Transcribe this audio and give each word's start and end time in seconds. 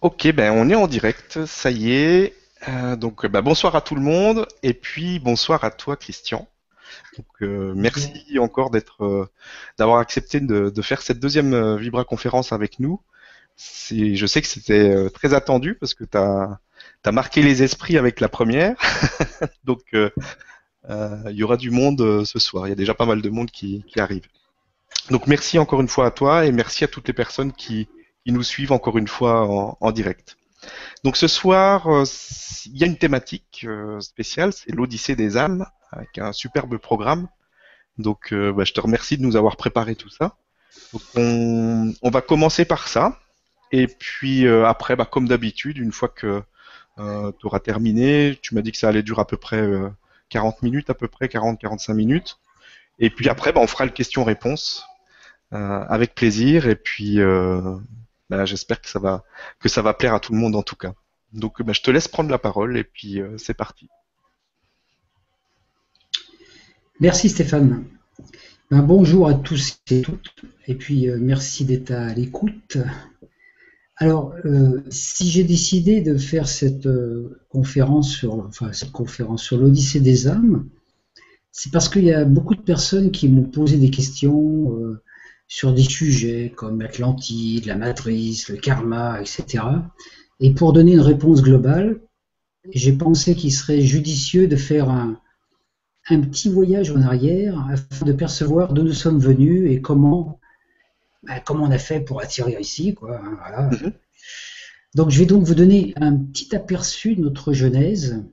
Ok, 0.00 0.30
ben 0.32 0.52
on 0.52 0.68
est 0.68 0.74
en 0.74 0.86
direct, 0.86 1.44
ça 1.46 1.70
y 1.70 1.92
est. 1.92 2.34
Euh, 2.68 2.96
donc 2.96 3.26
ben, 3.26 3.42
bonsoir 3.42 3.74
à 3.76 3.80
tout 3.80 3.94
le 3.94 4.00
monde 4.00 4.46
et 4.62 4.74
puis 4.74 5.18
bonsoir 5.18 5.64
à 5.64 5.70
toi 5.70 5.96
Christian. 5.96 6.48
Donc 7.18 7.26
euh, 7.42 7.74
merci 7.76 8.38
encore 8.40 8.70
d'être, 8.70 9.04
euh, 9.04 9.28
d'avoir 9.78 9.98
accepté 10.00 10.40
de, 10.40 10.70
de 10.70 10.82
faire 10.82 11.02
cette 11.02 11.20
deuxième 11.20 11.54
euh, 11.54 11.76
Vibra 11.76 12.04
conférence 12.04 12.52
avec 12.52 12.80
nous. 12.80 13.00
C'est- 13.56 14.16
Je 14.16 14.26
sais 14.26 14.42
que 14.42 14.48
c'était 14.48 14.90
euh, 14.90 15.10
très 15.10 15.34
attendu 15.34 15.76
parce 15.76 15.94
que 15.94 16.04
tu 16.04 16.18
as, 16.18 16.60
marqué 17.12 17.42
les 17.42 17.62
esprits 17.62 17.98
avec 17.98 18.20
la 18.20 18.28
première. 18.28 18.76
Donc 19.64 19.82
euh, 19.94 20.10
euh, 20.90 21.16
il 21.30 21.36
y 21.36 21.42
aura 21.44 21.56
du 21.56 21.70
monde 21.70 22.00
euh, 22.00 22.24
ce 22.24 22.38
soir. 22.38 22.66
Il 22.66 22.70
y 22.70 22.72
a 22.72 22.76
déjà 22.76 22.94
pas 22.94 23.06
mal 23.06 23.22
de 23.22 23.30
monde 23.30 23.50
qui, 23.50 23.84
qui 23.88 24.00
arrive. 24.00 24.24
Donc 25.10 25.26
merci 25.26 25.58
encore 25.58 25.80
une 25.80 25.88
fois 25.88 26.06
à 26.06 26.10
toi 26.10 26.46
et 26.46 26.52
merci 26.52 26.84
à 26.84 26.88
toutes 26.88 27.08
les 27.08 27.14
personnes 27.14 27.52
qui, 27.52 27.88
qui 28.26 28.32
nous 28.32 28.42
suivent 28.42 28.72
encore 28.72 28.98
une 28.98 29.06
fois 29.06 29.46
en, 29.80 29.92
direct. 29.92 30.36
Donc 31.04 31.16
ce 31.16 31.28
soir, 31.28 31.86
euh, 31.86 32.02
il 32.64 32.76
y 32.76 32.82
a 32.82 32.86
une 32.88 32.98
thématique 32.98 33.64
euh, 33.68 34.00
spéciale, 34.00 34.52
c'est 34.52 34.72
l'Odyssée 34.72 35.14
des 35.14 35.36
âmes, 35.36 35.64
avec 35.92 36.18
un 36.18 36.32
superbe 36.32 36.76
programme. 36.76 37.28
Donc 37.98 38.32
euh, 38.32 38.52
bah, 38.52 38.64
je 38.64 38.72
te 38.72 38.80
remercie 38.80 39.16
de 39.16 39.22
nous 39.22 39.36
avoir 39.36 39.56
préparé 39.56 39.94
tout 39.94 40.08
ça. 40.08 40.34
Donc 40.92 41.02
on, 41.14 42.10
va 42.10 42.20
commencer 42.20 42.64
par 42.64 42.88
ça. 42.88 43.16
Et 43.70 43.86
puis 43.86 44.48
après, 44.48 44.96
bah, 44.96 45.04
comme 45.04 45.28
d'habitude, 45.28 45.78
une 45.78 45.92
fois 45.92 46.08
que 46.08 46.42
tu 46.96 47.46
auras 47.46 47.60
terminé, 47.60 48.36
tu 48.42 48.56
m'as 48.56 48.62
dit 48.62 48.72
que 48.72 48.78
ça 48.78 48.88
allait 48.88 49.04
durer 49.04 49.20
à 49.20 49.24
peu 49.24 49.36
près 49.36 49.60
euh, 49.60 49.88
40 50.30 50.62
minutes, 50.62 50.90
à 50.90 50.94
peu 50.94 51.06
près 51.06 51.26
40-45 51.26 51.94
minutes. 51.94 52.38
Et 52.98 53.08
puis 53.08 53.28
après, 53.28 53.52
bah, 53.52 53.60
on 53.62 53.68
fera 53.68 53.84
le 53.84 53.92
question-réponse 53.92 54.84
avec 55.52 56.16
plaisir. 56.16 56.66
Et 56.66 56.74
puis 56.74 57.20
bah, 58.30 58.44
j'espère 58.44 58.80
que 58.80 58.88
ça 58.88 58.98
va 58.98 59.24
que 59.60 59.68
ça 59.68 59.82
va 59.82 59.94
plaire 59.94 60.14
à 60.14 60.20
tout 60.20 60.32
le 60.32 60.38
monde 60.38 60.56
en 60.56 60.62
tout 60.62 60.76
cas. 60.76 60.94
Donc 61.32 61.62
bah, 61.62 61.72
je 61.72 61.82
te 61.82 61.90
laisse 61.90 62.08
prendre 62.08 62.30
la 62.30 62.38
parole 62.38 62.76
et 62.76 62.84
puis 62.84 63.20
euh, 63.20 63.36
c'est 63.38 63.54
parti. 63.54 63.88
Merci 67.00 67.28
Stéphane. 67.28 67.84
Ben, 68.70 68.82
bonjour 68.82 69.28
à 69.28 69.34
tous 69.34 69.78
et 69.90 70.02
toutes, 70.02 70.44
et 70.66 70.74
puis 70.74 71.08
euh, 71.08 71.18
merci 71.20 71.64
d'être 71.64 71.92
à 71.92 72.12
l'écoute. 72.14 72.78
Alors, 73.98 74.34
euh, 74.44 74.82
si 74.90 75.30
j'ai 75.30 75.44
décidé 75.44 76.00
de 76.00 76.18
faire 76.18 76.48
cette 76.48 76.88
conférence 77.48 78.10
sur, 78.10 78.34
enfin 78.40 78.72
cette 78.72 78.92
conférence 78.92 79.42
sur 79.42 79.56
l'Odyssée 79.56 80.00
des 80.00 80.26
âmes, 80.26 80.68
c'est 81.52 81.72
parce 81.72 81.88
qu'il 81.88 82.04
y 82.04 82.12
a 82.12 82.24
beaucoup 82.24 82.54
de 82.54 82.60
personnes 82.60 83.10
qui 83.10 83.28
m'ont 83.28 83.44
posé 83.44 83.78
des 83.78 83.90
questions 83.90 84.98
sur 85.48 85.72
des 85.72 85.82
sujets 85.82 86.52
comme 86.54 86.80
l'Atlantide, 86.80 87.66
la 87.66 87.76
matrice, 87.76 88.48
le 88.48 88.56
karma, 88.56 89.20
etc. 89.20 89.64
Et 90.40 90.52
pour 90.52 90.72
donner 90.72 90.92
une 90.92 91.00
réponse 91.00 91.42
globale, 91.42 92.00
j'ai 92.72 92.92
pensé 92.92 93.34
qu'il 93.34 93.52
serait 93.52 93.80
judicieux 93.80 94.48
de 94.48 94.56
faire 94.56 94.90
un, 94.90 95.20
un 96.08 96.20
petit 96.20 96.48
voyage 96.48 96.90
en 96.90 97.00
arrière 97.02 97.66
afin 97.70 98.06
de 98.06 98.12
percevoir 98.12 98.72
d'où 98.72 98.82
nous 98.82 98.92
sommes 98.92 99.18
venus 99.18 99.70
et 99.70 99.80
comment, 99.80 100.40
ben, 101.22 101.40
comment 101.44 101.64
on 101.64 101.70
a 101.70 101.78
fait 101.78 102.00
pour 102.00 102.20
atterrir 102.20 102.60
ici. 102.60 102.94
Quoi, 102.94 103.18
hein, 103.18 103.38
voilà. 103.40 103.70
Mhm. 103.70 103.92
Donc 104.94 105.10
je 105.10 105.18
vais 105.18 105.26
donc 105.26 105.44
vous 105.44 105.54
donner 105.54 105.92
un 105.96 106.16
petit 106.16 106.54
aperçu 106.56 107.16
de 107.16 107.20
notre 107.20 107.52
genèse 107.52 108.24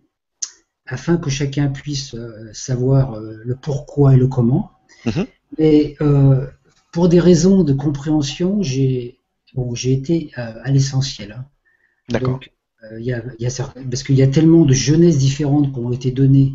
afin 0.86 1.18
que 1.18 1.30
chacun 1.30 1.70
puisse 1.70 2.14
euh, 2.16 2.50
savoir 2.54 3.16
euh, 3.16 3.42
le 3.44 3.56
pourquoi 3.56 4.14
et 4.14 4.18
le 4.18 4.28
comment. 4.28 4.72
Mhm. 5.06 5.26
Et 5.58 5.96
euh, 6.02 6.48
pour 6.94 7.10
des 7.10 7.20
raisons 7.20 7.64
de 7.64 7.74
compréhension, 7.74 8.62
j'ai 8.62 9.20
bon, 9.56 9.76
j'ai 9.76 9.94
été 9.94 10.32
euh, 10.38 10.54
à 10.64 10.72
l'essentiel. 10.72 11.34
hein. 11.34 11.46
D'accord. 12.10 12.40
Euh, 12.84 13.00
il 13.00 13.06
y 13.06 13.14
a, 13.14 13.24
il 13.40 13.44
y 13.44 13.46
a 13.48 13.50
certains- 13.50 13.84
parce 13.86 14.04
qu'il 14.04 14.16
y 14.16 14.22
a 14.22 14.28
tellement 14.28 14.66
de 14.66 14.74
jeunesses 14.74 15.18
différentes 15.18 15.74
qui 15.74 15.80
ont 15.80 15.92
été 15.92 16.12
données, 16.12 16.54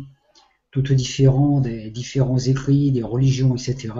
toutes 0.71 0.91
différentes, 0.93 1.63
des 1.63 1.91
différents 1.91 2.39
écrits, 2.39 2.91
des 2.91 3.03
religions, 3.03 3.55
etc. 3.55 3.93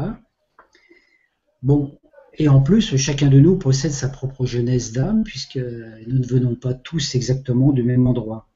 Bon, 1.61 1.97
et 2.37 2.47
en 2.47 2.61
plus, 2.61 2.95
chacun 2.97 3.27
de 3.29 3.39
nous 3.39 3.57
possède 3.57 3.91
sa 3.91 4.07
propre 4.07 4.45
jeunesse 4.45 4.91
d'âme, 4.93 5.23
puisque 5.23 5.57
nous 5.57 6.19
ne 6.19 6.25
venons 6.25 6.55
pas 6.55 6.73
tous 6.73 7.15
exactement 7.15 7.71
du 7.73 7.83
même 7.83 8.07
endroit. 8.07 8.47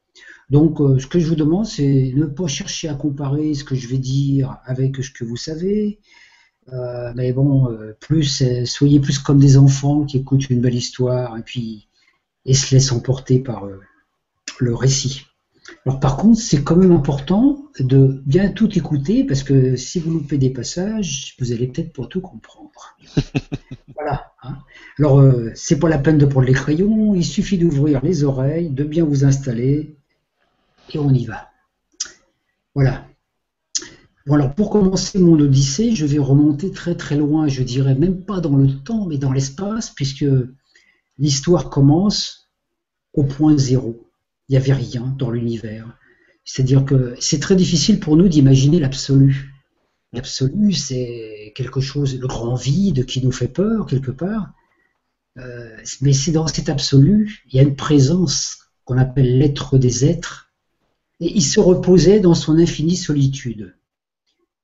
Donc, 0.50 0.80
euh, 0.82 1.00
ce 1.00 1.08
que 1.08 1.20
je 1.20 1.28
vous 1.28 1.36
demande, 1.36 1.66
c'est 1.66 2.14
ne 2.16 2.26
pas 2.26 2.48
chercher 2.48 2.88
à 2.90 2.94
comparer 2.96 3.54
ce 3.56 3.64
que 3.64 3.76
je 3.76 3.88
vais 3.88 3.98
dire 3.98 4.58
avec 4.66 4.98
ce 5.04 5.10
que 5.12 5.26
vous 5.26 5.38
savez. 5.38 6.00
Euh, 6.72 7.12
mais 7.16 7.34
bon, 7.34 7.70
euh, 7.72 7.96
plus, 8.00 8.42
euh, 8.42 8.66
soyez 8.66 9.00
plus 9.00 9.20
comme 9.20 9.40
des 9.40 9.58
enfants 9.58 10.06
qui 10.06 10.18
écoutent 10.18 10.50
une 10.50 10.62
belle 10.62 10.76
histoire 10.76 11.38
et 11.38 11.42
puis 11.42 11.88
et 12.46 12.54
se 12.54 12.76
laissent 12.76 12.92
emporter 12.92 13.40
par 13.40 13.66
le 14.60 14.76
récit. 14.76 15.26
Alors 15.86 16.00
par 16.00 16.18
contre, 16.18 16.40
c'est 16.40 16.64
quand 16.64 16.76
même 16.76 16.92
important 16.92 17.66
de 17.80 18.22
bien 18.26 18.52
tout 18.52 18.78
écouter 18.78 19.24
parce 19.24 19.44
que 19.44 19.76
si 19.76 20.00
vous 20.00 20.12
loupez 20.12 20.38
des 20.38 20.50
passages, 20.50 21.36
vous 21.40 21.52
allez 21.52 21.68
peut-être 21.68 21.94
pas 21.94 22.06
tout 22.06 22.22
comprendre. 22.22 22.98
voilà. 23.96 24.34
hein. 24.44 24.58
Alors 25.00 25.20
euh, 25.20 25.52
c'est 25.56 25.80
pas 25.80 25.90
la 25.90 25.98
peine 25.98 26.18
de 26.18 26.26
prendre 26.26 26.48
les 26.48 26.54
crayons, 26.54 27.16
il 27.16 27.26
suffit 27.26 27.58
d'ouvrir 27.58 28.02
les 28.04 28.24
oreilles, 28.24 28.70
de 28.70 28.84
bien 28.84 29.06
vous 29.06 29.26
installer 29.26 29.96
et 30.94 31.00
on 31.00 31.14
y 31.14 31.26
va. 31.26 31.50
Voilà. 32.76 33.06
Bon 34.26 34.36
alors 34.36 34.56
pour 34.56 34.70
commencer 34.70 35.20
mon 35.20 35.38
odyssée, 35.38 35.96
je 35.96 36.06
vais 36.06 36.18
remonter 36.18 36.72
très 36.72 36.96
très 36.96 37.18
loin, 37.18 37.50
je 37.50 37.62
dirais 37.62 37.96
même 37.96 38.24
pas 38.24 38.40
dans 38.40 38.56
le 38.56 38.70
temps 38.70 39.06
mais 39.06 39.18
dans 39.18 39.34
l'espace 39.34 39.90
puisque 39.90 40.26
l'histoire 41.18 41.70
commence 41.70 42.50
au 43.14 43.24
point 43.24 43.58
zéro. 43.58 44.10
Il 44.48 44.54
n'y 44.54 44.58
avait 44.58 44.74
rien 44.74 45.14
dans 45.18 45.30
l'univers. 45.30 45.98
C'est-à-dire 46.46 46.86
que 46.86 47.16
c'est 47.20 47.40
très 47.40 47.56
difficile 47.56 48.00
pour 48.00 48.16
nous 48.16 48.28
d'imaginer 48.28 48.80
l'absolu. 48.80 49.54
L'absolu, 50.14 50.74
c'est 50.74 51.54
quelque 51.56 51.82
chose, 51.82 52.18
le 52.18 52.28
grand 52.28 52.56
vide 52.56 53.06
qui 53.06 53.24
nous 53.24 53.32
fait 53.32 53.48
peur 53.48 53.86
quelque 53.88 54.12
part. 54.12 54.54
Euh, 55.38 55.76
mais 56.02 56.14
c'est 56.14 56.32
dans 56.32 56.48
cet 56.48 56.70
absolu, 56.70 57.44
il 57.50 57.56
y 57.56 57.60
a 57.60 57.64
une 57.64 57.76
présence 57.76 58.60
qu'on 58.86 58.98
appelle 58.98 59.38
l'être 59.38 59.78
des 59.78 60.06
êtres, 60.06 60.52
et 61.20 61.32
il 61.34 61.42
se 61.42 61.60
reposait 61.60 62.20
dans 62.20 62.36
son 62.36 62.58
infinie 62.58 62.98
solitude. 62.98 63.76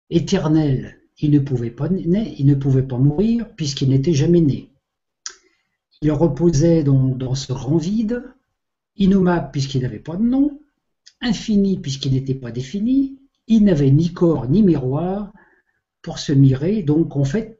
Éternel, 0.09 0.97
il 1.19 1.31
ne 1.31 1.39
pouvait 1.39 1.71
pas 1.71 1.89
naître, 1.89 2.35
il 2.37 2.45
ne 2.45 2.55
pouvait 2.55 2.83
pas 2.83 2.97
mourir 2.97 3.47
puisqu'il 3.55 3.89
n'était 3.89 4.13
jamais 4.13 4.41
né. 4.41 4.71
Il 6.01 6.11
reposait 6.11 6.83
donc 6.83 7.17
dans 7.17 7.35
ce 7.35 7.51
grand 7.51 7.77
vide, 7.77 8.23
innommable 8.95 9.49
puisqu'il 9.51 9.81
n'avait 9.81 9.99
pas 9.99 10.15
de 10.15 10.23
nom, 10.23 10.59
infini 11.21 11.77
puisqu'il 11.77 12.13
n'était 12.13 12.35
pas 12.35 12.51
défini, 12.51 13.19
il 13.47 13.65
n'avait 13.65 13.91
ni 13.91 14.13
corps 14.13 14.47
ni 14.47 14.63
miroir 14.63 15.33
pour 16.01 16.19
se 16.19 16.31
mirer, 16.31 16.83
donc 16.83 17.15
en 17.15 17.25
fait, 17.25 17.59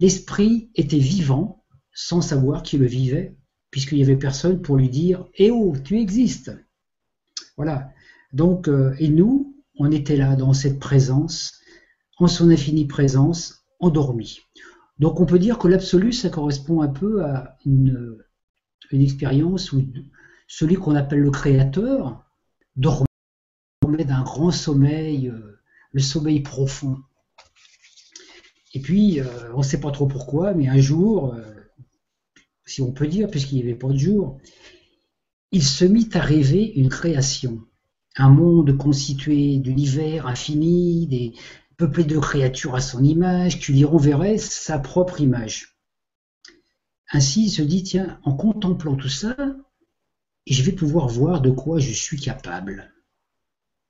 l'esprit 0.00 0.70
était 0.74 0.98
vivant 0.98 1.64
sans 1.92 2.20
savoir 2.20 2.62
qu'il 2.62 2.80
le 2.80 2.86
vivait, 2.86 3.36
puisqu'il 3.70 3.96
n'y 3.96 4.04
avait 4.04 4.16
personne 4.16 4.62
pour 4.62 4.76
lui 4.76 4.88
dire 4.88 5.26
Eh 5.34 5.50
oh, 5.50 5.74
tu 5.82 5.98
existes 5.98 6.52
Voilà. 7.56 7.90
Donc, 8.32 8.68
euh, 8.68 8.94
et 8.98 9.08
nous, 9.08 9.51
on 9.78 9.90
était 9.90 10.16
là 10.16 10.36
dans 10.36 10.52
cette 10.52 10.78
présence, 10.78 11.60
en 12.18 12.26
son 12.26 12.50
infinie 12.50 12.86
présence, 12.86 13.64
endormi. 13.80 14.40
Donc 14.98 15.20
on 15.20 15.26
peut 15.26 15.38
dire 15.38 15.58
que 15.58 15.68
l'absolu, 15.68 16.12
ça 16.12 16.28
correspond 16.28 16.82
un 16.82 16.88
peu 16.88 17.24
à 17.24 17.56
une, 17.64 18.18
expérience 18.92 19.72
où 19.72 19.82
celui 20.46 20.74
qu'on 20.74 20.94
appelle 20.94 21.20
le 21.20 21.30
créateur 21.30 22.26
dormait 22.76 23.06
d'un 24.04 24.22
grand 24.22 24.50
sommeil, 24.50 25.28
euh, 25.28 25.58
le 25.92 26.00
sommeil 26.00 26.40
profond. 26.40 26.98
Et 28.74 28.80
puis, 28.80 29.20
euh, 29.20 29.52
on 29.54 29.58
ne 29.58 29.62
sait 29.62 29.80
pas 29.80 29.90
trop 29.90 30.06
pourquoi, 30.06 30.52
mais 30.52 30.68
un 30.68 30.78
jour, 30.78 31.34
euh, 31.34 31.42
si 32.66 32.82
on 32.82 32.92
peut 32.92 33.06
dire, 33.06 33.30
puisqu'il 33.30 33.56
n'y 33.56 33.62
avait 33.62 33.74
pas 33.74 33.88
de 33.88 33.98
jour, 33.98 34.38
il 35.52 35.62
se 35.62 35.84
mit 35.84 36.08
à 36.12 36.20
rêver 36.20 36.72
une 36.76 36.88
création, 36.88 37.66
un 38.16 38.30
monde 38.30 38.76
constitué 38.76 39.58
d'univers 39.58 40.26
infini, 40.26 41.06
des, 41.06 41.32
peuplé 41.76 42.04
de 42.04 42.18
créatures 42.18 42.74
à 42.74 42.80
son 42.80 43.02
image, 43.02 43.58
qui 43.58 43.72
lui 43.72 43.84
renverrait 43.84 44.38
sa 44.38 44.78
propre 44.78 45.20
image. 45.20 45.76
Ainsi, 47.10 47.46
il 47.46 47.50
se 47.50 47.62
dit, 47.62 47.82
tiens, 47.82 48.20
en 48.22 48.34
contemplant 48.34 48.94
tout 48.94 49.08
ça, 49.08 49.36
je 50.46 50.62
vais 50.62 50.72
pouvoir 50.72 51.08
voir 51.08 51.40
de 51.40 51.50
quoi 51.50 51.78
je 51.78 51.92
suis 51.92 52.20
capable. 52.20 52.92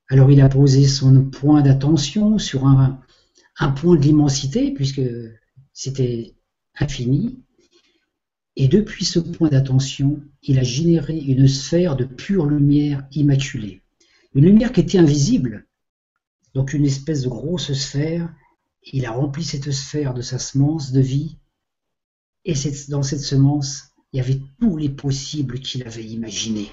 Alors 0.09 0.31
il 0.31 0.41
a 0.41 0.49
posé 0.49 0.87
son 0.87 1.25
point 1.25 1.63
d'attention 1.63 2.39
sur 2.39 2.67
un, 2.67 3.01
un 3.59 3.71
point 3.71 3.97
de 3.97 4.03
l'immensité, 4.03 4.73
puisque 4.73 5.03
c'était 5.73 6.35
infini, 6.79 7.45
et 8.57 8.69
depuis 8.69 9.05
ce 9.05 9.19
point 9.19 9.49
d'attention, 9.49 10.23
il 10.43 10.59
a 10.59 10.63
généré 10.63 11.19
une 11.19 11.49
sphère 11.49 11.97
de 11.97 12.05
pure 12.05 12.47
lumière 12.47 13.07
immaculée. 13.13 13.82
Une 14.35 14.47
lumière 14.47 14.73
qui 14.73 14.81
était 14.81 14.99
invisible, 14.99 15.67
donc 16.55 16.73
une 16.73 16.87
espèce 16.87 17.23
de 17.23 17.29
grosse 17.29 17.73
sphère. 17.73 18.35
Il 18.83 19.05
a 19.07 19.13
rempli 19.13 19.45
cette 19.45 19.71
sphère 19.71 20.15
de 20.15 20.23
sa 20.23 20.39
semence 20.39 20.91
de 20.91 21.01
vie, 21.01 21.39
et 22.45 22.55
dans 22.89 23.03
cette 23.03 23.21
semence, 23.21 23.85
il 24.13 24.17
y 24.17 24.21
avait 24.21 24.41
tous 24.59 24.77
les 24.77 24.89
possibles 24.89 25.61
qu'il 25.61 25.87
avait 25.87 26.05
imaginés, 26.05 26.71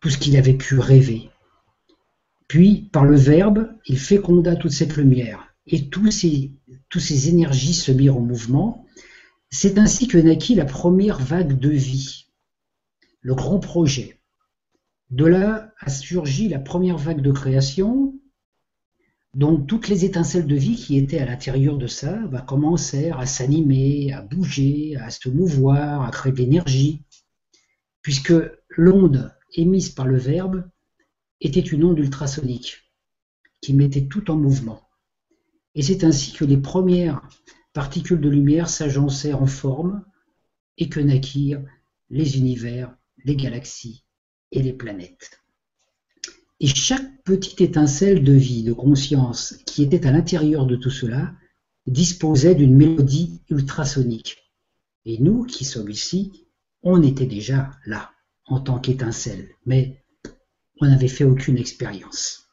tout 0.00 0.10
ce 0.10 0.18
qu'il 0.18 0.36
avait 0.36 0.54
pu 0.54 0.78
rêver. 0.78 1.30
Puis, 2.48 2.88
par 2.92 3.04
le 3.04 3.16
Verbe, 3.16 3.68
il 3.86 3.98
féconda 3.98 4.56
toute 4.56 4.72
cette 4.72 4.96
lumière, 4.96 5.54
et 5.66 5.88
tous 5.88 6.08
toutes 6.88 7.02
ces 7.02 7.28
énergies 7.28 7.74
se 7.74 7.90
mirent 7.90 8.16
en 8.16 8.20
mouvement. 8.20 8.86
C'est 9.50 9.78
ainsi 9.78 10.08
que 10.08 10.18
naquit 10.18 10.54
la 10.54 10.64
première 10.64 11.18
vague 11.18 11.58
de 11.58 11.70
vie, 11.70 12.26
le 13.20 13.34
grand 13.34 13.58
projet. 13.58 14.20
De 15.10 15.26
là 15.26 15.72
a 15.78 15.90
surgi 15.90 16.48
la 16.48 16.58
première 16.58 16.96
vague 16.96 17.20
de 17.20 17.30
création, 17.30 18.14
donc 19.34 19.66
toutes 19.66 19.88
les 19.88 20.04
étincelles 20.04 20.46
de 20.46 20.54
vie 20.54 20.76
qui 20.76 20.96
étaient 20.96 21.18
à 21.18 21.26
l'intérieur 21.26 21.76
de 21.76 21.86
ça 21.86 22.16
bah, 22.28 22.40
commencèrent 22.40 23.18
à 23.18 23.26
s'animer, 23.26 24.12
à 24.12 24.22
bouger, 24.22 24.96
à 24.96 25.10
se 25.10 25.28
mouvoir, 25.28 26.02
à 26.02 26.10
créer 26.10 26.32
de 26.32 26.38
l'énergie, 26.38 27.02
puisque 28.00 28.32
l'onde 28.70 29.34
émise 29.52 29.90
par 29.90 30.06
le 30.06 30.18
Verbe 30.18 30.68
était 31.40 31.60
une 31.60 31.84
onde 31.84 31.98
ultrasonique 31.98 32.92
qui 33.60 33.74
mettait 33.74 34.06
tout 34.06 34.30
en 34.30 34.36
mouvement. 34.36 34.80
Et 35.74 35.82
c'est 35.82 36.04
ainsi 36.04 36.32
que 36.32 36.44
les 36.44 36.58
premières 36.58 37.28
particules 37.72 38.20
de 38.20 38.28
lumière 38.28 38.68
s'agencèrent 38.68 39.42
en 39.42 39.46
forme 39.46 40.04
et 40.78 40.88
que 40.88 41.00
naquirent 41.00 41.64
les 42.08 42.38
univers, 42.38 42.96
les 43.24 43.36
galaxies 43.36 44.03
et 44.54 44.62
les 44.62 44.72
planètes. 44.72 45.42
Et 46.60 46.68
chaque 46.68 47.22
petite 47.24 47.60
étincelle 47.60 48.24
de 48.24 48.32
vie, 48.32 48.62
de 48.62 48.72
conscience 48.72 49.56
qui 49.66 49.82
était 49.82 50.06
à 50.06 50.12
l'intérieur 50.12 50.66
de 50.66 50.76
tout 50.76 50.90
cela 50.90 51.34
disposait 51.86 52.54
d'une 52.54 52.74
mélodie 52.74 53.42
ultrasonique. 53.50 54.38
Et 55.04 55.18
nous 55.18 55.44
qui 55.44 55.64
sommes 55.64 55.90
ici, 55.90 56.46
on 56.82 57.02
était 57.02 57.26
déjà 57.26 57.70
là 57.84 58.12
en 58.46 58.60
tant 58.60 58.78
qu'étincelle, 58.78 59.48
mais 59.66 60.02
on 60.80 60.86
n'avait 60.86 61.08
fait 61.08 61.24
aucune 61.24 61.58
expérience. 61.58 62.48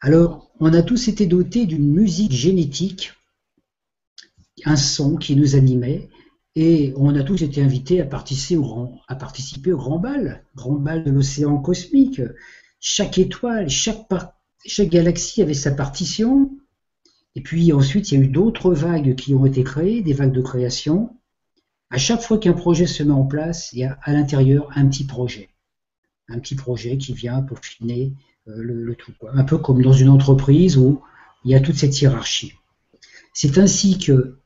Alors, 0.00 0.50
on 0.60 0.72
a 0.72 0.82
tous 0.82 1.08
été 1.08 1.26
dotés 1.26 1.66
d'une 1.66 1.92
musique 1.92 2.32
génétique, 2.32 3.12
un 4.64 4.76
son 4.76 5.16
qui 5.16 5.36
nous 5.36 5.54
animait, 5.56 6.08
et 6.58 6.94
on 6.96 7.14
a 7.14 7.22
tous 7.22 7.42
été 7.42 7.62
invités 7.62 8.00
à 8.00 8.06
participer 8.06 8.56
au 8.56 9.76
grand, 9.76 9.98
bal, 9.98 10.42
grand 10.56 10.76
bal 10.76 11.04
de 11.04 11.10
l'océan 11.10 11.58
cosmique. 11.58 12.22
Chaque 12.80 13.18
étoile, 13.18 13.68
chaque, 13.68 14.08
galaxie 14.88 15.42
avait 15.42 15.52
sa 15.52 15.72
partition. 15.72 16.50
Et 17.34 17.42
puis 17.42 17.74
ensuite, 17.74 18.10
il 18.10 18.18
y 18.18 18.22
a 18.22 18.24
eu 18.24 18.28
d'autres 18.28 18.72
vagues 18.72 19.14
qui 19.16 19.34
ont 19.34 19.44
été 19.44 19.62
créées, 19.64 20.00
des 20.00 20.14
vagues 20.14 20.32
de 20.32 20.40
création. 20.40 21.14
À 21.90 21.98
chaque 21.98 22.22
fois 22.22 22.38
qu'un 22.38 22.54
projet 22.54 22.86
se 22.86 23.02
met 23.02 23.12
en 23.12 23.26
place, 23.26 23.74
il 23.74 23.80
y 23.80 23.84
a 23.84 23.98
à 24.02 24.14
l'intérieur 24.14 24.70
un 24.74 24.86
petit 24.86 25.04
projet. 25.04 25.50
Un 26.30 26.38
petit 26.38 26.54
projet 26.54 26.96
qui 26.96 27.12
vient 27.12 27.42
pour 27.42 27.58
finir 27.58 28.10
euh, 28.48 28.54
le, 28.56 28.82
le, 28.82 28.94
tout. 28.94 29.12
Un 29.30 29.44
peu 29.44 29.58
comme 29.58 29.82
dans 29.82 29.92
une 29.92 30.08
entreprise 30.08 30.78
où 30.78 31.02
il 31.44 31.50
y 31.50 31.54
a 31.54 31.60
toute 31.60 31.76
cette 31.76 32.00
hiérarchie. 32.00 32.54
C'est 33.34 33.58
ainsi 33.58 33.98
que, 33.98 34.38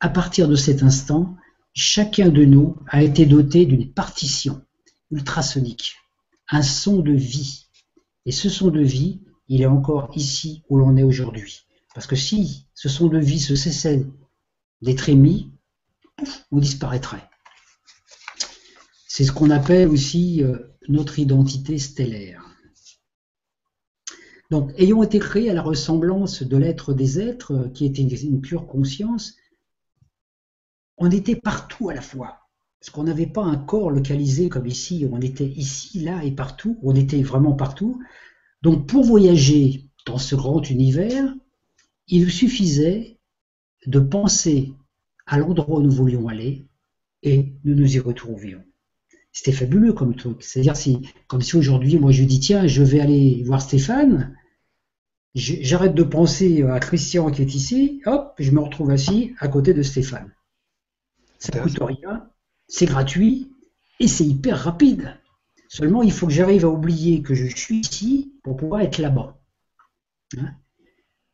à 0.00 0.08
partir 0.08 0.48
de 0.48 0.56
cet 0.56 0.82
instant, 0.82 1.36
Chacun 1.74 2.28
de 2.28 2.44
nous 2.44 2.76
a 2.88 3.02
été 3.02 3.24
doté 3.24 3.64
d'une 3.64 3.92
partition 3.92 4.62
ultrasonique, 5.10 5.96
un 6.50 6.62
son 6.62 6.98
de 6.98 7.12
vie. 7.12 7.66
Et 8.26 8.32
ce 8.32 8.50
son 8.50 8.68
de 8.68 8.82
vie, 8.82 9.22
il 9.48 9.62
est 9.62 9.66
encore 9.66 10.10
ici 10.14 10.62
où 10.68 10.76
l'on 10.76 10.96
est 10.96 11.02
aujourd'hui. 11.02 11.66
Parce 11.94 12.06
que 12.06 12.16
si 12.16 12.66
ce 12.74 12.88
son 12.88 13.08
de 13.08 13.18
vie 13.18 13.40
se 13.40 13.56
cessait 13.56 14.06
d'être 14.82 15.08
émis, 15.08 15.50
on 16.50 16.58
disparaîtrait. 16.58 17.28
C'est 19.08 19.24
ce 19.24 19.32
qu'on 19.32 19.50
appelle 19.50 19.88
aussi 19.88 20.42
euh, 20.42 20.58
notre 20.88 21.18
identité 21.18 21.78
stellaire. 21.78 22.44
Donc, 24.50 24.72
ayant 24.76 25.02
été 25.02 25.18
créés 25.18 25.50
à 25.50 25.54
la 25.54 25.62
ressemblance 25.62 26.42
de 26.42 26.56
l'être 26.56 26.92
des 26.92 27.18
êtres, 27.18 27.52
euh, 27.52 27.68
qui 27.68 27.86
était 27.86 28.02
une 28.02 28.40
pure 28.40 28.66
conscience, 28.66 29.36
on 31.02 31.10
était 31.10 31.36
partout 31.36 31.88
à 31.88 31.94
la 31.94 32.00
fois. 32.00 32.38
Parce 32.78 32.90
qu'on 32.90 33.04
n'avait 33.04 33.26
pas 33.26 33.42
un 33.42 33.56
corps 33.56 33.90
localisé 33.90 34.48
comme 34.48 34.66
ici, 34.66 35.06
on 35.10 35.20
était 35.20 35.46
ici, 35.46 36.00
là 36.00 36.24
et 36.24 36.30
partout, 36.30 36.78
on 36.82 36.94
était 36.94 37.22
vraiment 37.22 37.54
partout. 37.54 38.00
Donc 38.62 38.86
pour 38.86 39.04
voyager 39.04 39.88
dans 40.06 40.18
ce 40.18 40.36
grand 40.36 40.68
univers, 40.70 41.34
il 42.06 42.30
suffisait 42.30 43.18
de 43.86 43.98
penser 43.98 44.74
à 45.26 45.38
l'endroit 45.38 45.80
où 45.80 45.82
nous 45.82 45.90
voulions 45.90 46.28
aller 46.28 46.66
et 47.24 47.52
nous 47.64 47.74
nous 47.74 47.96
y 47.96 47.98
retrouvions. 47.98 48.62
C'était 49.32 49.52
fabuleux 49.52 49.92
comme 49.92 50.14
truc. 50.14 50.42
C'est-à-dire, 50.42 50.74
comme 51.26 51.42
si 51.42 51.56
aujourd'hui, 51.56 51.98
moi 51.98 52.12
je 52.12 52.22
dis, 52.22 52.38
tiens, 52.38 52.66
je 52.66 52.82
vais 52.82 53.00
aller 53.00 53.42
voir 53.44 53.60
Stéphane, 53.60 54.36
j'arrête 55.34 55.94
de 55.94 56.02
penser 56.02 56.62
à 56.62 56.78
Christian 56.78 57.30
qui 57.30 57.42
est 57.42 57.54
ici, 57.54 58.02
hop, 58.06 58.34
je 58.38 58.50
me 58.52 58.60
retrouve 58.60 58.90
assis 58.90 59.34
à 59.38 59.48
côté 59.48 59.74
de 59.74 59.82
Stéphane. 59.82 60.32
Ça 61.42 61.58
ne 61.58 61.64
coûte 61.64 61.78
rien, 61.80 62.30
c'est 62.68 62.86
gratuit 62.86 63.50
et 63.98 64.06
c'est 64.06 64.24
hyper 64.24 64.56
rapide. 64.56 65.18
Seulement, 65.68 66.04
il 66.04 66.12
faut 66.12 66.28
que 66.28 66.32
j'arrive 66.32 66.64
à 66.64 66.68
oublier 66.68 67.20
que 67.20 67.34
je 67.34 67.46
suis 67.46 67.80
ici 67.80 68.32
pour 68.44 68.56
pouvoir 68.56 68.82
être 68.82 68.98
là-bas. 68.98 69.42
Hein 70.38 70.54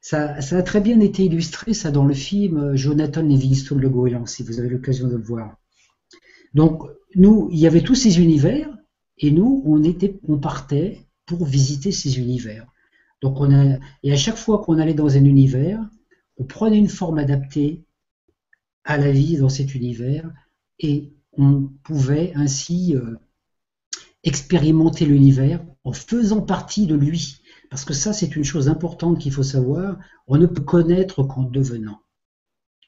ça, 0.00 0.36
a 0.36 0.62
très 0.62 0.80
bien 0.80 0.98
été 1.00 1.26
illustré, 1.26 1.74
ça, 1.74 1.90
dans 1.90 2.06
le 2.06 2.14
film 2.14 2.56
euh, 2.56 2.74
Jonathan 2.74 3.20
Livingstone, 3.20 3.80
le 3.80 3.90
goéland, 3.90 4.24
si 4.24 4.42
vous 4.42 4.58
avez 4.58 4.70
l'occasion 4.70 5.08
de 5.08 5.16
le 5.16 5.22
voir. 5.22 5.58
Donc, 6.54 6.84
nous, 7.14 7.50
il 7.52 7.58
y 7.58 7.66
avait 7.66 7.82
tous 7.82 7.94
ces 7.94 8.18
univers, 8.18 8.74
et 9.18 9.30
nous, 9.30 9.62
on, 9.66 9.84
était, 9.84 10.18
on 10.26 10.38
partait 10.38 11.06
pour 11.26 11.44
visiter 11.44 11.92
ces 11.92 12.18
univers. 12.18 12.66
Donc, 13.20 13.40
on 13.40 13.52
a, 13.52 13.76
et 14.02 14.10
à 14.10 14.16
chaque 14.16 14.38
fois 14.38 14.60
qu'on 14.60 14.78
allait 14.78 14.94
dans 14.94 15.14
un 15.18 15.24
univers, 15.24 15.80
on 16.38 16.44
prenait 16.44 16.78
une 16.78 16.88
forme 16.88 17.18
adaptée 17.18 17.84
à 18.88 18.96
la 18.96 19.12
vie 19.12 19.36
dans 19.36 19.50
cet 19.50 19.74
univers 19.74 20.32
et 20.78 21.12
on 21.32 21.70
pouvait 21.84 22.32
ainsi 22.34 22.96
euh, 22.96 23.16
expérimenter 24.24 25.04
l'univers 25.04 25.62
en 25.84 25.92
faisant 25.92 26.40
partie 26.40 26.86
de 26.86 26.94
lui. 26.94 27.42
Parce 27.70 27.84
que 27.84 27.92
ça, 27.92 28.14
c'est 28.14 28.34
une 28.34 28.44
chose 28.44 28.70
importante 28.70 29.18
qu'il 29.18 29.30
faut 29.30 29.42
savoir. 29.42 29.98
On 30.26 30.38
ne 30.38 30.46
peut 30.46 30.62
connaître 30.62 31.22
qu'en 31.22 31.42
devenant. 31.42 32.00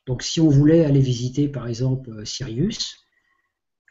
Donc, 0.07 0.23
si 0.23 0.41
on 0.41 0.49
voulait 0.49 0.87
aller 0.87 1.01
visiter, 1.01 1.49
par 1.49 1.69
exemple, 1.69 2.11
euh, 2.11 2.25
Sirius, 2.25 2.97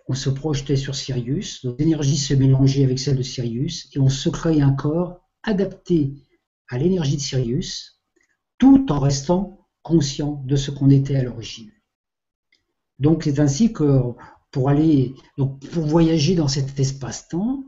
on 0.07 0.15
se 0.15 0.31
projetait 0.31 0.77
sur 0.77 0.95
Sirius, 0.95 1.63
nos 1.63 1.77
énergies 1.77 2.17
se 2.17 2.33
mélangeaient 2.33 2.83
avec 2.83 2.97
celles 2.97 3.17
de 3.17 3.23
Sirius, 3.23 3.87
et 3.95 3.99
on 3.99 4.09
se 4.09 4.29
créait 4.29 4.61
un 4.61 4.73
corps 4.73 5.29
adapté 5.43 6.15
à 6.69 6.79
l'énergie 6.79 7.17
de 7.17 7.21
Sirius, 7.21 8.01
tout 8.57 8.91
en 8.91 8.99
restant 8.99 9.67
conscient 9.83 10.41
de 10.47 10.55
ce 10.55 10.71
qu'on 10.71 10.89
était 10.89 11.15
à 11.15 11.23
l'origine. 11.23 11.71
Donc 12.99 13.23
c'est 13.23 13.39
ainsi 13.39 13.71
que 13.73 14.01
pour 14.51 14.69
aller, 14.69 15.13
donc 15.37 15.59
pour 15.69 15.85
voyager 15.85 16.35
dans 16.35 16.47
cet 16.47 16.79
espace-temps, 16.79 17.63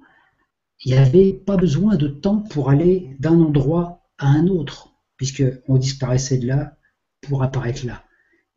il 0.83 0.91
n'y 0.91 0.97
avait 0.97 1.33
pas 1.33 1.57
besoin 1.57 1.95
de 1.95 2.07
temps 2.07 2.39
pour 2.39 2.69
aller 2.69 3.15
d'un 3.19 3.39
endroit 3.39 4.03
à 4.17 4.27
un 4.27 4.47
autre, 4.47 4.93
puisqu'on 5.17 5.77
disparaissait 5.77 6.39
de 6.39 6.47
là 6.47 6.77
pour 7.21 7.43
apparaître 7.43 7.85
là. 7.85 8.03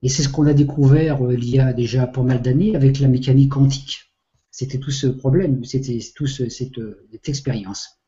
Et 0.02 0.08
c'est 0.08 0.22
ce 0.22 0.28
qu'on 0.28 0.46
a 0.46 0.54
découvert 0.54 1.24
euh, 1.24 1.34
il 1.34 1.48
y 1.48 1.58
a 1.58 1.72
déjà 1.72 2.06
pas 2.06 2.22
mal 2.22 2.42
d'années 2.42 2.76
avec 2.76 2.98
la 3.00 3.08
mécanique 3.08 3.52
quantique. 3.52 4.12
C'était 4.50 4.78
tout 4.78 4.90
ce 4.90 5.06
problème, 5.06 5.64
c'était 5.64 5.98
tout 6.14 6.26
cette, 6.26 6.52
cette 6.52 7.28
expérience. 7.28 8.00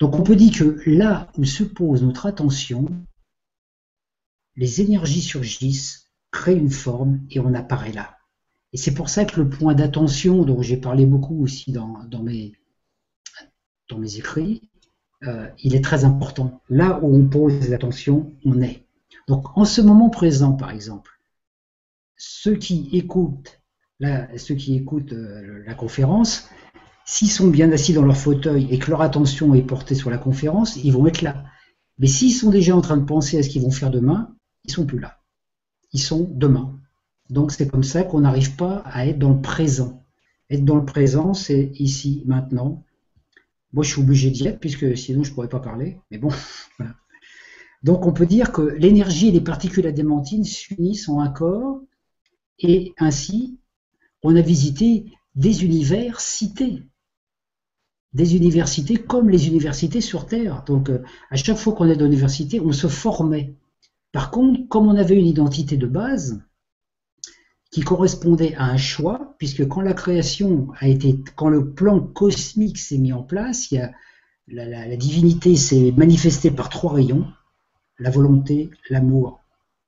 Donc 0.00 0.14
on 0.14 0.22
peut 0.22 0.36
dire 0.36 0.52
que 0.52 0.90
là 0.90 1.30
où 1.38 1.44
se 1.44 1.64
pose 1.64 2.02
notre 2.02 2.26
attention, 2.26 2.86
les 4.56 4.80
énergies 4.80 5.22
surgissent 5.22 6.05
crée 6.36 6.54
une 6.54 6.70
forme 6.70 7.20
et 7.30 7.40
on 7.40 7.54
apparaît 7.54 7.92
là. 7.92 8.18
Et 8.74 8.76
c'est 8.76 8.92
pour 8.92 9.08
ça 9.08 9.24
que 9.24 9.40
le 9.40 9.48
point 9.48 9.74
d'attention, 9.74 10.44
dont 10.44 10.60
j'ai 10.60 10.76
parlé 10.76 11.06
beaucoup 11.06 11.42
aussi 11.42 11.72
dans, 11.72 12.22
mes, 12.22 12.52
écrits, 14.18 14.68
euh, 15.22 15.48
il 15.62 15.74
est 15.74 15.82
très 15.82 16.04
important. 16.04 16.60
Là 16.68 17.00
où 17.02 17.16
on 17.16 17.26
pose 17.26 17.70
l'attention, 17.70 18.34
on 18.44 18.60
est. 18.60 18.84
Donc 19.28 19.56
en 19.56 19.64
ce 19.64 19.80
moment 19.80 20.10
présent, 20.10 20.52
par 20.52 20.70
exemple, 20.70 21.10
ceux 22.18 22.56
qui 22.56 22.90
écoutent, 22.92 23.62
écoutent 24.00 25.12
euh, 25.14 25.64
la 25.64 25.74
conférence, 25.74 26.50
s'ils 27.06 27.30
sont 27.30 27.48
bien 27.48 27.72
assis 27.72 27.94
dans 27.94 28.04
leur 28.04 28.16
fauteuil 28.16 28.68
et 28.70 28.78
que 28.78 28.90
leur 28.90 29.00
attention 29.00 29.54
est 29.54 29.62
portée 29.62 29.94
sur 29.94 30.10
la 30.10 30.18
conférence, 30.18 30.76
ils 30.76 30.92
vont 30.92 31.06
être 31.06 31.22
là. 31.22 31.44
Mais 31.98 32.08
s'ils 32.08 32.34
sont 32.34 32.50
déjà 32.50 32.76
en 32.76 32.82
train 32.82 32.98
de 32.98 33.06
penser 33.06 33.38
à 33.38 33.42
ce 33.42 33.48
qu'ils 33.48 33.62
vont 33.62 33.70
faire 33.70 33.90
demain, 33.90 34.36
ils 34.64 34.72
sont 34.72 34.84
plus 34.84 34.98
là 34.98 35.15
sont 35.98 36.28
demain. 36.30 36.78
Donc 37.30 37.52
c'est 37.52 37.68
comme 37.68 37.84
ça 37.84 38.02
qu'on 38.04 38.20
n'arrive 38.20 38.56
pas 38.56 38.82
à 38.86 39.06
être 39.06 39.18
dans 39.18 39.32
le 39.32 39.40
présent. 39.40 40.02
Être 40.50 40.64
dans 40.64 40.76
le 40.76 40.84
présent, 40.84 41.34
c'est 41.34 41.72
ici, 41.78 42.22
maintenant. 42.26 42.84
Moi, 43.72 43.82
je 43.84 43.90
suis 43.90 44.00
obligé 44.00 44.30
d'y 44.30 44.46
être, 44.46 44.60
puisque 44.60 44.96
sinon 44.96 45.24
je 45.24 45.30
ne 45.30 45.34
pourrais 45.34 45.48
pas 45.48 45.60
parler. 45.60 45.98
Mais 46.10 46.18
bon, 46.18 46.30
Donc 47.82 48.06
on 48.06 48.12
peut 48.12 48.26
dire 48.26 48.52
que 48.52 48.62
l'énergie 48.62 49.28
et 49.28 49.30
les 49.30 49.40
particules 49.40 49.86
adémantines 49.86 50.44
s'unissent 50.44 51.08
en 51.08 51.20
un 51.20 51.28
corps, 51.28 51.80
et 52.58 52.94
ainsi, 52.98 53.60
on 54.22 54.34
a 54.34 54.40
visité 54.40 55.06
des 55.34 55.64
univers 55.64 56.20
cités. 56.20 56.82
Des 58.12 58.34
universités 58.34 58.96
comme 58.96 59.28
les 59.28 59.46
universités 59.46 60.00
sur 60.00 60.26
Terre. 60.26 60.64
Donc, 60.66 60.88
euh, 60.88 61.02
à 61.30 61.36
chaque 61.36 61.58
fois 61.58 61.74
qu'on 61.74 61.88
est 61.88 61.96
dans 61.96 62.06
l'université, 62.06 62.60
on 62.60 62.72
se 62.72 62.88
formait. 62.88 63.54
Par 64.12 64.30
contre, 64.30 64.68
comme 64.68 64.86
on 64.86 64.96
avait 64.96 65.18
une 65.18 65.26
identité 65.26 65.76
de 65.76 65.86
base, 65.86 66.40
qui 67.70 67.82
correspondait 67.82 68.54
à 68.54 68.64
un 68.64 68.76
choix, 68.76 69.34
puisque 69.38 69.68
quand 69.68 69.82
la 69.82 69.92
création 69.92 70.68
a 70.78 70.88
été, 70.88 71.20
quand 71.34 71.48
le 71.48 71.72
plan 71.72 72.00
cosmique 72.00 72.78
s'est 72.78 72.98
mis 72.98 73.12
en 73.12 73.22
place, 73.22 73.70
il 73.70 73.74
y 73.74 73.78
a, 73.78 73.92
la, 74.48 74.96
divinité 74.96 75.56
s'est 75.56 75.92
manifestée 75.96 76.50
par 76.50 76.68
trois 76.68 76.94
rayons, 76.94 77.26
la 77.98 78.10
volonté, 78.10 78.70
l'amour 78.88 79.40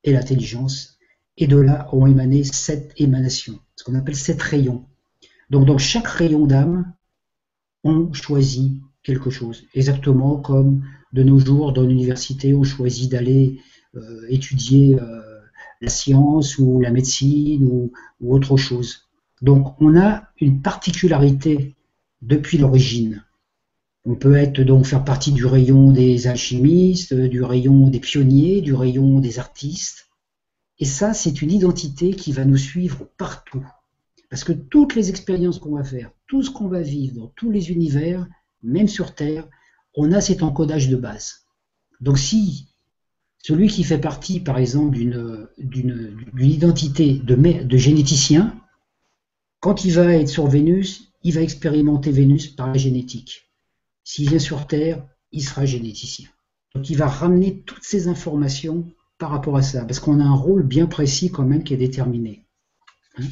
et 0.04 0.12
l'intelligence, 0.12 0.98
et 1.36 1.46
de 1.46 1.56
là 1.56 1.88
ont 1.92 2.06
émané 2.06 2.44
sept 2.44 2.92
émanations, 2.96 3.60
ce 3.76 3.84
qu'on 3.84 3.94
appelle 3.94 4.16
sept 4.16 4.42
rayons. 4.42 4.84
Donc 5.50 5.64
dans 5.64 5.78
chaque 5.78 6.08
rayon 6.08 6.46
d'âme, 6.46 6.92
on 7.84 8.12
choisit 8.12 8.82
quelque 9.02 9.30
chose, 9.30 9.64
exactement 9.72 10.36
comme 10.36 10.84
de 11.12 11.22
nos 11.22 11.38
jours 11.38 11.72
dans 11.72 11.84
l'université, 11.84 12.54
on 12.54 12.64
choisit 12.64 13.10
d'aller 13.10 13.60
étudier 14.28 14.98
euh, 15.00 15.40
la 15.80 15.88
science 15.88 16.58
ou 16.58 16.80
la 16.80 16.90
médecine 16.90 17.64
ou, 17.64 17.92
autre 18.20 18.56
chose. 18.56 19.08
Donc 19.42 19.80
on 19.80 19.96
a 19.98 20.24
une 20.40 20.60
particularité 20.60 21.76
depuis 22.22 22.58
l'origine. 22.58 23.24
On 24.04 24.14
peut 24.14 24.36
être 24.36 24.60
donc 24.62 24.86
faire 24.86 25.04
partie 25.04 25.32
du 25.32 25.46
rayon 25.46 25.92
des 25.92 26.26
alchimistes, 26.26 27.14
du 27.14 27.42
rayon 27.42 27.88
des 27.88 28.00
pionniers, 28.00 28.60
du 28.60 28.74
rayon 28.74 29.20
des 29.20 29.38
artistes. 29.38 30.08
Et 30.80 30.84
ça, 30.84 31.12
c'est 31.12 31.42
une 31.42 31.50
identité 31.50 32.12
qui 32.12 32.32
va 32.32 32.44
nous 32.44 32.56
suivre 32.56 33.08
partout. 33.16 33.64
Parce 34.30 34.44
que 34.44 34.52
toutes 34.52 34.94
les 34.94 35.10
expériences 35.10 35.58
qu'on 35.58 35.76
va 35.76 35.84
faire, 35.84 36.10
tout 36.26 36.42
ce 36.42 36.50
qu'on 36.50 36.68
va 36.68 36.82
vivre 36.82 37.16
dans 37.16 37.32
tous 37.36 37.50
les 37.50 37.70
univers, 37.70 38.26
même 38.62 38.88
sur 38.88 39.14
Terre, 39.14 39.48
on 39.94 40.12
a 40.12 40.20
cet 40.20 40.42
encodage 40.42 40.88
de 40.88 40.96
base. 40.96 41.46
Donc 42.00 42.18
si 42.18 42.67
celui 43.42 43.68
qui 43.68 43.84
fait 43.84 43.98
partie, 43.98 44.40
par 44.40 44.58
exemple, 44.58 44.98
d'une 44.98 46.26
identité 46.38 47.14
de, 47.14 47.76
généticien, 47.76 48.60
quand 49.60 49.84
il 49.84 49.92
va 49.92 50.12
être 50.14 50.28
sur 50.28 50.46
Vénus, 50.46 51.12
il 51.22 51.34
va 51.34 51.40
expérimenter 51.40 52.10
Vénus 52.10 52.48
par 52.48 52.68
la 52.68 52.78
génétique. 52.78 53.50
S'il 54.04 54.28
vient 54.28 54.38
sur 54.38 54.66
Terre, 54.66 55.06
il 55.32 55.42
sera 55.42 55.66
généticien. 55.66 56.28
Donc 56.74 56.90
il 56.90 56.96
va 56.96 57.06
ramener 57.06 57.60
toutes 57.62 57.82
ces 57.82 58.08
informations 58.08 58.86
par 59.18 59.30
rapport 59.30 59.56
à 59.56 59.62
ça, 59.62 59.84
parce 59.84 60.00
qu'on 60.00 60.20
a 60.20 60.24
un 60.24 60.34
rôle 60.34 60.62
bien 60.62 60.86
précis 60.86 61.30
quand 61.30 61.44
même 61.44 61.64
qui 61.64 61.74
est 61.74 61.78
déterminé. 61.78 62.44
Hein. 63.18 63.24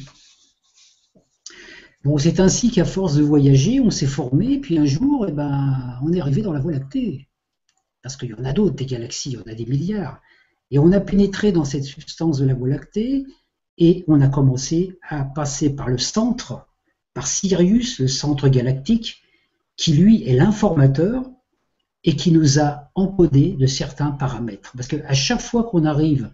bon, 2.03 2.17
c'est 2.17 2.41
ainsi 2.41 2.71
qu'à 2.71 2.83
force 2.83 3.15
de 3.15 3.23
voyager, 3.23 3.79
on 3.79 3.89
s'est 3.89 4.05
formé, 4.05 4.59
puis 4.59 4.77
un 4.77 4.85
jour, 4.85 5.25
eh 5.29 5.31
ben, 5.31 5.97
on 6.03 6.11
est 6.11 6.19
arrivé 6.19 6.41
dans 6.41 6.51
la 6.51 6.59
Voie 6.59 6.73
lactée 6.73 7.26
parce 8.01 8.17
qu'il 8.17 8.29
y 8.29 8.33
en 8.33 8.45
a 8.45 8.53
d'autres, 8.53 8.75
des 8.75 8.85
galaxies, 8.85 9.31
il 9.31 9.33
y 9.33 9.37
en 9.37 9.51
a 9.51 9.55
des 9.55 9.65
milliards. 9.65 10.21
Et 10.71 10.79
on 10.79 10.91
a 10.91 10.99
pénétré 10.99 11.51
dans 11.51 11.65
cette 11.65 11.83
substance 11.83 12.39
de 12.39 12.45
la 12.45 12.53
Voie 12.53 12.69
lactée 12.69 13.25
et 13.77 14.03
on 14.07 14.21
a 14.21 14.27
commencé 14.27 14.97
à 15.07 15.23
passer 15.23 15.75
par 15.75 15.89
le 15.89 15.97
centre, 15.97 16.67
par 17.13 17.27
Sirius, 17.27 17.99
le 17.99 18.07
centre 18.07 18.47
galactique, 18.49 19.21
qui 19.75 19.93
lui 19.93 20.23
est 20.27 20.35
l'informateur 20.35 21.23
et 22.03 22.15
qui 22.15 22.31
nous 22.31 22.59
a 22.59 22.89
encodé 22.95 23.51
de 23.51 23.67
certains 23.67 24.11
paramètres. 24.11 24.73
Parce 24.75 24.87
qu'à 24.87 25.13
chaque 25.13 25.41
fois 25.41 25.63
qu'on 25.63 25.85
arrive 25.85 26.31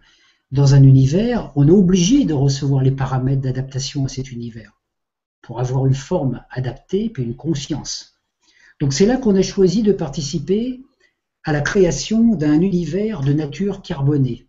dans 0.51 0.75
un 0.75 0.83
univers, 0.83 1.51
on 1.55 1.67
est 1.67 1.71
obligé 1.71 2.25
de 2.25 2.33
recevoir 2.33 2.83
les 2.83 2.91
paramètres 2.91 3.41
d'adaptation 3.41 4.05
à 4.05 4.07
cet 4.07 4.31
univers 4.31 4.79
pour 5.41 5.59
avoir 5.59 5.85
une 5.85 5.95
forme 5.95 6.43
adaptée 6.49 7.09
puis 7.09 7.23
une 7.23 7.35
conscience. 7.35 8.19
Donc 8.79 8.93
c'est 8.93 9.05
là 9.05 9.17
qu'on 9.17 9.35
a 9.35 9.41
choisi 9.41 9.83
de 9.83 9.91
participer 9.91 10.81
à 11.43 11.51
la 11.51 11.61
création 11.61 12.35
d'un 12.35 12.61
univers 12.61 13.21
de 13.21 13.33
nature 13.33 13.81
carbonée. 13.81 14.47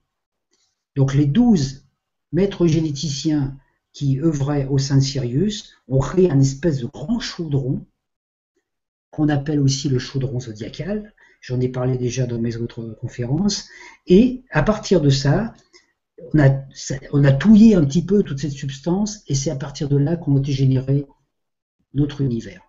Donc 0.96 1.14
les 1.14 1.26
douze 1.26 1.86
maîtres 2.32 2.66
généticiens 2.66 3.56
qui 3.92 4.20
œuvraient 4.20 4.66
au 4.66 4.78
sein 4.78 4.96
de 4.96 5.02
Sirius 5.02 5.72
ont 5.88 5.98
créé 5.98 6.30
un 6.30 6.40
espèce 6.40 6.78
de 6.78 6.86
grand 6.86 7.20
chaudron 7.20 7.86
qu'on 9.10 9.28
appelle 9.28 9.60
aussi 9.60 9.88
le 9.88 9.98
chaudron 9.98 10.40
zodiacal. 10.40 11.14
J'en 11.40 11.60
ai 11.60 11.68
parlé 11.68 11.96
déjà 11.96 12.26
dans 12.26 12.40
mes 12.40 12.56
autres 12.56 12.96
conférences. 13.00 13.68
Et 14.06 14.44
à 14.50 14.62
partir 14.62 15.00
de 15.00 15.10
ça, 15.10 15.54
on 16.32 16.40
a, 16.40 16.64
on 17.12 17.38
touillé 17.38 17.76
un 17.76 17.84
petit 17.84 18.04
peu 18.04 18.22
toute 18.22 18.40
cette 18.40 18.52
substance 18.52 19.22
et 19.28 19.34
c'est 19.34 19.50
à 19.50 19.56
partir 19.56 19.88
de 19.88 19.96
là 19.96 20.16
qu'on 20.16 20.36
a 20.36 20.42
généré 20.42 21.06
notre 21.92 22.20
univers. 22.20 22.62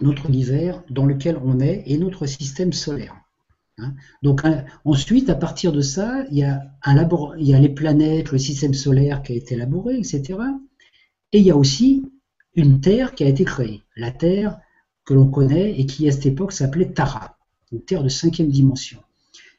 Notre 0.00 0.26
univers 0.26 0.82
dans 0.88 1.04
lequel 1.04 1.38
on 1.44 1.60
est 1.60 1.82
et 1.86 1.98
notre 1.98 2.26
système 2.26 2.72
solaire. 2.72 3.21
Hein. 3.78 3.94
Donc 4.22 4.42
ensuite, 4.84 5.30
à 5.30 5.34
partir 5.34 5.72
de 5.72 5.80
ça, 5.80 6.24
il 6.30 6.38
y, 6.38 6.44
a 6.44 7.60
les 7.60 7.68
planètes, 7.68 8.32
le 8.32 8.38
système 8.38 8.74
solaire 8.74 9.22
qui 9.22 9.32
a 9.32 9.36
été 9.36 9.54
élaboré, 9.54 9.98
etc. 9.98 10.38
Et 11.32 11.38
il 11.38 11.44
y 11.44 11.50
a 11.50 11.56
aussi 11.56 12.10
une 12.54 12.80
Terre 12.80 13.14
qui 13.14 13.24
a 13.24 13.28
été 13.28 13.44
créée. 13.44 13.82
La 13.96 14.10
Terre 14.10 14.60
que 15.04 15.14
l'on 15.14 15.28
connaît 15.28 15.78
et 15.78 15.86
qui 15.86 16.08
à 16.08 16.12
cette 16.12 16.26
époque 16.26 16.52
s'appelait 16.52 16.92
Tara, 16.92 17.36
une 17.72 17.82
Terre 17.82 18.02
de 18.02 18.08
cinquième 18.08 18.48
dimension. 18.48 19.00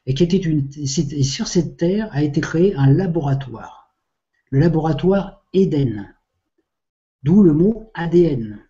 Et, 0.06 0.14
qui 0.14 0.22
était 0.22 1.22
sur 1.22 1.48
cette 1.48 1.76
Terre 1.76 2.08
a 2.12 2.22
été 2.22 2.40
créé 2.40 2.74
un 2.76 2.92
laboratoire, 2.92 3.94
le 4.50 4.60
laboratoire 4.60 5.42
Eden, 5.54 6.14
d'où 7.22 7.42
le 7.42 7.54
mot 7.54 7.90
ADN. 7.94 8.60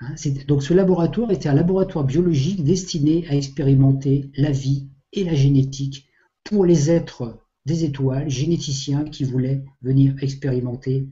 Hein, 0.00 0.14
donc 0.48 0.62
ce 0.62 0.72
laboratoire 0.72 1.30
était 1.30 1.48
un 1.48 1.54
laboratoire 1.54 2.04
biologique 2.04 2.64
destiné 2.64 3.26
à 3.28 3.34
expérimenter 3.36 4.30
la 4.36 4.50
vie 4.50 4.88
et 5.12 5.24
la 5.24 5.34
génétique 5.34 6.08
pour 6.44 6.64
les 6.64 6.90
êtres 6.90 7.38
des 7.66 7.84
étoiles, 7.84 8.28
généticiens 8.30 9.04
qui 9.04 9.24
voulaient 9.24 9.62
venir 9.82 10.14
expérimenter 10.22 11.06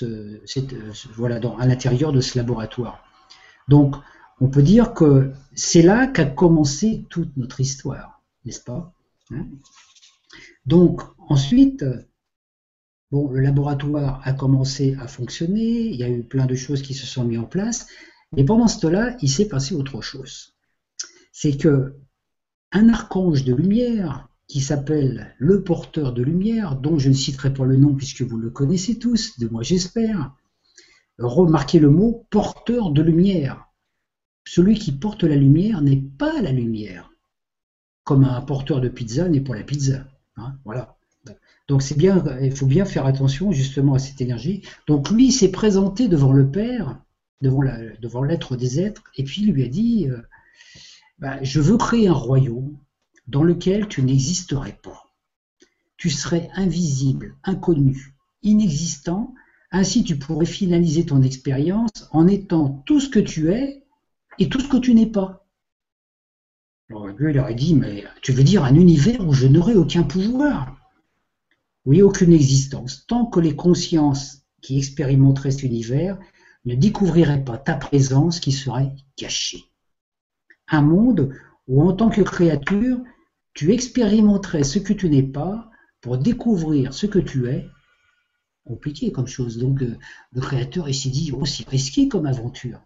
dans, 0.00 1.56
à 1.56 1.66
l'intérieur 1.66 2.12
de 2.12 2.20
ce 2.20 2.36
laboratoire. 2.36 3.04
Donc 3.68 3.94
on 4.40 4.48
peut 4.48 4.62
dire 4.62 4.94
que 4.94 5.32
c'est 5.54 5.82
là 5.82 6.08
qu'a 6.08 6.26
commencé 6.26 7.06
toute 7.10 7.36
notre 7.36 7.60
histoire, 7.60 8.20
n'est-ce 8.44 8.60
pas 8.60 8.92
hein? 9.30 9.46
Donc 10.66 11.02
ensuite, 11.28 11.84
bon, 13.12 13.30
le 13.30 13.40
laboratoire 13.40 14.20
a 14.24 14.32
commencé 14.32 14.96
à 14.98 15.06
fonctionner, 15.06 15.86
il 15.86 15.94
y 15.94 16.02
a 16.02 16.08
eu 16.08 16.24
plein 16.24 16.46
de 16.46 16.56
choses 16.56 16.82
qui 16.82 16.94
se 16.94 17.06
sont 17.06 17.24
mises 17.24 17.38
en 17.38 17.44
place, 17.44 17.86
et 18.36 18.44
pendant 18.44 18.68
ce 18.68 18.80
temps-là, 18.80 19.16
il 19.20 19.28
s'est 19.28 19.48
passé 19.48 19.74
autre 19.74 20.00
chose. 20.00 20.54
C'est 21.32 21.56
que 21.56 21.94
un 22.72 22.88
archange 22.88 23.44
de 23.44 23.54
lumière, 23.54 24.28
qui 24.48 24.60
s'appelle 24.60 25.34
le 25.38 25.62
porteur 25.62 26.12
de 26.12 26.22
lumière, 26.22 26.76
dont 26.76 26.98
je 26.98 27.08
ne 27.08 27.14
citerai 27.14 27.52
pas 27.54 27.64
le 27.64 27.76
nom 27.76 27.94
puisque 27.94 28.22
vous 28.22 28.36
le 28.36 28.50
connaissez 28.50 28.98
tous, 28.98 29.38
de 29.38 29.48
moi 29.48 29.62
j'espère, 29.62 30.34
remarquez 31.18 31.78
le 31.78 31.90
mot 31.90 32.26
porteur 32.30 32.90
de 32.90 33.02
lumière. 33.02 33.66
Celui 34.46 34.78
qui 34.78 34.92
porte 34.92 35.24
la 35.24 35.36
lumière 35.36 35.80
n'est 35.80 36.02
pas 36.18 36.42
la 36.42 36.52
lumière, 36.52 37.10
comme 38.04 38.24
un 38.24 38.40
porteur 38.42 38.80
de 38.80 38.88
pizza 38.88 39.28
n'est 39.28 39.40
pas 39.40 39.54
la 39.54 39.62
pizza. 39.62 40.04
Hein, 40.36 40.54
voilà. 40.64 40.96
Donc 41.66 41.82
c'est 41.82 41.96
bien, 41.96 42.22
il 42.42 42.54
faut 42.54 42.66
bien 42.66 42.84
faire 42.84 43.06
attention 43.06 43.50
justement 43.50 43.94
à 43.94 43.98
cette 43.98 44.20
énergie. 44.20 44.62
Donc 44.86 45.10
lui 45.10 45.32
s'est 45.32 45.50
présenté 45.50 46.08
devant 46.08 46.32
le 46.32 46.50
Père 46.50 47.00
devant 47.40 48.22
l'être 48.22 48.56
des 48.56 48.80
êtres, 48.80 49.02
et 49.16 49.24
puis 49.24 49.42
il 49.42 49.52
lui 49.52 49.64
a 49.64 49.68
dit 49.68 50.08
euh, 50.08 50.22
bah, 51.18 51.42
Je 51.42 51.60
veux 51.60 51.76
créer 51.76 52.08
un 52.08 52.12
royaume 52.12 52.78
dans 53.26 53.42
lequel 53.42 53.88
tu 53.88 54.02
n'existerais 54.02 54.78
pas. 54.82 55.14
Tu 55.96 56.10
serais 56.10 56.50
invisible, 56.54 57.36
inconnu, 57.44 58.14
inexistant, 58.42 59.34
ainsi 59.70 60.04
tu 60.04 60.16
pourrais 60.18 60.46
finaliser 60.46 61.06
ton 61.06 61.22
expérience 61.22 62.08
en 62.12 62.28
étant 62.28 62.82
tout 62.86 63.00
ce 63.00 63.08
que 63.08 63.18
tu 63.18 63.50
es 63.50 63.84
et 64.38 64.48
tout 64.48 64.60
ce 64.60 64.68
que 64.68 64.76
tu 64.76 64.94
n'es 64.94 65.06
pas. 65.06 65.46
Alors 66.90 67.08
lui, 67.08 67.32
il 67.32 67.38
aurait 67.38 67.54
dit 67.54 67.74
Mais 67.74 68.04
tu 68.22 68.32
veux 68.32 68.44
dire 68.44 68.64
un 68.64 68.74
univers 68.74 69.26
où 69.26 69.32
je 69.32 69.46
n'aurai 69.46 69.74
aucun 69.74 70.02
pouvoir? 70.02 70.76
Oui, 71.86 72.02
aucune 72.02 72.32
existence. 72.32 73.04
Tant 73.06 73.26
que 73.26 73.40
les 73.40 73.56
consciences 73.56 74.42
qui 74.62 74.78
expérimenteraient 74.78 75.50
cet 75.50 75.64
univers 75.64 76.18
ne 76.64 76.74
découvrirait 76.74 77.44
pas 77.44 77.58
ta 77.58 77.74
présence 77.74 78.40
qui 78.40 78.52
serait 78.52 78.94
cachée. 79.16 79.64
Un 80.68 80.82
monde 80.82 81.34
où 81.66 81.82
en 81.82 81.92
tant 81.92 82.10
que 82.10 82.22
créature, 82.22 82.98
tu 83.52 83.72
expérimenterais 83.72 84.64
ce 84.64 84.78
que 84.78 84.92
tu 84.92 85.08
n'es 85.08 85.22
pas 85.22 85.70
pour 86.00 86.18
découvrir 86.18 86.92
ce 86.92 87.06
que 87.06 87.18
tu 87.18 87.48
es. 87.48 87.68
Compliqué 88.64 89.12
comme 89.12 89.26
chose. 89.26 89.58
Donc 89.58 89.82
euh, 89.82 89.96
le 90.32 90.40
créateur 90.40 90.86
s'est 90.86 91.10
dit, 91.10 91.32
c'est 91.44 91.68
risqué 91.68 92.08
comme 92.08 92.26
aventure. 92.26 92.80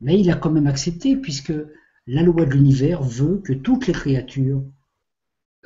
Mais 0.00 0.18
il 0.18 0.30
a 0.30 0.36
quand 0.36 0.50
même 0.50 0.66
accepté 0.66 1.16
puisque 1.16 1.52
la 2.06 2.22
loi 2.22 2.44
de 2.44 2.50
l'univers 2.50 3.02
veut 3.02 3.38
que 3.38 3.52
toutes 3.52 3.86
les 3.86 3.92
créatures 3.92 4.64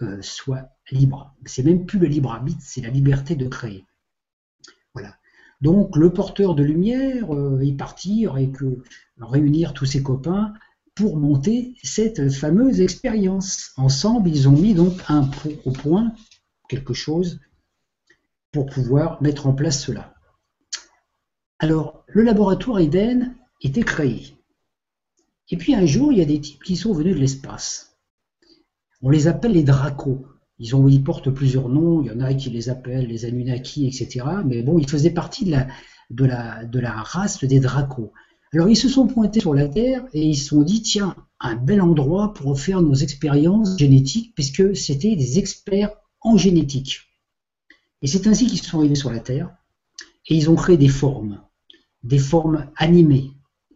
euh, 0.02 0.20
soient 0.20 0.68
libres. 0.90 1.34
C'est 1.46 1.62
même 1.62 1.86
plus 1.86 1.98
le 1.98 2.06
libre 2.06 2.32
arbitre, 2.32 2.60
c'est 2.60 2.82
la 2.82 2.90
liberté 2.90 3.34
de 3.36 3.48
créer. 3.48 3.86
Donc 5.61 5.96
le 5.96 6.12
porteur 6.12 6.54
de 6.54 6.62
lumière 6.62 7.28
y 7.62 7.73
partir 7.73 8.37
et 8.37 8.50
que 8.50 8.82
réunir 9.20 9.73
tous 9.73 9.87
ses 9.87 10.02
copains 10.02 10.52
pour 10.94 11.16
monter 11.16 11.75
cette 11.82 12.30
fameuse 12.30 12.80
expérience. 12.80 13.73
Ensemble, 13.76 14.28
ils 14.28 14.49
ont 14.49 14.52
mis 14.56 14.75
donc 14.75 14.92
un, 15.08 15.28
au 15.64 15.73
point 15.73 16.12
quelque 16.68 16.94
chose 16.94 17.40
pour 18.52 18.66
pouvoir 18.66 19.20
mettre 19.23 19.46
en 19.46 19.52
place 19.52 19.82
cela. 19.82 20.14
Alors, 21.58 22.04
le 22.08 22.23
laboratoire 22.23 22.78
Eden 22.78 23.34
était 23.62 23.82
créé. 23.82 24.37
Et 25.50 25.56
puis 25.56 25.75
un 25.75 25.87
jour, 25.87 26.12
il 26.12 26.18
y 26.18 26.23
a 26.23 26.26
des 26.26 26.40
types 26.40 26.62
qui 26.62 26.76
sont 26.76 26.92
venus 26.92 27.14
de 27.14 27.20
l'espace. 27.20 27.96
On 29.02 29.11
les 29.11 29.26
appelle 29.26 29.52
les 29.52 29.62
Dracos. 29.62 30.26
Ils, 30.58 31.02
portent 31.02 31.30
plusieurs 31.30 31.68
noms, 31.68 32.02
il 32.02 32.06
y 32.06 32.11
en 32.11 32.20
a 32.20 32.32
qui 32.34 32.50
les 32.50 32.68
appellent 32.68 33.08
les 33.08 33.25
Anunnaki, 33.25 33.87
etc. 33.87 34.25
Mais 34.44 34.62
bon, 34.62 34.78
ils 34.78 34.88
faisaient 34.88 35.11
partie 35.11 35.44
de 36.11 36.25
la 36.25 37.02
race 37.02 37.42
des 37.44 37.61
Dracos. 37.61 38.12
Alors 38.54 38.68
ils 38.68 38.76
se 38.76 38.88
sont 38.88 39.08
pointés 39.08 39.40
sur 39.40 39.52
la 39.52 39.66
Terre 39.66 40.04
et 40.12 40.25
ils 40.25 40.37
se 40.37 40.50
sont 40.50 40.62
dit, 40.62 40.80
tiens, 40.80 41.16
un 41.40 41.56
bel 41.56 41.82
endroit 41.82 42.32
pour 42.34 42.58
faire 42.58 42.82
nos 42.82 42.94
expériences 42.94 43.76
génétiques, 43.76 44.32
puisque 44.37 44.76
c'était 44.76 45.16
des 45.16 45.40
experts 45.40 45.90
en 46.20 46.37
génétique. 46.37 47.00
Et 48.00 48.06
c'est 48.06 48.28
ainsi 48.28 48.46
qu'ils 48.46 48.62
sont 48.62 48.78
arrivés 48.78 48.94
sur 48.94 49.11
la 49.11 49.18
Terre 49.18 49.52
et 50.28 50.37
ils 50.37 50.50
ont 50.50 50.54
créé 50.54 50.76
des 50.76 50.88
formes, 50.88 51.42
des 52.04 52.20
formes 52.20 52.70
animées, 52.76 53.32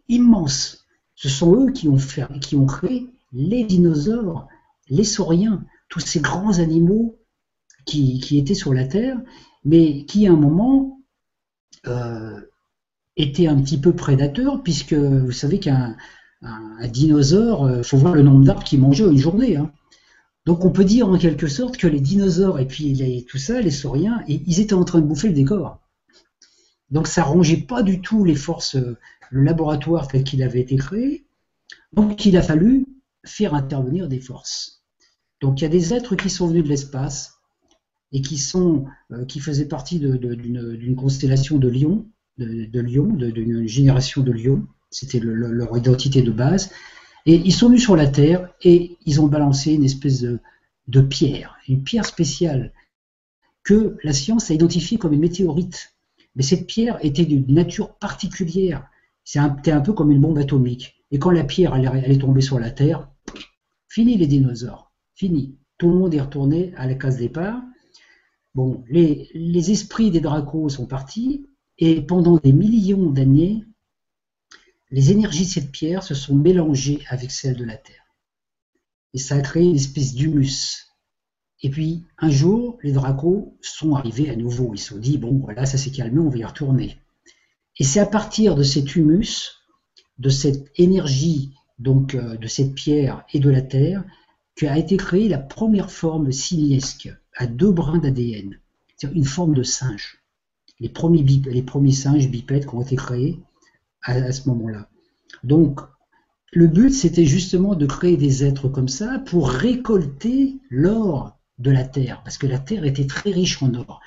immenses. 0.07 0.85
Ce 1.15 1.27
sont 1.27 1.53
eux 1.55 1.71
qui 1.73 1.89
ont, 1.89 1.97
fait, 1.97 2.25
qui 2.39 2.55
ont 2.55 2.65
créé 2.65 3.07
les 3.33 3.65
dinosaures, 3.65 4.47
les 4.87 5.03
sauriens, 5.03 5.65
tous 5.89 5.99
ces 5.99 6.19
grands 6.19 6.59
animaux 6.59 7.19
qui, 7.85 8.37
étaient 8.37 8.53
sur 8.53 8.73
la 8.73 8.85
Terre, 8.85 9.17
mais 9.65 10.05
qui 10.05 10.27
à 10.27 10.31
un 10.31 10.35
moment 10.35 11.01
euh, 11.87 12.39
étaient 13.17 13.47
un 13.47 13.59
petit 13.61 13.79
peu 13.79 13.93
prédateurs, 13.93 14.61
puisque 14.63 14.93
vous 14.93 15.31
savez 15.31 15.59
qu'un 15.59 15.97
dinosaure, 16.89 17.69
il 17.69 17.75
euh, 17.79 17.83
faut 17.83 17.97
voir 17.97 18.13
le 18.13 18.21
nombre 18.21 18.45
d'arbres 18.45 18.63
qu'il 18.63 18.79
mangeait 18.79 19.05
une 19.05 19.17
journée. 19.17 19.57
Hein. 19.57 19.71
Donc 20.45 20.63
on 20.65 20.71
peut 20.71 20.85
dire 20.85 21.09
en 21.09 21.17
quelque 21.17 21.47
sorte 21.47 21.77
que 21.77 21.87
les 21.87 21.99
dinosaures 21.99 22.59
et 22.59 22.67
puis 22.67 23.25
tout 23.27 23.37
ça, 23.37 23.59
les 23.59 23.71
sauriens, 23.71 24.23
ils 24.27 24.59
étaient 24.59 24.73
en 24.73 24.85
train 24.85 25.01
de 25.01 25.05
bouffer 25.05 25.27
le 25.27 25.33
décor. 25.33 25.79
Donc 26.91 27.07
ça 27.07 27.23
rongeait 27.23 27.57
pas 27.57 27.83
du 27.83 28.01
tout 28.01 28.23
les 28.23 28.35
forces, 28.35 28.75
euh, 28.75 28.97
le 29.31 29.43
laboratoire 29.43 30.07
tel 30.07 30.23
qu'il 30.23 30.41
avait 30.43 30.61
été 30.61 30.75
créé. 30.75 31.25
Donc 31.93 32.25
il 32.25 32.37
a 32.37 32.41
fallu 32.41 32.87
faire 33.25 33.53
intervenir 33.53 34.07
des 34.07 34.19
forces. 34.19 34.78
Donc 35.41 35.59
il 35.59 35.63
y 35.63 35.67
a 35.67 35.69
des 35.69 35.93
êtres 35.93 36.15
qui 36.15 36.29
sont 36.29 36.47
venus 36.47 36.63
de 36.63 36.69
l'espace 36.69 37.39
et 38.11 38.21
qui 38.21 38.37
sont 38.37 38.85
euh, 39.11 39.25
qui 39.25 39.39
faisaient 39.39 39.67
partie 39.67 39.99
d'une 39.99 40.95
constellation 40.95 41.57
de 41.57 41.67
lions, 41.67 42.07
de, 42.37 42.79
lions, 42.79 43.07
d'une 43.07 43.67
génération 43.67 44.21
de 44.21 44.31
lions. 44.31 44.67
C'était 44.91 45.19
leur 45.19 45.77
identité 45.77 46.21
de 46.21 46.31
base. 46.31 46.71
Et 47.25 47.35
ils 47.35 47.53
sont 47.53 47.67
venus 47.67 47.83
sur 47.83 47.95
la 47.95 48.07
Terre 48.07 48.49
et 48.63 48.97
ils 49.05 49.21
ont 49.21 49.27
balancé 49.27 49.73
une 49.73 49.83
espèce 49.83 50.21
de, 50.87 51.01
pierre, 51.01 51.57
une 51.67 51.83
pierre 51.83 52.05
spéciale 52.05 52.73
que 53.63 53.97
la 54.03 54.13
science 54.13 54.49
a 54.49 54.53
identifiée 54.53 54.97
comme 54.97 55.13
une 55.13 55.19
météorite. 55.19 55.93
Mais 56.35 56.43
cette 56.43 56.65
pierre 56.65 56.97
était 57.05 57.25
d'une 57.25 57.53
nature 57.53 57.93
particulière. 57.95 58.87
C'était 59.23 59.71
un, 59.71 59.81
peu 59.81 59.93
comme 59.93 60.11
une 60.11 60.21
bombe 60.21 60.39
atomique. 60.39 61.03
Et 61.11 61.19
quand 61.19 61.29
la 61.29 61.43
pierre 61.43 61.75
elle 61.75 62.11
est 62.11 62.21
tombée 62.21 62.41
sur 62.41 62.57
la 62.59 62.71
Terre, 62.71 63.09
fini 63.89 64.17
les 64.17 64.27
dinosaures. 64.27 64.88
Fini. 65.19 65.57
Tout 65.77 65.89
le 65.89 65.97
monde 65.97 66.13
est 66.13 66.21
retourné 66.21 66.73
à 66.77 66.87
la 66.87 66.95
case 66.95 67.17
départ. 67.17 67.61
Bon, 68.55 68.85
les, 68.87 69.69
esprits 69.69 70.11
des 70.11 70.21
dracos 70.21 70.69
sont 70.69 70.87
partis, 70.87 71.45
et 71.77 72.01
pendant 72.01 72.37
des 72.37 72.53
millions 72.53 73.09
d'années, 73.09 73.65
les 74.91 75.11
énergies 75.11 75.43
de 75.43 75.49
cette 75.49 75.71
pierre 75.73 76.03
se 76.03 76.15
sont 76.15 76.35
mélangées 76.35 77.03
avec 77.09 77.31
celles 77.31 77.57
de 77.57 77.65
la 77.65 77.75
Terre. 77.75 78.05
Et 79.13 79.17
ça 79.17 79.35
a 79.35 79.41
créé 79.41 79.65
une 79.65 79.75
espèce 79.75 80.15
d'humus. 80.15 80.87
Et 81.63 81.69
puis, 81.69 82.05
un 82.17 82.29
jour, 82.29 82.77
les 82.81 82.93
dracos 82.93 83.57
sont 83.61 83.95
arrivés 83.95 84.29
à 84.29 84.37
nouveau. 84.37 84.73
Ils 84.73 84.79
se 84.79 84.93
sont 84.93 84.99
dit, 84.99 85.17
bon, 85.17 85.37
voilà, 85.39 85.65
ça 85.65 85.77
s'est 85.77 85.91
calmé, 85.91 86.19
on 86.19 86.29
va 86.29 86.37
y 86.37 86.45
retourner. 86.45 86.97
Et 87.77 87.83
c'est 87.83 87.99
à 87.99 88.05
partir 88.05 88.55
de 88.55 88.63
cet 88.63 88.95
humus, 88.95 89.65
de 90.17 90.29
cette 90.29 90.71
énergie, 90.77 91.51
donc 91.77 92.15
euh, 92.15 92.37
de 92.37 92.47
cette 92.47 92.73
pierre 92.73 93.25
et 93.33 93.41
de 93.41 93.49
la 93.49 93.61
Terre, 93.61 94.05
a 94.67 94.77
été 94.77 94.97
créée 94.97 95.29
la 95.29 95.37
première 95.37 95.91
forme 95.91 96.31
simiesque 96.31 97.09
à 97.35 97.47
deux 97.47 97.71
brins 97.71 97.99
d'ADN, 97.99 98.59
c'est-à-dire 98.95 99.17
une 99.17 99.25
forme 99.25 99.53
de 99.53 99.63
singe. 99.63 100.19
Les 100.79 100.89
premiers, 100.89 101.23
les 101.23 101.61
premiers 101.61 101.91
singes 101.91 102.29
bipèdes 102.29 102.65
qui 102.65 102.75
ont 102.75 102.81
été 102.81 102.95
créés 102.95 103.39
à, 104.01 104.31
ce 104.31 104.47
moment-là. 104.49 104.89
Donc, 105.43 105.81
le 106.51 106.67
but, 106.67 106.91
c'était 106.91 107.25
justement 107.25 107.75
de 107.75 107.85
créer 107.85 108.17
des 108.17 108.43
êtres 108.43 108.69
comme 108.69 108.87
ça 108.87 109.19
pour 109.19 109.49
récolter 109.49 110.57
l'or 110.69 111.37
de 111.59 111.71
la 111.71 111.83
Terre, 111.83 112.21
parce 112.23 112.37
que 112.37 112.47
la 112.47 112.59
Terre 112.59 112.85
était 112.85 113.05
très 113.05 113.31
riche 113.31 113.61
en 113.61 113.73
or. 113.73 114.01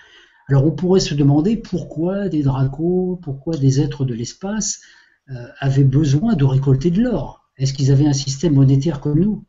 Alors 0.48 0.66
on 0.66 0.72
pourrait 0.72 1.00
se 1.00 1.14
demander 1.14 1.56
pourquoi 1.56 2.28
des 2.28 2.42
dracos, 2.42 3.18
pourquoi 3.22 3.56
des 3.56 3.80
êtres 3.80 4.04
de 4.04 4.14
l'espace 4.14 4.80
euh, 5.30 5.46
avaient 5.60 5.84
besoin 5.84 6.34
de 6.34 6.44
récolter 6.44 6.90
de 6.90 7.00
l'or. 7.02 7.48
Est-ce 7.58 7.72
qu'ils 7.72 7.92
avaient 7.92 8.06
un 8.06 8.12
système 8.12 8.54
monétaire 8.54 9.00
comme 9.00 9.20
nous? 9.20 9.44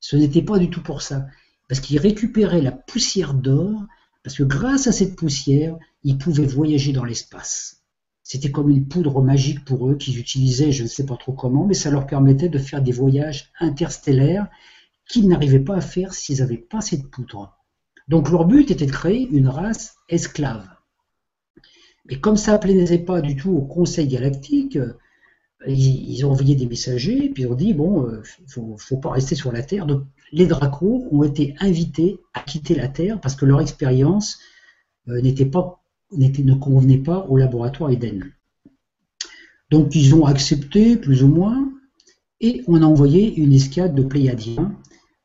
Ce 0.00 0.16
n'était 0.16 0.42
pas 0.42 0.58
du 0.58 0.70
tout 0.70 0.82
pour 0.82 1.02
ça. 1.02 1.26
Parce 1.68 1.80
qu'ils 1.80 1.98
récupéraient 1.98 2.62
la 2.62 2.72
poussière 2.72 3.34
d'or, 3.34 3.84
parce 4.22 4.36
que 4.36 4.42
grâce 4.42 4.86
à 4.86 4.92
cette 4.92 5.16
poussière, 5.16 5.76
ils 6.02 6.18
pouvaient 6.18 6.46
voyager 6.46 6.92
dans 6.92 7.04
l'espace. 7.04 7.82
C'était 8.22 8.50
comme 8.50 8.68
une 8.68 8.86
poudre 8.88 9.22
magique 9.22 9.64
pour 9.64 9.88
eux 9.88 9.96
qu'ils 9.96 10.18
utilisaient, 10.18 10.72
je 10.72 10.82
ne 10.82 10.88
sais 10.88 11.06
pas 11.06 11.16
trop 11.16 11.32
comment, 11.32 11.66
mais 11.66 11.74
ça 11.74 11.90
leur 11.90 12.06
permettait 12.06 12.50
de 12.50 12.58
faire 12.58 12.82
des 12.82 12.92
voyages 12.92 13.50
interstellaires 13.58 14.48
qu'ils 15.08 15.28
n'arrivaient 15.28 15.60
pas 15.60 15.76
à 15.76 15.80
faire 15.80 16.12
s'ils 16.12 16.40
n'avaient 16.40 16.58
pas 16.58 16.82
cette 16.82 17.08
poudre. 17.10 17.56
Donc 18.06 18.30
leur 18.30 18.44
but 18.44 18.70
était 18.70 18.86
de 18.86 18.92
créer 18.92 19.28
une 19.30 19.48
race 19.48 19.96
esclave. 20.08 20.68
Mais 22.04 22.20
comme 22.20 22.36
ça 22.36 22.52
ne 22.52 22.58
plaisait 22.58 22.98
pas 22.98 23.20
du 23.20 23.36
tout 23.36 23.52
au 23.52 23.62
Conseil 23.62 24.08
galactique, 24.08 24.78
ils, 25.66 26.24
ont 26.24 26.30
envoyé 26.30 26.54
des 26.54 26.66
messagers, 26.66 27.30
puis 27.30 27.42
ils 27.42 27.46
ont 27.46 27.54
dit 27.54 27.74
bon, 27.74 28.06
euh, 28.06 28.22
ne 28.56 28.76
faut, 28.76 28.96
pas 28.96 29.10
rester 29.10 29.34
sur 29.34 29.52
la 29.52 29.62
Terre. 29.62 29.86
Donc 29.86 30.04
les 30.32 30.46
Dracos 30.46 31.08
ont 31.10 31.22
été 31.24 31.54
invités 31.58 32.20
à 32.34 32.40
quitter 32.40 32.74
la 32.74 32.88
Terre 32.88 33.20
parce 33.20 33.34
que 33.34 33.44
leur 33.44 33.60
expérience 33.60 34.38
euh, 35.08 35.20
ne 35.20 36.54
convenait 36.54 36.98
pas 36.98 37.26
au 37.28 37.36
laboratoire 37.36 37.90
Eden. 37.90 38.32
Donc 39.70 39.94
ils 39.94 40.14
ont 40.14 40.24
accepté 40.24 40.96
plus 40.96 41.22
ou 41.22 41.28
moins, 41.28 41.72
et 42.40 42.62
on 42.68 42.82
a 42.82 42.86
envoyé 42.86 43.34
une 43.34 43.52
escadre 43.52 43.94
de 43.94 44.02
Pléiadiens 44.02 44.76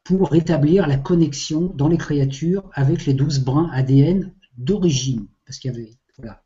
pour 0.03 0.29
rétablir 0.29 0.87
la 0.87 0.97
connexion 0.97 1.71
dans 1.75 1.87
les 1.87 1.97
créatures 1.97 2.69
avec 2.73 3.05
les 3.05 3.13
douze 3.13 3.39
brins 3.39 3.69
ADN 3.71 4.33
d'origine, 4.57 5.27
parce 5.45 5.59
qu'il 5.59 5.71
y 5.71 5.75
avait 5.75 5.91
voilà. 6.17 6.43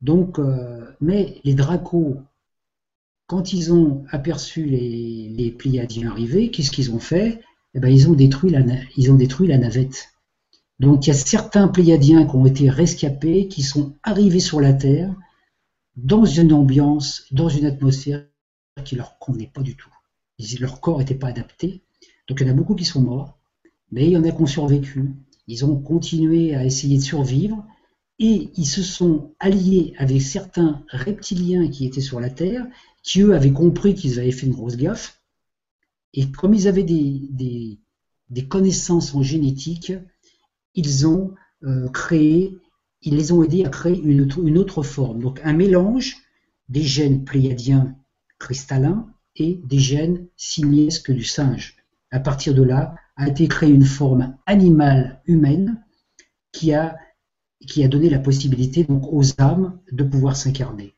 Donc, 0.00 0.38
euh, 0.38 0.84
mais 1.00 1.40
les 1.44 1.54
Dracos 1.54 2.16
quand 3.30 3.52
ils 3.52 3.72
ont 3.72 4.04
aperçu 4.10 4.64
les, 4.64 5.54
Pléiadiens 5.56 6.10
arriver, 6.10 6.50
qu'est-ce 6.50 6.72
qu'ils 6.72 6.90
ont 6.90 6.98
fait? 6.98 7.40
Eh 7.74 7.78
ben, 7.78 7.86
ils, 7.86 8.10
ont 8.10 8.14
détruit 8.14 8.50
la, 8.50 8.60
navette. 9.56 10.08
Donc 10.80 11.06
il 11.06 11.10
y 11.10 11.12
a 11.12 11.14
certains 11.14 11.68
Pléiadiens 11.68 12.26
qui 12.26 12.34
ont 12.34 12.44
été 12.44 12.68
rescapés, 12.68 13.46
qui 13.46 13.62
sont 13.62 13.94
arrivés 14.02 14.40
sur 14.40 14.60
la 14.60 14.72
Terre, 14.72 15.14
dans 15.94 16.24
une 16.24 16.52
ambiance, 16.52 17.22
dans 17.30 17.48
une 17.48 17.66
atmosphère 17.66 18.26
qui 18.84 18.96
leur 18.96 19.16
convenait 19.20 19.52
pas 19.54 19.62
du 19.62 19.76
tout. 19.76 19.94
Leur 20.58 20.80
corps 20.80 20.98
n'était 20.98 21.14
pas 21.14 21.28
adapté. 21.28 21.82
Donc 22.26 22.40
il 22.40 22.48
y 22.48 22.50
en 22.50 22.52
a 22.52 22.56
beaucoup 22.56 22.74
qui 22.74 22.84
sont 22.84 23.00
morts, 23.00 23.38
mais 23.92 24.06
il 24.06 24.10
y 24.10 24.16
en 24.16 24.24
a 24.24 24.32
qui 24.32 24.42
ont 24.42 24.46
survécu. 24.46 25.14
Ils 25.46 25.64
ont 25.64 25.76
continué 25.76 26.56
à 26.56 26.64
essayer 26.64 26.98
de 26.98 27.04
survivre 27.04 27.64
et 28.18 28.50
ils 28.56 28.66
se 28.66 28.82
sont 28.82 29.36
alliés 29.38 29.94
avec 29.98 30.20
certains 30.20 30.82
reptiliens 30.88 31.68
qui 31.68 31.86
étaient 31.86 32.00
sur 32.00 32.18
la 32.18 32.28
Terre 32.28 32.66
qui 33.02 33.22
eux 33.22 33.34
avaient 33.34 33.52
compris 33.52 33.94
qu'ils 33.94 34.18
avaient 34.18 34.32
fait 34.32 34.46
une 34.46 34.52
grosse 34.54 34.76
gaffe. 34.76 35.20
Et 36.12 36.30
comme 36.30 36.54
ils 36.54 36.68
avaient 36.68 36.84
des, 36.84 37.78
connaissances 38.48 39.14
en 39.14 39.22
génétique, 39.22 39.92
ils 40.74 41.06
ont 41.06 41.34
euh, 41.64 41.88
créé, 41.88 42.58
ils 43.02 43.16
les 43.16 43.32
ont 43.32 43.42
aidés 43.42 43.64
à 43.64 43.68
créer 43.68 44.00
une, 44.00 44.58
autre 44.58 44.82
forme. 44.82 45.20
Donc 45.20 45.40
un 45.44 45.52
mélange 45.52 46.16
des 46.68 46.82
gènes 46.82 47.24
pléiadiens 47.24 47.96
cristallins 48.38 49.08
et 49.36 49.60
des 49.64 49.78
gènes 49.78 50.26
simiesques 50.36 51.12
du 51.12 51.24
singe. 51.24 51.76
À 52.10 52.20
partir 52.20 52.54
de 52.54 52.62
là, 52.62 52.94
a 53.16 53.28
été 53.28 53.46
créée 53.48 53.70
une 53.70 53.84
forme 53.84 54.36
animale 54.46 55.20
humaine 55.26 55.84
qui 56.52 56.72
a, 56.72 56.96
qui 57.66 57.84
a 57.84 57.88
donné 57.88 58.08
la 58.08 58.18
possibilité 58.18 58.86
aux 58.88 59.40
âmes 59.40 59.78
de 59.92 60.04
pouvoir 60.04 60.36
s'incarner. 60.36 60.94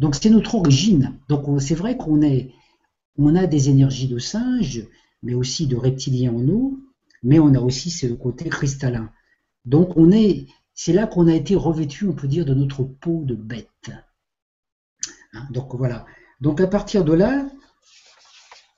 Donc 0.00 0.14
c'est 0.14 0.30
notre 0.30 0.54
origine. 0.54 1.20
Donc 1.28 1.60
c'est 1.60 1.74
vrai 1.74 1.98
qu'on 1.98 2.20
on 3.18 3.36
a 3.36 3.46
des 3.46 3.68
énergies 3.68 4.08
de 4.08 4.18
singe, 4.18 4.88
mais 5.22 5.34
aussi 5.34 5.66
de 5.66 5.76
reptiliens 5.76 6.34
en 6.34 6.40
nous, 6.40 6.82
mais 7.22 7.38
on 7.38 7.54
a 7.54 7.60
aussi 7.60 7.90
ce 7.90 8.06
côté 8.06 8.48
cristallin. 8.48 9.10
Donc 9.66 9.98
on 9.98 10.10
est, 10.10 10.46
c'est 10.72 10.94
là 10.94 11.06
qu'on 11.06 11.28
a 11.28 11.34
été 11.34 11.54
revêtu, 11.54 12.08
on 12.08 12.14
peut 12.14 12.28
dire, 12.28 12.46
de 12.46 12.54
notre 12.54 12.82
peau 12.82 13.24
de 13.26 13.34
bête. 13.34 13.90
Hein, 15.34 15.46
donc 15.50 15.74
voilà. 15.74 16.06
Donc 16.40 16.62
à 16.62 16.66
partir 16.66 17.04
de 17.04 17.12
là, 17.12 17.46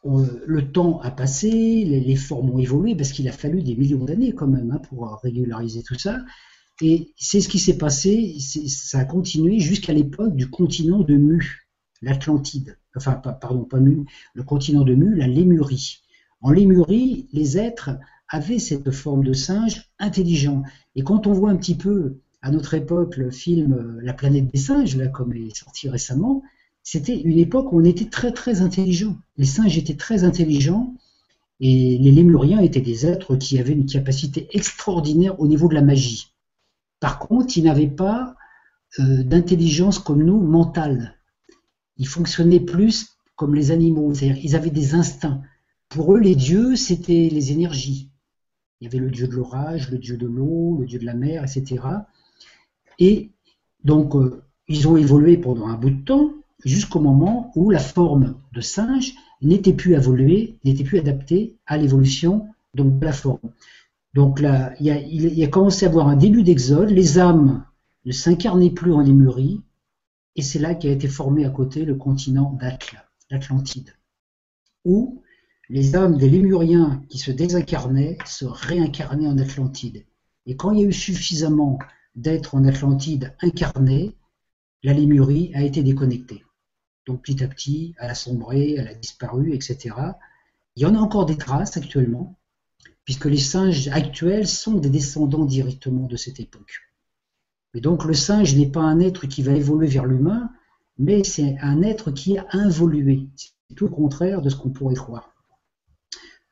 le 0.04 0.72
temps 0.72 1.00
a 1.02 1.12
passé, 1.12 1.84
les, 1.84 2.16
formes 2.16 2.50
ont 2.50 2.58
évolué, 2.58 2.96
parce 2.96 3.12
qu'il 3.12 3.28
a 3.28 3.32
fallu 3.32 3.62
des 3.62 3.76
millions 3.76 4.04
d'années 4.04 4.34
quand 4.34 4.48
même 4.48 4.72
hein, 4.72 4.78
pour 4.88 5.20
régulariser 5.22 5.84
tout 5.84 5.94
ça. 5.96 6.18
Et 6.80 7.12
c'est 7.16 7.40
ce 7.40 7.48
qui 7.48 7.58
s'est 7.58 7.78
passé, 7.78 8.36
ça 8.40 8.98
a 8.98 9.04
continué 9.04 9.60
jusqu'à 9.60 9.92
l'époque 9.92 10.34
du 10.34 10.48
continent 10.48 11.00
de 11.00 11.14
Mu, 11.14 11.68
l'Atlantide. 12.00 12.78
Enfin, 12.96 13.12
pardon, 13.12 13.64
pas 13.64 13.78
Mu, 13.78 14.04
le 14.34 14.42
continent 14.42 14.82
de 14.82 14.94
Mu, 14.94 15.14
la 15.14 15.26
Lémurie. 15.26 16.02
En 16.40 16.50
Lémurie, 16.50 17.28
les 17.32 17.58
êtres 17.58 17.90
avaient 18.28 18.58
cette 18.58 18.90
forme 18.90 19.22
de 19.22 19.32
singe 19.32 19.90
intelligent. 19.98 20.62
Et 20.96 21.02
quand 21.02 21.26
on 21.26 21.32
voit 21.32 21.50
un 21.50 21.56
petit 21.56 21.76
peu 21.76 22.18
à 22.40 22.50
notre 22.50 22.74
époque 22.74 23.16
le 23.16 23.30
film 23.30 23.74
euh, 23.74 24.00
La 24.02 24.12
planète 24.12 24.50
des 24.50 24.58
singes, 24.58 24.96
là, 24.96 25.06
comme 25.06 25.34
il 25.34 25.46
est 25.46 25.56
sorti 25.56 25.88
récemment, 25.88 26.42
c'était 26.82 27.20
une 27.20 27.38
époque 27.38 27.72
où 27.72 27.80
on 27.80 27.84
était 27.84 28.10
très 28.10 28.32
très 28.32 28.60
intelligent. 28.60 29.16
Les 29.36 29.44
singes 29.44 29.78
étaient 29.78 29.96
très 29.96 30.24
intelligents 30.24 30.94
et 31.60 31.96
les 31.98 32.10
lémuriens 32.10 32.60
étaient 32.60 32.80
des 32.80 33.06
êtres 33.06 33.36
qui 33.36 33.60
avaient 33.60 33.72
une 33.72 33.86
capacité 33.86 34.48
extraordinaire 34.50 35.38
au 35.38 35.46
niveau 35.46 35.68
de 35.68 35.74
la 35.74 35.82
magie. 35.82 36.31
Par 37.02 37.18
contre, 37.18 37.58
ils 37.58 37.64
n'avaient 37.64 37.88
pas 37.88 38.36
euh, 39.00 39.24
d'intelligence 39.24 39.98
comme 39.98 40.22
nous, 40.22 40.40
mentale. 40.40 41.18
Ils 41.96 42.06
fonctionnaient 42.06 42.60
plus 42.60 43.16
comme 43.34 43.56
les 43.56 43.72
animaux, 43.72 44.14
c'est-à-dire 44.14 44.44
ils 44.44 44.54
avaient 44.54 44.70
des 44.70 44.94
instincts. 44.94 45.42
Pour 45.88 46.14
eux, 46.14 46.20
les 46.20 46.36
dieux, 46.36 46.76
c'était 46.76 47.28
les 47.28 47.50
énergies. 47.50 48.08
Il 48.80 48.84
y 48.84 48.86
avait 48.86 49.00
le 49.00 49.10
dieu 49.10 49.26
de 49.26 49.32
l'orage, 49.32 49.90
le 49.90 49.98
dieu 49.98 50.16
de 50.16 50.28
l'eau, 50.28 50.76
le 50.78 50.86
dieu 50.86 51.00
de 51.00 51.04
la 51.04 51.14
mer, 51.14 51.42
etc. 51.42 51.82
Et 53.00 53.32
donc, 53.82 54.14
euh, 54.14 54.40
ils 54.68 54.86
ont 54.86 54.96
évolué 54.96 55.36
pendant 55.38 55.66
un 55.66 55.76
bout 55.76 55.90
de 55.90 56.04
temps, 56.04 56.30
jusqu'au 56.64 57.00
moment 57.00 57.50
où 57.56 57.70
la 57.70 57.80
forme 57.80 58.36
de 58.52 58.60
singe 58.60 59.12
n'était 59.40 59.72
plus 59.72 59.94
évoluée, 59.94 60.56
n'était 60.64 60.84
plus 60.84 61.00
adaptée 61.00 61.56
à 61.66 61.78
l'évolution 61.78 62.46
de 62.74 62.84
la 63.04 63.12
forme. 63.12 63.50
Donc 64.14 64.40
là, 64.40 64.74
il 64.78 64.86
y 64.86 65.44
a, 65.44 65.48
commencé 65.48 65.86
à 65.86 65.88
avoir 65.88 66.08
un 66.08 66.16
début 66.16 66.42
d'exode, 66.42 66.90
les 66.90 67.18
âmes 67.18 67.64
ne 68.04 68.12
s'incarnaient 68.12 68.70
plus 68.70 68.92
en 68.92 69.00
Lémurie, 69.00 69.62
et 70.36 70.42
c'est 70.42 70.58
là 70.58 70.74
qu'a 70.74 70.90
été 70.90 71.08
formé 71.08 71.44
à 71.44 71.50
côté 71.50 71.84
le 71.84 71.94
continent 71.94 72.58
l'Atlantide, 73.30 73.94
où 74.84 75.22
les 75.70 75.96
âmes 75.96 76.18
des 76.18 76.28
Lémuriens 76.28 77.02
qui 77.08 77.18
se 77.18 77.30
désincarnaient 77.30 78.18
se 78.26 78.44
réincarnaient 78.44 79.28
en 79.28 79.38
Atlantide. 79.38 80.04
Et 80.44 80.56
quand 80.56 80.72
il 80.72 80.80
y 80.80 80.84
a 80.84 80.88
eu 80.88 80.92
suffisamment 80.92 81.78
d'êtres 82.14 82.54
en 82.54 82.64
Atlantide 82.64 83.34
incarnés, 83.40 84.14
la 84.82 84.92
Lémurie 84.92 85.52
a 85.54 85.62
été 85.62 85.82
déconnectée. 85.82 86.44
Donc 87.06 87.22
petit 87.22 87.42
à 87.42 87.48
petit, 87.48 87.94
elle 87.98 88.10
a 88.10 88.14
sombré, 88.14 88.74
elle 88.74 88.88
a 88.88 88.94
disparu, 88.94 89.54
etc. 89.54 89.96
Il 90.76 90.82
y 90.82 90.86
en 90.86 90.94
a 90.94 90.98
encore 90.98 91.26
des 91.26 91.36
traces 91.36 91.76
actuellement, 91.76 92.38
puisque 93.04 93.26
les 93.26 93.38
singes 93.38 93.88
actuels 93.88 94.46
sont 94.46 94.74
des 94.74 94.90
descendants 94.90 95.44
directement 95.44 96.06
de 96.06 96.16
cette 96.16 96.40
époque. 96.40 96.80
Et 97.74 97.80
donc 97.80 98.04
le 98.04 98.14
singe 98.14 98.54
n'est 98.54 98.70
pas 98.70 98.82
un 98.82 99.00
être 99.00 99.26
qui 99.26 99.42
va 99.42 99.52
évoluer 99.52 99.88
vers 99.88 100.06
l'humain, 100.06 100.50
mais 100.98 101.24
c'est 101.24 101.56
un 101.60 101.82
être 101.82 102.10
qui 102.10 102.38
a 102.38 102.46
involué. 102.50 103.28
C'est 103.36 103.74
tout 103.74 103.86
le 103.86 103.94
contraire 103.94 104.42
de 104.42 104.50
ce 104.50 104.56
qu'on 104.56 104.70
pourrait 104.70 104.94
croire. 104.94 105.32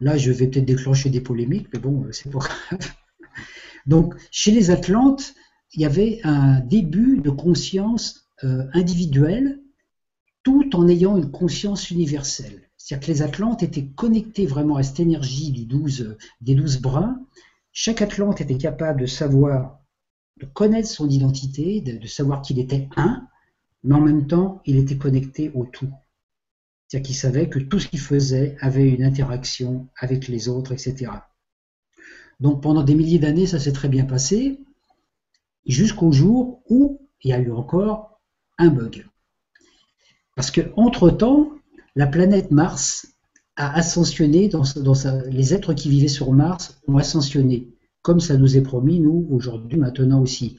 Là, 0.00 0.16
je 0.16 0.32
vais 0.32 0.48
peut-être 0.48 0.64
déclencher 0.64 1.10
des 1.10 1.20
polémiques, 1.20 1.68
mais 1.72 1.78
bon, 1.78 2.06
c'est 2.10 2.30
pas 2.30 2.38
grave. 2.38 2.78
Donc, 3.86 4.14
chez 4.30 4.50
les 4.50 4.70
Atlantes, 4.70 5.34
il 5.74 5.82
y 5.82 5.84
avait 5.84 6.20
un 6.24 6.60
début 6.60 7.18
de 7.18 7.30
conscience 7.30 8.26
euh, 8.42 8.66
individuelle 8.72 9.60
tout 10.42 10.74
en 10.74 10.88
ayant 10.88 11.18
une 11.18 11.30
conscience 11.30 11.90
universelle. 11.90 12.69
C'est-à-dire 12.82 13.06
que 13.06 13.12
les 13.12 13.22
Atlantes 13.22 13.62
étaient 13.62 13.88
connectés 13.88 14.46
vraiment 14.46 14.76
à 14.76 14.82
cette 14.82 15.00
énergie 15.00 15.66
12, 15.66 16.16
des 16.40 16.54
douze 16.54 16.80
brins. 16.80 17.20
Chaque 17.72 18.00
Atlante 18.00 18.40
était 18.40 18.56
capable 18.56 19.02
de 19.02 19.06
savoir, 19.06 19.80
de 20.38 20.46
connaître 20.46 20.88
son 20.88 21.06
identité, 21.10 21.82
de, 21.82 22.06
savoir 22.06 22.40
qu'il 22.40 22.58
était 22.58 22.88
un, 22.96 23.28
mais 23.84 23.96
en 23.96 24.00
même 24.00 24.26
temps, 24.26 24.62
il 24.64 24.76
était 24.76 24.96
connecté 24.96 25.50
au 25.54 25.66
tout. 25.66 25.90
C'est-à-dire 26.88 27.06
qu'il 27.06 27.16
savait 27.16 27.50
que 27.50 27.58
tout 27.58 27.78
ce 27.78 27.86
qu'il 27.86 28.00
faisait 28.00 28.56
avait 28.60 28.88
une 28.88 29.04
interaction 29.04 29.88
avec 29.98 30.26
les 30.26 30.48
autres, 30.48 30.72
etc. 30.72 31.12
Donc 32.40 32.62
pendant 32.62 32.82
des 32.82 32.94
milliers 32.94 33.18
d'années, 33.18 33.46
ça 33.46 33.60
s'est 33.60 33.72
très 33.72 33.90
bien 33.90 34.06
passé, 34.06 34.58
jusqu'au 35.66 36.12
jour 36.12 36.62
où 36.70 37.06
il 37.22 37.28
y 37.28 37.34
a 37.34 37.40
eu 37.40 37.52
encore 37.52 38.22
un 38.56 38.68
bug. 38.68 39.06
Parce 40.34 40.50
que 40.50 40.72
entre-temps, 40.76 41.59
la 41.96 42.06
planète 42.06 42.50
Mars 42.50 43.14
a 43.56 43.74
ascensionné, 43.74 44.50
les 45.30 45.54
êtres 45.54 45.74
qui 45.74 45.90
vivaient 45.90 46.08
sur 46.08 46.32
Mars 46.32 46.80
ont 46.86 46.96
ascensionné, 46.96 47.68
comme 48.02 48.20
ça 48.20 48.36
nous 48.36 48.56
est 48.56 48.62
promis, 48.62 49.00
nous, 49.00 49.26
aujourd'hui, 49.30 49.78
maintenant 49.78 50.20
aussi. 50.20 50.58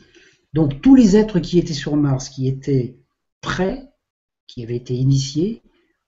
Donc 0.53 0.81
tous 0.81 0.95
les 0.95 1.15
êtres 1.15 1.39
qui 1.39 1.57
étaient 1.57 1.73
sur 1.73 1.95
Mars, 1.95 2.29
qui 2.29 2.47
étaient 2.47 2.97
prêts, 3.39 3.89
qui 4.47 4.63
avaient 4.63 4.75
été 4.75 4.93
initiés, 4.93 5.61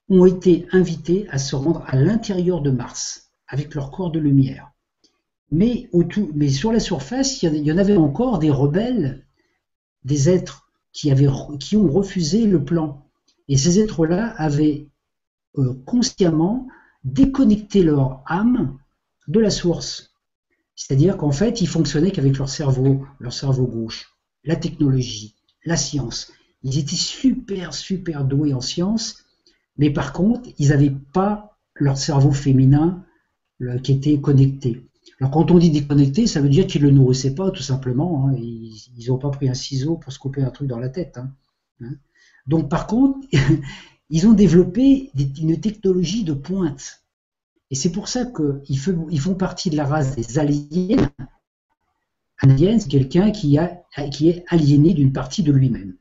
ont 0.08 0.26
été 0.26 0.66
invités 0.72 1.26
à 1.30 1.38
se 1.38 1.56
rendre 1.56 1.82
à 1.86 1.96
l'intérieur 1.96 2.60
de 2.60 2.70
Mars, 2.70 3.30
avec 3.48 3.74
leur 3.74 3.90
corps 3.90 4.10
de 4.10 4.20
lumière. 4.20 4.70
Mais, 5.50 5.88
sur 6.48 6.72
la 6.72 6.80
surface, 6.80 7.42
il 7.42 7.56
y 7.56 7.72
en 7.72 7.78
avait 7.78 7.96
encore 7.96 8.38
des 8.38 8.50
rebelles, 8.50 9.26
des 10.04 10.28
êtres 10.28 10.68
qui, 10.92 11.12
qui 11.58 11.76
ont 11.76 11.90
refusé 11.90 12.46
le 12.46 12.64
plan 12.64 13.04
et 13.48 13.56
ces 13.56 13.80
êtres-là 13.80 14.34
avaient 14.36 14.88
consciemment 15.84 16.66
déconnecté 17.04 17.82
leur 17.82 18.22
âme 18.26 18.78
de 19.28 19.40
la 19.40 19.50
source. 19.50 20.14
C'est-à-dire 20.74 21.16
qu'en 21.16 21.30
fait, 21.30 21.60
ils 21.60 21.68
fonctionnaient 21.68 22.10
qu'avec 22.10 22.38
leur 22.38 22.48
cerveau, 22.48 23.06
leur 23.20 23.32
cerveau 23.32 23.66
gauche, 23.66 24.12
la 24.44 24.56
technologie, 24.56 25.34
la 25.64 25.76
science. 25.76 26.32
Ils 26.62 26.78
étaient 26.78 26.96
super, 26.96 27.74
super 27.74 28.24
doués 28.24 28.54
en 28.54 28.60
science, 28.60 29.24
mais 29.76 29.90
par 29.90 30.12
contre, 30.12 30.48
ils 30.58 30.68
n'avaient 30.68 30.94
pas 31.12 31.58
leur 31.74 31.98
cerveau 31.98 32.32
féminin 32.32 33.04
qui 33.82 33.92
était 33.92 34.20
connecté. 34.20 34.88
Alors 35.20 35.30
quand 35.30 35.50
on 35.50 35.58
dit 35.58 35.70
déconnecté, 35.70 36.26
ça 36.26 36.40
veut 36.40 36.48
dire 36.48 36.66
qu'ils 36.66 36.82
ne 36.82 36.88
le 36.88 36.94
nourrissaient 36.94 37.34
pas, 37.34 37.50
tout 37.50 37.62
simplement. 37.62 38.28
Hein. 38.28 38.34
Ils 38.36 39.06
n'ont 39.08 39.18
pas 39.18 39.30
pris 39.30 39.48
un 39.48 39.54
ciseau 39.54 39.96
pour 39.96 40.12
se 40.12 40.18
couper 40.18 40.42
un 40.42 40.50
truc 40.50 40.68
dans 40.68 40.78
la 40.78 40.88
tête. 40.88 41.18
Hein. 41.18 41.32
Hein. 41.80 41.94
Donc 42.46 42.68
par 42.68 42.86
contre, 42.86 43.26
ils 44.14 44.28
ont 44.28 44.32
développé 44.32 45.10
une 45.16 45.60
technologie 45.60 46.22
de 46.22 46.34
pointe. 46.34 47.02
Et 47.72 47.74
c'est 47.74 47.90
pour 47.90 48.06
ça 48.06 48.24
qu'ils 48.24 48.78
font 48.78 49.34
partie 49.34 49.70
de 49.70 49.76
la 49.76 49.84
race 49.84 50.14
des 50.14 50.38
aliens. 50.38 51.10
Un 52.40 52.50
alien, 52.50 52.78
c'est 52.78 52.88
quelqu'un 52.88 53.32
qui, 53.32 53.56
est 53.56 54.44
aliéné 54.46 54.94
d'une 54.94 55.12
partie 55.12 55.42
de 55.42 55.50
lui-même. 55.50 55.96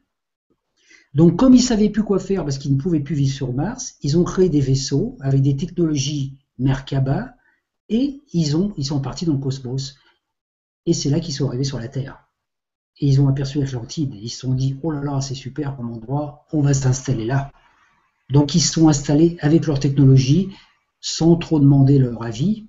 Donc 1.16 1.40
comme 1.40 1.56
ils 1.56 1.62
ne 1.62 1.66
savaient 1.66 1.90
plus 1.90 2.04
quoi 2.04 2.20
faire 2.20 2.44
parce 2.44 2.60
qu'ils 2.60 2.76
ne 2.76 2.80
pouvaient 2.80 3.00
plus 3.00 3.16
vivre 3.16 3.34
sur 3.34 3.52
Mars, 3.52 3.96
ils 4.04 4.16
ont 4.16 4.24
créé 4.24 4.48
des 4.48 4.62
vaisseaux 4.62 5.18
avec 5.20 5.42
des 5.42 5.56
technologies 5.56 6.38
Merkaba 6.60 7.34
et 7.90 8.22
ils, 8.32 8.56
ils 8.78 8.86
sont 8.86 9.02
partis 9.02 9.26
dans 9.26 9.34
le 9.34 9.40
cosmos. 9.40 9.96
Et 10.86 10.94
c'est 10.94 11.10
là 11.10 11.20
qu'ils 11.20 11.34
sont 11.34 11.48
arrivés 11.48 11.64
sur 11.64 11.80
la 11.80 11.88
Terre 11.88 12.30
et 13.00 13.08
ils 13.08 13.20
ont 13.20 13.28
aperçu 13.28 13.60
l'Atlantide. 13.60 14.14
Ils 14.14 14.30
se 14.30 14.42
sont 14.42 14.54
dit, 14.54 14.78
oh 14.84 14.92
là 14.92 15.02
là, 15.02 15.20
c'est 15.20 15.34
super 15.34 15.76
comme 15.76 15.92
endroit, 15.92 16.46
on 16.54 16.62
va 16.62 16.76
s'installer 16.76 17.26
là. 17.26 17.52
Donc 18.34 18.56
ils 18.56 18.62
se 18.62 18.74
sont 18.74 18.90
installés 18.90 19.38
avec 19.42 19.68
leur 19.68 19.80
technologie, 19.80 20.50
sans 21.02 21.36
trop 21.36 21.60
demander 21.60 22.00
leur 22.00 22.24
avis. 22.24 22.66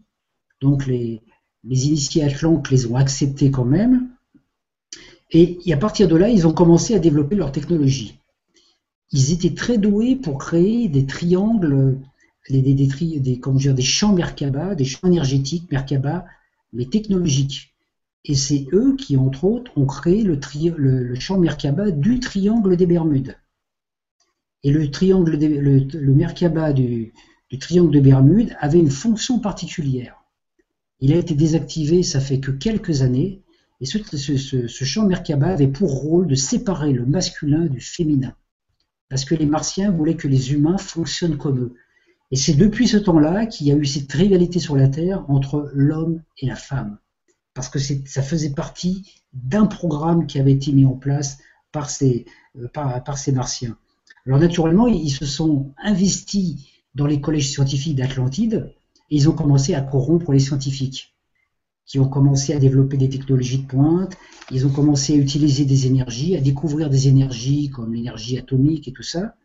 Donc 0.61 0.87
les, 0.87 1.23
initiés 1.65 2.23
Atlantes 2.23 2.71
les 2.71 2.85
ont 2.85 2.97
acceptés 2.97 3.51
quand 3.51 3.65
même. 3.65 4.11
Et, 5.31 5.59
à 5.73 5.79
partir 5.79 6.07
de 6.07 6.17
là, 6.17 6.29
ils 6.29 6.47
ont 6.47 6.53
commencé 6.53 6.95
à 6.95 6.99
développer 6.99 7.35
leur 7.35 7.51
technologie. 7.51 8.19
Ils 9.11 9.33
étaient 9.33 9.55
très 9.55 9.79
doués 9.79 10.17
pour 10.17 10.37
créer 10.37 10.89
des 10.89 11.07
triangles, 11.07 11.99
des, 12.51 12.61
des, 12.61 12.75
des, 12.75 13.41
des 13.41 13.83
champs 13.83 14.13
Merkaba, 14.13 14.75
des 14.75 14.85
champs 14.85 15.09
énergétiques 15.09 15.73
Merkaba, 15.73 16.27
mais 16.75 16.85
technologiques. 16.85 17.75
Et 18.27 18.35
c'est 18.35 18.67
eux 18.75 18.97
qui, 18.97 19.17
entre 19.17 19.45
autres, 19.45 19.73
ont 19.77 19.87
créé 19.87 20.25
le, 20.25 21.15
champ 21.15 21.39
Merkaba 21.39 21.91
du 21.91 22.21
triangle 22.21 22.77
des 22.77 22.87
Bermudes. 22.87 23.39
Et 24.65 24.73
le 24.73 24.91
triangle, 24.91 25.37
le, 25.37 26.15
Merkaba 26.15 26.73
du, 26.73 27.13
triangle 27.61 27.93
de 27.93 28.01
Bermudes 28.01 28.57
avait 28.59 28.79
une 28.79 28.91
fonction 28.91 29.39
particulière. 29.39 30.25
Il 31.01 31.13
a 31.13 31.17
été 31.17 31.35
désactivé, 31.35 32.03
ça 32.03 32.19
fait 32.19 32.41
que 32.41 32.51
quelques 32.51 33.03
années, 33.03 33.43
et 33.81 33.85
ce, 33.85 34.85
champ 34.85 35.07
Merkaba 35.07 35.49
avait 35.49 35.69
pour 35.69 35.91
rôle 35.91 36.27
de 36.27 36.35
séparer 36.35 36.93
le 36.93 37.05
masculin 37.05 37.67
du 37.67 37.81
féminin. 37.81 38.35
Parce 39.11 39.27
que 39.27 39.35
les 39.35 39.47
martiens 39.47 39.91
voulaient 39.91 40.17
que 40.17 40.29
les 40.29 40.53
humains 40.53 40.79
fonctionnent 40.79 41.37
comme 41.37 41.61
eux. 41.61 41.75
Et 42.31 42.37
c'est 42.37 42.55
depuis 42.55 42.89
ce 42.89 42.97
temps-là 42.97 43.47
qu'il 43.47 43.67
y 43.67 43.73
a 43.73 43.77
eu 43.77 43.85
cette 43.85 44.13
rivalité 44.13 44.59
sur 44.59 44.77
la 44.77 44.89
Terre 44.89 45.25
entre 45.29 45.71
l'homme 45.75 46.23
et 46.39 46.47
la 46.47 46.57
femme. 46.57 46.99
parce 47.53 47.69
que 47.69 47.79
ça 47.79 48.23
faisait 48.23 48.51
partie 48.51 49.23
d'un 49.33 49.67
programme 49.67 50.27
qui 50.27 50.41
avait 50.41 50.53
été 50.53 50.73
mis 50.73 50.87
en 50.87 50.95
place 50.95 51.39
par 51.71 51.91
ces, 51.91 52.25
euh, 52.57 52.69
par, 52.69 53.19
ces 53.19 53.31
martiens. 53.31 53.77
Alors 54.27 54.39
naturellement, 54.39 54.87
ils 54.87 55.11
se 55.11 55.27
sont 55.27 55.75
investis 55.83 56.67
dans 56.95 57.07
les 57.07 57.21
collèges 57.21 57.51
scientifiques 57.51 57.97
d'Atlantide 57.97 58.73
et 59.11 59.17
ils 59.17 59.29
ont 59.29 59.33
commencé 59.33 59.75
à 59.75 59.83
corrompre 59.83 60.33
les 60.33 60.39
scientifiques, 60.39 61.15
qui 61.85 61.99
ont 61.99 62.09
commencé 62.09 62.55
à 62.55 62.59
développer 62.59 62.97
des 62.97 63.11
technologies 63.11 63.59
de 63.59 63.67
pointe, 63.67 64.17
ils 64.51 64.67
ont 64.67 64.71
commencé 64.71 65.13
à 65.13 65.17
utiliser 65.17 65.67
des 65.67 65.87
énergies, 65.87 66.37
à 66.37 66.41
découvrir 66.41 66.89
des 66.89 67.09
énergies 67.09 67.69
comme 67.69 67.93
l'énergie 67.93 68.39
atomique 68.39 68.89
et 68.89 68.93
tout 68.93 69.03
ça, 69.03 69.37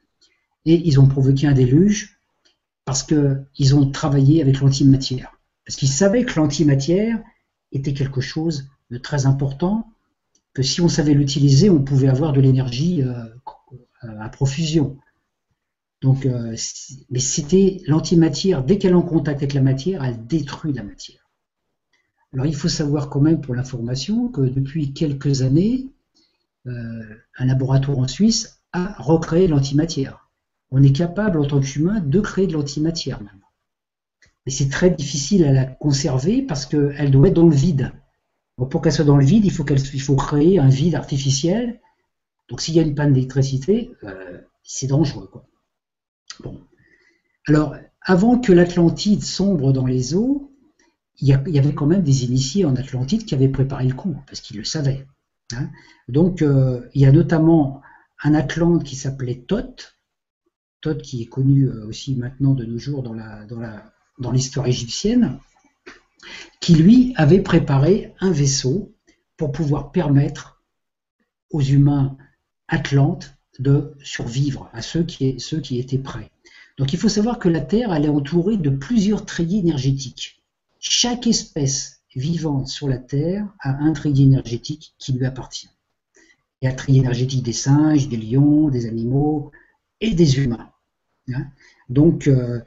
et 0.66 0.76
ils 0.88 1.00
ont 1.00 1.08
provoqué 1.08 1.48
un 1.48 1.54
déluge 1.54 2.18
parce 2.86 3.04
qu'ils 3.04 3.76
ont 3.76 3.92
travaillé 3.92 4.42
avec 4.42 4.62
l'antimatière. 4.62 5.38
Parce 5.66 5.76
qu'ils 5.76 5.90
savaient 5.90 6.24
que 6.24 6.40
l'antimatière 6.40 7.22
était 7.72 7.94
quelque 7.94 8.22
chose 8.22 8.68
de 8.90 8.98
très 8.98 9.26
important, 9.26 9.88
que 10.54 10.64
si 10.64 10.82
on 10.82 10.90
savait 10.90 11.14
l'utiliser, 11.14 11.70
on 11.70 11.84
pouvait 11.84 12.08
avoir 12.08 12.34
de 12.34 12.42
l'énergie 12.42 13.04
euh, 13.04 13.26
à 14.02 14.30
profusion. 14.30 14.98
Donc, 16.02 16.26
euh, 16.26 16.56
mais 17.10 17.20
c'était 17.20 17.82
l'antimatière, 17.86 18.64
dès 18.64 18.78
qu'elle 18.78 18.92
est 18.92 18.96
en 18.96 19.02
contact 19.02 19.40
avec 19.40 19.54
la 19.54 19.62
matière, 19.62 20.04
elle 20.04 20.26
détruit 20.26 20.74
la 20.74 20.84
matière. 20.84 21.30
Alors 22.32 22.46
il 22.46 22.56
faut 22.56 22.70
savoir 22.70 23.10
quand 23.10 23.22
même 23.22 23.42
pour 23.42 23.56
l'information 23.56 24.30
que 24.30 24.42
depuis 24.42 24.94
quelques 24.94 25.42
années, 25.42 25.88
euh, 26.68 27.04
un 27.38 27.46
laboratoire 27.46 27.98
en 27.98 28.08
Suisse 28.08 28.62
a 28.72 28.94
recréé 29.02 29.48
l'antimatière 29.48 30.30
on 30.72 30.84
est 30.84 30.92
capable 30.92 31.40
en 31.40 31.46
tant 31.46 31.60
qu'humain 31.60 32.00
de 32.00 32.20
créer 32.20 32.48
de 32.48 32.54
l'antimatière 32.54 33.22
même. 33.22 33.32
Mais 34.46 34.52
c'est 34.52 34.70
très 34.70 34.90
difficile 34.90 35.44
à 35.46 35.52
la 35.52 35.66
conserver 35.66 36.42
parce 36.42 36.66
qu'elle 36.66 37.12
doit 37.12 37.28
être 37.28 37.34
dans 37.34 37.48
le 37.48 37.56
vide. 37.56 37.92
pour 38.58 38.82
qu'elle 38.82 38.94
soit 38.94 39.06
dans 39.06 39.18
le 39.18 39.26
vide, 39.26 39.46
il 39.46 39.52
faut, 39.52 39.66
faut 40.00 40.16
créer 40.16 40.60
un 40.60 40.70
vide 40.70 40.96
artificiel. 40.96 41.80
Donc 42.50 42.62
s'il 42.62 42.76
y 42.76 42.80
a 42.80 42.84
une 42.84 42.96
panne 42.96 43.14
d'électricité, 43.14 43.92
euh, 44.04 44.40
c'est 44.64 44.88
dangereux. 44.88 45.30
Bon. 46.42 46.60
Alors, 47.48 47.76
avant 48.02 48.40
que 48.40 48.52
l'Atlantide 48.52 49.24
sombre 49.24 49.72
dans 49.72 49.86
les 49.86 50.16
eaux, 50.16 50.52
il 51.22 51.28
y, 51.28 51.60
avait 51.60 51.74
quand 51.74 51.86
même 51.86 52.04
des 52.04 52.24
initiés 52.24 52.64
en 52.64 52.76
Atlantide 52.78 53.26
qui 53.26 53.36
avaient 53.36 53.50
préparé 53.50 53.86
le 53.86 53.94
coup, 53.94 54.16
parce 54.26 54.40
qu'ils 54.40 54.58
le 54.58 54.64
savaient. 54.64 55.06
Hein. 55.54 55.70
Donc, 56.08 56.42
euh, 56.42 56.88
il 56.94 57.02
y 57.02 57.06
a 57.06 57.12
notamment 57.12 57.82
un 58.24 58.34
Atlante 58.34 58.86
qui 58.86 58.96
s'appelait 58.96 59.44
Thoth, 59.46 59.98
Todd 60.80 61.02
qui 61.02 61.24
est 61.24 61.26
connu 61.26 61.64
euh, 61.66 61.88
aussi 61.88 62.16
maintenant 62.16 62.54
de 62.54 62.64
nos 62.64 62.78
jours 62.78 63.04
dans 63.04 64.32
l'histoire 64.32 64.68
égyptienne, 64.68 65.40
qui 66.62 66.76
lui 66.76 67.14
avait 67.18 67.42
préparé 67.42 68.14
un 68.22 68.32
vaisseau 68.32 68.96
pour 69.36 69.52
pouvoir 69.52 69.92
permettre 69.92 70.64
aux 71.52 71.62
humains 71.62 72.18
atlantes 72.70 73.36
de 73.60 73.94
survivre, 74.02 74.70
à 74.74 74.82
ceux 74.82 75.04
qui, 75.04 75.40
ceux 75.40 75.60
qui 75.60 75.80
étaient 75.80 75.98
prêts. 75.98 76.32
Donc 76.78 76.94
il 76.94 77.00
faut 77.00 77.10
savoir 77.10 77.40
que 77.40 77.50
la 77.50 77.60
Terre, 77.60 77.94
elle 77.94 78.06
est 78.06 78.10
entourée 78.10 78.58
de 78.58 78.70
plusieurs 78.70 79.26
treillis 79.26 79.60
énergétiques. 79.60 80.42
Chaque 80.80 81.28
espèce 81.28 82.02
vivante 82.16 82.68
sur 82.70 82.88
la 82.88 82.98
Terre 82.98 83.46
a 83.60 83.72
un 83.72 83.92
treillis 83.92 84.24
énergétique 84.24 84.94
qui 84.98 85.12
lui 85.12 85.26
appartient. 85.26 85.70
Il 86.62 86.66
y 86.66 86.68
a 86.68 86.72
le 86.72 86.78
treillis 86.78 87.00
énergétique 87.00 87.44
des 87.44 87.54
singes, 87.54 88.08
des 88.08 88.18
lions, 88.18 88.70
des 88.70 88.86
animaux, 88.86 89.52
et 90.02 90.14
des 90.14 90.40
humains. 90.40 90.70
Hein. 91.34 91.48
Donc, 91.90 92.28
euh, 92.28 92.62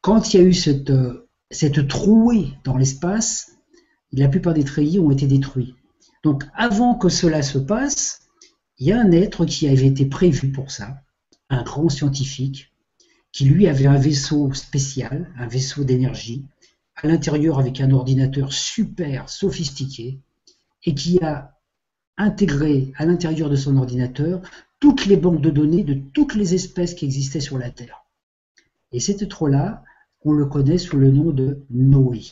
quand 0.00 0.32
il 0.32 0.40
y 0.40 0.42
a 0.42 0.46
eu 0.46 0.52
cette, 0.52 0.90
euh, 0.90 1.28
cette 1.50 1.88
trouée 1.88 2.52
dans 2.64 2.76
l'espace, 2.76 3.52
la 4.12 4.28
plupart 4.28 4.54
des 4.54 4.64
treillis 4.64 5.00
ont 5.00 5.10
été 5.10 5.26
détruits. 5.26 5.74
Donc, 6.22 6.44
avant 6.54 6.94
que 6.94 7.08
cela 7.08 7.42
se 7.42 7.58
passe, 7.58 8.21
il 8.82 8.86
y 8.86 8.90
a 8.90 9.00
un 9.00 9.12
être 9.12 9.44
qui 9.44 9.68
avait 9.68 9.86
été 9.86 10.06
prévu 10.06 10.50
pour 10.50 10.72
ça, 10.72 11.04
un 11.50 11.62
grand 11.62 11.88
scientifique, 11.88 12.74
qui 13.30 13.44
lui 13.44 13.68
avait 13.68 13.86
un 13.86 13.96
vaisseau 13.96 14.52
spécial, 14.54 15.32
un 15.38 15.46
vaisseau 15.46 15.84
d'énergie, 15.84 16.46
à 16.96 17.06
l'intérieur 17.06 17.60
avec 17.60 17.80
un 17.80 17.92
ordinateur 17.92 18.52
super 18.52 19.28
sophistiqué, 19.28 20.18
et 20.82 20.96
qui 20.96 21.22
a 21.22 21.60
intégré 22.16 22.92
à 22.96 23.06
l'intérieur 23.06 23.48
de 23.50 23.54
son 23.54 23.76
ordinateur 23.76 24.42
toutes 24.80 25.06
les 25.06 25.16
banques 25.16 25.42
de 25.42 25.50
données 25.50 25.84
de 25.84 25.94
toutes 26.12 26.34
les 26.34 26.54
espèces 26.54 26.94
qui 26.94 27.04
existaient 27.04 27.38
sur 27.38 27.58
la 27.58 27.70
Terre. 27.70 28.04
Et 28.90 28.98
cet 28.98 29.22
être-là, 29.22 29.84
on 30.22 30.32
le 30.32 30.46
connaît 30.46 30.78
sous 30.78 30.96
le 30.96 31.12
nom 31.12 31.30
de 31.30 31.64
Noé. 31.70 32.22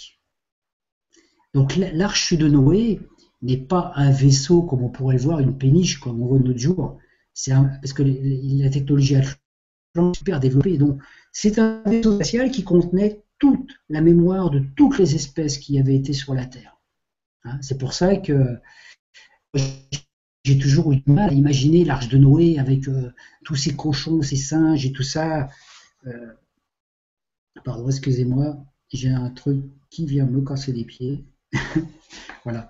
Donc 1.55 1.77
l'arche 1.77 2.35
de 2.35 2.49
Noé 2.49 2.99
n'est 3.42 3.57
pas 3.57 3.92
un 3.96 4.11
vaisseau 4.11 4.62
comme 4.62 4.83
on 4.83 4.90
pourrait 4.90 5.16
le 5.16 5.22
voir, 5.22 5.40
une 5.40 5.57
péniche 5.57 5.98
comme 5.98 6.20
on 6.22 6.26
voit 6.26 6.38
de 6.38 6.53
nos 6.53 6.59
jours. 6.59 6.98
C'est 7.33 7.53
parce 7.53 7.92
que 7.92 8.03
la 8.03 8.70
technologie 8.70 9.14
est 9.14 10.14
super 10.14 10.40
développée. 10.40 10.79
Donc 10.79 11.00
c'est 11.33 11.59
un 11.59 11.83
vaisseau 11.87 12.14
spatial 12.16 12.50
qui 12.50 12.64
contenait 12.64 13.22
toute 13.38 13.70
la 13.88 14.00
mémoire 14.00 14.50
de 14.50 14.62
toutes 14.76 14.98
les 14.98 15.14
espèces 15.14 15.59
qui 15.59 15.79
avaient 15.79 15.96
été 15.96 16.12
sur 16.12 16.35
la 16.35 16.44
Terre. 16.44 16.76
Hein, 17.44 17.59
c'est 17.62 17.79
pour 17.79 17.94
ça 17.94 18.16
que 18.16 18.61
j'ai 20.44 20.59
toujours 20.59 20.92
eu 20.92 20.96
du 20.96 21.11
mal 21.11 21.31
à 21.31 21.33
imaginer 21.33 21.85
l'arche 21.85 22.09
de 22.09 22.18
Noé 22.18 22.59
avec 22.59 22.88
euh, 22.88 23.12
tous 23.44 23.57
ces 23.57 23.74
cochons, 23.74 24.22
ces 24.22 24.37
singes 24.37 24.85
et 24.87 24.92
tout 24.92 25.03
ça. 25.03 25.48
Euh, 26.07 26.33
pardon, 27.64 27.88
excusez-moi, 27.88 28.62
j'ai 28.92 29.11
un 29.11 29.31
truc 29.31 29.64
qui 29.90 30.07
vient 30.07 30.26
me 30.26 30.42
casser 30.42 30.72
les 30.72 30.85
pieds. 30.85 31.24
voilà. 32.44 32.68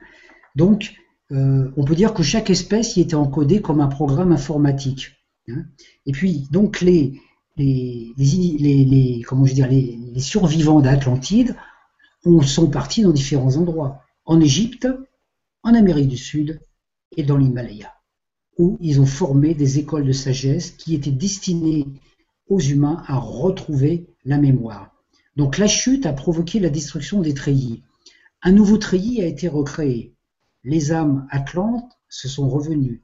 Donc, 0.56 0.94
euh, 1.32 1.70
on 1.76 1.84
peut 1.84 1.94
dire 1.94 2.14
que 2.14 2.22
chaque 2.22 2.50
espèce 2.50 2.96
y 2.96 3.00
était 3.00 3.14
encodée 3.14 3.60
comme 3.60 3.80
un 3.80 3.88
programme 3.88 4.32
informatique. 4.32 5.12
Hein. 5.48 5.64
Et 6.06 6.12
puis, 6.12 6.48
donc, 6.50 6.80
les, 6.80 7.20
les, 7.56 8.12
les, 8.16 9.22
comment 9.26 9.46
je 9.46 9.54
les, 9.54 9.98
les 10.12 10.20
survivants 10.20 10.80
d'Atlantide 10.80 11.56
sont 12.42 12.68
partis 12.68 13.02
dans 13.02 13.12
différents 13.12 13.56
endroits. 13.56 14.02
En 14.24 14.40
Égypte, 14.40 14.86
en 15.62 15.74
Amérique 15.74 16.08
du 16.08 16.16
Sud 16.16 16.60
et 17.16 17.22
dans 17.22 17.36
l'Himalaya, 17.36 17.92
où 18.58 18.78
ils 18.80 19.00
ont 19.00 19.06
formé 19.06 19.54
des 19.54 19.78
écoles 19.78 20.06
de 20.06 20.12
sagesse 20.12 20.70
qui 20.72 20.94
étaient 20.94 21.10
destinées 21.10 21.86
aux 22.48 22.60
humains 22.60 23.02
à 23.06 23.16
retrouver 23.16 24.06
la 24.24 24.38
mémoire. 24.38 24.92
Donc 25.36 25.58
la 25.58 25.66
chute 25.66 26.06
a 26.06 26.12
provoqué 26.12 26.60
la 26.60 26.70
destruction 26.70 27.20
des 27.20 27.34
treillis. 27.34 27.82
Un 28.42 28.52
nouveau 28.52 28.78
treillis 28.78 29.22
a 29.22 29.26
été 29.26 29.48
recréé. 29.48 30.14
Les 30.64 30.92
âmes 30.92 31.26
atlantes 31.30 31.98
se 32.08 32.28
sont 32.28 32.48
revenues. 32.48 33.02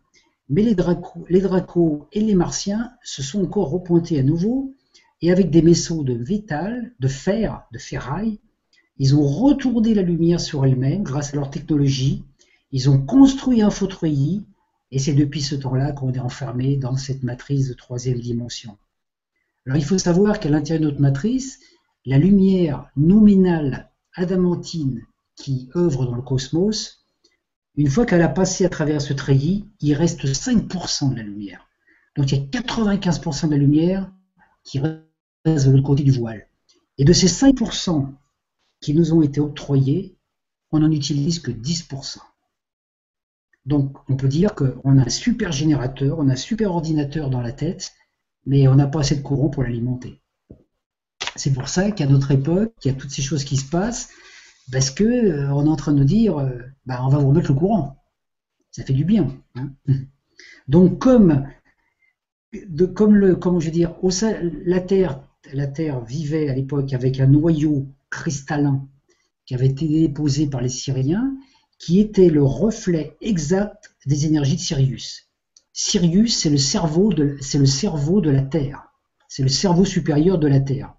Mais 0.48 0.62
les 0.62 0.74
dracos, 0.74 2.08
et 2.12 2.20
les 2.20 2.34
martiens 2.34 2.92
se 3.02 3.22
sont 3.22 3.42
encore 3.44 3.70
repointés 3.70 4.18
à 4.18 4.22
nouveau 4.22 4.74
et 5.22 5.32
avec 5.32 5.50
des 5.50 5.60
vaisseaux 5.60 6.04
de 6.04 6.14
métal, 6.14 6.94
de 7.00 7.08
fer, 7.08 7.62
de 7.72 7.78
ferraille, 7.78 8.38
ils 8.98 9.16
ont 9.16 9.26
retourné 9.26 9.94
la 9.94 10.02
lumière 10.02 10.40
sur 10.40 10.64
elle-même 10.64 11.02
grâce 11.02 11.32
à 11.32 11.36
leur 11.36 11.50
technologie 11.50 12.24
ils 12.72 12.90
ont 12.90 13.00
construit 13.00 13.62
un 13.62 13.70
faux 13.70 13.86
treillis, 13.86 14.44
et 14.90 14.98
c'est 14.98 15.14
depuis 15.14 15.42
ce 15.42 15.54
temps-là 15.54 15.92
qu'on 15.92 16.12
est 16.12 16.18
enfermé 16.18 16.76
dans 16.76 16.96
cette 16.96 17.22
matrice 17.22 17.68
de 17.68 17.74
troisième 17.74 18.20
dimension. 18.20 18.76
Alors 19.64 19.78
il 19.78 19.84
faut 19.84 19.98
savoir 19.98 20.40
qu'à 20.40 20.50
l'intérieur 20.50 20.80
de 20.80 20.90
notre 20.90 21.00
matrice, 21.00 21.58
la 22.04 22.18
lumière 22.18 22.88
nominale 22.96 23.90
adamantine 24.14 25.06
qui 25.36 25.68
œuvre 25.74 26.06
dans 26.06 26.14
le 26.14 26.22
cosmos, 26.22 27.05
une 27.76 27.90
fois 27.90 28.06
qu'elle 28.06 28.22
a 28.22 28.28
passé 28.28 28.64
à 28.64 28.68
travers 28.68 29.02
ce 29.02 29.12
treillis, 29.12 29.68
il 29.80 29.94
reste 29.94 30.24
5% 30.24 31.10
de 31.10 31.16
la 31.16 31.22
lumière. 31.22 31.68
Donc 32.16 32.32
il 32.32 32.38
y 32.38 32.42
a 32.42 32.60
95% 32.60 33.46
de 33.46 33.50
la 33.50 33.56
lumière 33.58 34.10
qui 34.64 34.78
reste 34.78 35.66
de 35.66 35.70
l'autre 35.70 35.82
côté 35.82 36.02
du 36.02 36.12
voile. 36.12 36.48
Et 36.98 37.04
de 37.04 37.12
ces 37.12 37.26
5% 37.26 38.12
qui 38.80 38.94
nous 38.94 39.12
ont 39.12 39.22
été 39.22 39.40
octroyés, 39.40 40.16
on 40.70 40.80
n'en 40.80 40.90
utilise 40.90 41.40
que 41.40 41.50
10%. 41.50 42.18
Donc 43.66 43.96
on 44.08 44.16
peut 44.16 44.28
dire 44.28 44.54
qu'on 44.54 44.98
a 44.98 45.02
un 45.02 45.08
super 45.10 45.52
générateur, 45.52 46.18
on 46.18 46.28
a 46.28 46.32
un 46.32 46.36
super 46.36 46.72
ordinateur 46.72 47.28
dans 47.28 47.42
la 47.42 47.52
tête, 47.52 47.92
mais 48.46 48.68
on 48.68 48.74
n'a 48.74 48.86
pas 48.86 49.00
assez 49.00 49.16
de 49.16 49.22
courant 49.22 49.48
pour 49.48 49.64
l'alimenter. 49.64 50.22
C'est 51.34 51.52
pour 51.52 51.68
ça 51.68 51.90
qu'à 51.90 52.06
notre 52.06 52.30
époque, 52.30 52.72
il 52.84 52.88
y 52.88 52.90
a 52.90 52.94
toutes 52.94 53.10
ces 53.10 53.22
choses 53.22 53.44
qui 53.44 53.58
se 53.58 53.68
passent, 53.68 54.08
parce 54.70 54.90
que 54.90 55.04
euh, 55.04 55.52
on 55.52 55.66
est 55.66 55.70
en 55.70 55.76
train 55.76 55.92
de 55.92 55.98
nous 55.98 56.04
dire, 56.04 56.38
euh, 56.38 56.58
bah, 56.86 57.00
on 57.04 57.08
va 57.08 57.18
vous 57.18 57.28
remettre 57.28 57.52
le 57.52 57.58
courant. 57.58 58.02
Ça 58.70 58.84
fait 58.84 58.92
du 58.92 59.04
bien. 59.04 59.36
Hein. 59.54 59.70
Donc 60.68 60.98
comme, 60.98 61.46
comme 62.94 63.14
le, 63.14 63.36
comment 63.36 63.60
je 63.60 63.66
veux 63.66 63.72
dire, 63.72 63.94
la 64.64 64.80
Terre, 64.80 65.20
la 65.52 65.66
Terre 65.66 66.04
vivait 66.04 66.48
à 66.48 66.54
l'époque 66.54 66.92
avec 66.92 67.20
un 67.20 67.26
noyau 67.26 67.86
cristallin 68.10 68.88
qui 69.46 69.54
avait 69.54 69.68
été 69.68 69.86
déposé 69.86 70.48
par 70.48 70.60
les 70.60 70.68
Syriens, 70.68 71.36
qui 71.78 72.00
était 72.00 72.28
le 72.28 72.42
reflet 72.42 73.16
exact 73.20 73.94
des 74.06 74.26
énergies 74.26 74.56
de 74.56 74.60
Sirius. 74.60 75.28
Sirius, 75.72 76.36
c'est 76.36 76.50
le 76.50 76.56
cerveau 76.56 77.12
de, 77.12 77.36
c'est 77.40 77.58
le 77.58 77.66
cerveau 77.66 78.20
de 78.20 78.30
la 78.30 78.42
Terre. 78.42 78.88
C'est 79.28 79.42
le 79.42 79.48
cerveau 79.48 79.84
supérieur 79.84 80.38
de 80.38 80.48
la 80.48 80.60
Terre. 80.60 80.94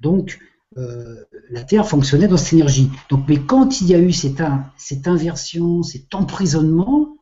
Donc, 0.00 0.38
euh, 0.76 1.24
la 1.50 1.62
Terre 1.62 1.88
fonctionnait 1.88 2.28
dans 2.28 2.36
cette 2.36 2.54
énergie. 2.54 2.90
Donc, 3.08 3.28
mais 3.28 3.38
quand 3.38 3.80
il 3.80 3.88
y 3.88 3.94
a 3.94 3.98
eu 3.98 4.12
cette, 4.12 4.40
inversion, 5.06 5.82
cet 5.82 6.14
emprisonnement, 6.14 7.16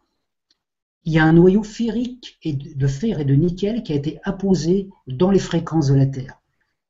il 1.05 1.13
y 1.13 1.19
a 1.19 1.25
un 1.25 1.33
noyau 1.33 1.63
férique 1.63 2.39
et 2.43 2.53
de 2.53 2.87
fer 2.87 3.21
et 3.21 3.25
de 3.25 3.35
nickel 3.35 3.83
qui 3.83 3.93
a 3.93 3.97
été 3.97 4.21
apposé 4.25 4.89
dans 5.07 5.31
les 5.31 5.39
fréquences 5.39 5.89
de 5.89 5.95
la 5.95 6.07
Terre. 6.07 6.41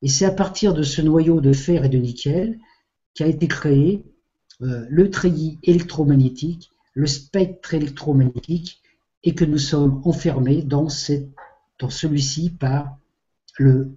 Et 0.01 0.07
c'est 0.07 0.25
à 0.25 0.31
partir 0.31 0.73
de 0.73 0.83
ce 0.83 1.01
noyau 1.01 1.41
de 1.41 1.53
fer 1.53 1.85
et 1.85 1.89
de 1.89 1.97
nickel 1.97 2.59
qu'a 3.15 3.27
été 3.27 3.47
créé 3.47 4.03
euh, 4.61 4.85
le 4.89 5.09
treillis 5.09 5.59
électromagnétique, 5.63 6.69
le 6.93 7.07
spectre 7.07 7.73
électromagnétique, 7.73 8.81
et 9.23 9.35
que 9.35 9.45
nous 9.45 9.57
sommes 9.57 10.01
enfermés 10.05 10.61
dans 10.61 10.89
celui-ci 10.89 12.49
par 12.49 12.97
le, 13.57 13.91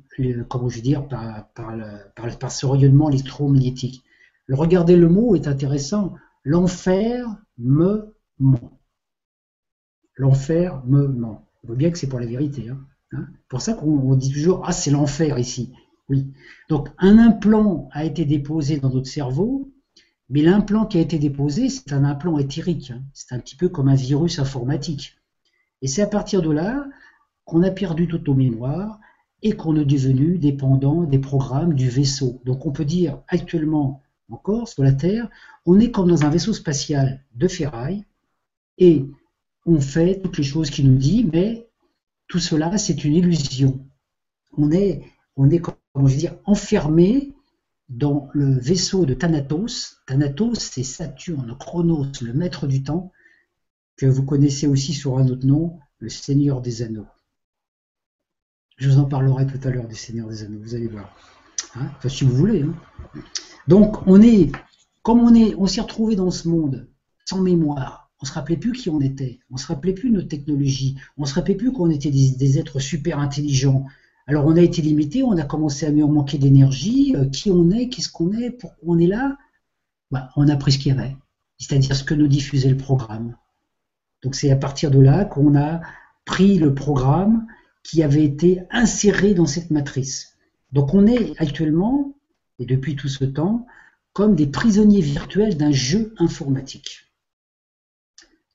comment 0.48 0.68
je 0.68 0.80
par, 0.98 2.52
ce 2.52 2.66
rayonnement 2.66 3.10
électromagnétique. 3.10 4.04
Le, 4.46 4.54
regardez 4.54 4.96
le 4.96 5.08
mot 5.08 5.34
est 5.34 5.48
intéressant. 5.48 6.14
L'enfer 6.44 7.26
me 7.58 8.14
ment. 8.38 8.78
L'enfer 10.16 10.82
me 10.86 11.08
ment. 11.08 11.46
On 11.62 11.68
voit 11.68 11.76
bien 11.76 11.90
que 11.90 11.98
c'est 11.98 12.08
pour 12.08 12.20
la 12.20 12.26
vérité. 12.26 12.68
Hein. 12.68 12.78
hein. 13.12 13.26
pour 13.48 13.60
ça 13.60 13.74
qu'on 13.74 14.14
dit 14.14 14.32
toujours 14.32 14.62
ah 14.64 14.72
c'est 14.72 14.90
l'enfer 14.90 15.38
ici. 15.38 15.72
Oui. 16.08 16.32
Donc 16.68 16.88
un 16.98 17.18
implant 17.18 17.88
a 17.92 18.04
été 18.04 18.24
déposé 18.24 18.78
dans 18.78 18.90
notre 18.90 19.08
cerveau, 19.08 19.72
mais 20.28 20.42
l'implant 20.42 20.86
qui 20.86 20.98
a 20.98 21.00
été 21.00 21.18
déposé 21.18 21.68
c'est 21.68 21.92
un 21.92 22.04
implant 22.04 22.38
éthérique. 22.38 22.92
Hein. 22.92 23.02
C'est 23.12 23.34
un 23.34 23.40
petit 23.40 23.56
peu 23.56 23.68
comme 23.68 23.88
un 23.88 23.94
virus 23.94 24.38
informatique. 24.38 25.16
Et 25.82 25.88
c'est 25.88 26.02
à 26.02 26.06
partir 26.06 26.40
de 26.42 26.50
là 26.50 26.86
qu'on 27.44 27.62
a 27.62 27.70
perdu 27.70 28.08
toutes 28.08 28.26
nos 28.26 28.34
mémoires 28.34 29.00
et 29.42 29.52
qu'on 29.52 29.76
est 29.76 29.84
devenu 29.84 30.38
dépendant 30.38 31.02
des 31.02 31.18
programmes 31.18 31.74
du 31.74 31.88
vaisseau. 31.88 32.40
Donc 32.44 32.66
on 32.66 32.72
peut 32.72 32.84
dire 32.84 33.22
actuellement 33.28 34.02
encore 34.30 34.68
sur 34.68 34.82
la 34.82 34.92
Terre, 34.92 35.28
on 35.66 35.78
est 35.78 35.90
comme 35.90 36.08
dans 36.08 36.24
un 36.24 36.30
vaisseau 36.30 36.52
spatial 36.52 37.24
de 37.34 37.46
ferraille 37.48 38.04
et 38.78 39.04
on 39.66 39.80
fait 39.80 40.20
toutes 40.20 40.38
les 40.38 40.44
choses 40.44 40.70
qu'il 40.70 40.90
nous 40.90 40.98
dit, 40.98 41.28
mais 41.32 41.68
tout 42.28 42.38
cela 42.38 42.78
c'est 42.78 43.04
une 43.04 43.14
illusion. 43.14 43.86
On 44.56 44.70
est, 44.72 45.02
on 45.36 45.50
est 45.50 45.58
comment 45.58 46.06
je 46.06 46.14
veux 46.14 46.18
dire, 46.18 46.36
enfermé 46.44 47.34
dans 47.88 48.28
le 48.32 48.58
vaisseau 48.58 49.06
de 49.06 49.14
Thanatos. 49.14 49.98
Thanatos, 50.06 50.58
c'est 50.58 50.82
Saturne, 50.82 51.56
Chronos, 51.58 52.06
le 52.20 52.32
maître 52.32 52.66
du 52.66 52.82
temps, 52.82 53.12
que 53.96 54.06
vous 54.06 54.24
connaissez 54.24 54.66
aussi 54.66 54.92
sur 54.92 55.18
un 55.18 55.28
autre 55.28 55.46
nom, 55.46 55.78
le 55.98 56.08
Seigneur 56.08 56.60
des 56.60 56.82
Anneaux. 56.82 57.06
Je 58.76 58.90
vous 58.90 58.98
en 58.98 59.04
parlerai 59.04 59.46
tout 59.46 59.60
à 59.66 59.70
l'heure 59.70 59.88
du 59.88 59.94
Seigneur 59.94 60.28
des 60.28 60.42
Anneaux, 60.42 60.60
vous 60.62 60.74
allez 60.74 60.88
voir. 60.88 61.14
Hein 61.74 61.88
enfin, 61.96 62.08
si 62.10 62.24
vous 62.24 62.36
voulez. 62.36 62.62
Hein. 62.62 62.74
Donc, 63.68 64.06
on 64.06 64.20
est, 64.20 64.52
comme 65.02 65.20
on 65.20 65.34
est, 65.34 65.54
on 65.56 65.66
s'est 65.66 65.80
retrouvé 65.80 66.14
dans 66.14 66.30
ce 66.30 66.48
monde 66.48 66.86
sans 67.24 67.40
mémoire. 67.40 68.10
On 68.20 68.26
se 68.26 68.32
rappelait 68.32 68.56
plus 68.56 68.72
qui 68.72 68.90
on 68.90 69.00
était. 69.00 69.40
On 69.50 69.56
se 69.56 69.66
rappelait 69.66 69.94
plus 69.94 70.10
notre 70.10 70.28
technologie. 70.28 70.96
On 71.16 71.24
se 71.24 71.34
rappelait 71.34 71.54
plus 71.54 71.72
qu'on 71.72 71.90
était 71.90 72.10
des, 72.10 72.58
êtres 72.58 72.78
super 72.78 73.18
intelligents. 73.18 73.86
Alors, 74.26 74.46
on 74.46 74.56
a 74.56 74.60
été 74.60 74.82
limité. 74.82 75.22
On 75.22 75.36
a 75.38 75.44
commencé 75.44 75.86
à 75.86 75.92
manquer 75.92 76.36
d'énergie. 76.36 77.14
Euh, 77.16 77.26
qui 77.26 77.50
on 77.50 77.70
est, 77.70 77.88
qu'est-ce 77.88 78.10
qu'on 78.10 78.32
est, 78.32 78.50
pourquoi 78.50 78.94
on 78.94 78.98
est 78.98 79.06
là? 79.06 79.38
Bah, 80.10 80.30
on 80.36 80.48
a 80.48 80.56
pris 80.56 80.72
ce 80.72 80.78
qu'il 80.78 80.94
y 80.94 80.98
avait, 80.98 81.16
c'est-à-dire 81.58 81.96
ce 81.96 82.04
que 82.04 82.14
nous 82.14 82.28
diffusait 82.28 82.68
le 82.68 82.76
programme. 82.76 83.36
Donc, 84.22 84.34
c'est 84.34 84.50
à 84.50 84.56
partir 84.56 84.90
de 84.90 85.00
là 85.00 85.24
qu'on 85.24 85.56
a 85.56 85.80
pris 86.24 86.58
le 86.58 86.74
programme 86.74 87.46
qui 87.86 88.02
avait 88.02 88.24
été 88.24 88.62
inséré 88.70 89.32
dans 89.32 89.46
cette 89.46 89.70
matrice. 89.70 90.36
Donc 90.72 90.92
on 90.92 91.06
est 91.06 91.40
actuellement, 91.40 92.16
et 92.58 92.66
depuis 92.66 92.96
tout 92.96 93.08
ce 93.08 93.24
temps, 93.24 93.64
comme 94.12 94.34
des 94.34 94.48
prisonniers 94.48 95.00
virtuels 95.00 95.56
d'un 95.56 95.70
jeu 95.70 96.12
informatique. 96.18 97.12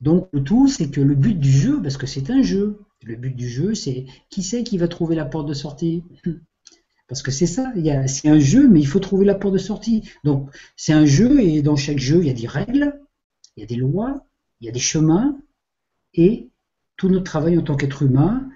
Donc 0.02 0.28
le 0.32 0.44
tout, 0.44 0.68
c'est 0.68 0.90
que 0.90 1.00
le 1.00 1.14
but 1.14 1.40
du 1.40 1.50
jeu, 1.50 1.80
parce 1.80 1.96
que 1.96 2.06
c'est 2.06 2.28
un 2.28 2.42
jeu, 2.42 2.80
le 3.04 3.16
but 3.16 3.34
du 3.34 3.48
jeu, 3.48 3.74
c'est 3.74 4.04
qui 4.28 4.42
c'est 4.42 4.64
qui 4.64 4.76
va 4.76 4.86
trouver 4.86 5.16
la 5.16 5.24
porte 5.24 5.48
de 5.48 5.54
sortie? 5.54 6.04
Parce 7.08 7.20
que 7.20 7.30
c'est 7.30 7.46
ça, 7.46 7.70
c'est 8.06 8.28
un 8.28 8.38
jeu, 8.38 8.66
mais 8.68 8.80
il 8.80 8.86
faut 8.86 9.00
trouver 9.00 9.26
la 9.26 9.34
porte 9.34 9.52
de 9.52 9.58
sortie. 9.58 10.08
Donc 10.24 10.48
c'est 10.76 10.94
un 10.94 11.04
jeu, 11.04 11.40
et 11.40 11.60
dans 11.60 11.76
chaque 11.76 11.98
jeu, 11.98 12.20
il 12.20 12.26
y 12.26 12.30
a 12.30 12.34
des 12.34 12.46
règles, 12.46 13.00
il 13.56 13.60
y 13.60 13.64
a 13.64 13.66
des 13.66 13.76
lois, 13.76 14.24
il 14.60 14.66
y 14.66 14.68
a 14.70 14.72
des 14.72 14.78
chemins, 14.78 15.36
et 16.14 16.48
tout 16.96 17.10
notre 17.10 17.24
travail 17.24 17.58
en 17.58 17.62
tant 17.62 17.76
qu'être 17.76 18.02
humain, 18.02 18.48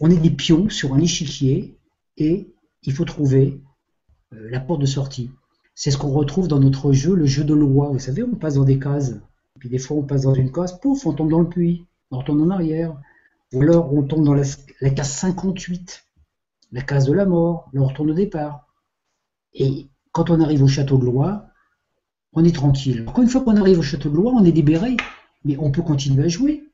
on 0.00 0.10
est 0.10 0.16
des 0.16 0.30
pions 0.30 0.68
sur 0.68 0.94
un 0.94 0.98
échiquier 0.98 1.76
et 2.16 2.52
il 2.82 2.92
faut 2.92 3.04
trouver 3.04 3.60
euh, 4.32 4.48
la 4.50 4.60
porte 4.60 4.80
de 4.80 4.86
sortie. 4.86 5.30
C'est 5.74 5.90
ce 5.90 5.98
qu'on 5.98 6.10
retrouve 6.10 6.48
dans 6.48 6.60
notre 6.60 6.92
jeu, 6.92 7.14
le 7.14 7.26
jeu 7.26 7.44
de 7.44 7.54
loi. 7.54 7.88
Vous 7.88 7.98
savez, 7.98 8.22
on 8.22 8.34
passe 8.34 8.54
dans 8.54 8.64
des 8.64 8.78
cases. 8.78 9.14
Puis 9.58 9.68
des 9.68 9.78
fois, 9.78 9.96
on 9.96 10.02
passe 10.02 10.22
dans 10.22 10.34
une 10.34 10.52
case, 10.52 10.78
pouf, 10.80 11.06
on 11.06 11.12
tombe 11.12 11.30
dans 11.30 11.40
le 11.40 11.48
puits. 11.48 11.86
On 12.10 12.18
retourne 12.18 12.40
en 12.42 12.50
arrière. 12.50 12.96
Ou 13.52 13.62
alors, 13.62 13.92
on 13.92 14.02
tombe 14.02 14.24
dans 14.24 14.34
la, 14.34 14.44
case 14.90 15.10
58, 15.10 16.04
la 16.72 16.82
case 16.82 17.06
de 17.06 17.12
la 17.12 17.26
mort. 17.26 17.70
Là, 17.72 17.82
on 17.82 17.86
retourne 17.86 18.10
au 18.10 18.14
départ. 18.14 18.66
Et 19.54 19.88
quand 20.12 20.30
on 20.30 20.40
arrive 20.40 20.62
au 20.62 20.68
château 20.68 20.98
de 20.98 21.04
loi, 21.04 21.46
on 22.32 22.44
est 22.44 22.54
tranquille. 22.54 23.04
Encore 23.08 23.22
une 23.22 23.30
fois 23.30 23.42
qu'on 23.42 23.56
arrive 23.56 23.78
au 23.78 23.82
château 23.82 24.10
de 24.10 24.16
loi, 24.16 24.32
on 24.34 24.44
est 24.44 24.50
libéré. 24.50 24.96
Mais 25.44 25.56
on 25.58 25.70
peut 25.70 25.82
continuer 25.82 26.24
à 26.24 26.28
jouer. 26.28 26.64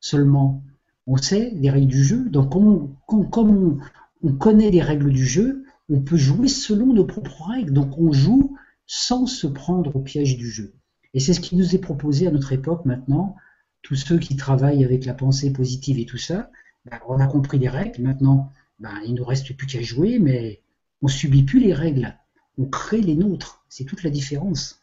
Seulement, 0.00 0.62
on 1.06 1.16
sait 1.16 1.50
les 1.54 1.70
règles 1.70 1.88
du 1.88 2.04
jeu, 2.04 2.28
donc 2.28 2.50
comme, 2.50 3.80
on, 4.22 4.32
connaît 4.34 4.70
les 4.70 4.82
règles 4.82 5.10
du 5.10 5.26
jeu, 5.26 5.64
on 5.88 6.00
peut 6.00 6.16
jouer 6.16 6.48
selon 6.48 6.92
nos 6.92 7.04
propres 7.04 7.48
règles. 7.48 7.72
Donc 7.72 7.98
on 7.98 8.12
joue 8.12 8.56
sans 8.86 9.26
se 9.26 9.46
prendre 9.46 9.96
au 9.96 10.00
piège 10.00 10.36
du 10.36 10.48
jeu. 10.48 10.74
Et 11.14 11.20
c'est 11.20 11.34
ce 11.34 11.40
qui 11.40 11.56
nous 11.56 11.74
est 11.74 11.80
proposé 11.80 12.26
à 12.26 12.30
notre 12.30 12.52
époque 12.52 12.84
maintenant. 12.84 13.36
Tous 13.82 13.96
ceux 13.96 14.18
qui 14.18 14.36
travaillent 14.36 14.84
avec 14.84 15.04
la 15.04 15.14
pensée 15.14 15.52
positive 15.52 15.98
et 15.98 16.06
tout 16.06 16.18
ça, 16.18 16.50
ben, 16.84 16.98
on 17.08 17.18
a 17.18 17.26
compris 17.26 17.58
les 17.58 17.68
règles. 17.68 18.02
Maintenant, 18.02 18.52
ben, 18.78 18.94
il 19.04 19.14
ne 19.14 19.18
nous 19.18 19.24
reste 19.24 19.56
plus 19.56 19.66
qu'à 19.66 19.82
jouer, 19.82 20.18
mais 20.20 20.62
on 21.02 21.08
subit 21.08 21.42
plus 21.42 21.58
les 21.58 21.74
règles. 21.74 22.16
On 22.58 22.66
crée 22.66 23.00
les 23.00 23.16
nôtres. 23.16 23.64
C'est 23.68 23.84
toute 23.84 24.04
la 24.04 24.10
différence. 24.10 24.80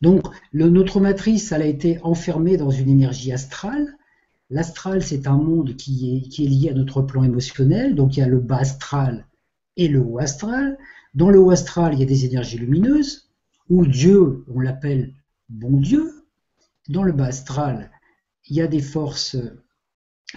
Donc, 0.00 0.26
notre 0.52 1.00
matrice, 1.00 1.52
elle 1.52 1.62
a 1.62 1.66
été 1.66 2.00
enfermée 2.02 2.56
dans 2.56 2.70
une 2.70 2.88
énergie 2.88 3.32
astrale 3.32 3.96
L'astral, 4.52 5.02
c'est 5.02 5.26
un 5.26 5.38
monde 5.38 5.76
qui 5.76 6.30
est, 6.38 6.38
lié 6.44 6.68
à 6.68 6.74
notre 6.74 7.00
plan 7.00 7.24
émotionnel. 7.24 7.94
Donc 7.94 8.16
il 8.16 8.20
y 8.20 8.22
a 8.22 8.28
le 8.28 8.38
bas 8.38 8.58
astral 8.58 9.26
et 9.78 9.88
le 9.88 10.00
haut 10.00 10.18
astral. 10.18 10.76
Dans 11.14 11.30
le 11.30 11.40
haut 11.40 11.50
astral, 11.50 11.94
il 11.94 12.00
y 12.00 12.02
a 12.02 12.06
des 12.06 12.26
énergies 12.26 12.58
lumineuses, 12.58 13.30
où 13.70 13.86
Dieu, 13.86 14.44
on 14.54 14.60
l'appelle 14.60 15.14
bon 15.48 15.80
Dieu. 15.80 16.26
Dans 16.90 17.02
le 17.02 17.12
bas 17.12 17.28
astral, 17.28 17.90
il 18.46 18.56
y 18.56 18.60
a 18.60 18.66
des 18.66 18.82
forces 18.82 19.38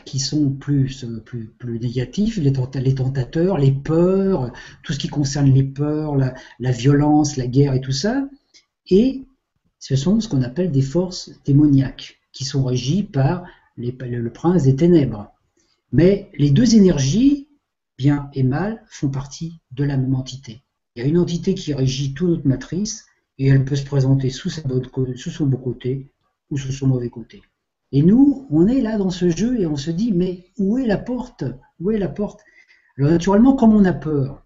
qui 0.05 0.19
sont 0.19 0.49
plus, 0.49 1.05
plus, 1.25 1.47
plus 1.47 1.77
négatives, 1.77 2.39
les, 2.39 2.53
tentateurs, 2.53 3.57
les 3.57 3.73
peurs, 3.73 4.53
tout 4.83 4.93
ce 4.93 4.99
qui 4.99 5.09
concerne 5.09 5.51
les 5.51 5.63
peurs, 5.63 6.15
la 6.15 6.71
violence, 6.71 7.35
la 7.35 7.47
guerre 7.47 7.73
et 7.73 7.81
tout 7.81 7.91
ça. 7.91 8.29
Et 8.89 9.25
ce 9.79 9.97
sont 9.97 10.21
ce 10.21 10.29
qu'on 10.29 10.41
appelle 10.41 10.71
des 10.71 10.81
forces 10.81 11.31
démoniaques, 11.43 12.21
qui 12.31 12.45
sont 12.45 12.63
régies 12.63 13.03
par 13.03 13.43
le 13.77 14.29
prince 14.29 14.63
des 14.63 14.75
ténèbres. 14.75 15.31
Mais 15.91 16.29
les 16.37 16.51
deux 16.51 16.75
énergies, 16.75 17.49
bien 17.97 18.29
et 18.33 18.43
mal, 18.43 18.83
font 18.89 19.09
partie 19.09 19.61
de 19.71 19.83
la 19.83 19.97
même 19.97 20.15
entité. 20.15 20.61
Il 20.95 21.03
y 21.03 21.05
a 21.05 21.07
une 21.07 21.17
entité 21.17 21.53
qui 21.53 21.73
régit 21.73 22.13
toute 22.13 22.29
notre 22.29 22.47
matrice 22.47 23.05
et 23.37 23.47
elle 23.47 23.65
peut 23.65 23.75
se 23.75 23.85
présenter 23.85 24.29
sous, 24.29 24.49
son 24.49 24.67
beau 25.45 25.57
côté 25.57 26.11
ou 26.49 26.57
sous 26.57 26.71
son 26.71 26.87
mauvais 26.87 27.09
côté. 27.09 27.41
Et 27.91 28.01
nous, 28.01 28.47
on 28.49 28.67
est 28.67 28.81
là 28.81 28.97
dans 28.97 29.09
ce 29.09 29.29
jeu 29.29 29.59
et 29.59 29.67
on 29.67 29.75
se 29.75 29.91
dit, 29.91 30.11
mais 30.11 30.45
où 30.57 30.77
est 30.77 30.85
la 30.85 30.97
porte? 30.97 31.43
Où 31.79 31.91
est 31.91 31.97
la 31.97 32.07
porte? 32.07 32.41
Alors 32.97 33.11
naturellement, 33.11 33.55
comme 33.55 33.73
on 33.73 33.85
a 33.85 33.93
peur, 33.93 34.45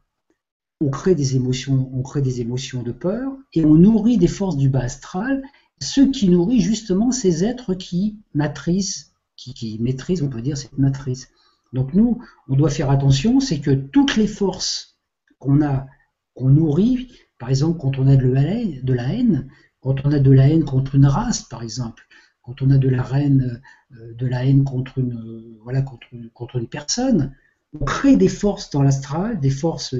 on 0.81 0.89
crée 0.89 1.13
des 1.13 1.35
émotions, 1.35 1.89
on 1.93 2.01
crée 2.01 2.21
des 2.21 2.41
émotions 2.41 2.83
de 2.83 2.91
peur 2.91 3.31
et 3.53 3.65
on 3.65 3.75
nourrit 3.75 4.17
des 4.17 4.27
forces 4.27 4.57
du 4.57 4.69
bas 4.69 4.82
astral, 4.82 5.43
ce 5.82 6.01
qui 6.01 6.30
nourrit 6.30 6.61
justement 6.61 7.11
ces 7.11 7.43
êtres 7.43 7.73
qui 7.73 8.17
matrissent 8.34 9.09
qui, 9.39 9.77
maîtrise, 9.79 10.21
on 10.21 10.29
peut 10.29 10.41
dire, 10.41 10.57
cette 10.57 10.77
matrice. 10.77 11.29
Donc 11.73 11.93
nous, 11.93 12.21
on 12.47 12.55
doit 12.55 12.69
faire 12.69 12.89
attention, 12.89 13.39
c'est 13.39 13.59
que 13.59 13.71
toutes 13.71 14.15
les 14.15 14.27
forces 14.27 14.99
qu'on 15.37 15.61
a, 15.61 15.85
qu'on 16.33 16.49
nourrit, 16.49 17.11
par 17.37 17.49
exemple 17.49 17.79
quand 17.79 17.99
on 17.99 18.07
a 18.07 18.15
de 18.15 18.27
la, 18.27 18.41
haine, 18.41 19.49
quand 19.81 20.05
on 20.05 20.11
a 20.11 20.19
de 20.19 20.31
la 20.31 20.49
haine 20.49 20.65
contre 20.65 20.95
une 20.95 21.05
race, 21.05 21.43
par 21.43 21.63
exemple, 21.63 22.03
quand 22.41 22.61
on 22.61 22.71
a 22.71 22.77
de 22.77 22.89
la 22.89 23.07
haine, 23.13 23.61
euh, 23.93 24.13
de 24.13 24.25
la 24.25 24.45
haine 24.45 24.63
contre 24.63 24.97
une, 24.97 25.57
voilà, 25.63 25.81
contre, 25.81 26.57
une 26.57 26.67
personne, 26.67 27.35
on 27.79 27.85
crée 27.85 28.17
des 28.17 28.29
forces 28.29 28.71
dans 28.71 28.81
l'astral, 28.81 29.39
des 29.39 29.51
forces, 29.51 29.95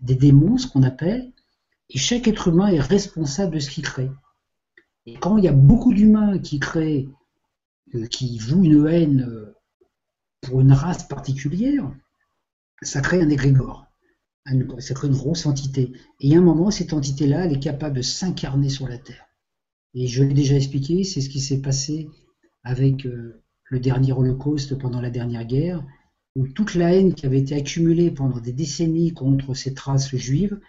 des 0.00 0.14
démons, 0.14 0.56
ce 0.56 0.66
qu'on 0.66 0.82
appelle, 0.82 1.32
et 1.90 1.98
chaque 1.98 2.28
être 2.28 2.48
humain 2.48 2.68
est 2.68 2.80
responsable 2.80 3.54
de 3.54 3.60
ce 3.60 3.70
qu'il 3.70 3.84
crée. 3.84 4.10
Et 5.06 5.14
quand 5.14 5.36
il 5.36 5.44
y 5.44 5.48
a 5.48 5.52
beaucoup 5.52 5.92
d'humains 5.92 6.38
qui 6.38 6.60
créent 6.60 7.08
euh, 7.08 7.19
qui 8.10 8.38
vouent 8.38 8.64
une 8.64 8.86
haine 8.86 9.26
euh, 9.28 9.54
pour 10.42 10.60
une 10.60 10.72
race 10.72 11.06
particulière, 11.06 11.90
ça 12.82 13.00
crée 13.00 13.20
un 13.20 13.28
égrégore. 13.28 13.86
ça 14.78 14.94
crée 14.94 15.08
une 15.08 15.14
grosse 15.16 15.46
entité. 15.46 15.92
Et 16.20 16.34
à 16.34 16.38
un 16.38 16.42
moment, 16.42 16.70
cette 16.70 16.92
entité-là, 16.92 17.44
elle 17.44 17.56
est 17.56 17.62
capable 17.62 17.96
de 17.96 18.02
s'incarner 18.02 18.68
sur 18.68 18.88
la 18.88 18.98
Terre. 18.98 19.26
Et 19.94 20.06
je 20.06 20.22
l'ai 20.22 20.34
déjà 20.34 20.54
expliqué, 20.54 21.04
c'est 21.04 21.20
ce 21.20 21.28
qui 21.28 21.40
s'est 21.40 21.60
passé 21.60 22.08
avec 22.62 23.06
euh, 23.06 23.42
le 23.64 23.80
dernier 23.80 24.12
Holocauste 24.12 24.78
pendant 24.78 25.00
la 25.00 25.10
dernière 25.10 25.44
guerre, 25.44 25.84
où 26.36 26.46
toute 26.46 26.74
la 26.74 26.94
haine 26.94 27.14
qui 27.14 27.26
avait 27.26 27.40
été 27.40 27.54
accumulée 27.54 28.10
pendant 28.10 28.38
des 28.38 28.52
décennies 28.52 29.12
contre 29.12 29.54
ces 29.54 29.74
traces 29.74 30.14
juives 30.14 30.60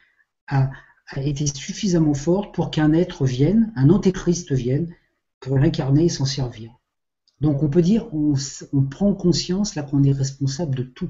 a, 0.48 0.72
été 1.18 1.46
suffisamment 1.46 2.14
forte 2.14 2.56
pour 2.56 2.72
qu'un 2.72 2.94
être 2.94 3.26
vienne, 3.26 3.74
un 3.76 3.90
antéchrist 3.90 4.54
vienne, 4.54 4.94
pour 5.40 5.60
l'incarner 5.60 6.06
et 6.06 6.10
s'en 6.10 6.26
servir. 6.26 6.72
Donc 7.42 7.64
on 7.64 7.70
peut 7.70 7.82
dire, 7.82 8.08
on, 8.14 8.36
prend 8.84 9.14
conscience 9.16 9.74
là 9.76 9.82
qu'on 9.82 10.04
est 10.04 10.12
responsable 10.12 10.76
de 10.76 10.84
tout. 10.84 11.10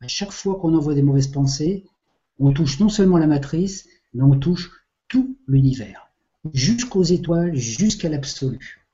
À 0.00 0.06
chaque 0.06 0.30
fois 0.30 0.54
qu'on 0.56 0.74
envoie 0.74 0.94
des 0.94 1.02
mauvaises 1.02 1.28
pensées, 1.28 1.84
on 2.38 2.52
touche 2.52 2.78
non 2.78 2.88
seulement 2.88 3.18
la 3.18 3.26
matrice, 3.26 3.86
mais 4.14 4.22
on 4.22 4.38
touche 4.38 4.70
tout 5.08 5.36
l'univers, 5.48 6.10
jusqu'aux 6.52 7.02
étoiles, 7.02 7.56
jusqu'à 7.56 8.08
l'absolu. 8.08 8.86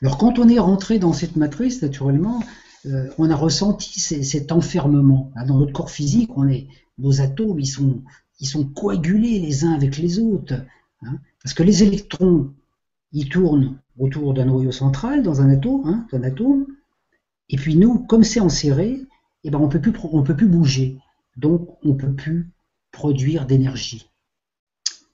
Alors 0.00 0.16
quand 0.16 0.38
on 0.38 0.48
est 0.48 0.58
rentré 0.58 0.98
dans 0.98 1.12
cette 1.12 1.36
matrice, 1.36 1.82
naturellement, 1.82 2.42
euh, 2.86 3.10
on 3.18 3.28
a 3.30 3.36
ressenti 3.36 4.00
cet 4.00 4.52
enfermement. 4.52 5.32
Dans 5.46 5.58
notre 5.58 5.72
corps 5.72 5.90
physique, 5.90 6.30
on 6.36 6.48
est, 6.48 6.68
nos 6.96 7.20
atomes, 7.20 7.60
ils 7.60 7.66
sont, 7.66 8.02
ils 8.40 8.46
sont 8.46 8.64
coagulés 8.64 9.38
les 9.38 9.64
uns 9.64 9.72
avec 9.72 9.98
les 9.98 10.18
autres. 10.18 10.54
Hein. 11.02 11.18
parce 11.44 11.54
que 11.54 11.62
les 11.62 11.84
électrons, 11.84 12.52
ils 13.12 13.28
tournent 13.28 13.78
autour 13.98 14.34
d'un 14.34 14.46
noyau 14.46 14.72
central 14.72 15.22
dans 15.22 15.40
un 15.40 15.50
atome, 15.50 15.82
hein, 15.86 16.06
un 16.12 16.22
atome. 16.22 16.66
Et 17.48 17.56
puis 17.56 17.76
nous, 17.76 17.98
comme 17.98 18.24
c'est 18.24 18.40
enserré, 18.40 19.00
eh 19.44 19.50
ben 19.50 19.58
on 19.58 19.68
peut 19.68 19.80
plus, 19.80 19.92
on 20.12 20.22
peut 20.22 20.36
plus 20.36 20.48
bouger. 20.48 20.98
Donc 21.36 21.78
on 21.84 21.94
peut 21.94 22.12
plus 22.12 22.50
produire 22.92 23.46
d'énergie. 23.46 24.10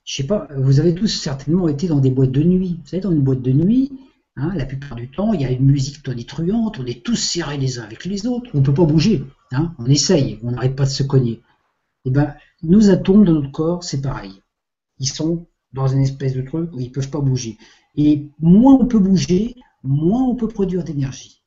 Je 0.05 0.17
sais 0.17 0.27
pas, 0.27 0.49
vous 0.57 0.81
avez 0.81 0.95
tous 0.95 1.09
certainement 1.09 1.69
été 1.69 1.89
dans 1.89 2.01
des 2.01 2.11
boîtes 2.11 2.33
de 2.33 2.43
nuit. 2.43 2.79
Vous 2.83 2.89
savez, 2.89 3.03
dans 3.03 3.13
une 3.13 3.23
boîte 3.23 3.43
de 3.43 3.53
nuit, 3.53 3.91
Hein, 4.37 4.53
la 4.57 4.67
plupart 4.67 4.97
du 4.97 5.09
temps, 5.09 5.33
il 5.33 5.43
y 5.43 5.45
a 5.45 5.51
une 5.51 5.65
musique 5.65 6.03
tonitruante, 6.03 6.81
on 6.81 6.87
est 6.87 7.05
tous 7.05 7.15
serrés 7.15 7.57
les 7.57 7.79
uns 7.79 7.85
avec 7.85 8.05
les 8.05 8.27
autres, 8.27 8.51
on 8.53 8.59
ne 8.59 8.65
peut 8.65 8.75
pas 8.75 8.85
bouger, 8.85 9.25
hein, 9.53 9.73
on 9.79 9.87
essaye, 9.87 10.41
on 10.43 10.51
n'arrête 10.51 10.75
pas 10.75 10.87
de 10.87 10.91
se 10.91 11.05
cogner. 11.05 11.41
Eh 12.05 12.11
ben, 12.11 12.35
nos 12.65 12.91
atomes 12.91 13.25
de 13.25 13.33
notre 13.33 13.53
corps, 13.53 13.85
c'est 13.85 14.01
pareil. 14.01 14.33
Ils 14.99 15.09
sont 15.09 15.47
dans 15.73 15.87
une 15.87 16.01
espèce 16.01 16.35
de 16.35 16.43
truc 16.43 16.69
où 16.73 16.81
ils 16.81 16.89
ne 16.89 16.93
peuvent 16.93 17.11
pas 17.11 17.21
bouger. 17.21 17.59
Et 17.97 18.29
moins 18.41 18.75
on 18.75 18.87
peut 18.87 18.99
bouger, 18.99 19.57
moins 19.83 20.25
on 20.25 20.35
peut 20.35 20.49
produire 20.49 20.85
d'énergie. 20.85 21.43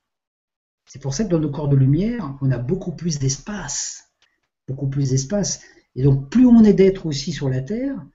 C'est 0.86 1.02
pour 1.02 1.14
ça 1.14 1.26
que 1.26 1.30
dans 1.30 1.39
nos 1.39 1.52
corps 1.52 1.68
de 1.68 1.76
lumière, 1.76 2.38
on 2.41 2.52
a 2.52 2.58
beaucoup 2.58 2.93
plus 2.93 3.20
d'espace. 3.20 4.12
Beaucoup 4.68 4.88
plus 4.88 5.10
d'espace. 5.10 5.62
Et 5.95 6.04
donc, 6.04 6.30
plus 6.30 6.45
on 6.45 6.64
est 6.64 6.74
d'êtres 6.74 7.06
aussi 7.06 7.32
sur 7.32 7.50
la 7.50 7.62
Terre, 7.62 8.06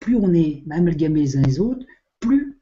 plus 0.00 0.16
on 0.16 0.34
est 0.34 0.64
amalgamés 0.70 1.20
les 1.20 1.36
uns 1.36 1.42
les 1.42 1.60
autres, 1.60 1.86
plus 2.20 2.58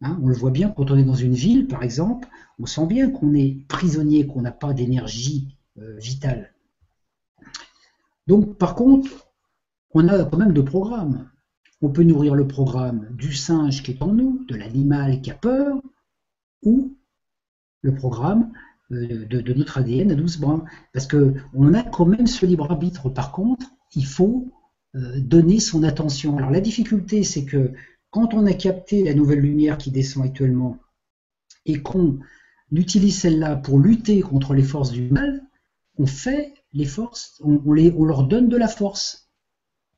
Hein, 0.00 0.18
on 0.22 0.28
le 0.28 0.34
voit 0.34 0.50
bien 0.50 0.70
quand 0.70 0.90
on 0.90 0.96
est 0.96 1.04
dans 1.04 1.14
une 1.14 1.34
ville, 1.34 1.66
par 1.66 1.82
exemple, 1.82 2.28
on 2.60 2.66
sent 2.66 2.86
bien 2.86 3.10
qu'on 3.10 3.34
est 3.34 3.66
prisonnier, 3.66 4.26
qu'on 4.26 4.42
n'a 4.42 4.52
pas 4.52 4.72
d'énergie 4.72 5.56
euh, 5.78 5.96
vitale. 5.96 6.54
Donc, 8.28 8.58
par 8.58 8.74
contre, 8.74 9.28
on 9.92 10.06
a 10.06 10.24
quand 10.24 10.36
même 10.36 10.52
de 10.52 10.60
programmes. 10.60 11.28
On 11.80 11.90
peut 11.90 12.02
nourrir 12.02 12.34
le 12.34 12.46
programme 12.46 13.08
du 13.10 13.32
singe 13.32 13.82
qui 13.82 13.92
est 13.92 14.02
en 14.02 14.12
nous, 14.12 14.44
de 14.48 14.56
l'animal 14.56 15.20
qui 15.20 15.30
a 15.30 15.34
peur, 15.34 15.80
ou 16.62 16.96
le 17.82 17.94
programme 17.94 18.52
euh, 18.90 19.26
de, 19.26 19.52
notre 19.52 19.78
ADN 19.78 20.10
à 20.10 20.14
12 20.14 20.38
brins. 20.38 20.64
Parce 20.92 21.06
qu'on 21.06 21.74
a 21.74 21.82
quand 21.82 22.06
même 22.06 22.26
ce 22.26 22.46
libre 22.46 22.70
arbitre. 22.70 23.10
Par 23.10 23.32
contre, 23.32 23.66
il 23.94 24.06
faut 24.06 24.48
euh, 24.96 25.20
donner 25.20 25.60
son 25.60 25.82
attention. 25.82 26.36
Alors 26.36 26.50
la 26.50 26.60
difficulté, 26.60 27.22
c'est 27.22 27.44
que 27.44 27.72
quand 28.10 28.34
on 28.34 28.46
a 28.46 28.54
capté 28.54 29.04
la 29.04 29.14
nouvelle 29.14 29.40
lumière 29.40 29.78
qui 29.78 29.90
descend 29.90 30.24
actuellement 30.24 30.78
et 31.66 31.82
qu'on 31.82 32.18
utilise 32.72 33.18
celle-là 33.18 33.56
pour 33.56 33.78
lutter 33.78 34.20
contre 34.20 34.54
les 34.54 34.62
forces 34.62 34.90
du 34.90 35.10
mal, 35.10 35.42
on 35.98 36.06
fait 36.06 36.54
les 36.72 36.84
forces, 36.84 37.40
on, 37.44 37.60
on 37.66 38.04
leur 38.04 38.24
donne 38.24 38.48
de 38.48 38.56
la 38.56 38.68
force. 38.68 39.27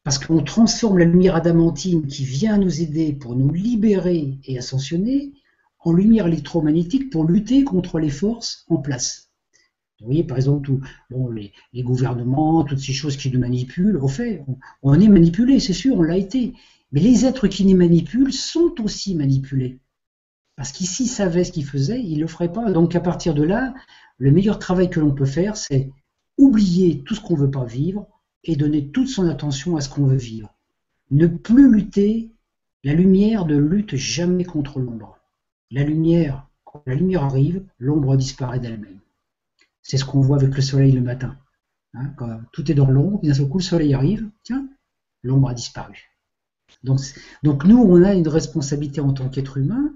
Parce 0.03 0.19
qu'on 0.19 0.43
transforme 0.43 0.99
la 0.99 1.05
lumière 1.05 1.37
adamantine 1.37 2.07
qui 2.07 2.25
vient 2.25 2.59
nous 2.59 2.81
aider 2.81 3.13
pour 3.13 3.37
nous 3.37 3.53
libérer 3.53 4.39
et 4.45 4.59
ascensionner 4.59 5.33
en 5.81 5.93
lumière 5.93 6.27
électromagnétique 6.27 7.11
pour 7.11 7.25
lutter 7.25 7.65
contre 7.65 7.99
les 7.99 8.11
forces 8.11 8.65
en 8.69 8.79
place. 8.79 9.31
Vous 10.01 10.07
voyez, 10.07 10.25
par 10.25 10.39
exemple, 10.39 10.71
les, 11.35 11.83
gouvernements, 11.83 12.65
toutes 12.65 12.79
ces 12.79 12.95
choses 12.95 13.19
qui 13.19 13.31
nous 13.31 13.39
manipulent, 13.39 13.99
au 13.99 14.09
fait, 14.09 14.43
on 14.83 14.99
est 14.99 15.09
manipulé, 15.09 15.61
c'est 15.61 15.75
sûr, 15.75 15.97
on 15.97 16.03
l'a 16.03 16.17
été. 16.17 16.55
Mais 16.93 17.01
les 17.01 17.27
êtres 17.27 17.49
qui 17.49 17.65
les 17.65 17.75
manipulent 17.75 18.33
sont 18.33 18.75
aussi 18.83 19.15
manipulés. 19.15 19.81
Parce 20.57 20.73
qu'ici, 20.73 21.07
savaient 21.07 21.45
ce 21.45 21.53
qu'ils 21.53 21.67
faisaient, 21.67 22.03
ils 22.03 22.17
ne 22.17 22.23
le 22.23 22.27
feraient 22.27 22.53
pas. 22.53 22.71
Donc 22.71 22.95
à 22.97 23.01
partir 23.01 23.35
de 23.35 23.43
là, 23.43 23.75
le 24.17 24.33
meilleur 24.33 24.59
travail 24.59 24.89
que 24.89 25.01
l'on 25.01 25.15
peut 25.15 25.27
faire, 25.27 25.57
c'est 25.57 25.91
oublier 26.39 27.03
tout 27.05 27.15
ce 27.15 27.21
qu'on 27.21 27.35
ne 27.35 27.41
veut 27.41 27.51
pas 27.51 27.65
vivre 27.65 28.07
et 28.45 28.57
donner 28.57 28.89
toute 28.91 29.09
son 29.09 29.29
attention 29.29 29.77
à 29.77 29.81
ce 29.81 29.89
qu'on 29.89 30.07
veut 30.07 30.17
vivre. 30.17 30.55
Ne 31.11 31.27
plus 31.27 31.71
lutter, 31.71 32.31
la 32.85 32.95
lumière 32.95 33.47
ne 33.47 33.57
lutte 33.57 33.97
jamais 33.97 34.45
contre 34.45 34.81
l'ombre. 34.81 35.19
La 35.71 35.85
lumière, 35.85 36.49
quand 36.65 36.83
la 36.87 36.95
lumière 36.95 37.25
arrive, 37.25 37.63
l'ombre 37.79 38.17
disparaît 38.17 38.61
d'elle-même. 38.61 39.01
C'est 39.83 39.97
ce 39.97 40.05
qu'on 40.05 40.21
voit 40.21 40.37
avec 40.37 40.55
le 40.55 40.63
soleil 40.63 40.93
le 40.93 41.01
matin. 41.01 41.37
Hein, 41.95 42.15
tout 42.53 42.71
est 42.71 42.75
dans 42.75 42.91
l'ombre, 42.91 43.21
d'un 43.23 43.35
seul 43.35 43.49
coup 43.49 43.59
le 43.59 43.65
soleil 43.65 43.95
arrive, 43.95 44.29
tiens, 44.45 44.69
l'ombre 45.23 45.49
a 45.49 45.55
disparu. 45.55 46.11
Donc, 46.85 47.65
nous, 47.65 47.79
on 47.79 48.03
a 48.03 48.15
une 48.15 48.29
responsabilité 48.29 49.01
en 49.01 49.13
tant 49.13 49.29
qu'être 49.29 49.59
humain, 49.59 49.93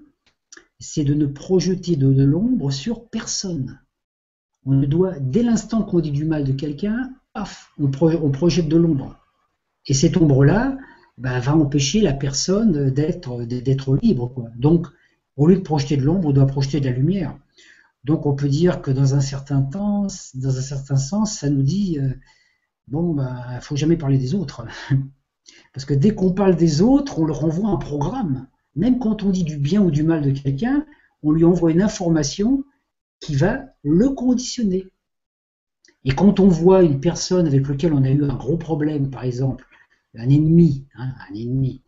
c'est 0.81 1.05
de 1.05 1.15
ne 1.15 1.27
projeter 1.27 1.97
de, 1.97 2.25
l'ombre 2.25 2.71
sur 2.71 3.09
personne. 3.09 3.81
On 4.67 4.73
ne 4.73 4.87
doit, 4.87 5.19
dès 5.21 5.43
l'instant 5.43 5.83
qu'on 5.83 6.01
dit 6.01 6.11
du 6.11 6.25
mal 6.25 6.45
de 6.45 6.53
quelqu'un, 6.53 7.13
on, 7.79 8.31
projette 8.31 8.69
de 8.69 8.77
l'ombre. 8.77 9.17
Et 9.87 9.95
cette 9.95 10.17
ombre-là 10.17 10.77
bah, 11.19 11.41
va 11.41 11.57
empêcher 11.57 12.01
la 12.01 12.13
personne 12.13 12.91
d'être 12.91 13.97
libre. 14.03 14.51
Donc, 14.57 14.87
au 15.37 15.47
lieu 15.47 15.57
de 15.57 15.61
projeter 15.61 15.97
de 15.97 16.03
l'ombre, 16.03 16.29
on 16.29 16.33
doit 16.33 16.47
projeter 16.47 16.81
de 16.81 16.87
la 16.87 16.93
lumière. 16.93 17.37
Donc, 18.05 18.27
on 18.27 18.35
peut 18.35 18.49
dire 18.49 18.83
que 18.83 18.91
dans 18.91 19.15
un 19.15 19.21
certain 19.21 19.63
temps, 19.63 20.07
dans 20.35 20.57
un 20.57 20.63
certain 20.63 20.97
sens, 20.97 21.39
ça 21.39 21.51
nous 21.51 21.63
dit 21.63 21.99
euh, 21.99 22.13
bon, 22.89 23.15
bah, 23.15 23.61
faut 23.61 23.77
jamais 23.77 23.97
parler 23.97 24.19
des 24.19 24.35
autres. 24.35 24.65
Parce 25.73 25.85
que 25.85 25.95
dès 25.95 26.15
qu'on 26.15 26.33
parle 26.33 26.57
des 26.57 26.83
autres, 26.83 27.19
on 27.19 27.25
leur 27.25 27.45
envoie 27.45 27.71
un 27.71 27.77
programme. 27.77 28.47
Même 28.77 28.99
quand 28.99 29.23
on 29.23 29.31
dit 29.31 29.45
du 29.45 29.57
bien 29.57 29.83
ou 29.83 29.91
du 29.91 30.03
mal 30.03 30.23
de 30.23 30.31
quelqu'un, 30.31 30.87
on 31.23 31.33
lui 31.33 31.45
envoie 31.45 31.71
une 31.71 31.83
information 31.83 32.65
qui 33.21 33.35
va 33.35 33.61
le 33.83 34.11
conditionner. 34.11 34.87
Et 36.05 36.13
quand 36.13 36.41
on 36.41 36.49
voit 36.49 36.83
une 36.83 37.01
personne 37.01 37.47
avec 37.47 37.67
laquelle 37.67 37.95
on 37.95 38.05
a 38.05 38.11
eu 38.11 38.25
un 38.25 38.35
gros 38.35 38.57
problème, 38.57 39.11
par 39.11 39.25
exemple, 39.25 39.67
un 40.15 40.29
ennemi, 40.29 40.87
hein, 40.97 41.13
un 41.29 41.35
ennemi, 41.35 41.83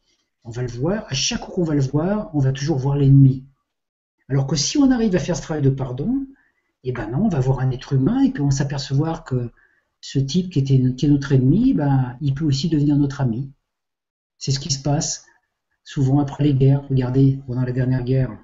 on 0.45 0.51
va 0.51 0.63
le 0.63 0.69
voir, 0.69 1.05
à 1.09 1.15
chaque 1.15 1.41
fois 1.41 1.55
qu'on 1.55 1.65
va 1.65 1.75
le 1.75 1.83
voir, 1.83 2.31
on 2.35 2.39
va 2.39 2.53
toujours 2.53 2.79
voir 2.79 2.97
l'ennemi. 2.97 3.45
Alors 4.29 4.47
que 4.47 4.57
si 4.57 4.79
on 4.79 4.91
arrive 4.91 5.15
à 5.15 5.19
faire 5.19 5.37
ce 5.37 5.43
travail 5.43 5.63
de 5.63 5.71
pardon, 5.71 6.27
eh 6.85 6.93
ben 6.93 7.09
non, 7.11 7.27
on 7.27 7.29
va 7.29 7.41
voir 7.41 7.61
un 7.61 7.71
être 7.71 7.93
humain 7.93 8.23
et 8.23 8.31
puis 8.31 8.43
on 8.43 8.51
s'apercevoir 8.51 9.25
que 9.25 9.51
ce 10.01 10.19
type 10.19 10.51
qui, 10.51 10.61
était, 10.61 10.75
est 10.77 11.09
notre 11.09 11.33
ennemi, 11.33 11.75
ben, 11.75 12.17
il 12.21 12.35
peut 12.35 12.45
aussi 12.45 12.69
devenir 12.69 12.97
notre 12.97 13.21
ami. 13.21 13.51
C'est 14.39 14.53
ce 14.53 14.61
qui 14.61 14.73
se 14.73 14.83
passe 14.83 15.27
souvent 15.85 16.21
après 16.21 16.45
les 16.45 16.55
guerres. 16.55 16.87
Regardez, 16.89 17.41
pendant 17.47 17.63
la 17.63 17.73
dernière 17.73 18.05
guerre, 18.05 18.37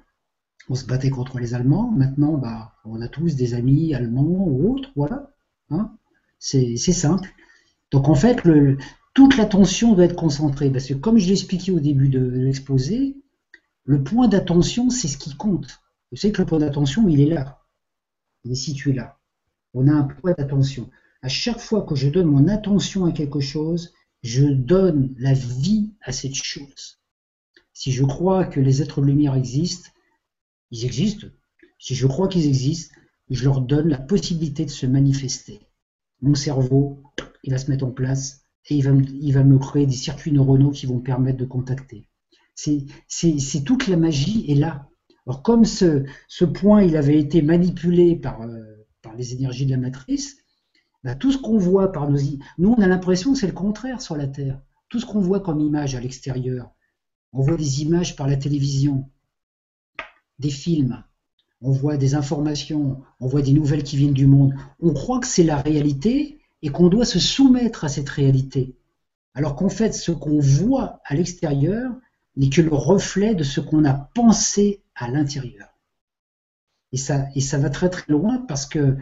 on 0.69 0.75
se 0.75 0.85
battait 0.85 1.09
contre 1.09 1.39
les 1.39 1.53
Allemands. 1.53 1.91
Maintenant, 1.91 2.37
bah, 2.37 2.73
on 2.85 3.01
a 3.01 3.07
tous 3.07 3.35
des 3.35 3.53
amis 3.53 3.93
allemands 3.93 4.23
ou 4.23 4.73
autres. 4.73 4.91
Voilà. 4.95 5.32
Hein. 5.73 5.95
c'est 6.39 6.77
simple. 6.77 7.29
Donc 7.91 8.09
en 8.09 8.15
fait, 8.15 8.41
toute 9.13 9.37
l'attention 9.37 9.93
doit 9.93 10.05
être 10.05 10.15
concentrée. 10.15 10.69
Parce 10.71 10.87
que 10.87 10.93
comme 10.93 11.17
je 11.17 11.27
l'ai 11.27 11.33
expliqué 11.33 11.71
au 11.71 11.79
début 11.79 12.09
de, 12.09 12.19
l'exposé, 12.19 13.15
le 13.85 14.03
point 14.03 14.27
d'attention, 14.27 14.89
c'est 14.89 15.07
ce 15.07 15.17
qui 15.17 15.35
compte. 15.35 15.79
Vous 16.11 16.17
savez 16.17 16.31
que 16.31 16.41
le 16.41 16.47
point 16.47 16.59
d'attention, 16.59 17.07
il 17.07 17.21
est 17.21 17.33
là. 17.33 17.61
Il 18.43 18.51
est 18.51 18.55
situé 18.55 18.93
là. 18.93 19.19
On 19.73 19.87
a 19.87 19.93
un 19.93 20.03
point 20.03 20.33
d'attention 20.37 20.89
à 21.23 21.29
chaque 21.29 21.59
fois 21.59 21.83
que 21.83 21.95
je 21.95 22.09
donne 22.09 22.27
mon 22.27 22.49
attention 22.49 23.05
à 23.05 23.13
quelque 23.13 23.39
chose, 23.39 23.93
je 24.21 24.43
donne 24.43 25.15
la 25.17 25.33
vie 25.33 25.93
à 26.01 26.11
cette 26.11 26.35
chose. 26.35 26.99
Si 27.71 27.91
je 27.91 28.03
crois 28.03 28.45
que 28.45 28.59
les 28.59 28.81
êtres 28.81 29.01
de 29.01 29.07
lumière 29.07 29.35
existent, 29.35 29.89
ils 30.69 30.85
existent. 30.85 31.27
Si 31.79 31.95
je 31.95 32.07
crois 32.07 32.27
qu'ils 32.27 32.45
existent, 32.45 32.93
je 33.29 33.43
leur 33.45 33.61
donne 33.61 33.89
la 33.89 33.97
possibilité 33.97 34.65
de 34.65 34.69
se 34.69 34.85
manifester. 34.85 35.59
Mon 36.21 36.35
cerveau, 36.35 37.03
il 37.43 37.51
va 37.51 37.57
se 37.57 37.69
mettre 37.69 37.85
en 37.85 37.91
place 37.91 38.45
et 38.69 38.75
il 38.75 38.83
va, 39.33 39.43
me, 39.43 39.57
créer 39.57 39.85
des 39.85 39.93
circuits 39.93 40.31
neuronaux 40.31 40.71
qui 40.71 40.85
vont 40.85 40.97
me 40.97 41.03
permettre 41.03 41.37
de 41.37 41.45
contacter. 41.45 42.07
C'est 42.55 43.63
toute 43.65 43.87
la 43.87 43.97
magie 43.97 44.49
est 44.49 44.55
là. 44.55 44.87
Alors 45.25 45.41
comme 45.41 45.65
ce, 45.65 46.05
point, 46.45 46.83
il 46.83 46.95
avait 46.95 47.19
été 47.19 47.41
manipulé 47.41 48.15
par, 48.15 48.41
euh, 48.41 48.59
les 49.17 49.33
énergies 49.33 49.65
de 49.65 49.71
la 49.71 49.77
matrice, 49.77 50.37
Ben, 51.03 51.15
tout 51.15 51.31
ce 51.31 51.37
qu'on 51.37 51.57
voit 51.57 51.91
par 51.91 52.09
nos... 52.09 52.19
Nous, 52.57 52.69
on 52.69 52.81
a 52.81 52.87
l'impression 52.87 53.33
que 53.33 53.39
c'est 53.39 53.47
le 53.47 53.53
contraire 53.53 54.01
sur 54.01 54.15
la 54.15 54.27
Terre. 54.27 54.61
Tout 54.89 54.99
ce 54.99 55.05
qu'on 55.05 55.19
voit 55.19 55.41
comme 55.41 55.59
image 55.59 55.95
à 55.95 55.99
l'extérieur, 55.99 56.71
on 57.33 57.41
voit 57.41 57.57
des 57.57 57.81
images 57.81 58.15
par 58.15 58.27
la 58.27 58.37
télévision, 58.37 59.09
des 60.39 60.49
films, 60.49 61.03
on 61.63 61.71
voit 61.71 61.97
des 61.97 62.13
informations, 62.13 63.01
on 63.21 63.27
voit 63.27 63.41
des 63.41 63.53
nouvelles 63.53 63.83
qui 63.83 63.95
viennent 63.95 64.13
du 64.13 64.27
monde. 64.27 64.53
On 64.81 64.93
croit 64.93 65.19
que 65.19 65.27
c'est 65.27 65.43
la 65.43 65.57
réalité 65.57 66.39
et 66.61 66.69
qu'on 66.69 66.89
doit 66.89 67.05
se 67.05 67.19
soumettre 67.19 67.85
à 67.85 67.89
cette 67.89 68.09
réalité. 68.09 68.75
Alors 69.33 69.55
qu'en 69.55 69.69
fait, 69.69 69.93
ce 69.93 70.11
qu'on 70.11 70.39
voit 70.39 70.99
à 71.05 71.15
l'extérieur 71.15 71.93
n'est 72.35 72.49
que 72.49 72.61
le 72.61 72.73
reflet 72.73 73.33
de 73.33 73.43
ce 73.43 73.61
qu'on 73.61 73.85
a 73.85 73.93
pensé 73.93 74.83
à 74.95 75.09
l'intérieur. 75.09 75.69
Et 76.91 76.97
ça, 76.97 77.57
va 77.57 77.69
très 77.69 77.89
très 77.89 78.11
loin 78.11 78.39
parce 78.47 78.65
que 78.65 78.97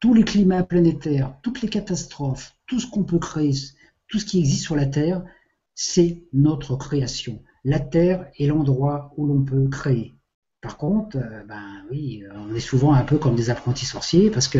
tous 0.00 0.14
les 0.14 0.24
climats 0.24 0.64
planétaires, 0.64 1.36
toutes 1.42 1.62
les 1.62 1.68
catastrophes, 1.68 2.56
tout 2.66 2.80
ce 2.80 2.86
qu'on 2.86 3.04
peut 3.04 3.18
créer, 3.18 3.52
tout 4.08 4.18
ce 4.18 4.24
qui 4.24 4.40
existe 4.40 4.64
sur 4.64 4.74
la 4.74 4.86
Terre, 4.86 5.22
c'est 5.74 6.24
notre 6.32 6.76
création. 6.76 7.42
La 7.62 7.78
Terre 7.78 8.26
est 8.38 8.46
l'endroit 8.46 9.12
où 9.16 9.26
l'on 9.26 9.44
peut 9.44 9.68
créer. 9.68 10.15
Par 10.60 10.76
contre, 10.78 11.16
euh, 11.18 11.44
ben 11.46 11.62
on 11.90 12.54
est 12.54 12.60
souvent 12.60 12.92
un 12.94 13.04
peu 13.04 13.18
comme 13.18 13.36
des 13.36 13.50
apprentis 13.50 13.86
sorciers 13.86 14.30
parce 14.30 14.48
que 14.48 14.58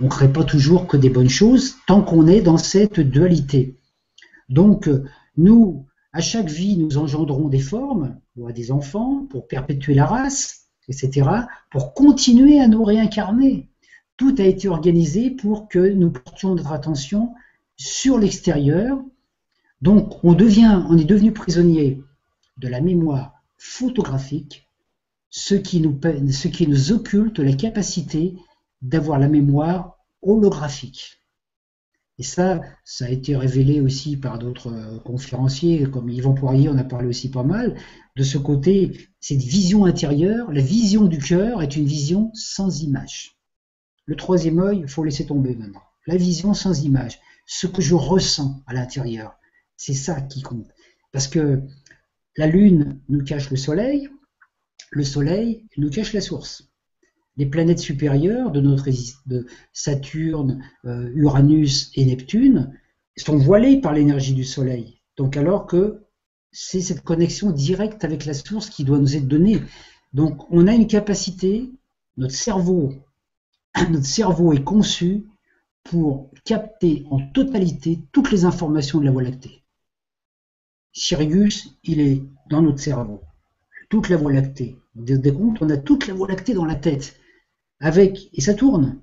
on 0.00 0.08
crée 0.08 0.32
pas 0.32 0.44
toujours 0.44 0.86
que 0.86 0.96
des 0.96 1.10
bonnes 1.10 1.28
choses 1.28 1.76
tant 1.86 2.02
qu'on 2.02 2.26
est 2.26 2.40
dans 2.40 2.58
cette 2.58 3.00
dualité. 3.00 3.76
Donc, 4.48 4.90
nous, 5.36 5.86
à 6.12 6.20
chaque 6.20 6.48
vie, 6.48 6.76
nous 6.76 6.98
engendrons 6.98 7.48
des 7.48 7.60
formes, 7.60 8.20
ou 8.36 8.50
des 8.52 8.70
enfants, 8.70 9.26
pour 9.30 9.48
perpétuer 9.48 9.94
la 9.94 10.06
race, 10.06 10.68
etc., 10.88 11.28
pour 11.70 11.94
continuer 11.94 12.60
à 12.60 12.68
nous 12.68 12.84
réincarner. 12.84 13.68
Tout 14.16 14.34
a 14.38 14.44
été 14.44 14.68
organisé 14.68 15.30
pour 15.30 15.68
que 15.68 15.78
nous 15.78 16.10
portions 16.10 16.54
notre 16.54 16.72
attention 16.72 17.34
sur 17.76 18.18
l'extérieur. 18.18 19.02
Donc, 19.82 20.22
on 20.22 20.34
devient, 20.34 20.84
on 20.88 20.96
est 20.96 21.04
devenu 21.04 21.32
prisonnier 21.32 22.00
de 22.58 22.68
la 22.68 22.80
mémoire 22.80 23.34
photographique 23.58 24.63
ce 25.36 25.56
qui 25.56 25.80
nous, 25.80 25.98
ce 26.30 26.46
qui 26.46 26.68
nous 26.68 26.92
occulte 26.92 27.40
la 27.40 27.54
capacité 27.54 28.36
d'avoir 28.82 29.18
la 29.18 29.26
mémoire 29.26 29.98
holographique. 30.22 31.18
Et 32.18 32.22
ça, 32.22 32.60
ça 32.84 33.06
a 33.06 33.08
été 33.08 33.36
révélé 33.36 33.80
aussi 33.80 34.16
par 34.16 34.38
d'autres 34.38 34.72
euh, 34.72 35.00
conférenciers, 35.00 35.90
comme 35.90 36.08
Yvan 36.08 36.34
Poirier 36.34 36.68
en 36.68 36.78
a 36.78 36.84
parlé 36.84 37.08
aussi 37.08 37.32
pas 37.32 37.42
mal. 37.42 37.76
De 38.14 38.22
ce 38.22 38.38
côté, 38.38 39.08
cette 39.18 39.42
vision 39.42 39.86
intérieure, 39.86 40.52
la 40.52 40.60
vision 40.60 41.06
du 41.06 41.18
cœur 41.18 41.62
est 41.62 41.74
une 41.74 41.86
vision 41.86 42.30
sans 42.34 42.82
image. 42.82 43.36
Le 44.06 44.14
troisième 44.14 44.60
œil, 44.60 44.82
il 44.82 44.88
faut 44.88 45.02
laisser 45.02 45.26
tomber 45.26 45.56
maintenant. 45.56 45.82
La 46.06 46.16
vision 46.16 46.54
sans 46.54 46.84
image, 46.84 47.18
ce 47.44 47.66
que 47.66 47.82
je 47.82 47.96
ressens 47.96 48.62
à 48.68 48.72
l'intérieur, 48.72 49.34
c'est 49.76 49.94
ça 49.94 50.20
qui 50.20 50.42
compte. 50.42 50.70
Parce 51.10 51.26
que 51.26 51.60
la 52.36 52.46
lune 52.46 53.00
nous 53.08 53.24
cache 53.24 53.50
le 53.50 53.56
soleil, 53.56 54.08
le 54.94 55.04
Soleil 55.04 55.66
nous 55.76 55.90
cache 55.90 56.12
la 56.12 56.20
source. 56.20 56.70
Les 57.36 57.46
planètes 57.46 57.80
supérieures 57.80 58.52
de 58.52 58.60
notre 58.60 58.88
Saturne, 59.72 60.62
euh, 60.84 61.10
Uranus 61.14 61.90
et 61.96 62.04
Neptune 62.04 62.78
sont 63.16 63.36
voilées 63.36 63.80
par 63.80 63.92
l'énergie 63.92 64.34
du 64.34 64.44
Soleil. 64.44 65.00
Donc 65.16 65.36
alors 65.36 65.66
que 65.66 66.04
c'est 66.52 66.80
cette 66.80 67.02
connexion 67.02 67.50
directe 67.50 68.04
avec 68.04 68.24
la 68.24 68.34
source 68.34 68.70
qui 68.70 68.84
doit 68.84 69.00
nous 69.00 69.16
être 69.16 69.26
donnée. 69.26 69.60
Donc 70.12 70.48
on 70.52 70.68
a 70.68 70.72
une 70.72 70.86
capacité, 70.86 71.72
notre 72.16 72.34
cerveau, 72.34 72.92
notre 73.90 74.06
cerveau 74.06 74.52
est 74.52 74.62
conçu 74.62 75.26
pour 75.82 76.30
capter 76.44 77.04
en 77.10 77.18
totalité 77.32 77.98
toutes 78.12 78.30
les 78.30 78.44
informations 78.44 79.00
de 79.00 79.06
la 79.06 79.10
Voie 79.10 79.24
lactée. 79.24 79.64
Sirius, 80.92 81.76
il 81.82 82.00
est 82.00 82.22
dans 82.48 82.62
notre 82.62 82.78
cerveau 82.78 83.22
la 84.08 84.16
Voie 84.16 84.32
lactée. 84.32 84.76
On 84.96 85.70
a 85.70 85.76
toute 85.76 86.06
la 86.06 86.14
Voie 86.14 86.28
lactée 86.28 86.54
dans 86.54 86.64
la 86.64 86.74
tête. 86.74 87.16
Avec, 87.80 88.28
et 88.32 88.40
ça 88.40 88.54
tourne. 88.54 89.00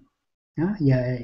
Hein, 0.58 0.74
il 0.80 0.88
y 0.88 0.94
a, 0.94 1.18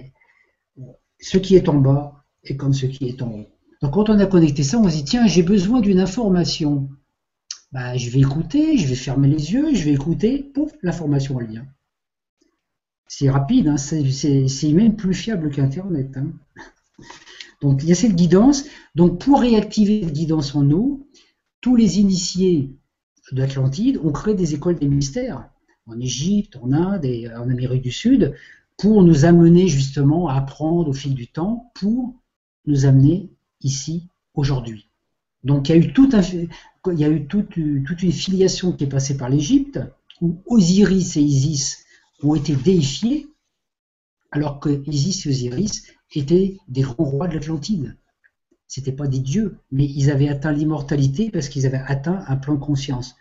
ce 1.19 1.37
qui 1.37 1.55
est 1.55 1.69
en 1.69 1.77
bas 1.77 2.23
est 2.43 2.55
comme 2.55 2.73
ce 2.73 2.85
qui 2.85 3.07
est 3.07 3.21
en 3.21 3.31
haut. 3.31 3.47
Donc 3.81 3.93
quand 3.93 4.09
on 4.09 4.19
a 4.19 4.25
connecté 4.25 4.63
ça, 4.63 4.79
on 4.79 4.89
se 4.89 4.95
dit, 4.95 5.03
tiens, 5.03 5.27
j'ai 5.27 5.43
besoin 5.43 5.81
d'une 5.81 5.99
information. 5.99 6.89
Bah, 7.71 7.95
je 7.97 8.09
vais 8.09 8.19
écouter, 8.19 8.77
je 8.77 8.87
vais 8.87 8.95
fermer 8.95 9.27
les 9.27 9.53
yeux, 9.53 9.73
je 9.73 9.83
vais 9.83 9.93
écouter, 9.93 10.43
pouf, 10.53 10.71
l'information 10.81 11.39
elle 11.39 11.47
vient. 11.47 11.67
C'est 13.07 13.29
rapide, 13.29 13.67
hein, 13.67 13.77
c'est 13.77 14.71
même 14.73 14.95
plus 14.95 15.13
fiable 15.13 15.49
qu'Internet. 15.49 16.17
Hein. 16.17 16.31
Donc 17.61 17.83
il 17.83 17.89
y 17.89 17.91
a 17.91 17.95
cette 17.95 18.15
guidance. 18.15 18.65
Donc 18.95 19.19
pour 19.19 19.41
réactiver 19.41 20.03
cette 20.03 20.13
guidance 20.13 20.55
en 20.55 20.63
nous, 20.63 21.07
tous 21.61 21.75
les 21.75 21.99
initiés 21.99 22.75
d'Atlantide 23.31 23.97
ont 24.03 24.11
créé 24.11 24.33
des 24.33 24.53
écoles 24.53 24.79
des 24.79 24.87
mystères 24.87 25.49
en 25.85 25.99
Égypte, 25.99 26.57
en 26.61 26.71
Inde 26.71 27.05
et 27.05 27.29
en 27.33 27.49
Amérique 27.49 27.81
du 27.81 27.91
Sud 27.91 28.35
pour 28.77 29.03
nous 29.03 29.25
amener 29.25 29.67
justement 29.67 30.27
à 30.27 30.35
apprendre 30.35 30.89
au 30.89 30.93
fil 30.93 31.15
du 31.15 31.27
temps 31.27 31.71
pour 31.75 32.15
nous 32.65 32.85
amener 32.85 33.31
ici 33.61 34.09
aujourd'hui. 34.33 34.89
Donc 35.43 35.69
il 35.69 35.75
y 35.75 35.75
a 37.03 37.09
eu, 37.09 37.27
toute 37.27 37.55
une 37.55 38.11
filiation 38.11 38.71
qui 38.73 38.83
est 38.83 38.87
passée 38.87 39.17
par 39.17 39.29
l'Égypte 39.29 39.79
où 40.21 40.41
Osiris 40.45 41.17
et 41.17 41.21
Isis 41.21 41.85
ont 42.21 42.35
été 42.35 42.55
déifiés 42.55 43.27
alors 44.31 44.59
que 44.59 44.83
Isis 44.87 45.25
et 45.25 45.29
Osiris 45.29 45.83
étaient 46.13 46.57
des 46.67 46.81
grands 46.81 47.03
rois 47.03 47.27
de 47.27 47.35
l'Atlantide 47.35 47.95
c'était 48.67 48.91
pas 48.91 49.07
des 49.07 49.19
dieux, 49.19 49.57
mais 49.71 49.85
ils 49.85 50.11
avaient 50.11 50.29
atteint 50.29 50.51
l'immortalité 50.51 51.31
parce 51.31 51.49
qu'ils 51.49 51.65
avaient 51.65 51.83
atteint 51.85 52.23
un 52.27 52.35
plan 52.35 52.55
de 52.55 52.59
conscience. 52.59 53.15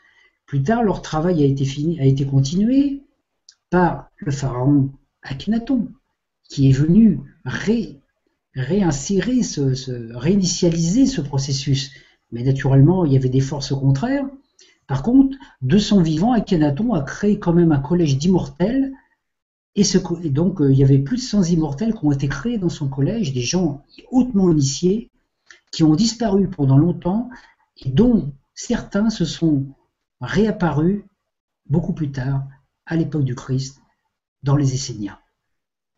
Plus 0.47 0.62
tard, 0.62 0.82
leur 0.82 1.03
travail 1.03 1.42
a 1.42 2.05
été 2.05 2.26
continué 2.26 3.03
par 3.70 4.11
le 4.16 4.32
pharaon 4.32 4.90
Akhenaton, 5.22 5.88
qui 6.49 6.68
est 6.68 6.72
venu 6.72 7.20
réinsérer, 8.55 9.40
réinitialiser 10.14 11.07
ce 11.07 11.20
processus. 11.20 11.92
Mais 12.32 12.42
naturellement, 12.42 13.05
il 13.05 13.12
y 13.12 13.16
avait 13.16 13.28
des 13.28 13.40
forces 13.40 13.74
contraires. 13.74 14.26
Par 14.86 15.03
contre, 15.03 15.36
de 15.62 15.78
son 15.78 16.01
vivant, 16.01 16.32
Akhenaton 16.32 16.94
a 16.94 17.03
créé 17.03 17.38
quand 17.38 17.53
même 17.53 17.72
un 17.72 17.80
collège 17.80 18.18
d'immortels. 18.18 18.92
Et, 19.74 19.82
et 20.22 20.30
donc, 20.30 20.61
euh, 20.61 20.72
il 20.72 20.78
y 20.78 20.84
avait 20.84 20.99
plus 20.99 21.16
de 21.16 21.22
100 21.22 21.51
immortels 21.51 21.92
qui 21.92 22.05
ont 22.05 22.12
été 22.12 22.28
créés 22.28 22.59
dans 22.59 22.68
son 22.68 22.88
collège, 22.88 23.32
des 23.34 23.42
gens 23.42 23.84
hautement 24.11 24.51
initiés, 24.51 25.11
qui 25.73 25.83
ont 25.85 25.95
disparu 25.95 26.49
pendant 26.49 26.79
longtemps 26.79 27.29
et 27.79 27.91
dont 27.91 28.33
certains 28.55 29.11
se 29.11 29.25
sont 29.25 29.67
réapparus 30.21 31.05
beaucoup 31.67 31.93
plus 31.93 32.12
tard, 32.12 32.47
à 32.87 32.97
l'époque 32.97 33.25
du 33.25 33.35
Christ, 33.35 33.83
dans 34.43 34.57
les 34.57 34.75
Esséniens. 34.75 35.19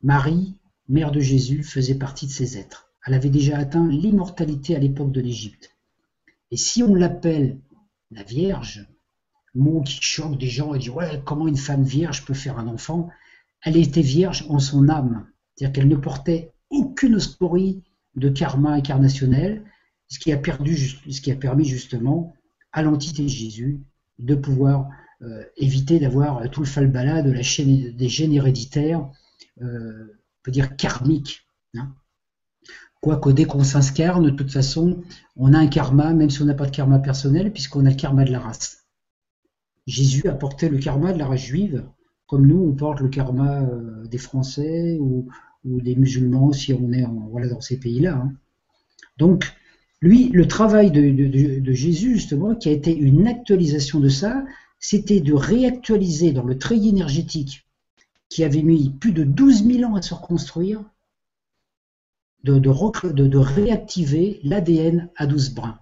Marie, 0.03 0.57
mère 0.89 1.13
de 1.13 1.21
Jésus, 1.21 1.63
faisait 1.63 1.99
partie 1.99 2.27
de 2.27 2.33
ces 2.33 2.57
êtres. 2.57 2.91
Elle 3.05 3.15
avait 3.15 3.31
déjà 3.31 3.59
atteint 3.59 3.87
l'immortalité 3.87 4.75
à 4.75 4.79
l'époque 4.79 5.13
de 5.13 5.21
l'Égypte. 5.21 5.77
Et 6.51 6.57
si 6.57 6.83
on 6.83 6.95
l'appelle 6.95 7.61
la 8.11 8.23
Vierge, 8.23 8.89
mot 9.55 9.83
qui 9.83 9.99
choque 10.01 10.39
des 10.39 10.49
gens 10.49 10.75
et 10.75 10.79
dit 10.79 10.91
ouais 10.91 11.23
comment 11.25 11.49
une 11.49 11.57
femme 11.57 11.83
vierge 11.83 12.25
peut 12.25 12.35
faire 12.35 12.59
un 12.59 12.69
enfant, 12.69 13.09
elle 13.63 13.77
était 13.77 14.03
vierge 14.03 14.47
en 14.49 14.59
son 14.59 14.89
âme, 14.89 15.27
c'est-à-dire 15.55 15.73
qu'elle 15.75 15.89
ne 15.89 15.97
portait 15.97 16.53
aucune 16.71 17.19
scorie 17.19 17.83
de 18.19 18.29
karma 18.29 18.73
incarnationnel, 18.73 19.65
ce 20.09 20.19
qui 20.19 20.33
a, 20.33 20.37
permis 20.37 21.65
justement 21.65 22.35
à 22.73 22.83
l'entité 22.83 23.29
Jésus 23.29 23.81
de 24.19 24.35
pouvoir 24.35 24.89
euh, 25.23 25.45
éviter 25.57 25.99
d'avoir 25.99 26.49
tout 26.51 26.61
le 26.61 26.67
falbala 26.67 27.23
de 27.23 27.31
la 27.31 27.43
chaîne 27.43 27.95
des 27.97 28.09
gènes 28.09 28.33
héréditaires, 28.33 29.09
euh, 29.63 30.05
on 30.13 30.43
peut 30.43 30.51
dire 30.51 30.77
karmiques. 30.77 31.47
Hein. 31.75 31.95
Quoique 33.01 33.31
dès 33.31 33.45
qu'on 33.45 33.65
s'incarne, 33.65 34.25
de 34.25 34.31
toute 34.31 34.51
façon, 34.51 35.03
on 35.37 35.55
a 35.55 35.59
un 35.59 35.69
karma, 35.69 36.13
même 36.15 36.31
si 36.31 36.43
on 36.43 36.47
n'a 36.47 36.55
pas 36.55 36.67
de 36.67 36.75
karma 36.75 36.99
personnel, 36.99 37.53
puisqu'on 37.53 37.87
a 37.87 37.91
le 37.91 37.97
karma 37.97 38.25
de 38.25 38.33
la 38.33 38.41
race. 38.41 38.87
Jésus 39.87 40.29
a 40.29 40.35
porté 40.35 40.69
le 40.69 40.79
karma 40.79 41.13
de 41.13 41.19
la 41.19 41.27
race 41.27 41.41
juive, 41.41 41.85
comme 42.27 42.47
nous, 42.47 42.63
on 42.63 42.75
porte 42.75 43.01
le 43.01 43.09
karma 43.09 43.63
euh, 43.63 44.07
des 44.07 44.19
Français 44.19 44.99
ou, 45.01 45.29
ou 45.65 45.81
des 45.81 45.97
musulmans 45.97 46.53
si 46.53 46.73
on 46.73 46.93
est 46.93 47.05
voilà, 47.31 47.49
dans 47.49 47.61
ces 47.61 47.79
pays-là. 47.79 48.15
Hein. 48.15 48.33
Donc, 49.17 49.53
lui, 50.01 50.29
le 50.29 50.47
travail 50.47 50.91
de, 50.91 51.73
Jésus, 51.73 52.15
justement, 52.15 52.55
qui 52.55 52.69
a 52.69 52.73
été 52.73 52.97
une 52.97 53.27
actualisation 53.27 53.99
de 53.99 54.09
ça, 54.09 54.45
c'était 54.79 55.21
de 55.21 55.35
réactualiser 55.35 56.33
dans 56.33 56.45
le 56.45 56.57
treillis 56.57 56.91
énergétique 56.91 57.67
qui 58.29 58.45
avait 58.45 58.63
mis 58.63 58.91
plus 58.91 59.13
de 59.13 59.25
12 59.25 59.65
000 59.65 59.91
ans 59.91 59.97
à 59.97 60.03
se 60.03 60.15
reconstruire, 60.15 60.85
de, 62.45 62.59
de 62.59 63.39
réactiver 63.39 64.39
l'ADN 64.45 65.11
à 65.17 65.27
12 65.27 65.55
brins. 65.55 65.79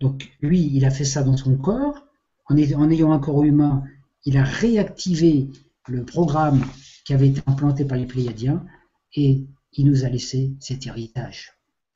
Donc 0.00 0.30
lui, 0.40 0.68
il 0.72 0.84
a 0.84 0.90
fait 0.90 1.04
ça 1.04 1.22
dans 1.22 1.36
son 1.36 1.56
corps, 1.56 2.06
en, 2.48 2.56
en 2.56 2.90
ayant 2.90 3.12
un 3.12 3.18
corps 3.20 3.44
humain, 3.44 3.84
il 4.24 4.36
a 4.36 4.42
réactivé 4.42 5.48
le 5.86 6.04
programme 6.04 6.64
qui 7.04 7.14
avait 7.14 7.28
été 7.28 7.42
implanté 7.46 7.84
par 7.84 7.98
les 7.98 8.06
Pléiadiens, 8.06 8.64
et 9.14 9.44
il 9.72 9.86
nous 9.86 10.04
a 10.04 10.08
laissé 10.08 10.52
cet 10.60 10.86
héritage. 10.86 11.52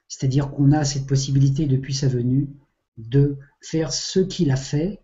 C'est-à-dire 0.08 0.50
qu'on 0.50 0.72
a 0.72 0.84
cette 0.84 1.06
possibilité 1.06 1.66
depuis 1.66 1.94
sa 1.94 2.08
venue 2.08 2.48
de 2.98 3.36
faire 3.60 3.92
ce 3.92 4.20
qu'il 4.20 4.50
a 4.50 4.56
fait. 4.56 5.00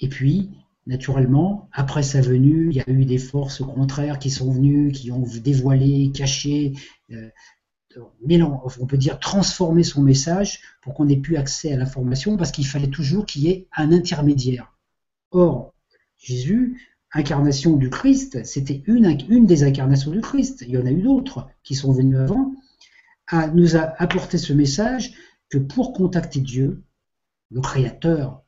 Et 0.00 0.08
puis, 0.08 0.50
naturellement, 0.86 1.68
après 1.72 2.02
sa 2.02 2.20
venue, 2.20 2.68
il 2.70 2.76
y 2.76 2.80
a 2.80 2.90
eu 2.90 3.04
des 3.04 3.18
forces 3.18 3.62
contraires 3.62 4.18
qui 4.18 4.30
sont 4.30 4.52
venues, 4.52 4.92
qui 4.92 5.10
ont 5.10 5.24
dévoilé, 5.42 6.10
caché, 6.12 6.72
euh, 7.12 7.30
on 7.96 8.86
peut 8.86 8.98
dire 8.98 9.18
transformer 9.18 9.82
son 9.82 10.02
message 10.02 10.60
pour 10.82 10.94
qu'on 10.94 11.08
ait 11.08 11.16
plus 11.16 11.36
accès 11.36 11.72
à 11.72 11.76
l'information 11.76 12.36
parce 12.36 12.52
qu'il 12.52 12.66
fallait 12.66 12.90
toujours 12.90 13.26
qu'il 13.26 13.42
y 13.42 13.48
ait 13.48 13.66
un 13.76 13.92
intermédiaire. 13.92 14.72
Or, 15.32 15.74
Jésus, 16.18 16.89
incarnation 17.12 17.76
du 17.76 17.90
Christ, 17.90 18.44
c'était 18.44 18.82
une, 18.86 19.46
des 19.46 19.64
incarnations 19.64 20.10
du 20.10 20.20
Christ. 20.20 20.64
Il 20.66 20.70
y 20.70 20.78
en 20.78 20.86
a 20.86 20.90
eu 20.90 21.02
d'autres 21.02 21.48
qui 21.62 21.74
sont 21.74 21.92
venus 21.92 22.18
avant, 22.18 22.54
nous 23.54 23.76
a 23.76 23.94
apporté 24.00 24.38
ce 24.38 24.52
message 24.52 25.12
que 25.48 25.58
pour 25.58 25.92
contacter 25.92 26.40
Dieu, 26.40 26.82
le 27.50 27.60
Créateur, 27.60 28.42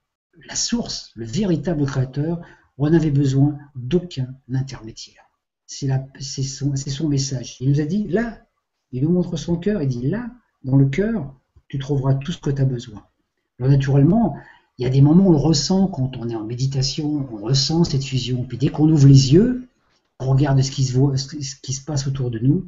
la 0.49 0.55
source, 0.55 1.13
le 1.15 1.25
véritable 1.25 1.85
Créateur, 1.87 2.41
on 2.79 2.91
n'avait 2.91 3.11
besoin 3.11 3.59
d'aucun 3.75 4.35
intermédiaire. 4.53 5.25
C'est 5.67 5.89
son, 6.43 7.09
message. 7.09 7.57
Il 7.61 7.71
nous 7.71 7.81
a 7.81 7.85
dit, 7.85 8.07
là, 8.09 8.41
il 8.91 9.03
nous 9.03 9.11
montre 9.11 9.37
son 9.37 9.57
cœur, 9.57 9.83
il 9.83 9.89
dit, 9.89 10.09
là, 10.09 10.31
dans 10.65 10.77
le 10.77 10.87
cœur, 10.87 11.35
tu 11.69 11.79
trouveras 11.79 12.15
tout 12.15 12.33
ce 12.33 12.39
que 12.39 12.51
tu 12.51 12.61
as 12.61 12.67
besoin. 12.67 13.07
Alors 13.59 13.71
naturellement, 13.71 14.37
il 14.83 14.87
y 14.87 14.89
a 14.89 14.91
des 14.91 15.01
moments 15.01 15.27
où 15.27 15.29
on 15.29 15.31
le 15.31 15.39
ressent 15.39 15.87
quand 15.87 16.17
on 16.17 16.29
est 16.29 16.35
en 16.35 16.43
méditation, 16.43 17.29
on 17.33 17.37
ressent 17.37 17.85
cette 17.85 18.03
fusion. 18.03 18.43
Puis 18.43 18.59
dès 18.59 18.69
qu'on 18.69 18.91
ouvre 18.91 19.07
les 19.07 19.33
yeux, 19.33 19.69
on 20.19 20.29
regarde 20.33 20.61
ce 20.61 20.73
qui 20.73 20.83
se, 20.83 20.93
voit, 20.93 21.17
ce 21.17 21.37
qui 21.37 21.73
se 21.73 21.85
passe 21.85 22.09
autour 22.09 22.33
de 22.33 22.41
nous, 22.41 22.67